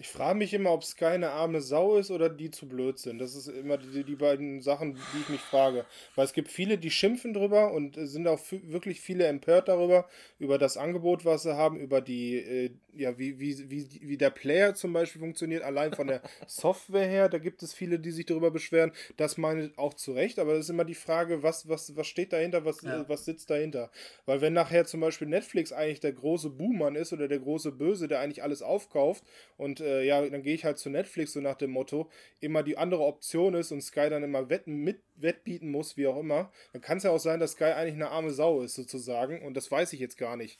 Ich 0.00 0.08
frage 0.08 0.38
mich 0.38 0.54
immer, 0.54 0.70
ob 0.70 0.84
Sky 0.84 1.06
eine 1.06 1.30
arme 1.30 1.60
Sau 1.60 1.96
ist 1.96 2.12
oder 2.12 2.28
die 2.28 2.52
zu 2.52 2.68
blöd 2.68 2.98
sind. 3.00 3.18
Das 3.18 3.34
ist 3.34 3.48
immer 3.48 3.76
die, 3.76 4.04
die 4.04 4.14
beiden 4.14 4.62
Sachen, 4.62 4.94
die 4.94 5.20
ich 5.20 5.28
mich 5.28 5.40
frage. 5.40 5.84
Weil 6.14 6.24
es 6.24 6.32
gibt 6.32 6.52
viele, 6.52 6.78
die 6.78 6.90
schimpfen 6.90 7.34
drüber 7.34 7.72
und 7.72 7.96
sind 7.98 8.28
auch 8.28 8.38
wirklich 8.50 9.00
viele 9.00 9.26
empört 9.26 9.66
darüber, 9.66 10.08
über 10.38 10.56
das 10.56 10.76
Angebot, 10.76 11.24
was 11.24 11.42
sie 11.42 11.56
haben, 11.56 11.80
über 11.80 12.00
die, 12.00 12.36
äh, 12.36 12.70
ja, 12.94 13.18
wie, 13.18 13.38
wie, 13.38 13.70
wie, 13.70 13.88
wie 14.00 14.16
der 14.16 14.30
Player 14.30 14.74
zum 14.74 14.92
Beispiel 14.92 15.20
funktioniert, 15.20 15.62
allein 15.62 15.92
von 15.92 16.06
der 16.06 16.22
Software 16.46 17.06
her. 17.06 17.28
Da 17.28 17.38
gibt 17.38 17.62
es 17.62 17.72
viele, 17.72 17.98
die 17.98 18.10
sich 18.10 18.26
darüber 18.26 18.50
beschweren. 18.50 18.92
Das 19.16 19.36
meine 19.36 19.66
ich 19.66 19.78
auch 19.78 19.94
zu 19.94 20.12
Recht, 20.12 20.38
aber 20.38 20.54
das 20.54 20.64
ist 20.64 20.70
immer 20.70 20.84
die 20.84 20.94
Frage, 20.94 21.42
was, 21.42 21.68
was, 21.68 21.96
was 21.96 22.06
steht 22.06 22.32
dahinter, 22.32 22.64
was, 22.64 22.82
ja. 22.82 23.08
was 23.08 23.24
sitzt 23.24 23.50
dahinter. 23.50 23.90
Weil 24.26 24.40
wenn 24.40 24.52
nachher 24.52 24.84
zum 24.84 25.00
Beispiel 25.00 25.28
Netflix 25.28 25.72
eigentlich 25.72 26.00
der 26.00 26.12
große 26.12 26.50
Buhmann 26.50 26.96
ist 26.96 27.12
oder 27.12 27.28
der 27.28 27.38
große 27.38 27.72
Böse, 27.72 28.08
der 28.08 28.20
eigentlich 28.20 28.42
alles 28.42 28.62
aufkauft 28.62 29.24
und 29.56 29.80
äh, 29.80 30.02
ja, 30.02 30.26
dann 30.26 30.42
gehe 30.42 30.54
ich 30.54 30.64
halt 30.64 30.78
zu 30.78 30.90
Netflix, 30.90 31.32
so 31.32 31.40
nach 31.40 31.56
dem 31.56 31.70
Motto, 31.70 32.10
immer 32.40 32.62
die 32.62 32.78
andere 32.78 33.04
Option 33.04 33.54
ist 33.54 33.72
und 33.72 33.82
Sky 33.82 34.08
dann 34.10 34.22
immer 34.22 34.48
wetten, 34.48 34.76
mit 34.76 35.02
wettbieten 35.20 35.70
muss, 35.70 35.96
wie 35.96 36.06
auch 36.06 36.18
immer, 36.18 36.52
dann 36.72 36.82
kann 36.82 36.98
es 36.98 37.04
ja 37.04 37.10
auch 37.10 37.18
sein, 37.18 37.40
dass 37.40 37.52
Sky 37.52 37.64
eigentlich 37.64 37.94
eine 37.94 38.10
arme 38.10 38.30
Sau 38.30 38.62
ist, 38.62 38.74
sozusagen, 38.74 39.42
und 39.42 39.56
das 39.56 39.70
weiß 39.70 39.92
ich 39.92 40.00
jetzt 40.00 40.16
gar 40.16 40.36
nicht. 40.36 40.58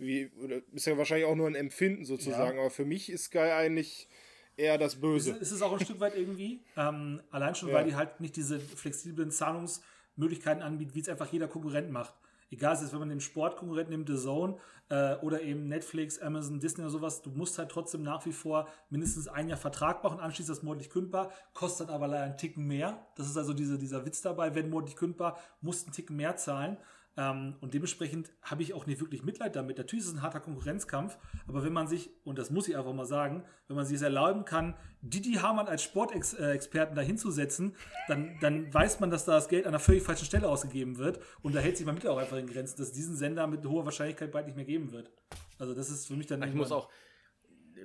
Wie, 0.00 0.30
ist 0.72 0.86
ja 0.86 0.96
wahrscheinlich 0.96 1.26
auch 1.26 1.36
nur 1.36 1.46
ein 1.46 1.54
Empfinden 1.54 2.04
sozusagen, 2.06 2.56
ja. 2.56 2.62
aber 2.62 2.70
für 2.70 2.86
mich 2.86 3.10
ist 3.10 3.24
Sky 3.24 3.38
eigentlich 3.38 4.08
eher 4.56 4.78
das 4.78 4.96
Böse. 4.96 5.32
Ist, 5.32 5.42
ist 5.42 5.52
es 5.52 5.62
auch 5.62 5.72
ein 5.72 5.80
Stück 5.80 6.00
weit 6.00 6.16
irgendwie, 6.16 6.64
ähm, 6.76 7.20
allein 7.30 7.54
schon, 7.54 7.68
ja. 7.68 7.74
weil 7.74 7.84
die 7.84 7.94
halt 7.94 8.20
nicht 8.20 8.34
diese 8.36 8.60
flexiblen 8.60 9.30
Zahlungsmöglichkeiten 9.30 10.62
anbietet, 10.62 10.94
wie 10.94 11.00
es 11.00 11.08
einfach 11.08 11.30
jeder 11.30 11.48
Konkurrent 11.48 11.90
macht. 11.90 12.14
Egal, 12.50 12.74
es 12.74 12.82
ist, 12.82 12.92
wenn 12.92 12.98
man 12.98 13.10
den 13.10 13.20
Sportkonkurrenten 13.20 13.94
nimmt, 13.94 14.08
The 14.08 14.16
Zone 14.16 14.56
äh, 14.88 15.14
oder 15.16 15.40
eben 15.40 15.68
Netflix, 15.68 16.18
Amazon, 16.18 16.58
Disney 16.58 16.82
oder 16.82 16.90
sowas, 16.90 17.22
du 17.22 17.30
musst 17.30 17.58
halt 17.58 17.70
trotzdem 17.70 18.02
nach 18.02 18.26
wie 18.26 18.32
vor 18.32 18.68
mindestens 18.88 19.28
ein 19.28 19.48
Jahr 19.48 19.58
Vertrag 19.58 20.02
machen, 20.02 20.18
anschließend 20.18 20.56
das 20.56 20.64
monatlich 20.64 20.90
kündbar, 20.90 21.30
kostet 21.54 21.90
aber 21.90 22.08
leider 22.08 22.24
einen 22.24 22.38
Ticken 22.38 22.66
mehr. 22.66 23.06
Das 23.16 23.28
ist 23.28 23.36
also 23.36 23.52
diese, 23.54 23.78
dieser 23.78 24.04
Witz 24.04 24.20
dabei, 24.20 24.54
wenn 24.56 24.68
monatlich 24.68 24.96
kündbar, 24.96 25.38
musst 25.60 25.86
einen 25.86 25.94
Ticken 25.94 26.16
mehr 26.16 26.36
zahlen. 26.36 26.76
Ähm, 27.16 27.56
und 27.60 27.74
dementsprechend 27.74 28.30
habe 28.42 28.62
ich 28.62 28.72
auch 28.72 28.86
nicht 28.86 29.00
wirklich 29.00 29.22
Mitleid 29.22 29.56
damit. 29.56 29.78
Natürlich 29.78 30.04
ist 30.04 30.10
es 30.10 30.16
ein 30.16 30.22
harter 30.22 30.40
Konkurrenzkampf, 30.40 31.18
aber 31.46 31.64
wenn 31.64 31.72
man 31.72 31.88
sich, 31.88 32.10
und 32.24 32.38
das 32.38 32.50
muss 32.50 32.68
ich 32.68 32.76
einfach 32.76 32.92
mal 32.92 33.04
sagen, 33.04 33.44
wenn 33.66 33.76
man 33.76 33.84
sich 33.84 33.96
es 33.96 34.02
erlauben 34.02 34.44
kann, 34.44 34.74
Didi 35.02 35.34
Hamann 35.34 35.66
als 35.66 35.82
Sportexperten 35.82 36.94
da 36.94 37.02
hinzusetzen, 37.02 37.74
dann, 38.08 38.38
dann 38.40 38.72
weiß 38.72 39.00
man, 39.00 39.10
dass 39.10 39.24
da 39.24 39.32
das 39.32 39.48
Geld 39.48 39.66
an 39.66 39.70
einer 39.70 39.80
völlig 39.80 40.02
falschen 40.02 40.24
Stelle 40.24 40.48
ausgegeben 40.48 40.98
wird. 40.98 41.20
Und 41.42 41.54
da 41.54 41.60
hält 41.60 41.76
sich 41.76 41.86
man 41.86 41.94
mit 41.94 42.06
auch 42.06 42.18
einfach 42.18 42.36
in 42.36 42.46
Grenzen, 42.46 42.78
dass 42.78 42.88
es 42.88 42.92
diesen 42.92 43.16
Sender 43.16 43.46
mit 43.46 43.64
hoher 43.66 43.84
Wahrscheinlichkeit 43.84 44.30
bald 44.30 44.46
nicht 44.46 44.56
mehr 44.56 44.64
geben 44.64 44.92
wird. 44.92 45.10
Also 45.58 45.74
das 45.74 45.90
ist 45.90 46.06
für 46.06 46.14
mich 46.14 46.26
dann. 46.26 46.42
Ich 46.42 46.54
muss 46.54 46.72
auch, 46.72 46.88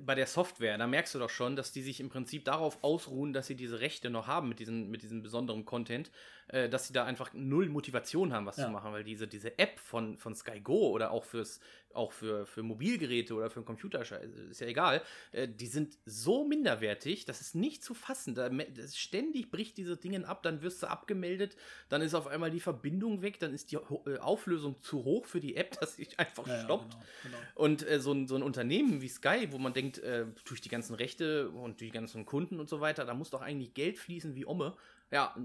bei 0.01 0.15
der 0.15 0.27
Software, 0.27 0.77
da 0.77 0.87
merkst 0.87 1.15
du 1.15 1.19
doch 1.19 1.29
schon, 1.29 1.55
dass 1.55 1.71
die 1.71 1.81
sich 1.81 1.99
im 1.99 2.09
Prinzip 2.09 2.45
darauf 2.45 2.83
ausruhen, 2.83 3.33
dass 3.33 3.47
sie 3.47 3.55
diese 3.55 3.79
Rechte 3.79 4.09
noch 4.09 4.27
haben 4.27 4.49
mit, 4.49 4.59
diesen, 4.59 4.89
mit 4.89 5.01
diesem 5.01 5.21
besonderen 5.21 5.65
Content, 5.65 6.11
äh, 6.47 6.69
dass 6.69 6.87
sie 6.87 6.93
da 6.93 7.05
einfach 7.05 7.31
null 7.33 7.69
Motivation 7.69 8.33
haben, 8.33 8.45
was 8.45 8.57
ja. 8.57 8.65
zu 8.65 8.71
machen, 8.71 8.91
weil 8.91 9.03
diese, 9.03 9.27
diese 9.27 9.57
App 9.59 9.79
von, 9.79 10.17
von 10.17 10.35
Sky 10.35 10.59
Go 10.59 10.89
oder 10.89 11.11
auch 11.11 11.23
fürs 11.23 11.59
auch 11.95 12.11
für, 12.11 12.45
für 12.45 12.63
Mobilgeräte 12.63 13.33
oder 13.33 13.49
für 13.49 13.57
einen 13.57 13.65
Computer, 13.65 14.01
ist 14.01 14.61
ja 14.61 14.67
egal, 14.67 15.01
äh, 15.31 15.47
die 15.47 15.67
sind 15.67 15.97
so 16.05 16.45
minderwertig, 16.45 17.25
das 17.25 17.41
ist 17.41 17.55
nicht 17.55 17.83
zu 17.83 17.93
fassen. 17.93 18.35
Da, 18.35 18.49
ständig 18.93 19.51
bricht 19.51 19.77
diese 19.77 19.97
Dinge 19.97 20.27
ab, 20.27 20.43
dann 20.43 20.61
wirst 20.61 20.83
du 20.83 20.87
abgemeldet, 20.87 21.55
dann 21.89 22.01
ist 22.01 22.13
auf 22.13 22.27
einmal 22.27 22.51
die 22.51 22.59
Verbindung 22.59 23.21
weg, 23.21 23.39
dann 23.39 23.53
ist 23.53 23.71
die 23.71 23.77
äh, 23.77 24.17
Auflösung 24.19 24.81
zu 24.81 25.03
hoch 25.03 25.25
für 25.25 25.39
die 25.39 25.55
App, 25.55 25.71
dass 25.79 25.95
sich 25.95 26.19
einfach 26.19 26.47
ja, 26.47 26.63
stoppt. 26.63 26.93
Ja, 26.93 26.99
genau, 27.23 27.37
genau. 27.37 27.49
Und 27.55 27.87
äh, 27.87 27.99
so, 27.99 28.11
ein, 28.11 28.27
so 28.27 28.35
ein 28.35 28.43
Unternehmen 28.43 29.01
wie 29.01 29.09
Sky, 29.09 29.47
wo 29.51 29.57
man 29.57 29.73
denkt, 29.73 29.99
äh, 29.99 30.25
durch 30.45 30.61
die 30.61 30.69
ganzen 30.69 30.95
Rechte 30.95 31.49
und 31.49 31.81
die 31.81 31.91
ganzen 31.91 32.25
Kunden 32.25 32.59
und 32.59 32.69
so 32.69 32.81
weiter, 32.81 33.05
da 33.05 33.13
muss 33.13 33.29
doch 33.29 33.41
eigentlich 33.41 33.73
Geld 33.73 33.97
fließen 33.97 34.35
wie 34.35 34.45
Omme. 34.45 34.75
Ja, 35.11 35.35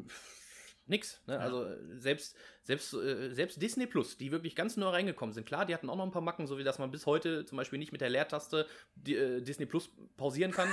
nix. 0.91 1.21
Ne? 1.27 1.35
Ja. 1.35 1.41
Also 1.41 1.67
selbst, 1.97 2.37
selbst, 2.63 2.93
äh, 2.95 3.33
selbst 3.33 3.63
Disney 3.63 3.87
Plus, 3.87 4.17
die 4.17 4.33
wirklich 4.33 4.55
ganz 4.55 4.77
neu 4.77 4.89
reingekommen 4.89 5.33
sind, 5.33 5.47
klar, 5.47 5.65
die 5.65 5.75
hatten 5.75 5.89
auch 5.89 5.97
noch 5.97 6.05
ein 6.05 6.11
paar 6.11 6.23
Macken, 6.23 6.47
so 6.47 6.59
wie 6.59 6.65
dass 6.65 6.79
man 6.79 6.91
bis 6.91 7.07
heute 7.07 7.47
zum 7.47 7.57
Beispiel 7.57 7.79
nicht 7.79 7.93
mit 7.93 8.01
der 8.01 8.11
Leertaste 8.11 8.67
die, 8.97 9.17
äh, 9.17 9.41
Disney 9.41 9.67
Plus 9.67 9.91
pausieren 10.17 10.53
kann. 10.53 10.69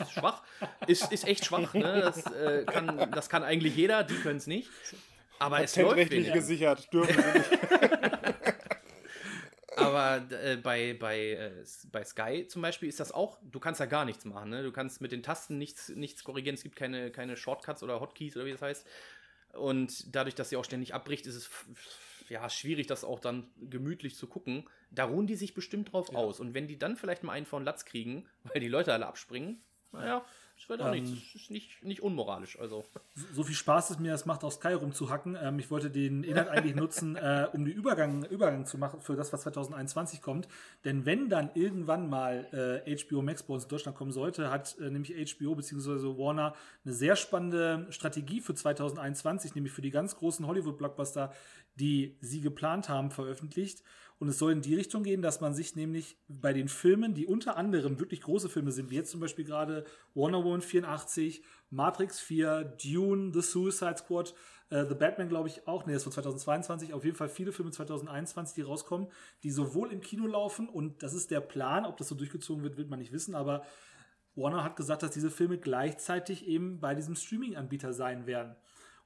ist 0.00 0.12
schwach. 0.12 0.42
Ist, 0.86 1.10
ist 1.12 1.26
echt 1.26 1.44
schwach. 1.46 1.72
Ne? 1.74 2.00
Das, 2.10 2.26
äh, 2.32 2.64
kann, 2.64 3.10
das 3.12 3.28
kann 3.28 3.44
eigentlich 3.44 3.76
jeder, 3.76 4.02
die 4.02 4.14
können 4.14 4.38
es 4.38 4.46
nicht. 4.46 4.68
Aber 5.38 5.62
es 5.62 5.76
läuft 5.76 6.10
gesichert, 6.10 6.92
dürfen 6.92 7.16
wir 7.16 7.32
nicht. 7.34 7.50
Aber 9.80 10.22
äh, 10.30 10.56
bei, 10.56 10.94
bei, 10.98 11.18
äh, 11.30 11.64
bei 11.90 12.04
Sky 12.04 12.46
zum 12.46 12.62
Beispiel 12.62 12.88
ist 12.88 13.00
das 13.00 13.12
auch, 13.12 13.38
du 13.42 13.60
kannst 13.60 13.80
da 13.80 13.86
gar 13.86 14.04
nichts 14.04 14.24
machen. 14.24 14.50
Ne? 14.50 14.62
Du 14.62 14.72
kannst 14.72 15.00
mit 15.00 15.12
den 15.12 15.22
Tasten 15.22 15.58
nichts, 15.58 15.88
nichts 15.90 16.22
korrigieren. 16.24 16.54
Es 16.54 16.62
gibt 16.62 16.76
keine, 16.76 17.10
keine 17.10 17.36
Shortcuts 17.36 17.82
oder 17.82 18.00
Hotkeys 18.00 18.36
oder 18.36 18.46
wie 18.46 18.52
das 18.52 18.62
heißt. 18.62 18.86
Und 19.52 20.14
dadurch, 20.14 20.34
dass 20.34 20.50
sie 20.50 20.56
auch 20.56 20.64
ständig 20.64 20.94
abbricht, 20.94 21.26
ist 21.26 21.36
es 21.36 21.50
ja 22.28 22.48
schwierig, 22.48 22.86
das 22.86 23.04
auch 23.04 23.20
dann 23.20 23.50
gemütlich 23.60 24.16
zu 24.16 24.26
gucken. 24.26 24.68
Da 24.90 25.04
ruhen 25.04 25.26
die 25.26 25.34
sich 25.34 25.54
bestimmt 25.54 25.92
drauf 25.92 26.12
ja. 26.12 26.18
aus. 26.18 26.40
Und 26.40 26.54
wenn 26.54 26.68
die 26.68 26.78
dann 26.78 26.96
vielleicht 26.96 27.24
mal 27.24 27.32
einen 27.32 27.46
von 27.46 27.64
Latz 27.64 27.84
kriegen, 27.84 28.26
weil 28.44 28.60
die 28.60 28.68
Leute 28.68 28.92
alle 28.92 29.06
abspringen, 29.06 29.62
naja, 29.92 30.24
das 30.60 30.68
wird 30.68 30.82
auch 30.82 30.92
ähm, 30.92 31.04
nichts. 31.04 31.32
Das 31.32 31.42
ist 31.42 31.50
nicht, 31.50 31.82
nicht 31.82 32.02
unmoralisch. 32.02 32.60
Also. 32.60 32.84
So 33.32 33.44
viel 33.44 33.54
Spaß 33.54 33.90
es 33.90 33.98
mir 33.98 34.12
das 34.12 34.26
macht, 34.26 34.44
auf 34.44 34.52
Sky 34.52 34.74
rumzuhacken. 34.74 35.36
Ähm, 35.40 35.58
ich 35.58 35.70
wollte 35.70 35.90
den 35.90 36.22
Inhalt 36.22 36.48
eigentlich 36.48 36.74
nutzen, 36.74 37.16
äh, 37.16 37.48
um 37.54 37.64
den 37.64 37.72
Übergang, 37.72 38.24
Übergang 38.24 38.66
zu 38.66 38.76
machen 38.76 39.00
für 39.00 39.16
das, 39.16 39.32
was 39.32 39.42
2021 39.42 40.20
kommt. 40.20 40.48
Denn 40.84 41.06
wenn 41.06 41.30
dann 41.30 41.50
irgendwann 41.54 42.10
mal 42.10 42.82
äh, 42.86 42.94
HBO 42.94 43.22
Max 43.22 43.42
bei 43.42 43.54
uns 43.54 43.62
in 43.62 43.70
Deutschland 43.70 43.96
kommen 43.96 44.12
sollte, 44.12 44.50
hat 44.50 44.76
äh, 44.78 44.90
nämlich 44.90 45.14
HBO 45.34 45.54
bzw. 45.54 46.18
Warner 46.18 46.54
eine 46.84 46.92
sehr 46.92 47.16
spannende 47.16 47.86
Strategie 47.88 48.42
für 48.42 48.54
2021, 48.54 49.54
nämlich 49.54 49.72
für 49.72 49.82
die 49.82 49.90
ganz 49.90 50.16
großen 50.16 50.46
Hollywood-Blockbuster, 50.46 51.32
die 51.76 52.18
sie 52.20 52.42
geplant 52.42 52.90
haben, 52.90 53.10
veröffentlicht. 53.10 53.82
Und 54.20 54.28
es 54.28 54.38
soll 54.38 54.52
in 54.52 54.60
die 54.60 54.74
Richtung 54.74 55.02
gehen, 55.02 55.22
dass 55.22 55.40
man 55.40 55.54
sich 55.54 55.76
nämlich 55.76 56.18
bei 56.28 56.52
den 56.52 56.68
Filmen, 56.68 57.14
die 57.14 57.26
unter 57.26 57.56
anderem 57.56 57.98
wirklich 57.98 58.20
große 58.20 58.50
Filme 58.50 58.70
sind, 58.70 58.90
wie 58.90 58.96
jetzt 58.96 59.10
zum 59.10 59.18
Beispiel 59.18 59.46
gerade 59.46 59.86
Wonder 60.12 60.44
Woman 60.44 60.60
84, 60.60 61.42
Matrix 61.70 62.20
4, 62.20 62.76
Dune, 62.84 63.32
The 63.32 63.40
Suicide 63.40 63.96
Squad, 63.96 64.34
äh, 64.68 64.84
The 64.86 64.94
Batman, 64.94 65.30
glaube 65.30 65.48
ich, 65.48 65.66
auch, 65.66 65.86
nee, 65.86 65.94
das 65.94 66.00
ist 66.00 66.04
von 66.04 66.12
2022, 66.12 66.92
auf 66.92 67.02
jeden 67.02 67.16
Fall 67.16 67.30
viele 67.30 67.50
Filme 67.50 67.70
2021, 67.70 68.56
die 68.56 68.60
rauskommen, 68.60 69.08
die 69.42 69.50
sowohl 69.50 69.90
im 69.90 70.02
Kino 70.02 70.26
laufen 70.26 70.68
und 70.68 71.02
das 71.02 71.14
ist 71.14 71.30
der 71.30 71.40
Plan, 71.40 71.86
ob 71.86 71.96
das 71.96 72.08
so 72.08 72.14
durchgezogen 72.14 72.62
wird, 72.62 72.76
wird 72.76 72.90
man 72.90 72.98
nicht 72.98 73.12
wissen, 73.12 73.34
aber 73.34 73.64
Warner 74.36 74.64
hat 74.64 74.76
gesagt, 74.76 75.02
dass 75.02 75.12
diese 75.12 75.30
Filme 75.30 75.56
gleichzeitig 75.56 76.46
eben 76.46 76.78
bei 76.78 76.94
diesem 76.94 77.16
Streaming-Anbieter 77.16 77.94
sein 77.94 78.26
werden. 78.26 78.54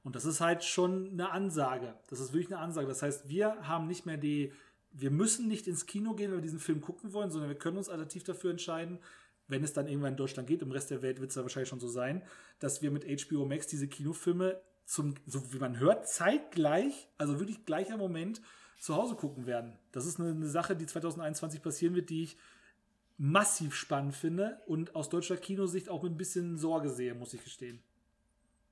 Und 0.03 0.15
das 0.15 0.25
ist 0.25 0.39
halt 0.39 0.63
schon 0.63 1.13
eine 1.13 1.31
Ansage. 1.31 1.95
Das 2.09 2.19
ist 2.19 2.31
wirklich 2.31 2.51
eine 2.51 2.59
Ansage. 2.59 2.87
Das 2.87 3.01
heißt, 3.01 3.27
wir 3.27 3.67
haben 3.67 3.87
nicht 3.87 4.05
mehr 4.05 4.17
die 4.17 4.53
wir 4.97 5.11
müssen 5.11 5.47
nicht 5.47 5.67
ins 5.67 5.85
Kino 5.85 6.13
gehen, 6.13 6.31
wenn 6.31 6.37
wir 6.37 6.41
diesen 6.43 6.59
Film 6.59 6.81
gucken 6.81 7.11
wollen, 7.13 7.29
sondern 7.29 7.49
wir 7.49 7.57
können 7.57 7.77
uns 7.77 7.89
adaptiv 7.89 8.23
dafür 8.23 8.51
entscheiden, 8.51 8.99
wenn 9.47 9.63
es 9.63 9.73
dann 9.73 9.87
irgendwann 9.87 10.13
in 10.13 10.17
Deutschland 10.17 10.47
geht, 10.47 10.61
im 10.61 10.71
Rest 10.71 10.89
der 10.89 11.01
Welt 11.01 11.19
wird 11.19 11.29
es 11.29 11.35
ja 11.35 11.41
wahrscheinlich 11.43 11.69
schon 11.69 11.79
so 11.79 11.87
sein, 11.87 12.23
dass 12.59 12.81
wir 12.81 12.89
mit 12.91 13.05
HBO 13.05 13.45
Max 13.45 13.67
diese 13.67 13.87
Kinofilme 13.87 14.59
zum, 14.85 15.15
so 15.27 15.53
wie 15.53 15.59
man 15.59 15.79
hört, 15.79 16.07
zeitgleich, 16.07 17.09
also 17.17 17.39
wirklich 17.39 17.65
gleicher 17.65 17.97
Moment 17.97 18.41
zu 18.79 18.95
Hause 18.95 19.15
gucken 19.15 19.45
werden. 19.45 19.77
Das 19.91 20.05
ist 20.05 20.19
eine, 20.19 20.29
eine 20.31 20.47
Sache, 20.47 20.75
die 20.75 20.85
2021 20.85 21.61
passieren 21.61 21.95
wird, 21.95 22.09
die 22.09 22.23
ich 22.23 22.37
massiv 23.17 23.75
spannend 23.75 24.15
finde 24.15 24.59
und 24.65 24.95
aus 24.95 25.09
deutscher 25.09 25.37
Kinosicht 25.37 25.89
auch 25.89 26.03
mit 26.03 26.13
ein 26.13 26.17
bisschen 26.17 26.57
Sorge 26.57 26.89
sehe, 26.89 27.13
muss 27.15 27.33
ich 27.33 27.43
gestehen. 27.43 27.81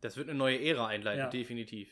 Das 0.01 0.17
wird 0.17 0.27
eine 0.29 0.37
neue 0.37 0.59
Ära 0.61 0.87
einleiten, 0.87 1.19
Ja. 1.19 1.29
definitiv. 1.29 1.89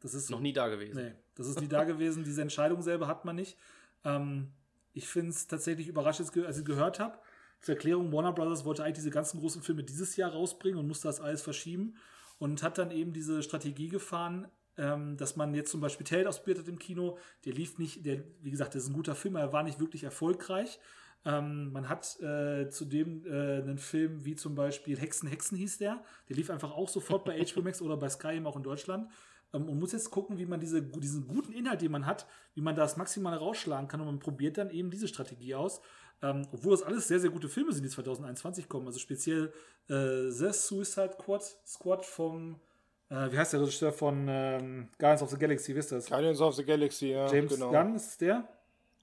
Das 0.00 0.14
ist 0.14 0.30
Noch 0.30 0.40
nie 0.40 0.52
da 0.52 0.68
gewesen. 0.68 0.96
Nee, 0.96 1.12
das 1.38 1.46
ist 1.46 1.60
nie 1.60 1.68
da 1.68 1.84
gewesen. 1.84 2.24
Diese 2.24 2.42
Entscheidung 2.42 2.82
selber 2.82 3.06
hat 3.06 3.24
man 3.24 3.36
nicht. 3.36 3.56
Ähm, 4.04 4.48
ich 4.92 5.08
finde 5.08 5.30
es 5.30 5.46
tatsächlich 5.46 5.88
überraschend, 5.88 6.36
als 6.44 6.58
ich 6.58 6.64
gehört 6.64 6.98
habe. 6.98 7.18
Zur 7.60 7.74
Erklärung, 7.74 8.12
Warner 8.12 8.32
Brothers 8.32 8.64
wollte 8.64 8.84
eigentlich 8.84 8.96
diese 8.96 9.10
ganzen 9.10 9.40
großen 9.40 9.62
Filme 9.62 9.84
dieses 9.84 10.16
Jahr 10.16 10.32
rausbringen 10.32 10.78
und 10.78 10.86
musste 10.86 11.08
das 11.08 11.20
alles 11.20 11.42
verschieben 11.42 11.96
und 12.38 12.62
hat 12.62 12.78
dann 12.78 12.90
eben 12.90 13.12
diese 13.12 13.42
Strategie 13.42 13.88
gefahren, 13.88 14.48
ähm, 14.76 15.16
dass 15.16 15.36
man 15.36 15.54
jetzt 15.54 15.70
zum 15.70 15.80
Beispiel 15.80 16.06
Ted 16.06 16.26
ausprobiert 16.26 16.58
hat 16.58 16.68
im 16.68 16.78
Kino. 16.78 17.18
Der 17.44 17.52
lief 17.52 17.78
nicht, 17.78 18.04
der, 18.04 18.22
wie 18.42 18.50
gesagt, 18.50 18.74
das 18.74 18.84
ist 18.84 18.88
ein 18.88 18.94
guter 18.94 19.14
Film, 19.14 19.36
aber 19.36 19.46
er 19.46 19.52
war 19.52 19.62
nicht 19.62 19.80
wirklich 19.80 20.04
erfolgreich. 20.04 20.78
Ähm, 21.24 21.72
man 21.72 21.88
hat 21.88 22.20
äh, 22.20 22.68
zudem 22.70 23.24
äh, 23.26 23.60
einen 23.60 23.78
Film 23.78 24.24
wie 24.24 24.36
zum 24.36 24.54
Beispiel 24.54 24.98
Hexen, 24.98 25.28
Hexen 25.28 25.58
hieß 25.58 25.78
der. 25.78 26.02
Der 26.28 26.36
lief 26.36 26.50
einfach 26.50 26.70
auch 26.70 26.88
sofort 26.88 27.24
bei 27.24 27.44
HBO 27.44 27.62
Max 27.62 27.82
oder 27.82 27.96
bei 27.96 28.08
Sky 28.08 28.36
eben 28.36 28.46
auch 28.46 28.56
in 28.56 28.62
Deutschland. 28.62 29.08
Ähm, 29.52 29.68
und 29.68 29.78
muss 29.78 29.92
jetzt 29.92 30.10
gucken, 30.10 30.38
wie 30.38 30.46
man 30.46 30.60
diese, 30.60 30.82
diesen 30.82 31.26
guten 31.26 31.52
Inhalt, 31.52 31.80
den 31.82 31.90
man 31.92 32.06
hat, 32.06 32.26
wie 32.54 32.60
man 32.60 32.74
das 32.74 32.96
maximal 32.96 33.36
rausschlagen 33.36 33.88
kann. 33.88 34.00
Und 34.00 34.06
man 34.06 34.18
probiert 34.18 34.58
dann 34.58 34.70
eben 34.70 34.90
diese 34.90 35.08
Strategie 35.08 35.54
aus. 35.54 35.80
Ähm, 36.20 36.46
obwohl 36.52 36.72
das 36.72 36.82
alles 36.82 37.06
sehr, 37.06 37.20
sehr 37.20 37.30
gute 37.30 37.48
Filme 37.48 37.72
sind, 37.72 37.84
die 37.84 37.88
2021 37.90 38.68
kommen. 38.68 38.86
Also 38.86 38.98
speziell 38.98 39.52
äh, 39.88 40.30
The 40.30 40.50
Suicide 40.52 41.12
Squad, 41.20 41.42
Squad 41.64 42.04
vom, 42.04 42.60
äh, 43.08 43.30
wie 43.30 43.38
heißt 43.38 43.52
der 43.52 43.60
Regisseur 43.60 43.92
von 43.92 44.26
ähm, 44.28 44.88
Guardians 44.98 45.22
of 45.22 45.30
the 45.30 45.38
Galaxy, 45.38 45.74
wisst 45.76 45.92
ihr 45.92 45.96
das? 45.96 46.06
Guardians 46.06 46.40
of 46.40 46.54
the 46.56 46.64
Galaxy, 46.64 47.10
ja. 47.12 47.32
James 47.32 47.54
genau. 47.54 47.70
Gunn 47.70 47.94
ist 47.94 48.20
der? 48.20 48.48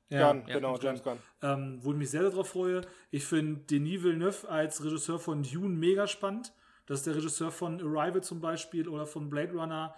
Gunn, 0.10 0.20
Ja, 0.20 0.34
genau, 0.34 0.72
James 0.78 0.84
James 0.84 1.04
Gunn. 1.04 1.18
ähm, 1.42 1.80
wo 1.82 1.92
ich 1.94 1.98
mich 1.98 2.10
sehr 2.10 2.24
darauf 2.24 2.50
freue. 2.50 2.82
Ich 3.12 3.26
finde 3.26 3.62
Denis 3.62 4.04
Villeneuve 4.04 4.50
als 4.50 4.84
Regisseur 4.84 5.18
von 5.18 5.42
Dune 5.42 5.70
mega 5.70 6.08
spannend. 6.08 6.54
Das 6.86 7.00
ist 7.00 7.08
der 7.08 7.16
Regisseur 7.16 7.50
von 7.50 7.80
Arrival 7.80 8.22
zum 8.22 8.42
Beispiel 8.42 8.88
oder 8.90 9.08
von 9.08 9.30
Blade 9.30 9.54
Runner 9.54 9.96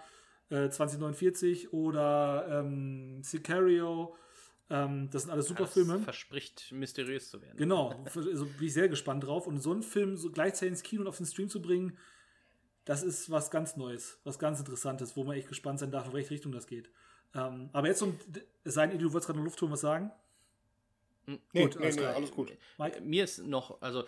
äh, 0.50 0.68
2049 0.70 1.72
oder 1.72 2.46
ähm, 2.64 3.22
Sicario. 3.22 4.14
Ähm, 4.70 5.08
das 5.10 5.22
sind 5.22 5.30
alles 5.30 5.46
super 5.46 5.64
Das 5.64 5.72
Filme. 5.72 5.98
verspricht 6.00 6.72
mysteriös 6.72 7.30
zu 7.30 7.40
werden. 7.40 7.56
Genau, 7.56 7.94
also 8.04 8.44
bin 8.46 8.66
ich 8.66 8.72
sehr 8.74 8.88
gespannt 8.88 9.24
drauf. 9.24 9.46
Und 9.46 9.60
so 9.60 9.72
einen 9.72 9.82
Film 9.82 10.16
so 10.16 10.30
gleichzeitig 10.30 10.72
ins 10.72 10.82
Kino 10.82 11.02
und 11.02 11.08
auf 11.08 11.16
den 11.16 11.26
Stream 11.26 11.48
zu 11.48 11.62
bringen, 11.62 11.96
das 12.84 13.02
ist 13.02 13.30
was 13.30 13.50
ganz 13.50 13.76
Neues, 13.76 14.18
was 14.24 14.38
ganz 14.38 14.58
Interessantes, 14.60 15.16
wo 15.16 15.24
man 15.24 15.36
echt 15.36 15.48
gespannt 15.48 15.78
sein 15.78 15.90
darf, 15.90 16.06
in 16.06 16.12
welche 16.14 16.30
Richtung 16.30 16.52
das 16.52 16.66
geht. 16.66 16.90
Ähm, 17.34 17.68
aber 17.72 17.88
jetzt, 17.88 18.00
um, 18.02 18.18
es 18.64 18.74
sei 18.74 18.86
denn, 18.86 18.98
du 18.98 19.12
wolltest 19.12 19.26
gerade 19.26 19.38
noch 19.38 19.44
Luft 19.44 19.60
holen, 19.60 19.72
was 19.72 19.82
sagen? 19.82 20.10
Nee, 21.26 21.38
Gut, 21.52 21.76
nee, 21.76 21.82
alles 21.84 21.96
nee, 21.96 22.02
klar. 22.02 22.14
alles 22.14 22.30
gut. 22.30 22.56
Mike? 22.78 23.02
Mir 23.02 23.24
ist 23.24 23.38
noch, 23.44 23.82
also 23.82 24.04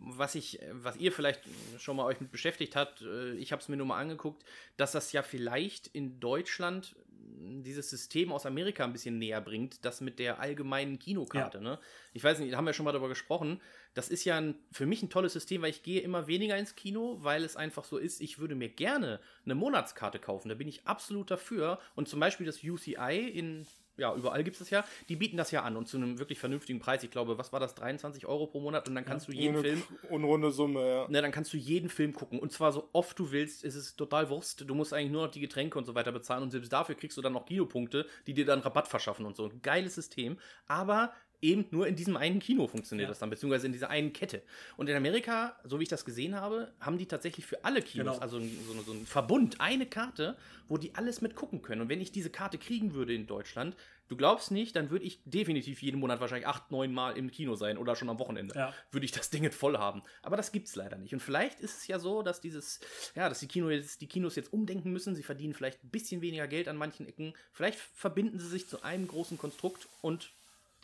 was 0.00 0.34
ich, 0.34 0.58
was 0.72 0.96
ihr 0.96 1.12
vielleicht 1.12 1.40
schon 1.78 1.96
mal 1.96 2.04
euch 2.04 2.20
mit 2.20 2.30
beschäftigt 2.30 2.76
habt, 2.76 3.02
äh, 3.02 3.32
ich 3.34 3.52
habe 3.52 3.62
es 3.62 3.68
mir 3.68 3.76
nur 3.76 3.86
mal 3.86 4.00
angeguckt, 4.00 4.44
dass 4.76 4.92
das 4.92 5.12
ja 5.12 5.22
vielleicht 5.22 5.88
in 5.88 6.20
Deutschland 6.20 6.96
dieses 7.38 7.90
System 7.90 8.32
aus 8.32 8.46
Amerika 8.46 8.84
ein 8.84 8.92
bisschen 8.92 9.18
näher 9.18 9.40
bringt, 9.40 9.84
das 9.84 10.00
mit 10.00 10.18
der 10.18 10.40
allgemeinen 10.40 10.98
Kinokarte. 10.98 11.60
Ne? 11.60 11.78
Ich 12.12 12.22
weiß 12.22 12.38
nicht, 12.38 12.52
da 12.52 12.56
haben 12.56 12.66
wir 12.66 12.72
schon 12.72 12.84
mal 12.84 12.92
darüber 12.92 13.08
gesprochen. 13.08 13.60
Das 13.94 14.08
ist 14.08 14.24
ja 14.24 14.36
ein, 14.36 14.56
für 14.72 14.86
mich 14.86 15.02
ein 15.02 15.10
tolles 15.10 15.32
System, 15.32 15.62
weil 15.62 15.70
ich 15.70 15.82
gehe 15.82 16.00
immer 16.00 16.26
weniger 16.26 16.56
ins 16.56 16.76
Kino, 16.76 17.18
weil 17.20 17.44
es 17.44 17.56
einfach 17.56 17.84
so 17.84 17.98
ist, 17.98 18.20
ich 18.20 18.38
würde 18.38 18.54
mir 18.54 18.68
gerne 18.68 19.20
eine 19.44 19.54
Monatskarte 19.54 20.18
kaufen. 20.18 20.48
Da 20.48 20.54
bin 20.54 20.68
ich 20.68 20.86
absolut 20.86 21.30
dafür. 21.30 21.78
Und 21.94 22.08
zum 22.08 22.20
Beispiel 22.20 22.46
das 22.46 22.62
UCI 22.62 23.28
in 23.32 23.66
ja, 23.96 24.14
überall 24.14 24.44
gibt 24.44 24.54
es 24.54 24.58
das 24.60 24.70
ja. 24.70 24.84
Die 25.08 25.16
bieten 25.16 25.36
das 25.36 25.50
ja 25.50 25.62
an 25.62 25.76
und 25.76 25.88
zu 25.88 25.96
einem 25.96 26.18
wirklich 26.18 26.38
vernünftigen 26.38 26.78
Preis. 26.78 27.02
Ich 27.02 27.10
glaube, 27.10 27.38
was 27.38 27.52
war 27.52 27.60
das? 27.60 27.74
23 27.74 28.26
Euro 28.26 28.46
pro 28.46 28.60
Monat 28.60 28.88
und 28.88 28.94
dann 28.94 29.04
kannst 29.04 29.28
du 29.28 29.32
jeden 29.32 29.60
Film. 29.60 29.82
unrunde 30.10 30.50
Summe, 30.50 30.86
ja. 30.86 31.08
Ne, 31.08 31.22
dann 31.22 31.32
kannst 31.32 31.52
du 31.52 31.56
jeden 31.56 31.88
Film 31.88 32.12
gucken. 32.12 32.38
Und 32.38 32.52
zwar 32.52 32.72
so 32.72 32.88
oft 32.92 33.18
du 33.18 33.32
willst, 33.32 33.64
ist 33.64 33.74
es 33.74 33.96
total 33.96 34.28
Wurst. 34.30 34.68
Du 34.68 34.74
musst 34.74 34.92
eigentlich 34.92 35.12
nur 35.12 35.26
noch 35.26 35.30
die 35.30 35.40
Getränke 35.40 35.78
und 35.78 35.84
so 35.84 35.94
weiter 35.94 36.12
bezahlen. 36.12 36.42
Und 36.42 36.50
selbst 36.50 36.72
dafür 36.72 36.94
kriegst 36.94 37.16
du 37.16 37.22
dann 37.22 37.32
noch 37.32 37.46
Kinopunkte, 37.46 38.06
die 38.26 38.34
dir 38.34 38.44
dann 38.44 38.60
Rabatt 38.60 38.88
verschaffen 38.88 39.26
und 39.26 39.36
so. 39.36 39.44
Ein 39.46 39.62
geiles 39.62 39.94
System. 39.94 40.38
Aber 40.66 41.12
eben 41.42 41.66
nur 41.70 41.86
in 41.86 41.96
diesem 41.96 42.16
einen 42.16 42.40
Kino 42.40 42.66
funktioniert 42.66 43.06
Ja. 43.06 43.10
das 43.10 43.18
dann, 43.18 43.30
beziehungsweise 43.30 43.66
in 43.66 43.72
dieser 43.72 43.90
einen 43.90 44.12
Kette. 44.12 44.42
Und 44.76 44.88
in 44.88 44.96
Amerika, 44.96 45.58
so 45.64 45.78
wie 45.78 45.84
ich 45.84 45.88
das 45.88 46.04
gesehen 46.04 46.34
habe, 46.34 46.72
haben 46.80 46.98
die 46.98 47.06
tatsächlich 47.06 47.46
für 47.46 47.64
alle 47.64 47.82
Kinos, 47.82 48.14
Genau. 48.14 48.22
also 48.22 48.40
so, 48.40 48.46
so, 48.74 48.82
so 48.82 48.92
ein 48.92 49.06
Verbund, 49.06 49.60
eine 49.60 49.86
Karte, 49.86 50.36
wo 50.68 50.78
die 50.78 50.94
alles 50.94 51.20
mit 51.20 51.34
gucken 51.34 51.62
können. 51.62 51.80
Und 51.82 51.88
wenn 51.88 52.00
ich 52.00 52.12
diese 52.12 52.30
Karte 52.30 52.58
kriegen 52.58 52.94
würde 52.94 53.14
in 53.14 53.26
Deutschland, 53.26 53.76
du 54.08 54.16
glaubst 54.16 54.50
nicht, 54.50 54.74
dann 54.76 54.90
würde 54.90 55.04
ich 55.04 55.20
definitiv 55.24 55.82
jeden 55.82 56.00
Monat 56.00 56.20
wahrscheinlich 56.20 56.46
acht, 56.46 56.70
neun 56.70 56.92
Mal 56.92 57.16
im 57.16 57.30
Kino 57.30 57.54
sein 57.56 57.76
oder 57.78 57.96
schon 57.96 58.08
am 58.08 58.18
Wochenende. 58.18 58.54
Ja. 58.54 58.72
Würde 58.90 59.04
ich 59.04 59.12
das 59.12 59.30
Ding 59.30 59.42
jetzt 59.44 59.56
voll 59.56 59.78
haben. 59.78 60.02
Aber 60.22 60.36
das 60.36 60.52
gibt's 60.52 60.74
leider 60.76 60.96
nicht. 60.96 61.12
Und 61.12 61.20
vielleicht 61.20 61.60
ist 61.60 61.78
es 61.78 61.86
ja 61.86 61.98
so, 61.98 62.22
dass 62.22 62.40
dieses, 62.40 62.80
ja, 63.14 63.28
dass 63.28 63.40
die, 63.40 63.48
Kino 63.48 63.68
jetzt, 63.70 64.00
die 64.00 64.06
Kinos 64.06 64.36
jetzt 64.36 64.52
umdenken 64.52 64.92
müssen. 64.92 65.14
Sie 65.14 65.22
verdienen 65.22 65.54
vielleicht 65.54 65.82
ein 65.84 65.90
bisschen 65.90 66.20
weniger 66.22 66.46
Geld 66.48 66.68
an 66.68 66.76
manchen 66.76 67.06
Ecken. 67.06 67.34
Vielleicht 67.52 67.78
verbinden 67.78 68.38
sie 68.38 68.48
sich 68.48 68.68
zu 68.68 68.82
einem 68.82 69.06
großen 69.08 69.38
Konstrukt 69.38 69.88
und 70.02 70.30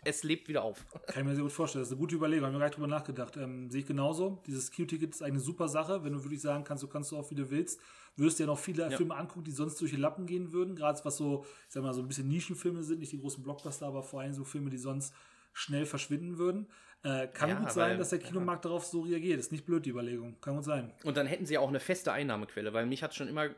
es 0.04 0.22
lebt 0.22 0.48
wieder 0.48 0.62
auf. 0.62 0.84
Kann 1.06 1.22
ich 1.22 1.24
mir 1.28 1.34
sehr 1.34 1.44
gut 1.44 1.52
vorstellen. 1.52 1.82
Das 1.82 1.88
ist 1.88 1.92
eine 1.92 2.00
gute 2.00 2.16
Überlegung. 2.16 2.46
Haben 2.46 2.54
wir 2.54 2.58
gar 2.58 2.66
nicht 2.66 2.76
drüber 2.76 2.88
nachgedacht. 2.88 3.36
Ähm, 3.36 3.70
sehe 3.70 3.80
ich 3.80 3.86
genauso. 3.86 4.42
Dieses 4.46 4.70
Q-Ticket 4.74 5.14
ist 5.14 5.22
eine 5.22 5.38
super 5.38 5.68
Sache. 5.68 6.04
Wenn 6.04 6.12
du 6.12 6.22
wirklich 6.24 6.40
sagen 6.40 6.64
kannst, 6.64 6.82
du 6.82 6.88
kannst 6.88 7.10
so 7.10 7.18
oft 7.18 7.30
wie 7.30 7.36
du 7.36 7.50
willst, 7.50 7.80
wirst 8.16 8.38
dir 8.38 8.46
noch 8.46 8.58
viele 8.58 8.90
Ja. 8.90 8.96
Filme 8.96 9.14
angucken, 9.16 9.44
die 9.44 9.52
sonst 9.52 9.80
durch 9.80 9.92
die 9.92 9.96
Lappen 9.96 10.26
gehen 10.26 10.52
würden. 10.52 10.74
Gerade 10.76 11.00
was 11.04 11.16
so, 11.16 11.44
ich 11.68 11.72
sag 11.72 11.82
mal, 11.82 11.94
so 11.94 12.02
ein 12.02 12.08
bisschen 12.08 12.28
Nischenfilme 12.28 12.82
sind, 12.82 12.98
nicht 13.00 13.12
die 13.12 13.20
großen 13.20 13.42
Blockbuster, 13.42 13.86
aber 13.86 14.02
vor 14.02 14.20
allem 14.20 14.32
so 14.34 14.44
Filme, 14.44 14.70
die 14.70 14.78
sonst 14.78 15.14
schnell 15.52 15.86
verschwinden 15.86 16.38
würden. 16.38 16.66
Äh, 17.04 17.26
kann 17.28 17.48
Ja, 17.48 17.54
gut 17.56 17.72
sein, 17.72 17.90
weil- 17.90 17.98
dass 17.98 18.10
der 18.10 18.20
Kinomarkt 18.20 18.64
darauf 18.64 18.84
so 18.84 19.00
reagiert. 19.00 19.40
Ist 19.40 19.50
nicht 19.50 19.66
blöd, 19.66 19.84
die 19.84 19.90
Überlegung. 19.90 20.36
Kann 20.40 20.54
gut 20.54 20.64
sein. 20.64 20.92
Und 21.02 21.16
dann 21.16 21.26
hätten 21.26 21.46
sie 21.46 21.54
ja 21.54 21.60
auch 21.60 21.68
eine 21.68 21.80
feste 21.80 22.12
Einnahmequelle, 22.12 22.72
weil 22.72 22.86
mich 22.86 23.02
hat 23.02 23.12
schon 23.12 23.26
immer, 23.26 23.48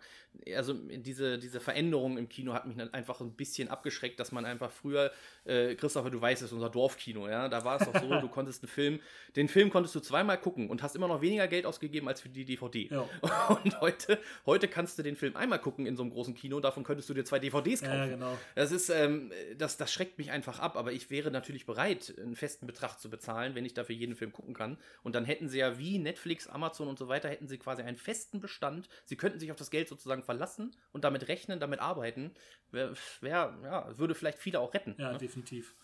also 0.56 0.72
diese, 0.72 1.38
diese 1.38 1.60
Veränderung 1.60 2.16
im 2.16 2.28
Kino 2.30 2.54
hat 2.54 2.66
mich 2.66 2.76
dann 2.78 2.92
einfach 2.94 3.20
ein 3.20 3.32
bisschen 3.32 3.68
abgeschreckt, 3.68 4.18
dass 4.18 4.32
man 4.32 4.46
einfach 4.46 4.70
früher, 4.70 5.12
äh, 5.44 5.74
Christopher, 5.74 6.08
du 6.08 6.20
weißt, 6.22 6.40
es 6.40 6.48
ist 6.48 6.52
unser 6.54 6.70
Dorfkino, 6.70 7.28
ja, 7.28 7.50
da 7.50 7.64
war 7.66 7.78
es 7.80 7.86
doch 7.86 8.00
so, 8.00 8.08
du 8.20 8.28
konntest 8.28 8.62
einen 8.62 8.70
Film, 8.70 9.00
den 9.36 9.48
Film 9.48 9.68
konntest 9.68 9.94
du 9.94 10.00
zweimal 10.00 10.40
gucken 10.40 10.70
und 10.70 10.82
hast 10.82 10.96
immer 10.96 11.08
noch 11.08 11.20
weniger 11.20 11.46
Geld 11.46 11.66
ausgegeben 11.66 12.08
als 12.08 12.22
für 12.22 12.30
die 12.30 12.46
DVD. 12.46 12.88
Ja. 12.90 13.06
Und 13.64 13.78
heute, 13.82 14.18
heute 14.46 14.68
kannst 14.68 14.98
du 14.98 15.02
den 15.02 15.16
Film 15.16 15.36
einmal 15.36 15.58
gucken 15.58 15.86
in 15.86 15.96
so 15.96 16.02
einem 16.02 16.12
großen 16.12 16.34
Kino, 16.34 16.60
davon 16.60 16.82
könntest 16.82 17.10
du 17.10 17.14
dir 17.14 17.24
zwei 17.24 17.38
DVDs 17.38 17.82
kaufen. 17.82 17.94
Ja, 17.94 18.06
genau. 18.06 18.38
Das 18.54 18.72
ist, 18.72 18.88
ähm, 18.88 19.30
das, 19.58 19.76
das 19.76 19.92
schreckt 19.92 20.16
mich 20.18 20.30
einfach 20.30 20.60
ab, 20.60 20.76
aber 20.76 20.92
ich 20.92 21.10
wäre 21.10 21.30
natürlich 21.30 21.66
bereit, 21.66 22.14
einen 22.18 22.36
festen 22.36 22.66
Betrag 22.66 22.98
zu 22.98 23.10
bezahlen, 23.10 23.33
wenn 23.34 23.64
ich 23.64 23.74
dafür 23.74 23.94
jeden 23.94 24.14
Film 24.16 24.32
gucken 24.32 24.54
kann. 24.54 24.78
Und 25.02 25.14
dann 25.14 25.24
hätten 25.24 25.48
sie 25.48 25.58
ja 25.58 25.78
wie 25.78 25.98
Netflix, 25.98 26.46
Amazon 26.46 26.88
und 26.88 26.98
so 26.98 27.08
weiter, 27.08 27.28
hätten 27.28 27.48
sie 27.48 27.58
quasi 27.58 27.82
einen 27.82 27.96
festen 27.96 28.40
Bestand. 28.40 28.88
Sie 29.04 29.16
könnten 29.16 29.38
sich 29.38 29.50
auf 29.50 29.56
das 29.56 29.70
Geld 29.70 29.88
sozusagen 29.88 30.22
verlassen 30.22 30.76
und 30.92 31.04
damit 31.04 31.28
rechnen, 31.28 31.60
damit 31.60 31.80
arbeiten. 31.80 32.32
Wär, 32.70 32.94
wär, 33.20 33.58
ja, 33.62 33.98
würde 33.98 34.14
vielleicht 34.14 34.38
viele 34.38 34.60
auch 34.60 34.74
retten. 34.74 34.94
Ja, 34.98 35.12
ne? 35.12 35.18
definitiv. 35.18 35.74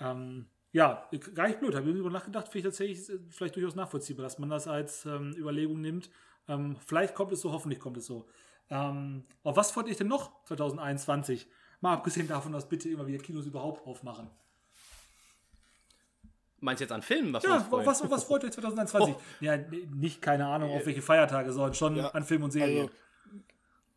Ähm, 0.00 0.46
ja, 0.72 1.08
gar 1.34 1.48
nicht 1.48 1.60
blöd. 1.60 1.74
Habe 1.74 1.88
ich 1.88 1.92
darüber 1.92 2.10
nachgedacht. 2.10 2.48
Finde 2.48 2.68
ich 2.68 2.74
tatsächlich 2.74 3.08
äh, 3.08 3.18
vielleicht 3.30 3.56
durchaus 3.56 3.74
nachvollziehbar, 3.74 4.24
dass 4.24 4.38
man 4.38 4.50
das 4.50 4.68
als 4.68 5.06
ähm, 5.06 5.34
Überlegung 5.36 5.80
nimmt. 5.80 6.10
Ähm, 6.48 6.76
vielleicht 6.84 7.14
kommt 7.14 7.32
es 7.32 7.40
so, 7.40 7.52
hoffentlich 7.52 7.80
kommt 7.80 7.96
es 7.96 8.06
so. 8.06 8.28
Ähm, 8.70 9.24
auf 9.42 9.56
was 9.56 9.70
freut 9.70 9.88
ihr 9.88 9.94
denn 9.94 10.08
noch 10.08 10.44
2021? 10.44 11.48
Mal 11.80 11.94
abgesehen 11.94 12.28
davon, 12.28 12.52
dass 12.52 12.68
bitte 12.68 12.88
immer 12.88 13.06
wieder 13.06 13.22
Kinos 13.22 13.46
überhaupt 13.46 13.86
aufmachen. 13.86 14.30
Meinst 16.66 16.80
du 16.80 16.84
jetzt 16.84 16.92
an 16.92 17.02
Filmen, 17.02 17.32
was 17.32 17.44
wir 17.44 17.50
Ja, 17.50 17.66
was, 17.70 18.10
was 18.10 18.24
freut 18.24 18.42
euch 18.42 18.50
2021? 18.50 19.14
Ja, 19.40 19.54
n- 19.54 19.88
nicht, 20.00 20.20
keine 20.20 20.46
Ahnung, 20.46 20.70
auf 20.72 20.84
welche 20.84 21.00
Feiertage, 21.00 21.52
sondern 21.52 21.74
schon 21.74 21.96
Ja, 21.96 22.08
an 22.08 22.24
Film 22.24 22.42
und 22.42 22.50
Serien. 22.50 22.78
Also, 22.88 22.90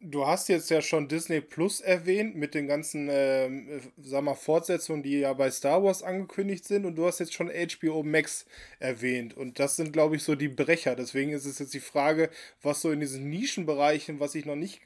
du 0.02 0.26
hast 0.28 0.50
jetzt 0.50 0.70
ja 0.70 0.80
schon 0.82 1.08
Disney 1.08 1.42
Plus 1.42 1.82
erwähnt 1.82 2.36
mit 2.36 2.54
den 2.54 2.68
ganzen, 2.68 3.10
ähm, 3.12 3.68
äh, 3.70 3.80
sag 4.04 4.24
mal, 4.24 4.36
Fortsetzungen, 4.36 5.02
die 5.02 5.20
ja 5.20 5.34
bei 5.34 5.50
Star 5.50 5.84
Wars 5.84 6.04
angekündigt 6.04 6.64
sind 6.64 6.86
und 6.86 6.96
du 6.96 7.08
hast 7.08 7.20
jetzt 7.20 7.34
schon 7.34 7.50
HBO 7.50 8.04
Max 8.04 8.46
erwähnt 8.78 9.36
und 9.36 9.58
das 9.58 9.76
sind, 9.76 9.92
glaube 9.92 10.16
ich, 10.16 10.24
so 10.24 10.36
die 10.36 10.48
Brecher. 10.48 10.96
Deswegen 10.96 11.32
ist 11.32 11.46
es 11.46 11.58
jetzt 11.58 11.74
die 11.74 11.80
Frage, 11.80 12.30
was 12.62 12.82
so 12.82 12.92
in 12.92 13.00
diesen 13.00 13.30
Nischenbereichen, 13.32 14.20
was 14.20 14.36
ich 14.36 14.46
noch 14.46 14.56
nicht 14.56 14.82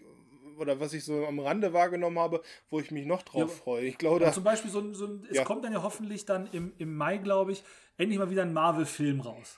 oder 0.58 0.80
was 0.80 0.94
ich 0.94 1.04
so 1.06 1.26
am 1.26 1.40
Rande 1.40 1.74
wahrgenommen 1.74 2.20
habe, 2.20 2.42
wo 2.70 2.80
ich 2.80 2.92
mich 2.92 3.06
noch 3.06 3.22
drauf 3.24 3.42
Ja, 3.42 3.48
freue. 3.48 3.86
Ich 3.86 3.98
glaube, 3.98 4.20
Ja, 4.20 4.28
da, 4.28 4.34
zum 4.34 4.44
Beispiel 4.44 4.72
so 4.72 4.80
ein, 4.80 4.94
so 4.94 5.06
ein 5.06 5.28
es 5.30 5.38
Ja. 5.38 5.44
kommt 5.44 5.64
dann 5.64 5.74
ja 5.74 5.84
hoffentlich 5.84 6.26
dann 6.26 6.48
im, 6.48 6.74
im 6.78 6.96
Mai, 6.96 7.18
glaube 7.18 7.52
ich, 7.52 7.64
endlich 7.98 8.20
mal 8.20 8.30
wieder 8.30 8.44
ein 8.44 8.54
Marvel-Film 8.54 9.22
raus. 9.22 9.58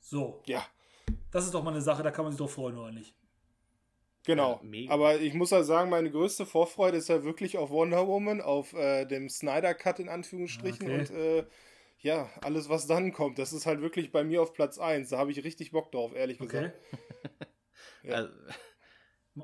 So, 0.00 0.42
ja, 0.46 0.64
das 1.30 1.44
ist 1.44 1.54
doch 1.54 1.62
mal 1.62 1.70
eine 1.70 1.82
Sache, 1.82 2.02
da 2.02 2.10
kann 2.10 2.24
man 2.24 2.32
sich 2.32 2.38
doch 2.38 2.50
freuen, 2.50 2.76
oder 2.76 2.90
nicht? 2.90 3.14
Genau. 4.24 4.60
Ja. 4.62 4.90
Aber 4.90 5.16
ich 5.20 5.34
muss 5.34 5.50
ja 5.50 5.62
sagen, 5.62 5.90
meine 5.90 6.10
größte 6.10 6.44
Vorfreude 6.46 6.98
ist 6.98 7.08
ja 7.08 7.24
wirklich 7.24 7.56
auf 7.58 7.70
Wonder 7.70 8.06
Woman, 8.06 8.40
auf 8.40 8.72
äh, 8.74 9.06
dem 9.06 9.28
Snyder 9.28 9.74
Cut 9.74 9.98
in 9.98 10.08
Anführungsstrichen 10.08 10.86
Okay. 10.86 10.98
und 11.00 11.10
äh, 11.10 11.46
ja, 12.00 12.30
alles, 12.42 12.68
was 12.68 12.86
dann 12.86 13.12
kommt. 13.12 13.38
Das 13.38 13.52
ist 13.52 13.66
halt 13.66 13.80
wirklich 13.82 14.10
bei 14.12 14.24
mir 14.24 14.42
auf 14.42 14.52
Platz 14.52 14.78
1. 14.78 15.10
Da 15.10 15.18
habe 15.18 15.30
ich 15.32 15.42
richtig 15.44 15.70
Bock 15.72 15.90
drauf, 15.92 16.14
ehrlich 16.14 16.38
Okay. 16.38 16.70
gesagt. 16.70 16.78
Ja. 18.02 18.14
Also, 18.14 18.30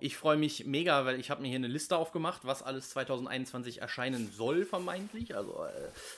Ich 0.01 0.16
freue 0.16 0.36
mich 0.36 0.66
mega, 0.66 1.05
weil 1.05 1.20
ich 1.20 1.31
habe 1.31 1.43
mir 1.43 1.48
hier 1.48 1.56
eine 1.56 1.68
Liste 1.68 1.97
aufgemacht, 1.97 2.44
was 2.44 2.62
alles 2.62 2.90
2021 2.90 3.81
erscheinen 3.81 4.31
soll, 4.32 4.64
vermeintlich. 4.64 5.36
Also 5.36 5.64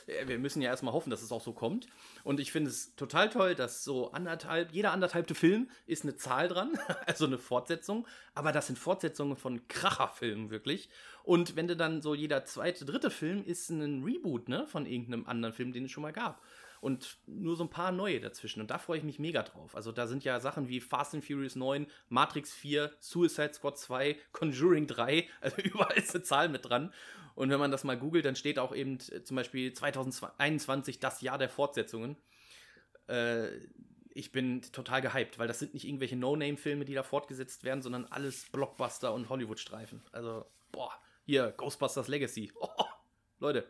äh, 0.07 0.27
wir 0.27 0.39
müssen 0.39 0.61
ja 0.61 0.69
erstmal 0.69 0.93
hoffen, 0.93 1.09
dass 1.09 1.21
es 1.21 1.31
auch 1.31 1.41
so 1.41 1.53
kommt. 1.53 1.87
Und 2.23 2.39
ich 2.39 2.51
finde 2.51 2.69
es 2.69 2.95
total 2.95 3.29
toll, 3.29 3.55
dass 3.55 3.83
so 3.83 4.11
anderthalb, 4.11 4.71
jeder 4.71 4.91
anderthalbte 4.91 5.35
Film 5.35 5.69
ist 5.87 6.03
eine 6.03 6.15
Zahl 6.15 6.47
dran, 6.47 6.77
also 7.05 7.25
eine 7.25 7.37
Fortsetzung. 7.37 8.07
Aber 8.33 8.51
das 8.51 8.67
sind 8.67 8.79
Fortsetzungen 8.79 9.37
von 9.37 9.67
Kracherfilmen 9.67 10.49
wirklich. 10.49 10.89
Und 11.23 11.55
wenn 11.55 11.67
du 11.67 11.75
dann 11.75 12.01
so 12.01 12.15
jeder 12.15 12.45
zweite, 12.45 12.85
dritte 12.85 13.11
Film 13.11 13.43
ist 13.45 13.69
ein 13.69 14.03
Reboot, 14.03 14.49
ne, 14.49 14.65
von 14.67 14.85
irgendeinem 14.85 15.27
anderen 15.27 15.53
Film, 15.53 15.73
den 15.73 15.85
es 15.85 15.91
schon 15.91 16.03
mal 16.03 16.13
gab 16.13 16.41
und 16.81 17.17
nur 17.25 17.55
so 17.55 17.63
ein 17.63 17.69
paar 17.69 17.91
neue 17.91 18.19
dazwischen. 18.19 18.61
Und 18.61 18.71
da 18.71 18.77
freue 18.77 18.97
ich 18.97 19.03
mich 19.03 19.19
mega 19.19 19.43
drauf. 19.43 19.75
Also 19.75 19.91
da 19.91 20.07
sind 20.07 20.23
ja 20.23 20.39
Sachen 20.39 20.69
wie 20.69 20.79
Fast 20.79 21.13
and 21.13 21.25
Furious 21.25 21.55
9, 21.55 21.87
Matrix 22.09 22.53
4, 22.53 22.91
Suicide 22.99 23.53
Squad 23.53 23.77
2, 23.77 24.17
Conjuring 24.31 24.87
3, 24.87 25.27
also 25.41 25.57
überall 25.61 25.97
ist 25.97 26.15
eine 26.15 26.23
Zahl 26.23 26.49
mit 26.49 26.65
dran. 26.65 26.93
Und 27.35 27.49
wenn 27.49 27.59
man 27.59 27.71
das 27.71 27.83
mal 27.83 27.97
googelt, 27.97 28.25
dann 28.25 28.35
steht 28.35 28.59
auch 28.59 28.75
eben 28.75 28.97
äh, 29.11 29.23
zum 29.23 29.35
Beispiel 29.35 29.71
2021 29.71 30.99
das 30.99 31.21
Jahr 31.21 31.37
der 31.37 31.49
Fortsetzungen. 31.49 32.17
Äh, 33.07 33.49
ich 34.11 34.31
bin 34.31 34.61
total 34.61 35.01
gehypt, 35.01 35.39
weil 35.39 35.47
das 35.47 35.59
sind 35.59 35.73
nicht 35.73 35.85
irgendwelche 35.85 36.15
No-Name-Filme, 36.15 36.83
die 36.83 36.93
da 36.93 37.03
fortgesetzt 37.03 37.63
werden, 37.63 37.81
sondern 37.81 38.05
alles 38.05 38.47
Blockbuster 38.51 39.13
und 39.13 39.29
Hollywood-Streifen. 39.29 40.01
Also, 40.11 40.45
boah, 40.71 40.91
hier, 41.25 41.51
Ghostbusters 41.51 42.07
Legacy. 42.07 42.51
Oh, 42.59 42.67
Leute, 43.39 43.67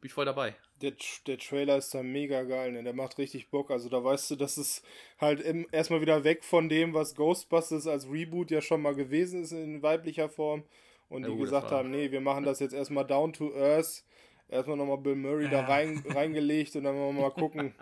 bin 0.00 0.08
ich 0.08 0.12
voll 0.12 0.24
dabei. 0.24 0.54
Der, 0.80 0.92
der 1.26 1.38
Trailer 1.38 1.76
ist 1.76 1.92
da 1.94 2.02
mega 2.02 2.42
geil, 2.44 2.72
ne? 2.72 2.84
Der 2.84 2.92
macht 2.92 3.18
richtig 3.18 3.50
Bock. 3.50 3.70
Also 3.70 3.88
da 3.88 4.02
weißt 4.02 4.30
du, 4.30 4.36
dass 4.36 4.56
es 4.56 4.82
halt 5.18 5.44
erstmal 5.72 6.00
wieder 6.00 6.22
weg 6.24 6.44
von 6.44 6.68
dem, 6.68 6.94
was 6.94 7.16
Ghostbusters 7.16 7.86
als 7.86 8.08
Reboot 8.08 8.50
ja 8.50 8.60
schon 8.60 8.82
mal 8.82 8.94
gewesen 8.94 9.42
ist 9.42 9.52
in 9.52 9.82
weiblicher 9.82 10.28
Form. 10.28 10.62
Und 11.08 11.22
ja, 11.22 11.30
die 11.30 11.36
gesagt 11.36 11.70
haben, 11.70 11.90
nee, 11.90 12.10
wir 12.10 12.20
machen 12.20 12.44
das 12.44 12.60
jetzt 12.60 12.74
erstmal 12.74 13.06
down 13.06 13.32
to 13.32 13.54
earth. 13.54 14.04
Erstmal 14.48 14.76
nochmal 14.76 14.98
Bill 14.98 15.16
Murray 15.16 15.44
ja. 15.44 15.50
da 15.50 15.64
rein, 15.64 16.02
reingelegt 16.08 16.76
und 16.76 16.84
dann 16.84 16.96
wollen 16.96 17.16
wir 17.16 17.22
mal 17.22 17.30
gucken, 17.30 17.74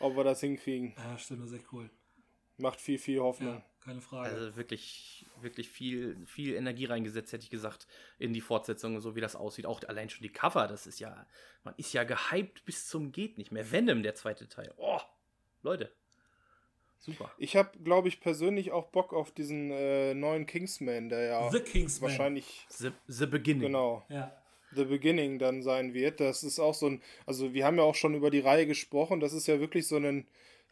ob 0.00 0.16
wir 0.16 0.24
das 0.24 0.40
hinkriegen. 0.40 0.94
Ja, 0.96 1.16
stimmt, 1.18 1.42
das 1.42 1.50
ist 1.50 1.58
echt 1.58 1.72
cool. 1.72 1.88
Macht 2.58 2.80
viel, 2.80 2.98
viel 2.98 3.20
Hoffnung. 3.20 3.54
Ja, 3.54 3.64
keine 3.80 4.00
Frage. 4.00 4.30
Also 4.30 4.56
wirklich, 4.56 5.26
wirklich 5.40 5.68
viel, 5.68 6.24
viel 6.26 6.54
Energie 6.54 6.84
reingesetzt, 6.84 7.32
hätte 7.32 7.44
ich 7.44 7.50
gesagt, 7.50 7.86
in 8.18 8.32
die 8.32 8.40
Fortsetzung, 8.40 9.00
so 9.00 9.16
wie 9.16 9.20
das 9.20 9.36
aussieht. 9.36 9.66
Auch 9.66 9.82
allein 9.84 10.10
schon 10.10 10.22
die 10.22 10.32
Cover, 10.32 10.66
das 10.66 10.86
ist 10.86 11.00
ja, 11.00 11.26
man 11.64 11.74
ist 11.76 11.92
ja 11.92 12.04
gehypt 12.04 12.64
bis 12.64 12.88
zum 12.88 13.12
geht 13.12 13.38
nicht 13.38 13.52
mehr. 13.52 13.70
Venom, 13.70 14.02
der 14.02 14.14
zweite 14.14 14.48
Teil. 14.48 14.72
Oh, 14.76 15.00
Leute. 15.62 15.90
Super. 16.98 17.32
Ich 17.38 17.56
habe, 17.56 17.78
glaube 17.78 18.08
ich, 18.08 18.20
persönlich 18.20 18.72
auch 18.72 18.88
Bock 18.88 19.14
auf 19.14 19.32
diesen 19.32 19.70
äh, 19.70 20.12
neuen 20.12 20.44
Kingsman, 20.44 21.08
der 21.08 21.22
ja 21.22 21.50
The 21.50 21.60
Kingsman. 21.60 22.10
wahrscheinlich 22.10 22.66
The, 22.68 22.90
The 23.06 23.26
Beginning. 23.26 23.62
Genau. 23.62 24.04
Ja. 24.10 24.36
The 24.72 24.84
Beginning 24.84 25.38
dann 25.38 25.62
sein 25.62 25.94
wird. 25.94 26.20
Das 26.20 26.44
ist 26.44 26.60
auch 26.60 26.74
so 26.74 26.86
ein, 26.86 27.02
also 27.24 27.54
wir 27.54 27.64
haben 27.64 27.78
ja 27.78 27.82
auch 27.84 27.94
schon 27.94 28.14
über 28.14 28.30
die 28.30 28.40
Reihe 28.40 28.66
gesprochen, 28.66 29.18
das 29.18 29.32
ist 29.32 29.46
ja 29.46 29.58
wirklich 29.60 29.88
so 29.88 29.96
ein 29.96 30.26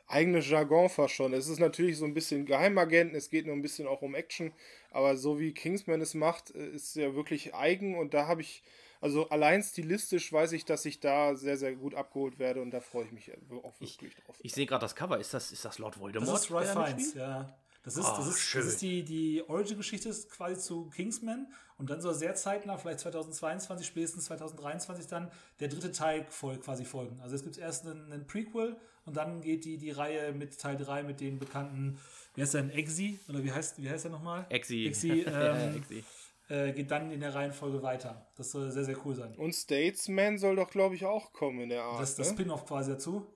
eigenes 0.09 0.48
Jargon 0.48 0.89
fast 0.89 1.14
schon. 1.14 1.32
Es 1.35 1.48
ist 1.48 1.60
natürlich 1.60 1.98
so 1.98 2.05
ein 2.05 2.14
bisschen 2.14 2.47
Geheimagenten, 2.47 3.16
es 3.16 3.30
geht 3.30 3.47
nur 3.47 3.55
ein 3.55 3.62
bisschen 3.62 3.86
auch 3.86 4.02
um 4.02 4.14
Action, 4.14 4.52
aber 4.90 5.16
so 5.16 5.39
wie 5.39 5.52
Kingsman 5.52 6.01
es 6.01 6.14
macht, 6.14 6.55
äh, 6.55 6.70
ist 6.70 6.97
ja 6.97 7.14
wirklich 7.14 7.55
eigen 7.55 7.97
und 7.97 8.14
da 8.14 8.26
habe 8.26 8.40
ich, 8.40 8.62
also 9.01 9.28
allein 9.28 9.62
stilistisch 9.62 10.32
weiß 10.32 10.52
ich, 10.52 10.64
dass 10.64 10.85
ich 10.86 10.98
da 10.98 11.36
sehr, 11.36 11.56
sehr 11.56 11.74
gut 11.74 11.94
abgeholt 11.94 12.39
werde 12.39 12.62
und 12.62 12.70
da 12.70 12.80
freue 12.80 13.05
ich 13.05 13.12
mich 13.12 13.30
auch 13.32 13.80
wirklich 13.80 13.98
ich, 14.02 14.14
drauf. 14.24 14.36
Ich 14.43 14.52
sehe 14.52 14.66
gerade 14.66 14.82
das 14.82 14.97
Cover, 14.97 15.18
ist 15.20 15.35
das, 15.35 15.52
ist 15.52 15.64
das 15.64 15.78
Lord 15.78 16.01
Voldemort? 16.01 16.32
Das 16.32 16.43
ist 16.44 16.51
Roy 16.51 16.66
Fiennes, 16.66 17.14
ja. 17.14 17.55
Das 17.85 17.97
ist, 17.97 18.05
oh, 18.05 18.16
das 18.18 18.28
ist, 18.28 18.55
das 18.55 18.66
ist 18.66 18.82
die, 18.82 19.02
die 19.02 19.43
Origin-Geschichte 19.48 20.14
quasi 20.30 20.60
zu 20.60 20.90
Kingsman 20.90 21.47
und 21.78 21.89
dann 21.89 22.01
soll 22.01 22.12
sehr 22.14 22.35
zeitnah, 22.35 22.76
vielleicht 22.76 23.01
2022, 23.01 23.86
spätestens 23.86 24.26
2023 24.26 25.06
dann, 25.06 25.30
der 25.60 25.68
dritte 25.68 25.93
Teil 25.93 26.26
voll, 26.28 26.59
quasi 26.59 26.85
folgen. 26.85 27.20
Also 27.22 27.36
es 27.36 27.44
gibt 27.44 27.56
erst 27.56 27.86
einen, 27.86 28.12
einen, 28.12 28.26
Prequel 28.26 28.76
und 29.09 29.16
dann 29.16 29.40
geht 29.40 29.64
die, 29.64 29.78
die 29.78 29.90
Reihe 29.90 30.32
mit 30.32 30.59
Teil 30.59 30.76
3 30.76 31.02
mit 31.02 31.20
den 31.20 31.39
bekannten, 31.39 31.98
wie 32.35 32.43
heißt 32.43 32.55
der 32.55 32.62
denn, 32.62 32.70
Exi? 32.70 33.18
Oder 33.28 33.43
wie 33.43 33.51
heißt, 33.51 33.82
wie 33.82 33.90
heißt 33.90 34.05
der 34.05 34.12
nochmal? 34.12 34.47
Exi. 34.51 34.86
Exi, 34.86 35.22
ähm, 35.26 35.76
Exi. 35.76 36.05
Äh, 36.48 36.72
geht 36.72 36.90
dann 36.90 37.10
in 37.10 37.20
der 37.20 37.35
Reihenfolge 37.35 37.82
weiter. 37.82 38.26
Das 38.36 38.51
soll 38.51 38.70
sehr, 38.70 38.85
sehr 38.85 38.97
cool 39.05 39.14
sein. 39.14 39.35
Und 39.36 39.52
Statesman 39.52 40.39
soll 40.39 40.56
doch, 40.56 40.70
glaube 40.70 40.94
ich, 40.94 41.05
auch 41.05 41.32
kommen 41.32 41.60
in 41.60 41.68
der 41.70 41.82
Art. 41.82 42.01
Das 42.01 42.10
ist 42.10 42.18
das 42.18 42.28
ne? 42.28 42.35
Spin-off 42.35 42.64
quasi 42.64 42.93
dazu. 42.93 43.26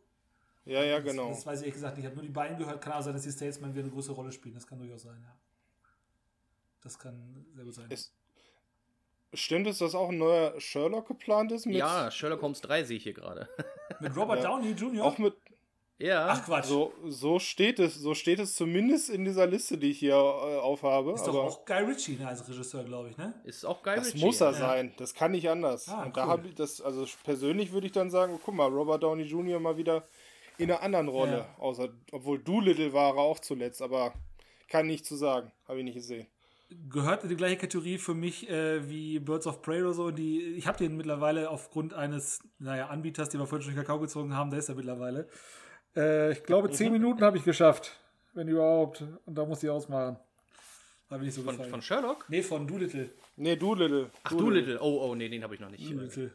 Ja, 0.64 0.82
ja, 0.84 1.00
genau. 1.00 1.28
Das, 1.28 1.38
das 1.38 1.46
weiß 1.46 1.58
ich 1.58 1.64
ehrlich 1.64 1.74
gesagt 1.74 1.96
nicht. 1.96 2.04
Ich 2.04 2.06
habe 2.06 2.16
nur 2.16 2.24
die 2.24 2.32
beiden 2.32 2.56
gehört. 2.56 2.80
Kann 2.80 2.92
auch 2.92 3.02
sein, 3.02 3.12
dass 3.12 3.22
die 3.22 3.32
Statesman 3.32 3.74
wieder 3.74 3.82
eine 3.82 3.92
große 3.92 4.12
Rolle 4.12 4.32
spielen. 4.32 4.54
Das 4.54 4.66
kann 4.66 4.78
durchaus 4.78 5.02
sein, 5.02 5.20
ja. 5.20 5.36
Das 6.82 6.98
kann 6.98 7.46
sehr 7.54 7.64
gut 7.64 7.74
sein. 7.74 7.86
Es, 7.90 8.12
stimmt 9.34 9.66
es, 9.66 9.78
dass 9.78 9.94
auch 9.94 10.10
ein 10.10 10.18
neuer 10.18 10.60
Sherlock 10.60 11.08
geplant 11.08 11.52
ist? 11.52 11.66
ja, 11.66 12.10
Sherlock 12.10 12.42
Holmes 12.42 12.60
3 12.60 12.84
sehe 12.84 12.96
ich 12.96 13.02
hier 13.02 13.14
gerade. 13.14 13.48
mit 14.00 14.16
Robert 14.16 14.42
ja. 14.42 14.50
Downey 14.50 14.72
Jr.? 14.72 15.04
Auch 15.04 15.18
mit. 15.18 15.34
Ja. 16.02 16.26
Ach 16.30 16.44
Quatsch. 16.44 16.64
So, 16.64 16.92
so 17.06 17.38
steht 17.38 17.78
es, 17.78 17.94
so 17.94 18.12
steht 18.14 18.40
es 18.40 18.56
zumindest 18.56 19.08
in 19.08 19.24
dieser 19.24 19.46
Liste, 19.46 19.78
die 19.78 19.90
ich 19.90 20.00
hier 20.00 20.14
äh, 20.14 20.16
aufhabe. 20.16 21.12
Ist 21.12 21.26
doch 21.26 21.34
auch 21.34 21.64
Guy 21.64 21.84
Ritchie 21.84 22.16
ne, 22.16 22.26
als 22.26 22.48
Regisseur, 22.48 22.82
glaube 22.82 23.10
ich, 23.10 23.16
ne? 23.16 23.34
Ist 23.44 23.64
auch 23.64 23.84
Guy 23.84 23.94
das 23.94 24.06
Ritchie. 24.06 24.18
Das 24.18 24.24
muss 24.24 24.40
er 24.40 24.50
ja. 24.50 24.58
sein. 24.58 24.92
Das 24.96 25.14
kann 25.14 25.30
nicht 25.30 25.48
anders. 25.48 25.88
Ah, 25.88 26.02
Und 26.02 26.06
cool. 26.08 26.12
da 26.14 26.26
habe 26.26 26.48
ich 26.48 26.56
das, 26.56 26.80
also 26.80 27.06
persönlich 27.22 27.70
würde 27.70 27.86
ich 27.86 27.92
dann 27.92 28.10
sagen, 28.10 28.40
guck 28.44 28.54
mal, 28.54 28.66
Robert 28.68 29.04
Downey 29.04 29.22
Jr. 29.22 29.60
mal 29.60 29.76
wieder 29.76 30.02
in 30.58 30.72
einer 30.72 30.82
anderen 30.82 31.06
Rolle. 31.06 31.38
Ja. 31.38 31.54
Außer, 31.58 31.88
obwohl 32.10 32.40
Doolittle 32.40 32.92
war 32.92 33.14
er 33.14 33.18
auch 33.18 33.38
zuletzt, 33.38 33.80
aber 33.80 34.12
kann 34.68 34.88
nicht 34.88 35.06
zu 35.06 35.14
sagen. 35.14 35.52
Habe 35.68 35.78
ich 35.78 35.84
nicht 35.84 35.94
gesehen. 35.94 36.26
Gehört 36.90 37.22
in 37.22 37.28
die 37.28 37.36
gleiche 37.36 37.58
Kategorie 37.58 37.98
für 37.98 38.14
mich 38.14 38.48
äh, 38.48 38.88
wie 38.88 39.20
Birds 39.20 39.46
of 39.46 39.62
Prey 39.62 39.82
oder 39.82 39.92
so. 39.92 40.10
Die, 40.10 40.40
ich 40.54 40.66
habe 40.66 40.78
den 40.78 40.96
mittlerweile 40.96 41.50
aufgrund 41.50 41.94
eines 41.94 42.40
naja, 42.58 42.88
Anbieters, 42.88 43.28
den 43.28 43.40
wir 43.40 43.46
vorhin 43.46 43.62
schon 43.62 43.74
in 43.74 43.78
Kakao 43.78 44.00
gezogen 44.00 44.34
haben, 44.34 44.50
der 44.50 44.58
ist 44.58 44.68
er 44.68 44.74
mittlerweile. 44.74 45.28
Äh, 45.96 46.32
ich 46.32 46.42
glaube, 46.44 46.70
zehn 46.70 46.88
mhm. 46.88 46.92
Minuten 46.94 47.22
habe 47.22 47.36
ich 47.36 47.44
geschafft. 47.44 47.98
Wenn 48.34 48.48
überhaupt. 48.48 49.04
Und 49.26 49.34
da 49.34 49.44
muss 49.44 49.62
ich 49.62 49.70
ausmachen. 49.70 50.16
Bin 51.18 51.28
ich 51.28 51.34
so 51.34 51.42
von, 51.42 51.52
gefallen. 51.52 51.70
von 51.70 51.82
Sherlock? 51.82 52.24
Nee, 52.28 52.42
von 52.42 52.66
Doolittle. 52.66 53.10
Nee, 53.36 53.56
Doolittle. 53.56 54.10
Ach, 54.24 54.30
Doolittle. 54.30 54.80
Oh, 54.80 55.10
oh, 55.10 55.14
nee, 55.14 55.28
den 55.28 55.42
habe 55.42 55.54
ich 55.54 55.60
noch 55.60 55.68
nicht. 55.68 55.90
Doolittle. 55.90 56.30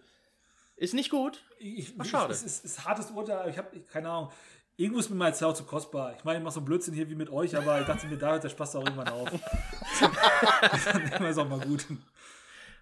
Ist 0.75 0.93
nicht 0.93 1.09
gut. 1.09 1.43
Ich, 1.57 1.93
Ach, 1.97 2.05
schade. 2.05 2.31
Es 2.31 2.43
ist, 2.43 2.63
ist, 2.63 2.85
hartes 2.85 3.09
Urteil. 3.09 3.49
Ich 3.49 3.57
habe 3.57 3.79
keine 3.91 4.09
Ahnung. 4.09 4.31
Irgendwo 4.75 4.99
ist 4.99 5.09
mir 5.09 5.15
mal 5.15 5.29
jetzt 5.29 5.43
auch 5.43 5.55
zu 5.55 5.63
kostbar. 5.63 6.13
Ich 6.15 6.23
meine, 6.23 6.38
ich 6.38 6.43
mache 6.43 6.53
so 6.53 6.61
Blödsinn 6.61 6.93
hier 6.93 7.09
wie 7.09 7.15
mit 7.15 7.31
euch, 7.31 7.57
aber 7.57 7.81
ich 7.81 7.88
dachte 7.88 8.05
mir, 8.05 8.17
da 8.17 8.34
hört 8.34 8.43
der 8.43 8.49
Spaß 8.49 8.75
auch 8.75 8.84
irgendwann 8.84 9.07
auf. 9.07 9.27
Dann 11.11 11.25
ist 11.25 11.39
auch 11.39 11.49
mal 11.49 11.59
gut. 11.59 11.88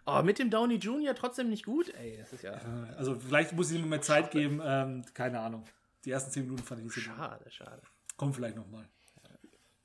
Aber 0.04 0.24
mit 0.24 0.38
dem 0.38 0.50
Downey 0.50 0.76
Jr. 0.76 1.16
trotzdem 1.16 1.50
nicht 1.50 1.64
gut? 1.64 1.94
Ey, 1.96 2.18
das 2.18 2.34
ist 2.34 2.44
ja. 2.44 2.60
Also, 2.98 3.18
vielleicht 3.18 3.54
muss 3.54 3.72
ich 3.72 3.80
ihm 3.80 3.88
mehr 3.88 4.02
Zeit 4.02 4.32
geben. 4.32 4.62
Ähm, 4.62 5.06
keine 5.14 5.40
Ahnung. 5.40 5.64
Die 6.06 6.12
ersten 6.12 6.32
zehn 6.32 6.44
Minuten 6.44 6.64
fand 6.64 6.80
ich 6.80 6.86
nicht 6.86 6.96
so 6.96 7.02
Schade, 7.02 7.50
schade. 7.52 7.82
Kommt 8.16 8.36
vielleicht 8.36 8.56
nochmal. 8.56 8.88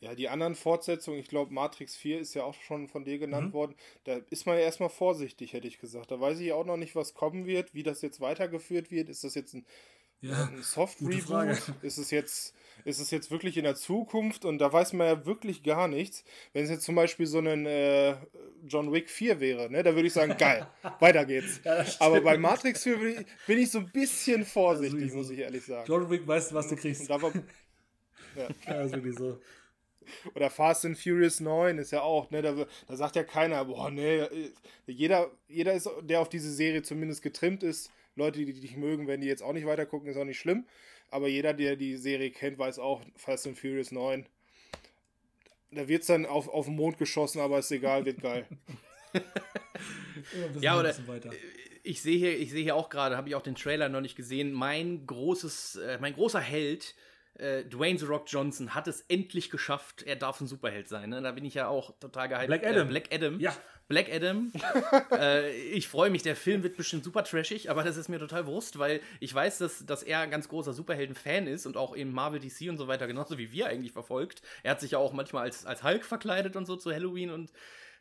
Ja, 0.01 0.15
die 0.15 0.31
anderen 0.31 0.55
Fortsetzungen, 0.55 1.21
ich 1.21 1.29
glaube, 1.29 1.53
Matrix 1.53 1.95
4 1.95 2.21
ist 2.21 2.33
ja 2.33 2.45
auch 2.45 2.55
schon 2.55 2.89
von 2.89 3.05
dir 3.05 3.19
genannt 3.19 3.49
mhm. 3.49 3.53
worden. 3.53 3.75
Da 4.05 4.17
ist 4.31 4.47
man 4.47 4.57
ja 4.57 4.63
erstmal 4.63 4.89
vorsichtig, 4.89 5.53
hätte 5.53 5.69
ich 5.69 5.79
gesagt. 5.79 6.11
Da 6.11 6.19
weiß 6.19 6.41
ich 6.41 6.53
auch 6.53 6.65
noch 6.65 6.79
nicht, 6.79 6.97
was 6.97 7.13
kommen 7.13 7.45
wird, 7.45 7.75
wie 7.75 7.83
das 7.83 8.01
jetzt 8.01 8.19
weitergeführt 8.19 8.91
wird. 8.91 9.11
Ist 9.11 9.25
das 9.25 9.35
jetzt 9.35 9.53
ein 9.53 9.67
ja, 10.23 10.47
ein 10.47 10.63
Soft 10.63 11.03
Reboot? 11.03 11.75
Ist 11.83 11.99
es 11.99 12.11
jetzt 12.11 12.55
ist 12.85 13.01
es 13.01 13.11
jetzt 13.11 13.31
wirklich 13.31 13.57
in 13.57 13.65
der 13.65 13.75
Zukunft 13.75 14.45
und 14.45 14.59
da 14.59 14.73
weiß 14.73 14.93
man 14.93 15.07
ja 15.07 15.27
wirklich 15.27 15.63
gar 15.63 15.89
nichts. 15.89 16.25
Wenn 16.53 16.65
es 16.65 16.71
jetzt 16.71 16.85
zum 16.85 16.95
Beispiel 16.95 17.27
so 17.27 17.39
ein 17.39 17.67
äh, 17.67 18.17
John 18.67 18.93
Wick 18.93 19.11
4 19.11 19.41
wäre, 19.41 19.71
ne, 19.71 19.83
da 19.83 19.95
würde 19.95 20.07
ich 20.07 20.13
sagen, 20.13 20.37
geil, 20.39 20.67
weiter 21.01 21.25
geht's. 21.25 21.61
Ja, 21.65 21.85
Aber 21.99 22.21
bei 22.21 22.39
Matrix 22.39 22.83
4 22.83 22.97
bin 22.99 23.09
ich, 23.09 23.27
bin 23.47 23.59
ich, 23.59 23.71
so 23.71 23.79
ein 23.79 23.91
bisschen 23.91 24.45
vorsichtig, 24.45 25.03
also, 25.05 25.17
muss 25.17 25.31
ich 25.31 25.39
ehrlich 25.39 25.65
sagen. 25.65 25.85
John 25.87 26.11
Wick, 26.11 26.27
weißt 26.27 26.51
du, 26.51 26.55
was 26.55 26.69
du 26.69 26.77
kriegst. 26.77 27.11
Und 27.11 27.23
war, 27.23 27.33
ja. 28.37 28.49
ja, 28.67 28.89
sowieso. 28.89 29.41
Oder 30.35 30.51
Fast 30.51 30.85
and 30.85 30.99
Furious 30.99 31.41
9 31.41 31.79
ist 31.79 31.93
ja 31.93 32.03
auch, 32.03 32.31
ne, 32.31 32.43
da, 32.43 32.55
da 32.89 32.97
sagt 32.97 33.17
ja 33.17 33.25
keiner, 33.25 33.65
boah, 33.65 33.91
ne, 33.91 34.29
jeder, 34.87 35.31
jeder 35.49 35.75
ist, 35.75 35.89
der 36.03 36.21
auf 36.21 36.29
diese 36.29 36.53
Serie 36.53 36.83
zumindest 36.83 37.23
getrimmt 37.23 37.63
ist, 37.63 37.91
Leute, 38.17 38.45
die 38.45 38.53
dich 38.53 38.77
mögen, 38.77 39.07
wenn 39.07 39.21
die 39.21 39.29
jetzt 39.29 39.43
auch 39.43 39.53
nicht 39.53 39.67
weitergucken, 39.67 40.09
ist 40.09 40.17
auch 40.17 40.25
nicht 40.25 40.39
schlimm. 40.39 40.67
Aber 41.11 41.29
jeder, 41.29 41.53
der 41.53 41.77
die 41.77 41.97
Serie 41.97 42.31
kennt, 42.31 42.59
weiß 42.59 42.79
auch, 42.79 43.03
Fast 43.17 43.47
and 43.47 43.59
Furious 43.59 43.91
9. 43.91 44.27
Da 45.73 45.89
wird 45.89 46.03
es 46.03 46.09
dann 46.09 46.27
auf, 46.27 46.49
auf 46.49 46.67
den 46.67 46.77
Mond 46.77 46.99
geschossen, 46.99 47.41
aber 47.41 47.59
ist 47.59 47.71
egal, 47.71 48.05
wird 48.05 48.21
geil. 48.21 48.47
ja, 50.61 50.79
oder 50.79 50.95
ich 51.83 52.03
sehe 52.03 52.19
hier, 52.19 52.39
ich 52.39 52.51
sehe 52.51 52.63
hier 52.63 52.77
auch 52.77 52.89
gerade, 52.89 53.17
habe 53.17 53.29
ich 53.29 53.35
auch 53.35 53.43
den 53.43 53.55
Trailer 53.55 53.89
noch 53.89 54.01
nicht 54.01 54.17
gesehen. 54.17 54.53
Mein 54.53 55.07
großes, 55.07 55.77
äh, 55.77 55.99
mein 56.01 56.15
großer 56.15 56.41
Held 56.41 56.95
äh, 57.35 57.65
Dwayne 57.65 57.99
The 57.99 58.05
Rock 58.07 58.25
Johnson 58.27 58.75
hat 58.75 58.87
es 58.89 59.03
endlich 59.09 59.51
geschafft. 59.51 60.03
Er 60.03 60.17
darf 60.17 60.41
ein 60.41 60.47
Superheld 60.47 60.89
sein. 60.89 61.11
Ne? 61.11 61.23
Da 61.23 61.33
bin 61.33 61.45
ich 61.45 61.55
ja 61.55 61.69
auch 61.69 61.99
total 61.99 62.29
gehypt. 62.29 62.47
Black 62.49 62.67
Adam. 62.67 62.87
Äh, 62.87 62.91
Black 62.91 63.05
Adam. 63.13 63.41
Ja. 63.41 63.57
Black 63.91 64.09
Adam. 64.09 64.53
äh, 65.13 65.51
ich 65.51 65.89
freue 65.89 66.11
mich, 66.11 66.23
der 66.23 66.37
Film 66.37 66.63
wird 66.63 66.77
bestimmt 66.77 67.03
super 67.03 67.25
trashig, 67.25 67.71
aber 67.71 67.83
das 67.83 67.97
ist 67.97 68.09
mir 68.09 68.21
total 68.21 68.45
bewusst, 68.45 68.79
weil 68.79 69.01
ich 69.19 69.35
weiß, 69.35 69.59
dass, 69.59 69.85
dass 69.85 70.05
er 70.05 70.21
ein 70.21 70.31
ganz 70.31 70.49
großer 70.49 70.73
Superhelden-Fan 70.73 71.49
ist 71.49 71.67
und 71.67 71.77
auch 71.77 71.93
in 71.95 72.13
Marvel, 72.13 72.39
DC 72.39 72.71
und 72.71 72.79
so 72.79 72.87
weiter, 72.87 73.09
genauso 73.09 73.37
wie 73.37 73.51
wir 73.51 73.67
eigentlich 73.67 73.91
verfolgt. 73.91 74.43
Er 74.63 74.71
hat 74.71 74.81
sich 74.81 74.93
ja 74.93 74.99
auch 74.99 75.13
manchmal 75.13 75.43
als, 75.43 75.67
als 75.67 75.83
Hulk 75.83 76.05
verkleidet 76.05 76.55
und 76.55 76.67
so 76.67 76.77
zu 76.77 76.93
Halloween 76.93 77.31
und 77.31 77.51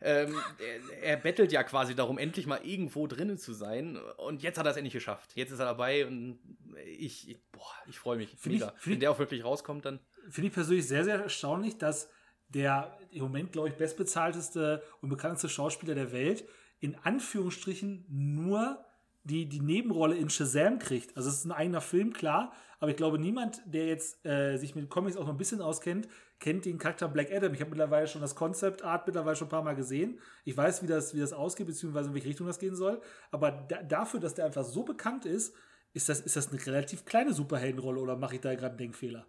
ähm, 0.02 0.36
er, 0.60 1.02
er, 1.02 1.18
bettelt 1.18 1.52
ja 1.52 1.64
quasi 1.64 1.96
darum, 1.96 2.20
endlich 2.20 2.46
mal 2.46 2.62
irgendwo 2.64 3.08
drinnen 3.08 3.40
zu 3.40 3.54
sein. 3.54 3.98
Und 4.18 4.44
jetzt 4.44 4.60
hat 4.60 4.68
er 4.68 4.72
es 4.72 4.78
endlich 4.78 4.94
geschafft. 4.94 5.32
Jetzt 5.34 5.52
ist 5.52 5.60
er 5.60 5.66
dabei 5.66 6.06
und 6.06 6.40
ich, 6.86 7.28
ich 7.30 7.42
boah, 7.52 7.74
ich 7.88 7.98
freue 7.98 8.18
mich. 8.18 8.30
Find 8.38 8.60
mega. 8.60 8.74
Ich, 8.80 8.88
Wenn 8.88 9.00
der 9.00 9.12
auch 9.12 9.20
wirklich 9.20 9.44
rauskommt, 9.44 9.86
dann. 9.86 10.00
Finde 10.30 10.50
ich 10.50 10.54
persönlich 10.54 10.88
sehr, 10.88 11.04
sehr 11.04 11.24
erstaunlich, 11.24 11.80
dass 11.80 12.10
der 12.50 12.98
im 13.12 13.24
Moment, 13.24 13.52
glaube 13.52 13.70
ich, 13.70 13.76
bestbezahlteste 13.76 14.84
und 15.02 15.10
bekannteste 15.10 15.50
Schauspieler 15.50 15.96
der 15.96 16.12
Welt 16.12 16.46
in 16.80 16.96
Anführungsstrichen 17.04 18.06
nur 18.08 18.84
die, 19.24 19.48
die 19.48 19.60
Nebenrolle 19.60 20.16
in 20.16 20.30
Shazam 20.30 20.80
kriegt. 20.80 21.16
Also 21.18 21.30
es 21.30 21.40
ist 21.40 21.46
ein 21.46 21.52
eigener 21.52 21.82
Film, 21.82 22.14
klar, 22.14 22.54
aber 22.80 22.92
ich 22.92 22.98
glaube, 22.98 23.20
niemand, 23.20 23.62
der 23.66 23.88
jetzt 23.88 24.26
äh, 24.26 24.58
sich 24.58 24.76
mit 24.76 24.90
Comics 24.90 25.18
auch 25.18 25.26
noch 25.26 25.34
ein 25.34 25.38
bisschen 25.38 25.62
auskennt, 25.62 26.08
kennt 26.40 26.64
den 26.64 26.78
Charakter 26.78 27.10
Black 27.10 27.32
Adam. 27.32 27.54
Ich 27.54 27.60
habe 27.60 27.70
mittlerweile 27.70 28.08
schon 28.08 28.22
das 28.22 28.36
Concept 28.36 28.84
Art 28.84 29.06
mittlerweile 29.06 29.36
schon 29.36 29.48
ein 29.48 29.52
paar 29.52 29.64
Mal 29.64 29.76
gesehen. 29.76 30.20
Ich 30.46 30.56
weiß, 30.56 30.82
wie 30.82 30.88
das, 30.88 31.14
wie 31.14 31.20
das 31.20 31.34
ausgeht, 31.34 31.68
beziehungsweise 31.68 32.10
in 32.10 32.16
welche 32.16 32.30
Richtung 32.30 32.48
das 32.48 32.60
gehen 32.60 32.76
soll. 32.76 33.02
Aber 33.32 33.52
da, 33.52 33.84
dafür, 33.84 34.22
dass 34.22 34.36
der 34.36 34.46
einfach 34.46 34.64
so 34.64 34.84
bekannt 34.84 35.26
ist, 35.26 35.54
ist 35.94 36.08
das, 36.08 36.22
ist 36.22 36.38
das 36.38 36.50
eine 36.50 36.66
relativ 36.66 37.04
kleine 37.04 37.34
Superheldenrolle 37.34 38.00
oder 38.00 38.16
mache 38.16 38.36
ich 38.36 38.42
da 38.42 38.54
gerade 38.54 38.70
einen 38.70 38.78
Denkfehler? 38.78 39.28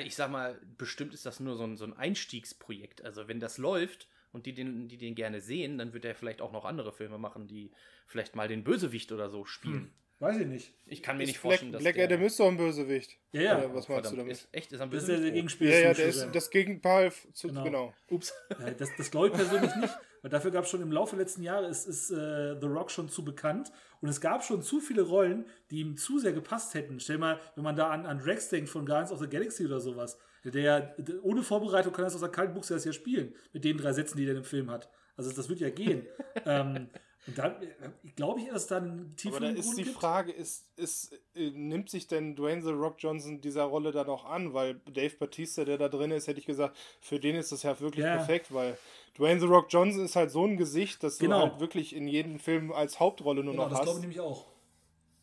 Ich 0.00 0.16
sag 0.16 0.30
mal, 0.30 0.60
bestimmt 0.78 1.14
ist 1.14 1.26
das 1.26 1.40
nur 1.40 1.56
so 1.56 1.64
ein, 1.64 1.76
so 1.76 1.84
ein 1.84 1.92
Einstiegsprojekt. 1.92 3.04
Also 3.04 3.28
wenn 3.28 3.40
das 3.40 3.58
läuft, 3.58 4.08
und 4.34 4.46
die 4.46 4.52
den, 4.52 4.88
die 4.88 4.98
den 4.98 5.14
gerne 5.14 5.40
sehen, 5.40 5.78
dann 5.78 5.94
wird 5.94 6.04
er 6.04 6.14
vielleicht 6.14 6.42
auch 6.42 6.52
noch 6.52 6.64
andere 6.64 6.92
Filme 6.92 7.18
machen, 7.18 7.46
die 7.46 7.70
vielleicht 8.06 8.34
mal 8.34 8.48
den 8.48 8.64
Bösewicht 8.64 9.12
oder 9.12 9.30
so 9.30 9.44
spielen. 9.44 9.74
Hm. 9.74 9.90
Weiß 10.18 10.38
ich 10.38 10.46
nicht. 10.46 10.74
Ich 10.86 11.02
kann 11.02 11.16
mir 11.16 11.24
ist 11.24 11.28
nicht 11.28 11.38
vorstellen, 11.38 11.70
Black, 11.70 11.84
dass 11.84 11.94
Black 11.94 12.04
Adam 12.04 12.22
ist 12.22 12.40
doch 12.40 12.48
ein 12.48 12.56
Bösewicht. 12.56 13.16
Ja, 13.32 13.42
ja. 13.42 13.58
Oder 13.58 13.74
was 13.74 13.88
meinst 13.88 14.12
du 14.12 14.16
damit? 14.16 14.32
Ist, 14.32 14.48
echt, 14.52 14.72
ist 14.72 14.80
ein 14.80 14.90
Bösewicht? 14.90 15.10
Das 15.10 15.18
ist 15.18 15.24
der 15.24 15.32
Gegenspieler. 15.32 15.70
Ja, 15.70 15.78
ja, 15.78 15.94
der 15.94 16.06
ist 16.06 16.28
das 16.32 16.50
Gegenpal 16.50 17.12
zu, 17.32 17.48
genau. 17.48 17.64
genau. 17.64 17.94
Ups. 18.10 18.32
Ja, 18.50 18.70
das 18.70 18.90
das 18.96 19.10
glaube 19.10 19.28
ich 19.28 19.34
persönlich 19.34 19.74
nicht, 19.76 19.94
weil 20.24 20.30
dafür 20.30 20.50
gab 20.50 20.64
es 20.64 20.70
schon 20.70 20.80
im 20.80 20.90
Laufe 20.90 21.16
der 21.16 21.26
letzten 21.26 21.42
Jahre, 21.42 21.66
ist, 21.66 21.86
ist 21.86 22.10
äh, 22.10 22.58
The 22.58 22.66
Rock 22.66 22.90
schon 22.90 23.10
zu 23.10 23.26
bekannt 23.26 23.70
und 24.00 24.08
es 24.08 24.22
gab 24.22 24.42
schon 24.42 24.62
zu 24.62 24.80
viele 24.80 25.02
Rollen, 25.02 25.44
die 25.70 25.80
ihm 25.80 25.98
zu 25.98 26.18
sehr 26.18 26.32
gepasst 26.32 26.72
hätten. 26.72 26.98
Stell 26.98 27.18
mal, 27.18 27.38
wenn 27.56 27.62
man 27.62 27.76
da 27.76 27.90
an, 27.90 28.06
an 28.06 28.20
Rex 28.20 28.48
denkt 28.48 28.70
von 28.70 28.86
Guardians 28.86 29.12
of 29.12 29.18
the 29.18 29.28
Galaxy 29.28 29.66
oder 29.66 29.80
sowas, 29.80 30.18
der, 30.42 30.80
der 30.96 31.22
ohne 31.22 31.42
Vorbereitung 31.42 31.92
kann 31.92 32.06
das 32.06 32.14
aus 32.14 32.20
der 32.20 32.30
kalten 32.30 32.54
Buchse 32.54 32.72
das 32.72 32.86
ja 32.86 32.94
spielen, 32.94 33.34
mit 33.52 33.64
den 33.64 33.76
drei 33.76 33.92
Sätzen, 33.92 34.16
die 34.16 34.26
er 34.26 34.34
im 34.34 34.44
Film 34.44 34.70
hat. 34.70 34.88
Also 35.14 35.30
das 35.30 35.50
wird 35.50 35.60
ja 35.60 35.68
gehen. 35.68 36.06
ähm, 36.46 36.88
und 37.26 37.38
dann 37.38 37.62
äh, 37.62 37.68
glaube 38.16 38.40
ich, 38.40 38.48
dass 38.48 38.66
dann 38.66 39.14
tiefer. 39.16 39.36
Aber 39.36 39.46
da 39.46 39.52
ist 39.52 39.64
Grund 39.64 39.78
die 39.78 39.84
gibt. 39.84 39.96
Frage, 39.96 40.32
ist, 40.32 40.66
ist, 40.76 41.12
äh, 41.34 41.50
nimmt 41.50 41.88
sich 41.88 42.06
denn 42.06 42.36
Dwayne 42.36 42.62
The 42.62 42.70
Rock 42.70 42.96
Johnson 42.98 43.40
dieser 43.40 43.64
Rolle 43.64 43.92
dann 43.92 44.08
auch 44.08 44.26
an? 44.26 44.52
Weil 44.52 44.74
Dave 44.92 45.14
Batista, 45.16 45.64
der 45.64 45.78
da 45.78 45.88
drin 45.88 46.10
ist, 46.10 46.28
hätte 46.28 46.40
ich 46.40 46.46
gesagt, 46.46 46.76
für 47.00 47.18
den 47.18 47.36
ist 47.36 47.50
das 47.50 47.62
ja 47.62 47.78
wirklich 47.80 48.04
ja. 48.04 48.16
perfekt, 48.16 48.52
weil 48.52 48.76
Dwayne 49.16 49.40
The 49.40 49.46
Rock 49.46 49.66
Johnson 49.70 50.04
ist 50.04 50.16
halt 50.16 50.30
so 50.30 50.44
ein 50.46 50.56
Gesicht, 50.56 51.02
dass 51.02 51.18
genau. 51.18 51.46
du 51.46 51.50
halt 51.50 51.60
wirklich 51.60 51.94
in 51.94 52.08
jedem 52.08 52.38
Film 52.38 52.72
als 52.72 53.00
Hauptrolle 53.00 53.42
nur 53.42 53.52
genau, 53.52 53.64
noch 53.64 53.70
das 53.70 53.80
hast. 53.80 53.86
Das 53.86 53.94
glaube 53.94 53.98
ich 54.00 54.16
nämlich 54.16 54.20
auch. 54.20 54.46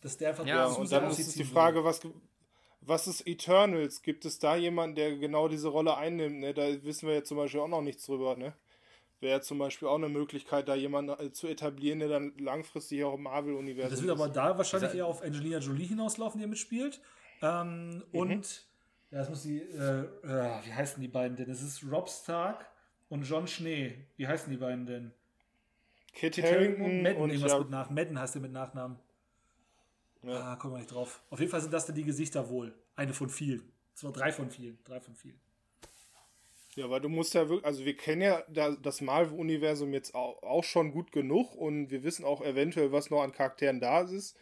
Dass 0.01 0.17
der 0.17 0.29
einfach 0.29 0.45
ja, 0.47 0.65
und 0.65 0.91
dann 0.91 1.11
ist 1.11 1.37
die 1.37 1.43
Frage, 1.43 1.83
was, 1.83 2.01
was 2.81 3.05
ist 3.05 3.27
Eternals? 3.27 4.01
Gibt 4.01 4.25
es 4.25 4.39
da 4.39 4.55
jemanden, 4.55 4.95
der 4.95 5.17
genau 5.17 5.47
diese 5.47 5.67
Rolle 5.67 5.95
einnimmt? 5.95 6.39
Ne? 6.39 6.55
Da 6.55 6.83
wissen 6.83 7.07
wir 7.07 7.15
ja 7.15 7.23
zum 7.23 7.37
Beispiel 7.37 7.59
auch 7.59 7.67
noch 7.67 7.83
nichts 7.83 8.07
drüber, 8.07 8.35
ne? 8.35 8.55
Wäre 9.21 9.41
zum 9.41 9.59
Beispiel 9.59 9.87
auch 9.87 9.95
eine 9.95 10.09
Möglichkeit, 10.09 10.67
da 10.67 10.75
jemanden 10.75 11.17
äh, 11.19 11.31
zu 11.31 11.47
etablieren, 11.47 11.99
der 11.99 12.09
dann 12.09 12.33
langfristig 12.37 13.03
auch 13.03 13.13
im 13.13 13.23
Marvel-Universum 13.23 13.91
Das 13.91 14.01
wird 14.01 14.11
aber 14.11 14.27
da 14.27 14.57
wahrscheinlich 14.57 14.95
eher 14.95 15.05
auf 15.05 15.21
Angelina 15.21 15.59
Jolie 15.59 15.85
hinauslaufen, 15.85 16.41
die 16.41 16.47
mitspielt. 16.47 16.99
Ähm, 17.41 17.95
mhm. 17.95 18.03
Und, 18.11 18.67
ja, 19.11 19.19
das 19.19 19.29
muss 19.29 19.43
die, 19.43 19.61
äh, 19.61 20.01
äh, 20.23 20.65
wie 20.65 20.73
heißen 20.73 21.01
die 21.01 21.07
beiden 21.07 21.37
denn? 21.37 21.49
Es 21.49 21.61
ist 21.61 21.83
Rob 21.89 22.09
Stark 22.09 22.67
und 23.09 23.23
John 23.23 23.47
Schnee. 23.47 24.07
Wie 24.17 24.27
heißen 24.27 24.51
die 24.51 24.57
beiden 24.57 24.85
denn? 24.85 25.13
Kit, 26.13 26.33
Kit 26.33 26.43
Harington 26.43 26.85
und 26.85 27.01
Madden, 27.03 27.29
irgendwas 27.29 27.51
ja. 27.51 27.59
mit 27.59 27.69
Nach 27.69 27.89
Madden 27.89 28.19
heißt 28.19 28.35
der 28.35 28.41
mit 28.41 28.51
Nachnamen. 28.51 28.97
Ja. 30.23 30.51
Ah, 30.51 30.55
kommen 30.55 30.73
wir 30.73 30.79
nicht 30.79 30.91
drauf. 30.91 31.21
Auf 31.29 31.39
jeden 31.39 31.51
Fall 31.51 31.61
sind 31.61 31.73
das 31.73 31.85
dann 31.85 31.95
die 31.95 32.03
Gesichter 32.03 32.49
wohl. 32.49 32.73
Eine 32.95 33.13
von 33.13 33.29
vielen. 33.29 33.71
Zwar 33.93 34.11
drei 34.11 34.31
von 34.31 34.49
vielen. 34.49 34.77
Drei 34.83 34.99
von 34.99 35.15
vielen. 35.15 35.39
Ja, 36.75 36.89
weil 36.89 37.01
du 37.01 37.09
musst 37.09 37.33
ja 37.33 37.49
wirklich, 37.49 37.65
also 37.65 37.83
wir 37.83 37.97
kennen 37.97 38.21
ja 38.21 38.43
das 38.81 39.01
Marvel-Universum 39.01 39.91
jetzt 39.93 40.15
auch, 40.15 40.41
auch, 40.41 40.63
schon 40.63 40.93
gut 40.93 41.11
genug 41.11 41.53
und 41.55 41.91
wir 41.91 42.03
wissen 42.03 42.23
auch 42.23 42.41
eventuell, 42.41 42.93
was 42.93 43.09
noch 43.09 43.21
an 43.23 43.33
Charakteren 43.33 43.81
da 43.81 44.01
ist. 44.01 44.37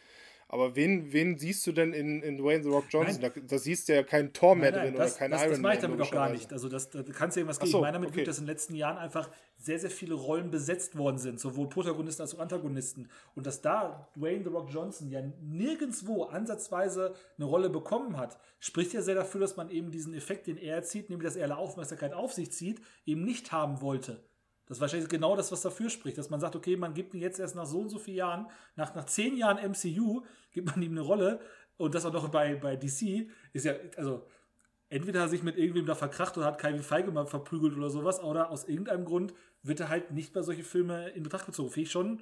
Aber 0.52 0.74
wen, 0.74 1.12
wen 1.12 1.38
siehst 1.38 1.64
du 1.68 1.70
denn 1.70 1.92
in, 1.92 2.22
in 2.22 2.36
Dwayne 2.36 2.64
The 2.64 2.70
Rock 2.70 2.86
Johnson? 2.90 3.22
Da, 3.22 3.28
da, 3.28 3.56
siehst 3.56 3.88
du 3.88 3.94
ja 3.94 4.02
keinen 4.02 4.32
Thor 4.32 4.56
mehr 4.56 4.72
nein, 4.72 4.80
nein, 4.80 4.88
drin 4.88 4.98
das, 4.98 5.12
oder 5.12 5.18
keinen 5.20 5.30
das, 5.30 5.40
Iron 5.42 5.50
Man. 5.50 5.52
Das 5.52 5.62
mache 5.62 5.74
ich 5.74 5.80
damit 5.80 6.00
auch 6.00 6.10
gar 6.10 6.28
nicht. 6.30 6.52
Also 6.52 6.68
das, 6.68 6.90
da 6.90 7.04
kannst 7.04 7.36
du 7.36 7.40
irgendwas 7.40 7.60
gegen. 7.60 7.70
So, 7.70 7.78
ich 7.78 7.82
meine 7.82 7.92
damit, 7.92 8.10
okay. 8.10 8.24
dass 8.24 8.38
in 8.38 8.46
den 8.46 8.48
letzten 8.48 8.74
Jahren 8.74 8.98
einfach 8.98 9.30
sehr, 9.58 9.78
sehr 9.78 9.90
viele 9.90 10.14
Rollen 10.14 10.50
besetzt 10.50 10.98
worden 10.98 11.18
sind, 11.18 11.38
sowohl 11.38 11.68
Protagonisten 11.68 12.22
als 12.22 12.34
auch 12.34 12.40
Antagonisten. 12.40 13.08
Und 13.36 13.46
dass 13.46 13.62
da 13.62 14.08
Dwayne 14.16 14.42
The 14.42 14.50
Rock 14.50 14.70
Johnson 14.72 15.08
ja 15.08 15.22
nirgendwo 15.40 16.24
ansatzweise 16.24 17.14
eine 17.36 17.46
Rolle 17.46 17.70
bekommen 17.70 18.16
hat, 18.16 18.36
spricht 18.58 18.92
ja 18.92 19.02
sehr 19.02 19.14
dafür, 19.14 19.40
dass 19.40 19.56
man 19.56 19.70
eben 19.70 19.92
diesen 19.92 20.14
Effekt, 20.14 20.48
den 20.48 20.56
er 20.56 20.82
zieht, 20.82 21.10
nämlich 21.10 21.28
dass 21.28 21.36
er 21.36 21.44
alle 21.44 21.58
Aufmerksamkeit 21.58 22.12
auf 22.12 22.32
sich 22.32 22.50
zieht, 22.50 22.80
eben 23.06 23.22
nicht 23.22 23.52
haben 23.52 23.80
wollte. 23.82 24.24
Das 24.70 24.76
ist 24.76 24.82
wahrscheinlich 24.82 25.08
genau 25.08 25.34
das, 25.34 25.50
was 25.50 25.62
dafür 25.62 25.90
spricht, 25.90 26.16
dass 26.16 26.30
man 26.30 26.38
sagt, 26.38 26.54
okay, 26.54 26.76
man 26.76 26.94
gibt 26.94 27.12
ihm 27.12 27.20
jetzt 27.20 27.40
erst 27.40 27.56
nach 27.56 27.66
so 27.66 27.80
und 27.80 27.88
so 27.88 27.98
vielen 27.98 28.18
Jahren, 28.18 28.46
nach, 28.76 28.94
nach 28.94 29.04
zehn 29.04 29.36
Jahren 29.36 29.58
MCU, 29.68 30.22
gibt 30.52 30.68
man 30.68 30.80
ihm 30.80 30.92
eine 30.92 31.00
Rolle 31.00 31.40
und 31.76 31.92
das 31.92 32.06
auch 32.06 32.12
noch 32.12 32.28
bei, 32.28 32.54
bei 32.54 32.76
DC, 32.76 33.28
ist 33.52 33.64
ja, 33.64 33.74
also 33.96 34.24
entweder 34.88 35.22
hat 35.22 35.26
er 35.26 35.30
sich 35.30 35.42
mit 35.42 35.56
irgendwem 35.56 35.86
da 35.86 35.96
verkracht 35.96 36.38
oder 36.38 36.46
hat 36.46 36.60
Kevin 36.60 36.84
Feige 36.84 37.10
mal 37.10 37.26
verprügelt 37.26 37.76
oder 37.76 37.90
sowas, 37.90 38.22
oder 38.22 38.50
aus 38.50 38.68
irgendeinem 38.68 39.04
Grund 39.04 39.34
wird 39.64 39.80
er 39.80 39.88
halt 39.88 40.12
nicht 40.12 40.32
bei 40.32 40.42
solche 40.42 40.62
Filme 40.62 41.08
in 41.08 41.24
Betracht 41.24 41.46
gezogen. 41.46 41.70
Finde 41.72 41.86
ich 41.86 41.90
schon 41.90 42.20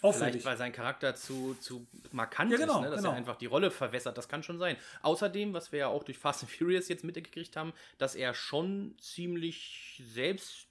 auffällig. 0.00 0.30
Vielleicht, 0.30 0.46
weil 0.46 0.56
sein 0.56 0.72
Charakter 0.72 1.16
zu, 1.16 1.54
zu 1.60 1.86
markant 2.12 2.50
ja, 2.50 2.56
genau, 2.56 2.76
ist, 2.76 2.84
ne? 2.84 2.90
dass 2.92 3.00
genau. 3.00 3.10
er 3.10 3.16
einfach 3.16 3.36
die 3.36 3.44
Rolle 3.44 3.70
verwässert. 3.70 4.16
Das 4.16 4.26
kann 4.26 4.42
schon 4.42 4.58
sein. 4.58 4.78
Außerdem, 5.02 5.52
was 5.52 5.70
wir 5.70 5.80
ja 5.80 5.88
auch 5.88 6.02
durch 6.02 6.16
Fast 6.16 6.44
and 6.44 6.50
Furious 6.50 6.88
jetzt 6.88 7.04
mitgekriegt 7.04 7.56
haben, 7.56 7.74
dass 7.98 8.14
er 8.14 8.32
schon 8.32 8.96
ziemlich 8.98 10.02
selbst 10.14 10.66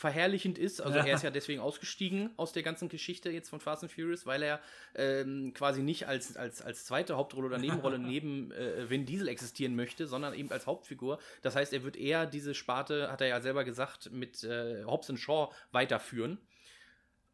verherrlichend 0.00 0.56
ist. 0.56 0.80
Also 0.80 0.96
ja. 0.96 1.04
er 1.04 1.14
ist 1.14 1.22
ja 1.22 1.30
deswegen 1.30 1.60
ausgestiegen 1.60 2.30
aus 2.38 2.54
der 2.54 2.62
ganzen 2.62 2.88
Geschichte 2.88 3.28
jetzt 3.28 3.50
von 3.50 3.60
Fast 3.60 3.82
and 3.82 3.92
Furious, 3.92 4.24
weil 4.24 4.42
er 4.42 4.60
ähm, 4.94 5.52
quasi 5.52 5.82
nicht 5.82 6.08
als, 6.08 6.38
als, 6.38 6.62
als 6.62 6.86
zweite 6.86 7.18
Hauptrolle 7.18 7.48
oder 7.48 7.58
Nebenrolle 7.58 7.98
neben 7.98 8.50
äh, 8.52 8.88
Vin 8.88 9.04
Diesel 9.04 9.28
existieren 9.28 9.76
möchte, 9.76 10.06
sondern 10.06 10.32
eben 10.32 10.50
als 10.50 10.66
Hauptfigur. 10.66 11.18
Das 11.42 11.54
heißt, 11.54 11.74
er 11.74 11.84
wird 11.84 11.98
eher 11.98 12.24
diese 12.24 12.54
Sparte, 12.54 13.12
hat 13.12 13.20
er 13.20 13.26
ja 13.26 13.42
selber 13.42 13.62
gesagt, 13.62 14.10
mit 14.10 14.42
äh, 14.42 14.84
Hobbs 14.84 15.12
Shaw 15.20 15.50
weiterführen. 15.70 16.38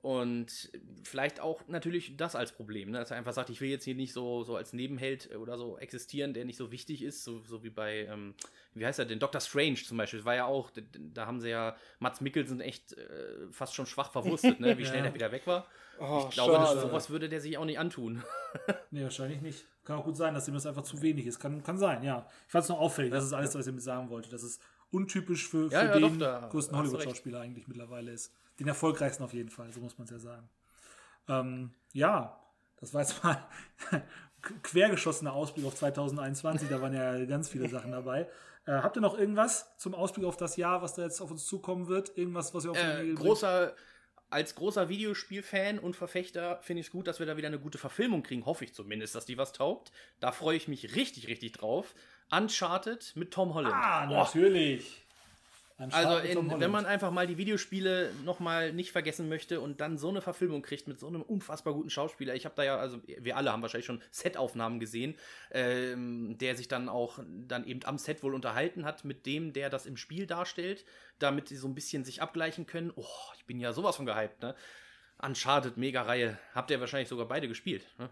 Und 0.07 0.71
vielleicht 1.03 1.41
auch 1.41 1.67
natürlich 1.67 2.17
das 2.17 2.37
als 2.37 2.53
Problem, 2.53 2.93
ne? 2.93 2.99
dass 3.01 3.11
er 3.11 3.17
einfach 3.17 3.33
sagt, 3.33 3.51
ich 3.51 3.61
will 3.61 3.71
jetzt 3.71 3.83
hier 3.83 3.97
nicht 3.97 4.13
so, 4.13 4.45
so 4.45 4.55
als 4.55 4.73
Nebenheld 4.73 5.35
oder 5.35 5.59
so 5.59 5.79
existieren, 5.79 6.33
der 6.33 6.45
nicht 6.45 6.59
so 6.59 6.71
wichtig 6.71 7.03
ist, 7.03 7.25
so, 7.25 7.41
so 7.41 7.65
wie 7.65 7.71
bei, 7.71 8.07
ähm, 8.07 8.35
wie 8.75 8.87
heißt 8.87 9.01
er 9.01 9.05
denn, 9.05 9.19
Doctor 9.19 9.41
Strange 9.41 9.75
zum 9.75 9.97
Beispiel, 9.97 10.21
das 10.21 10.25
war 10.25 10.37
ja 10.37 10.45
auch, 10.45 10.71
da 10.97 11.27
haben 11.27 11.41
sie 11.41 11.49
ja 11.49 11.75
Mats 11.99 12.21
Mikkelsen 12.21 12.61
echt 12.61 12.93
äh, 12.93 13.49
fast 13.51 13.75
schon 13.75 13.87
schwach 13.87 14.13
verwurstet, 14.13 14.61
ne? 14.61 14.79
wie 14.79 14.87
schnell 14.87 15.01
ja. 15.01 15.07
er 15.07 15.15
wieder 15.15 15.33
weg 15.33 15.45
war. 15.49 15.67
Oh, 15.99 16.27
ich 16.29 16.35
glaube, 16.35 16.53
das, 16.53 16.83
sowas 16.83 17.11
würde 17.11 17.29
der 17.29 17.41
sich 17.41 17.59
auch 17.59 17.65
nicht 17.65 17.81
antun. 17.81 18.23
nee, 18.93 19.03
wahrscheinlich 19.03 19.41
nicht. 19.41 19.65
Kann 19.83 19.99
auch 19.99 20.05
gut 20.05 20.17
sein, 20.17 20.35
dass 20.35 20.47
ihm 20.47 20.55
das 20.55 20.67
einfach 20.67 20.85
zu 20.85 21.03
wenig 21.03 21.27
ist. 21.27 21.41
Kann, 21.41 21.65
kann 21.65 21.79
sein, 21.79 22.05
ja. 22.05 22.29
Ich 22.47 22.53
fand 22.53 22.63
es 22.63 22.69
nur 22.69 22.79
auffällig, 22.79 23.11
das 23.11 23.25
ist 23.25 23.33
alles, 23.33 23.57
was 23.57 23.67
ich 23.67 23.75
mir 23.75 23.81
sagen 23.81 24.09
wollte. 24.09 24.31
Das 24.31 24.45
ist 24.45 24.63
untypisch 24.93 25.49
für, 25.49 25.69
für 25.69 25.75
ja, 25.75 25.85
ja, 25.87 25.99
den 25.99 26.21
doch, 26.21 26.49
größten 26.51 26.79
Hollywood-Schauspieler 26.79 27.41
eigentlich 27.41 27.67
mittlerweile 27.67 28.13
ist. 28.13 28.33
Den 28.59 28.69
erfolgreichsten 28.69 29.23
auf 29.23 29.33
jeden 29.33 29.51
Fall, 29.51 29.73
so 29.73 29.81
muss 29.81 29.99
man 29.99 30.07
es 30.07 30.11
ja 30.11 30.19
sagen. 30.19 30.49
Ähm, 31.29 31.75
ja, 31.93 32.41
das 32.81 32.95
war 32.95 33.03
jetzt 33.03 33.23
mal 33.25 33.47
quergeschossener 34.63 35.33
Ausblick 35.33 35.67
auf 35.67 35.75
2021. 35.75 36.69
Da 36.69 36.81
waren 36.81 36.95
ja 36.95 37.25
ganz 37.25 37.49
viele 37.49 37.69
Sachen 37.69 37.93
dabei. 37.93 38.29
Äh, 38.65 38.73
habt 38.73 38.97
ihr 38.97 39.03
noch 39.03 39.19
irgendwas 39.19 39.77
zum 39.77 39.95
Ausblick 39.95 40.27
auf 40.27 40.37
das 40.37 40.57
Jahr, 40.57 40.83
was 40.83 40.95
da 40.95 41.03
jetzt 41.03 41.21
auf 41.21 41.31
uns 41.31 41.47
zukommen 41.47 41.89
wird? 41.89 42.17
Irgendwas, 42.17 42.55
was 42.55 42.65
ihr 42.65 42.71
auf 42.73 42.79
äh, 42.79 43.13
großer 43.15 43.75
als 44.29 44.57
großer 44.57 44.89
Videospielfan 44.89 45.79
und 45.79 45.95
Verfechter 45.95 46.59
finde 46.63 46.81
ich 46.81 46.87
es 46.87 46.93
gut, 46.93 47.07
dass 47.07 47.21
wir 47.21 47.27
da 47.27 47.37
wieder 47.37 47.47
eine 47.47 47.61
gute 47.61 47.79
Verfilmung 47.79 48.23
kriegen. 48.23 48.45
Hoffe 48.45 48.65
ich 48.65 48.75
zumindest, 48.75 49.15
dass 49.15 49.25
die 49.25 49.39
was 49.39 49.53
taugt. 49.53 49.93
Da 50.19 50.33
freue 50.33 50.57
ich 50.57 50.67
mich 50.67 50.97
richtig, 50.97 51.29
richtig 51.29 51.53
drauf. 51.53 51.95
Uncharted 52.31 53.13
mit 53.15 53.33
Tom 53.33 53.55
Holland. 53.55 53.75
Ah, 53.75 54.07
natürlich. 54.07 55.06
Also 55.79 56.17
in, 56.19 56.59
wenn 56.59 56.71
man 56.71 56.87
einfach 56.87 57.11
mal 57.11 57.27
die 57.27 57.37
Videospiele 57.37 58.11
noch 58.25 58.41
mal 58.41 58.73
nicht 58.73 58.93
vergessen 58.93 59.29
möchte 59.29 59.61
und 59.61 59.81
dann 59.83 59.99
so 59.99 60.09
eine 60.09 60.23
Verfilmung 60.23 60.63
kriegt 60.63 60.89
mit 60.89 60.99
so 60.99 61.07
einem 61.07 61.21
unfassbar 61.21 61.75
guten 61.75 61.91
Schauspieler. 61.91 62.35
Ich 62.35 62.47
habe 62.47 62.55
da 62.55 62.63
ja, 62.63 62.77
also 62.79 63.03
wir 63.07 63.37
alle 63.37 63.53
haben 63.53 63.61
wahrscheinlich 63.61 63.85
schon 63.85 64.03
Setaufnahmen 64.11 64.81
gesehen, 64.81 65.17
ähm, 65.51 66.39
der 66.39 66.57
sich 66.57 66.69
dann 66.69 66.89
auch 66.89 67.19
dann 67.47 67.67
eben 67.67 67.81
am 67.85 67.99
Set 67.99 68.23
wohl 68.23 68.35
unterhalten 68.35 68.87
hat 68.87 69.05
mit 69.05 69.27
dem, 69.27 69.53
der 69.53 69.69
das 69.69 69.85
im 69.85 69.99
Spiel 69.99 70.27
darstellt, 70.27 70.87
damit 71.19 71.49
sie 71.49 71.57
so 71.57 71.69
ein 71.69 71.75
bisschen 71.75 72.05
sich 72.05 72.23
abgleichen 72.23 72.67
können. 72.67 72.91
Oh, 72.97 73.05
ich 73.37 73.45
bin 73.45 73.61
ja 73.61 73.75
sowas 73.75 73.97
von 73.97 74.07
gehypt, 74.07 74.41
ne? 74.41 74.55
Uncharted, 75.21 75.77
mega 75.77 76.03
Reihe. 76.03 76.39
Habt 76.55 76.71
ihr 76.71 76.81
wahrscheinlich 76.81 77.09
sogar 77.09 77.27
beide 77.27 77.49
gespielt, 77.49 77.87
ne? 77.99 78.09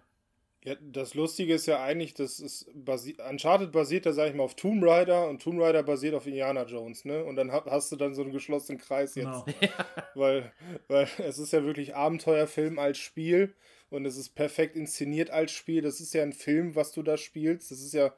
Ja, 0.65 0.77
das 0.81 1.12
Lustige 1.12 1.53
ist 1.53 1.66
ja 1.66 1.82
eigentlich, 1.82 2.15
dass 2.15 2.39
es 2.39 2.66
basi 2.74 3.16
Uncharted 3.28 3.70
basiert 3.70 4.07
da, 4.07 4.15
sag 4.15 4.31
ich 4.31 4.35
mal, 4.35 4.45
auf 4.45 4.55
Tomb 4.55 4.82
Raider 4.82 5.28
und 5.28 5.43
Tomb 5.43 5.61
Raider 5.61 5.82
basiert 5.82 6.15
auf 6.15 6.27
Indiana 6.27 6.65
Jones, 6.65 7.05
ne? 7.05 7.23
Und 7.23 7.36
dann 7.36 7.53
hast 7.53 7.93
du 7.93 7.97
dann 7.97 8.15
so 8.15 8.23
einen 8.23 8.32
geschlossenen 8.32 8.81
Kreis 8.81 9.15
jetzt. 9.15 9.27
Genau. 9.27 9.45
weil, 10.15 10.53
weil 10.89 11.07
es 11.19 11.39
ist 11.39 11.53
ja 11.53 11.65
wirklich 11.65 11.95
Abenteuerfilm 11.95 12.78
als 12.78 12.97
Spiel 12.97 13.55
und 13.91 14.07
es 14.07 14.16
ist 14.16 14.31
perfekt 14.31 14.74
inszeniert 14.74 15.28
als 15.28 15.53
Spiel. 15.53 15.82
Das 15.82 16.01
ist 16.01 16.15
ja 16.15 16.23
ein 16.23 16.32
Film, 16.32 16.74
was 16.74 16.93
du 16.93 17.03
da 17.03 17.19
spielst. 17.19 17.70
Das 17.70 17.82
ist 17.82 17.93
ja, 17.93 18.15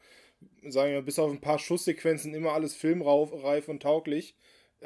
sagen 0.69 0.91
wir 0.91 1.01
mal, 1.01 1.05
bis 1.05 1.19
auf 1.19 1.33
ein 1.33 1.41
paar 1.41 1.59
Schusssequenzen 1.59 2.33
immer 2.33 2.53
alles 2.53 2.77
filmreif 2.77 3.69
und 3.69 3.83
tauglich. 3.83 4.37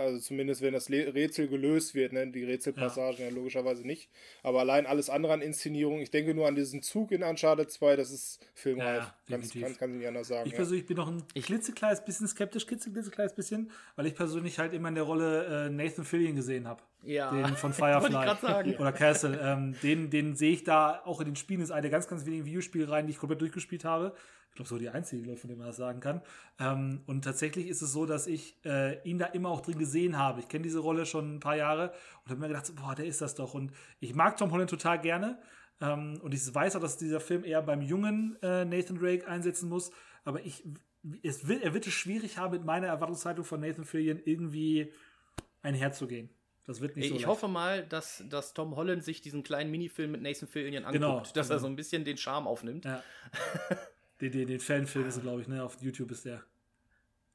Also 0.01 0.19
zumindest, 0.19 0.63
wenn 0.63 0.73
das 0.73 0.89
Rätsel 0.91 1.47
gelöst 1.47 1.95
wird, 1.95 2.15
ne? 2.15 2.27
die 2.27 2.45
Rätselpassagen 2.45 3.21
ja. 3.21 3.29
ja. 3.29 3.35
logischerweise 3.35 3.87
nicht. 3.87 4.09
Aber 4.43 4.61
allein 4.61 4.87
alles 4.87 5.11
andere 5.11 5.35
an 5.35 5.43
Inszenierung, 5.43 6.01
ich 6.01 6.11
denke 6.11 6.35
nur 6.35 6.49
an 6.49 6.55
diesen 6.55 6.83
Zug 6.83 7.13
in 7.13 7.23
Uncharted 7.23 7.71
2, 7.71 7.97
das 7.97 8.11
ist 8.11 8.41
filmreif. 8.55 9.13
Ja, 9.29 9.37
ganz, 9.37 9.53
kann, 9.53 9.77
kann 9.77 9.91
ich 9.91 9.99
nicht 9.99 10.09
anders 10.09 10.29
sagen. 10.29 10.49
Ich 10.49 10.55
persönlich 10.55 10.87
bin 10.87 10.97
noch 10.97 11.09
ein 11.09 11.23
klitzekleines 11.35 12.03
bisschen 12.05 12.27
skeptisch, 12.29 12.67
klitzekleines 12.67 13.35
bisschen, 13.35 13.71
weil 13.97 14.07
ich 14.07 14.15
persönlich 14.15 14.59
halt 14.59 14.73
immer 14.73 14.89
in 14.89 14.95
der 14.95 15.05
Rolle 15.05 15.67
äh, 15.67 15.71
Nathan 15.71 16.05
Fillion 16.05 16.35
gesehen 16.35 16.67
habe. 16.67 16.83
Ja. 17.03 17.31
Den 17.31 17.57
von 17.57 17.73
Firefly 17.73 18.77
oder 18.79 18.93
Castle. 18.93 19.39
Ähm, 19.43 19.75
den 19.83 20.11
den 20.11 20.35
sehe 20.35 20.53
ich 20.53 20.65
da 20.65 21.03
auch 21.05 21.21
in 21.21 21.27
den 21.27 21.37
Spielen, 21.37 21.61
ist 21.61 21.71
eine 21.71 21.83
der 21.83 21.91
ganz, 21.91 22.09
ganz 22.09 22.25
wenigen 22.25 22.47
Videospielreihen, 22.47 23.07
die 23.07 23.13
ich 23.13 23.19
komplett 23.19 23.41
durchgespielt 23.43 23.85
habe. 23.85 24.15
Ich 24.51 24.57
glaube, 24.57 24.69
so 24.69 24.79
die 24.79 24.89
einzige, 24.89 25.37
von 25.37 25.49
dem 25.49 25.59
man 25.59 25.69
das 25.69 25.77
sagen 25.77 26.01
kann. 26.01 26.23
Ähm, 26.59 27.03
und 27.07 27.23
tatsächlich 27.23 27.69
ist 27.69 27.83
es 27.83 27.93
so, 27.93 28.05
dass 28.05 28.27
ich 28.27 28.57
äh, 28.65 29.01
ihn 29.09 29.19
da 29.19 29.27
immer 29.27 29.49
auch 29.49 29.61
drin 29.61 29.79
gesehen 29.79 30.19
habe. 30.19 30.41
Ich 30.41 30.49
kenne 30.49 30.65
diese 30.65 30.81
Rolle 30.81 31.07
schon 31.07 31.37
ein 31.37 31.41
paar 31.41 31.57
Jahre 31.57 31.93
und 32.25 32.31
habe 32.31 32.41
mir 32.41 32.49
gedacht, 32.49 32.73
boah, 32.75 32.95
der 32.95 33.07
ist 33.07 33.21
das 33.21 33.35
doch. 33.37 33.55
Und 33.55 33.73
ich 34.01 34.15
mag 34.15 34.37
Tom 34.37 34.51
Holland 34.51 34.69
total 34.69 35.01
gerne. 35.01 35.39
Ähm, 35.81 36.19
und 36.23 36.35
ich 36.35 36.55
weiß 36.55 36.77
auch, 36.77 36.81
dass 36.81 36.99
dieser 36.99 37.21
Film 37.21 37.45
eher 37.45 37.63
beim 37.63 37.81
jungen 37.81 38.37
äh, 38.43 38.65
Nathan 38.65 38.99
Drake 38.99 39.27
einsetzen 39.27 39.69
muss. 39.69 39.93
Aber 40.25 40.45
ich, 40.45 40.65
es 41.23 41.49
will, 41.49 41.61
er 41.63 41.73
wird 41.73 41.87
es 41.87 41.95
schwierig 41.95 42.37
haben, 42.39 42.53
mit 42.53 42.65
meiner 42.65 42.89
Erwartungshaltung 42.89 43.45
von 43.45 43.61
Nathan 43.61 43.85
Fillion 43.85 44.21
irgendwie 44.25 44.93
einherzugehen. 45.63 46.29
Das 46.67 46.81
wird 46.81 46.97
nicht 46.97 47.07
ich 47.07 47.13
so 47.13 47.17
Ich 47.17 47.27
hoffe 47.27 47.49
mal, 47.49 47.87
dass, 47.87 48.23
dass 48.29 48.53
Tom 48.53 48.77
Holland 48.77 49.03
sich 49.03 49.21
diesen 49.23 49.43
kleinen 49.43 49.71
Minifilm 49.71 50.13
mit 50.13 50.23
Nathan 50.23 50.49
Fillion 50.49 50.85
anguckt, 50.85 50.93
genau, 50.93 51.19
dass 51.21 51.33
genau. 51.33 51.51
er 51.51 51.59
so 51.59 51.67
ein 51.67 51.77
bisschen 51.77 52.05
den 52.05 52.17
Charme 52.17 52.47
aufnimmt. 52.47 52.85
Ja. 52.85 53.03
Den, 54.21 54.33
den, 54.33 54.49
den 54.49 54.61
Fanfilm 54.61 55.07
ist, 55.07 55.21
glaube 55.21 55.41
ich, 55.41 55.49
ne? 55.49 55.63
Auf 55.63 55.81
YouTube 55.81 56.11
ist 56.11 56.25
der. 56.25 56.43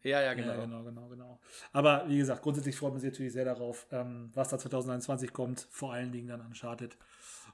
Ja, 0.03 0.22
ja, 0.22 0.34
genau. 0.36 0.53
Ja, 0.53 0.66
genau, 0.66 0.84
genau, 0.84 1.07
genau. 1.07 1.40
Aber 1.74 2.06
wie 2.07 2.18
gesagt, 2.18 2.44
grundsätzlich 2.44 2.76
freut 2.76 2.91
man 2.91 3.02
sich 3.02 3.12
natürlich 3.12 3.34
sehr 3.34 3.45
darauf, 3.45 3.88
ähm, 3.91 4.30
was 4.36 4.49
da 4.49 4.60
2021 4.60 5.34
kommt. 5.34 5.68
Vor 5.72 5.94
allen 5.94 6.12
Dingen 6.12 6.28
dann 6.28 6.41
Uncharted 6.41 6.95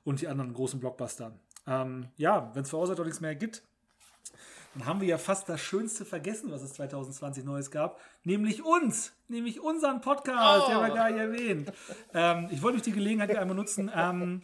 und 0.03 0.19
die 0.19 0.27
anderen 0.27 0.53
großen 0.53 0.79
Blockbuster. 0.79 1.33
Ähm, 1.65 2.07
ja, 2.17 2.51
wenn 2.53 2.63
es 2.63 2.69
für 2.69 2.77
Außer 2.77 3.01
nichts 3.03 3.21
mehr 3.21 3.35
gibt, 3.35 3.63
dann 4.73 4.85
haben 4.85 5.01
wir 5.01 5.07
ja 5.07 5.17
fast 5.17 5.49
das 5.49 5.59
Schönste 5.61 6.05
vergessen, 6.05 6.51
was 6.51 6.61
es 6.61 6.73
2020 6.73 7.43
Neues 7.43 7.71
gab, 7.71 7.99
nämlich 8.23 8.63
uns, 8.63 9.13
nämlich 9.27 9.59
unseren 9.59 10.01
Podcast, 10.01 10.65
oh. 10.65 10.69
der 10.69 10.79
war 10.79 10.91
gar 10.91 11.09
nicht 11.09 11.19
erwähnt. 11.19 11.73
ähm, 12.13 12.47
ich 12.51 12.61
wollte 12.61 12.81
die 12.81 12.93
Gelegenheit 12.93 13.29
hier 13.29 13.41
einmal 13.41 13.55
nutzen, 13.55 13.91
ähm, 13.93 14.41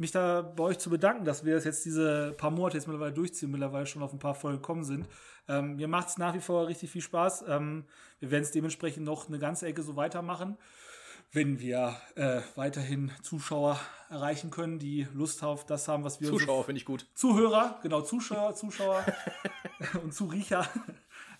mich 0.00 0.10
da 0.10 0.42
bei 0.42 0.64
euch 0.64 0.78
zu 0.78 0.90
bedanken, 0.90 1.24
dass 1.24 1.44
wir 1.44 1.54
das 1.54 1.64
jetzt 1.64 1.84
diese 1.84 2.34
paar 2.36 2.50
Monate 2.50 2.76
jetzt 2.76 2.86
mittlerweile 2.86 3.12
durchziehen, 3.12 3.50
mittlerweile 3.50 3.86
schon 3.86 4.02
auf 4.02 4.12
ein 4.12 4.18
paar 4.18 4.34
Folgen 4.34 4.58
gekommen 4.58 4.84
sind. 4.84 5.06
Ähm, 5.48 5.76
mir 5.76 5.88
macht 5.88 6.08
es 6.08 6.18
nach 6.18 6.34
wie 6.34 6.40
vor 6.40 6.66
richtig 6.66 6.90
viel 6.90 7.02
Spaß. 7.02 7.44
Ähm, 7.48 7.84
wir 8.18 8.30
werden 8.30 8.42
es 8.42 8.50
dementsprechend 8.50 9.04
noch 9.04 9.28
eine 9.28 9.38
ganze 9.38 9.66
Ecke 9.66 9.82
so 9.82 9.96
weitermachen, 9.96 10.56
wenn 11.32 11.60
wir 11.60 11.96
äh, 12.16 12.40
weiterhin 12.56 13.12
Zuschauer 13.22 13.78
erreichen 14.08 14.50
können, 14.50 14.78
die 14.78 15.06
Lust 15.14 15.44
auf 15.44 15.64
das 15.64 15.86
haben, 15.86 16.02
was 16.02 16.20
wir 16.20 16.28
Zuschauer 16.28 16.58
so 16.58 16.62
finde 16.64 16.78
ich 16.78 16.84
gut. 16.84 17.06
Zuhörer, 17.14 17.78
genau, 17.82 18.00
Zuschauer, 18.00 18.54
Zuschauer 18.54 19.04
und 20.02 20.12
Zuriecher, 20.12 20.66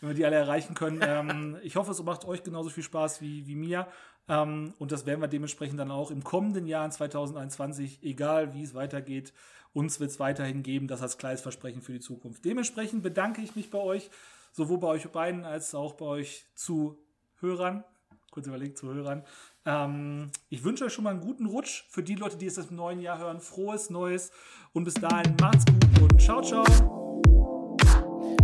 wenn 0.01 0.10
wir 0.10 0.14
die 0.14 0.24
alle 0.27 0.36
erreichen 0.36 0.74
können. 0.74 1.01
Ähm, 1.10 1.56
ich 1.62 1.77
hoffe, 1.77 1.90
es 1.90 2.02
macht 2.02 2.24
euch 2.24 2.43
genauso 2.43 2.70
viel 2.70 2.82
Spaß 2.82 3.20
wie, 3.20 3.47
wie 3.47 3.56
mir. 3.56 3.89
Ähm, 4.28 4.74
und 4.78 4.93
das 4.93 5.06
werden 5.06 5.20
wir 5.20 5.28
dementsprechend 5.28 5.81
dann 5.81 5.90
auch 5.90 6.10
im 6.10 6.22
kommenden 6.22 6.66
Jahr 6.66 6.85
in 6.85 6.93
2021, 6.93 8.02
egal 8.02 8.55
wie 8.55 8.62
es 8.62 8.74
weitergeht, 8.74 9.32
uns 9.72 9.98
wird 9.98 10.10
es 10.10 10.20
weiterhin 10.20 10.62
geben, 10.62 10.89
das 10.89 11.02
als 11.02 11.18
kleines 11.18 11.40
Versprechen 11.40 11.82
für 11.82 11.93
die 11.93 12.01
Zukunft. 12.01 12.44
Dementsprechend 12.44 13.02
bedanke 13.02 13.40
ich 13.40 13.56
mich 13.56 13.70
bei 13.70 13.78
euch, 13.78 14.10
sowohl 14.52 14.78
bei 14.78 14.89
euch 14.89 15.09
beiden 15.09 15.44
als 15.44 15.74
auch 15.74 15.94
bei 15.94 16.06
euch 16.06 16.47
Zuhörern. 16.55 17.85
Kurz 18.31 18.47
überlegt, 18.47 18.78
Zuhörern. 18.78 19.24
Ähm, 19.64 20.31
ich 20.48 20.62
wünsche 20.64 20.85
euch 20.85 20.93
schon 20.93 21.05
mal 21.05 21.10
einen 21.10 21.20
guten 21.20 21.47
Rutsch 21.47 21.85
für 21.90 22.02
die 22.02 22.14
Leute, 22.14 22.36
die 22.36 22.47
es 22.47 22.59
im 22.59 22.77
neuen 22.77 23.01
Jahr 23.01 23.18
hören. 23.18 23.40
Frohes 23.40 23.90
Neues 23.90 24.31
und 24.72 24.85
bis 24.85 24.94
dahin 24.94 25.35
macht's 25.40 25.64
gut 25.66 26.02
und 26.02 26.20
ciao, 26.20 26.40
ciao. 26.40 27.09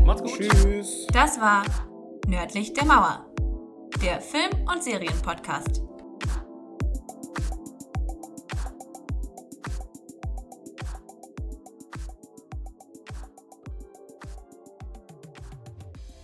Macht's 0.06 0.22
gut. 0.22 0.38
Tschüss. 0.38 1.06
Das 1.12 1.40
war 1.40 1.64
Nördlich 2.28 2.72
der 2.72 2.84
Mauer 2.84 3.26
der 4.02 4.20
Film- 4.20 4.66
und 4.72 4.82
Serienpodcast. 4.82 5.82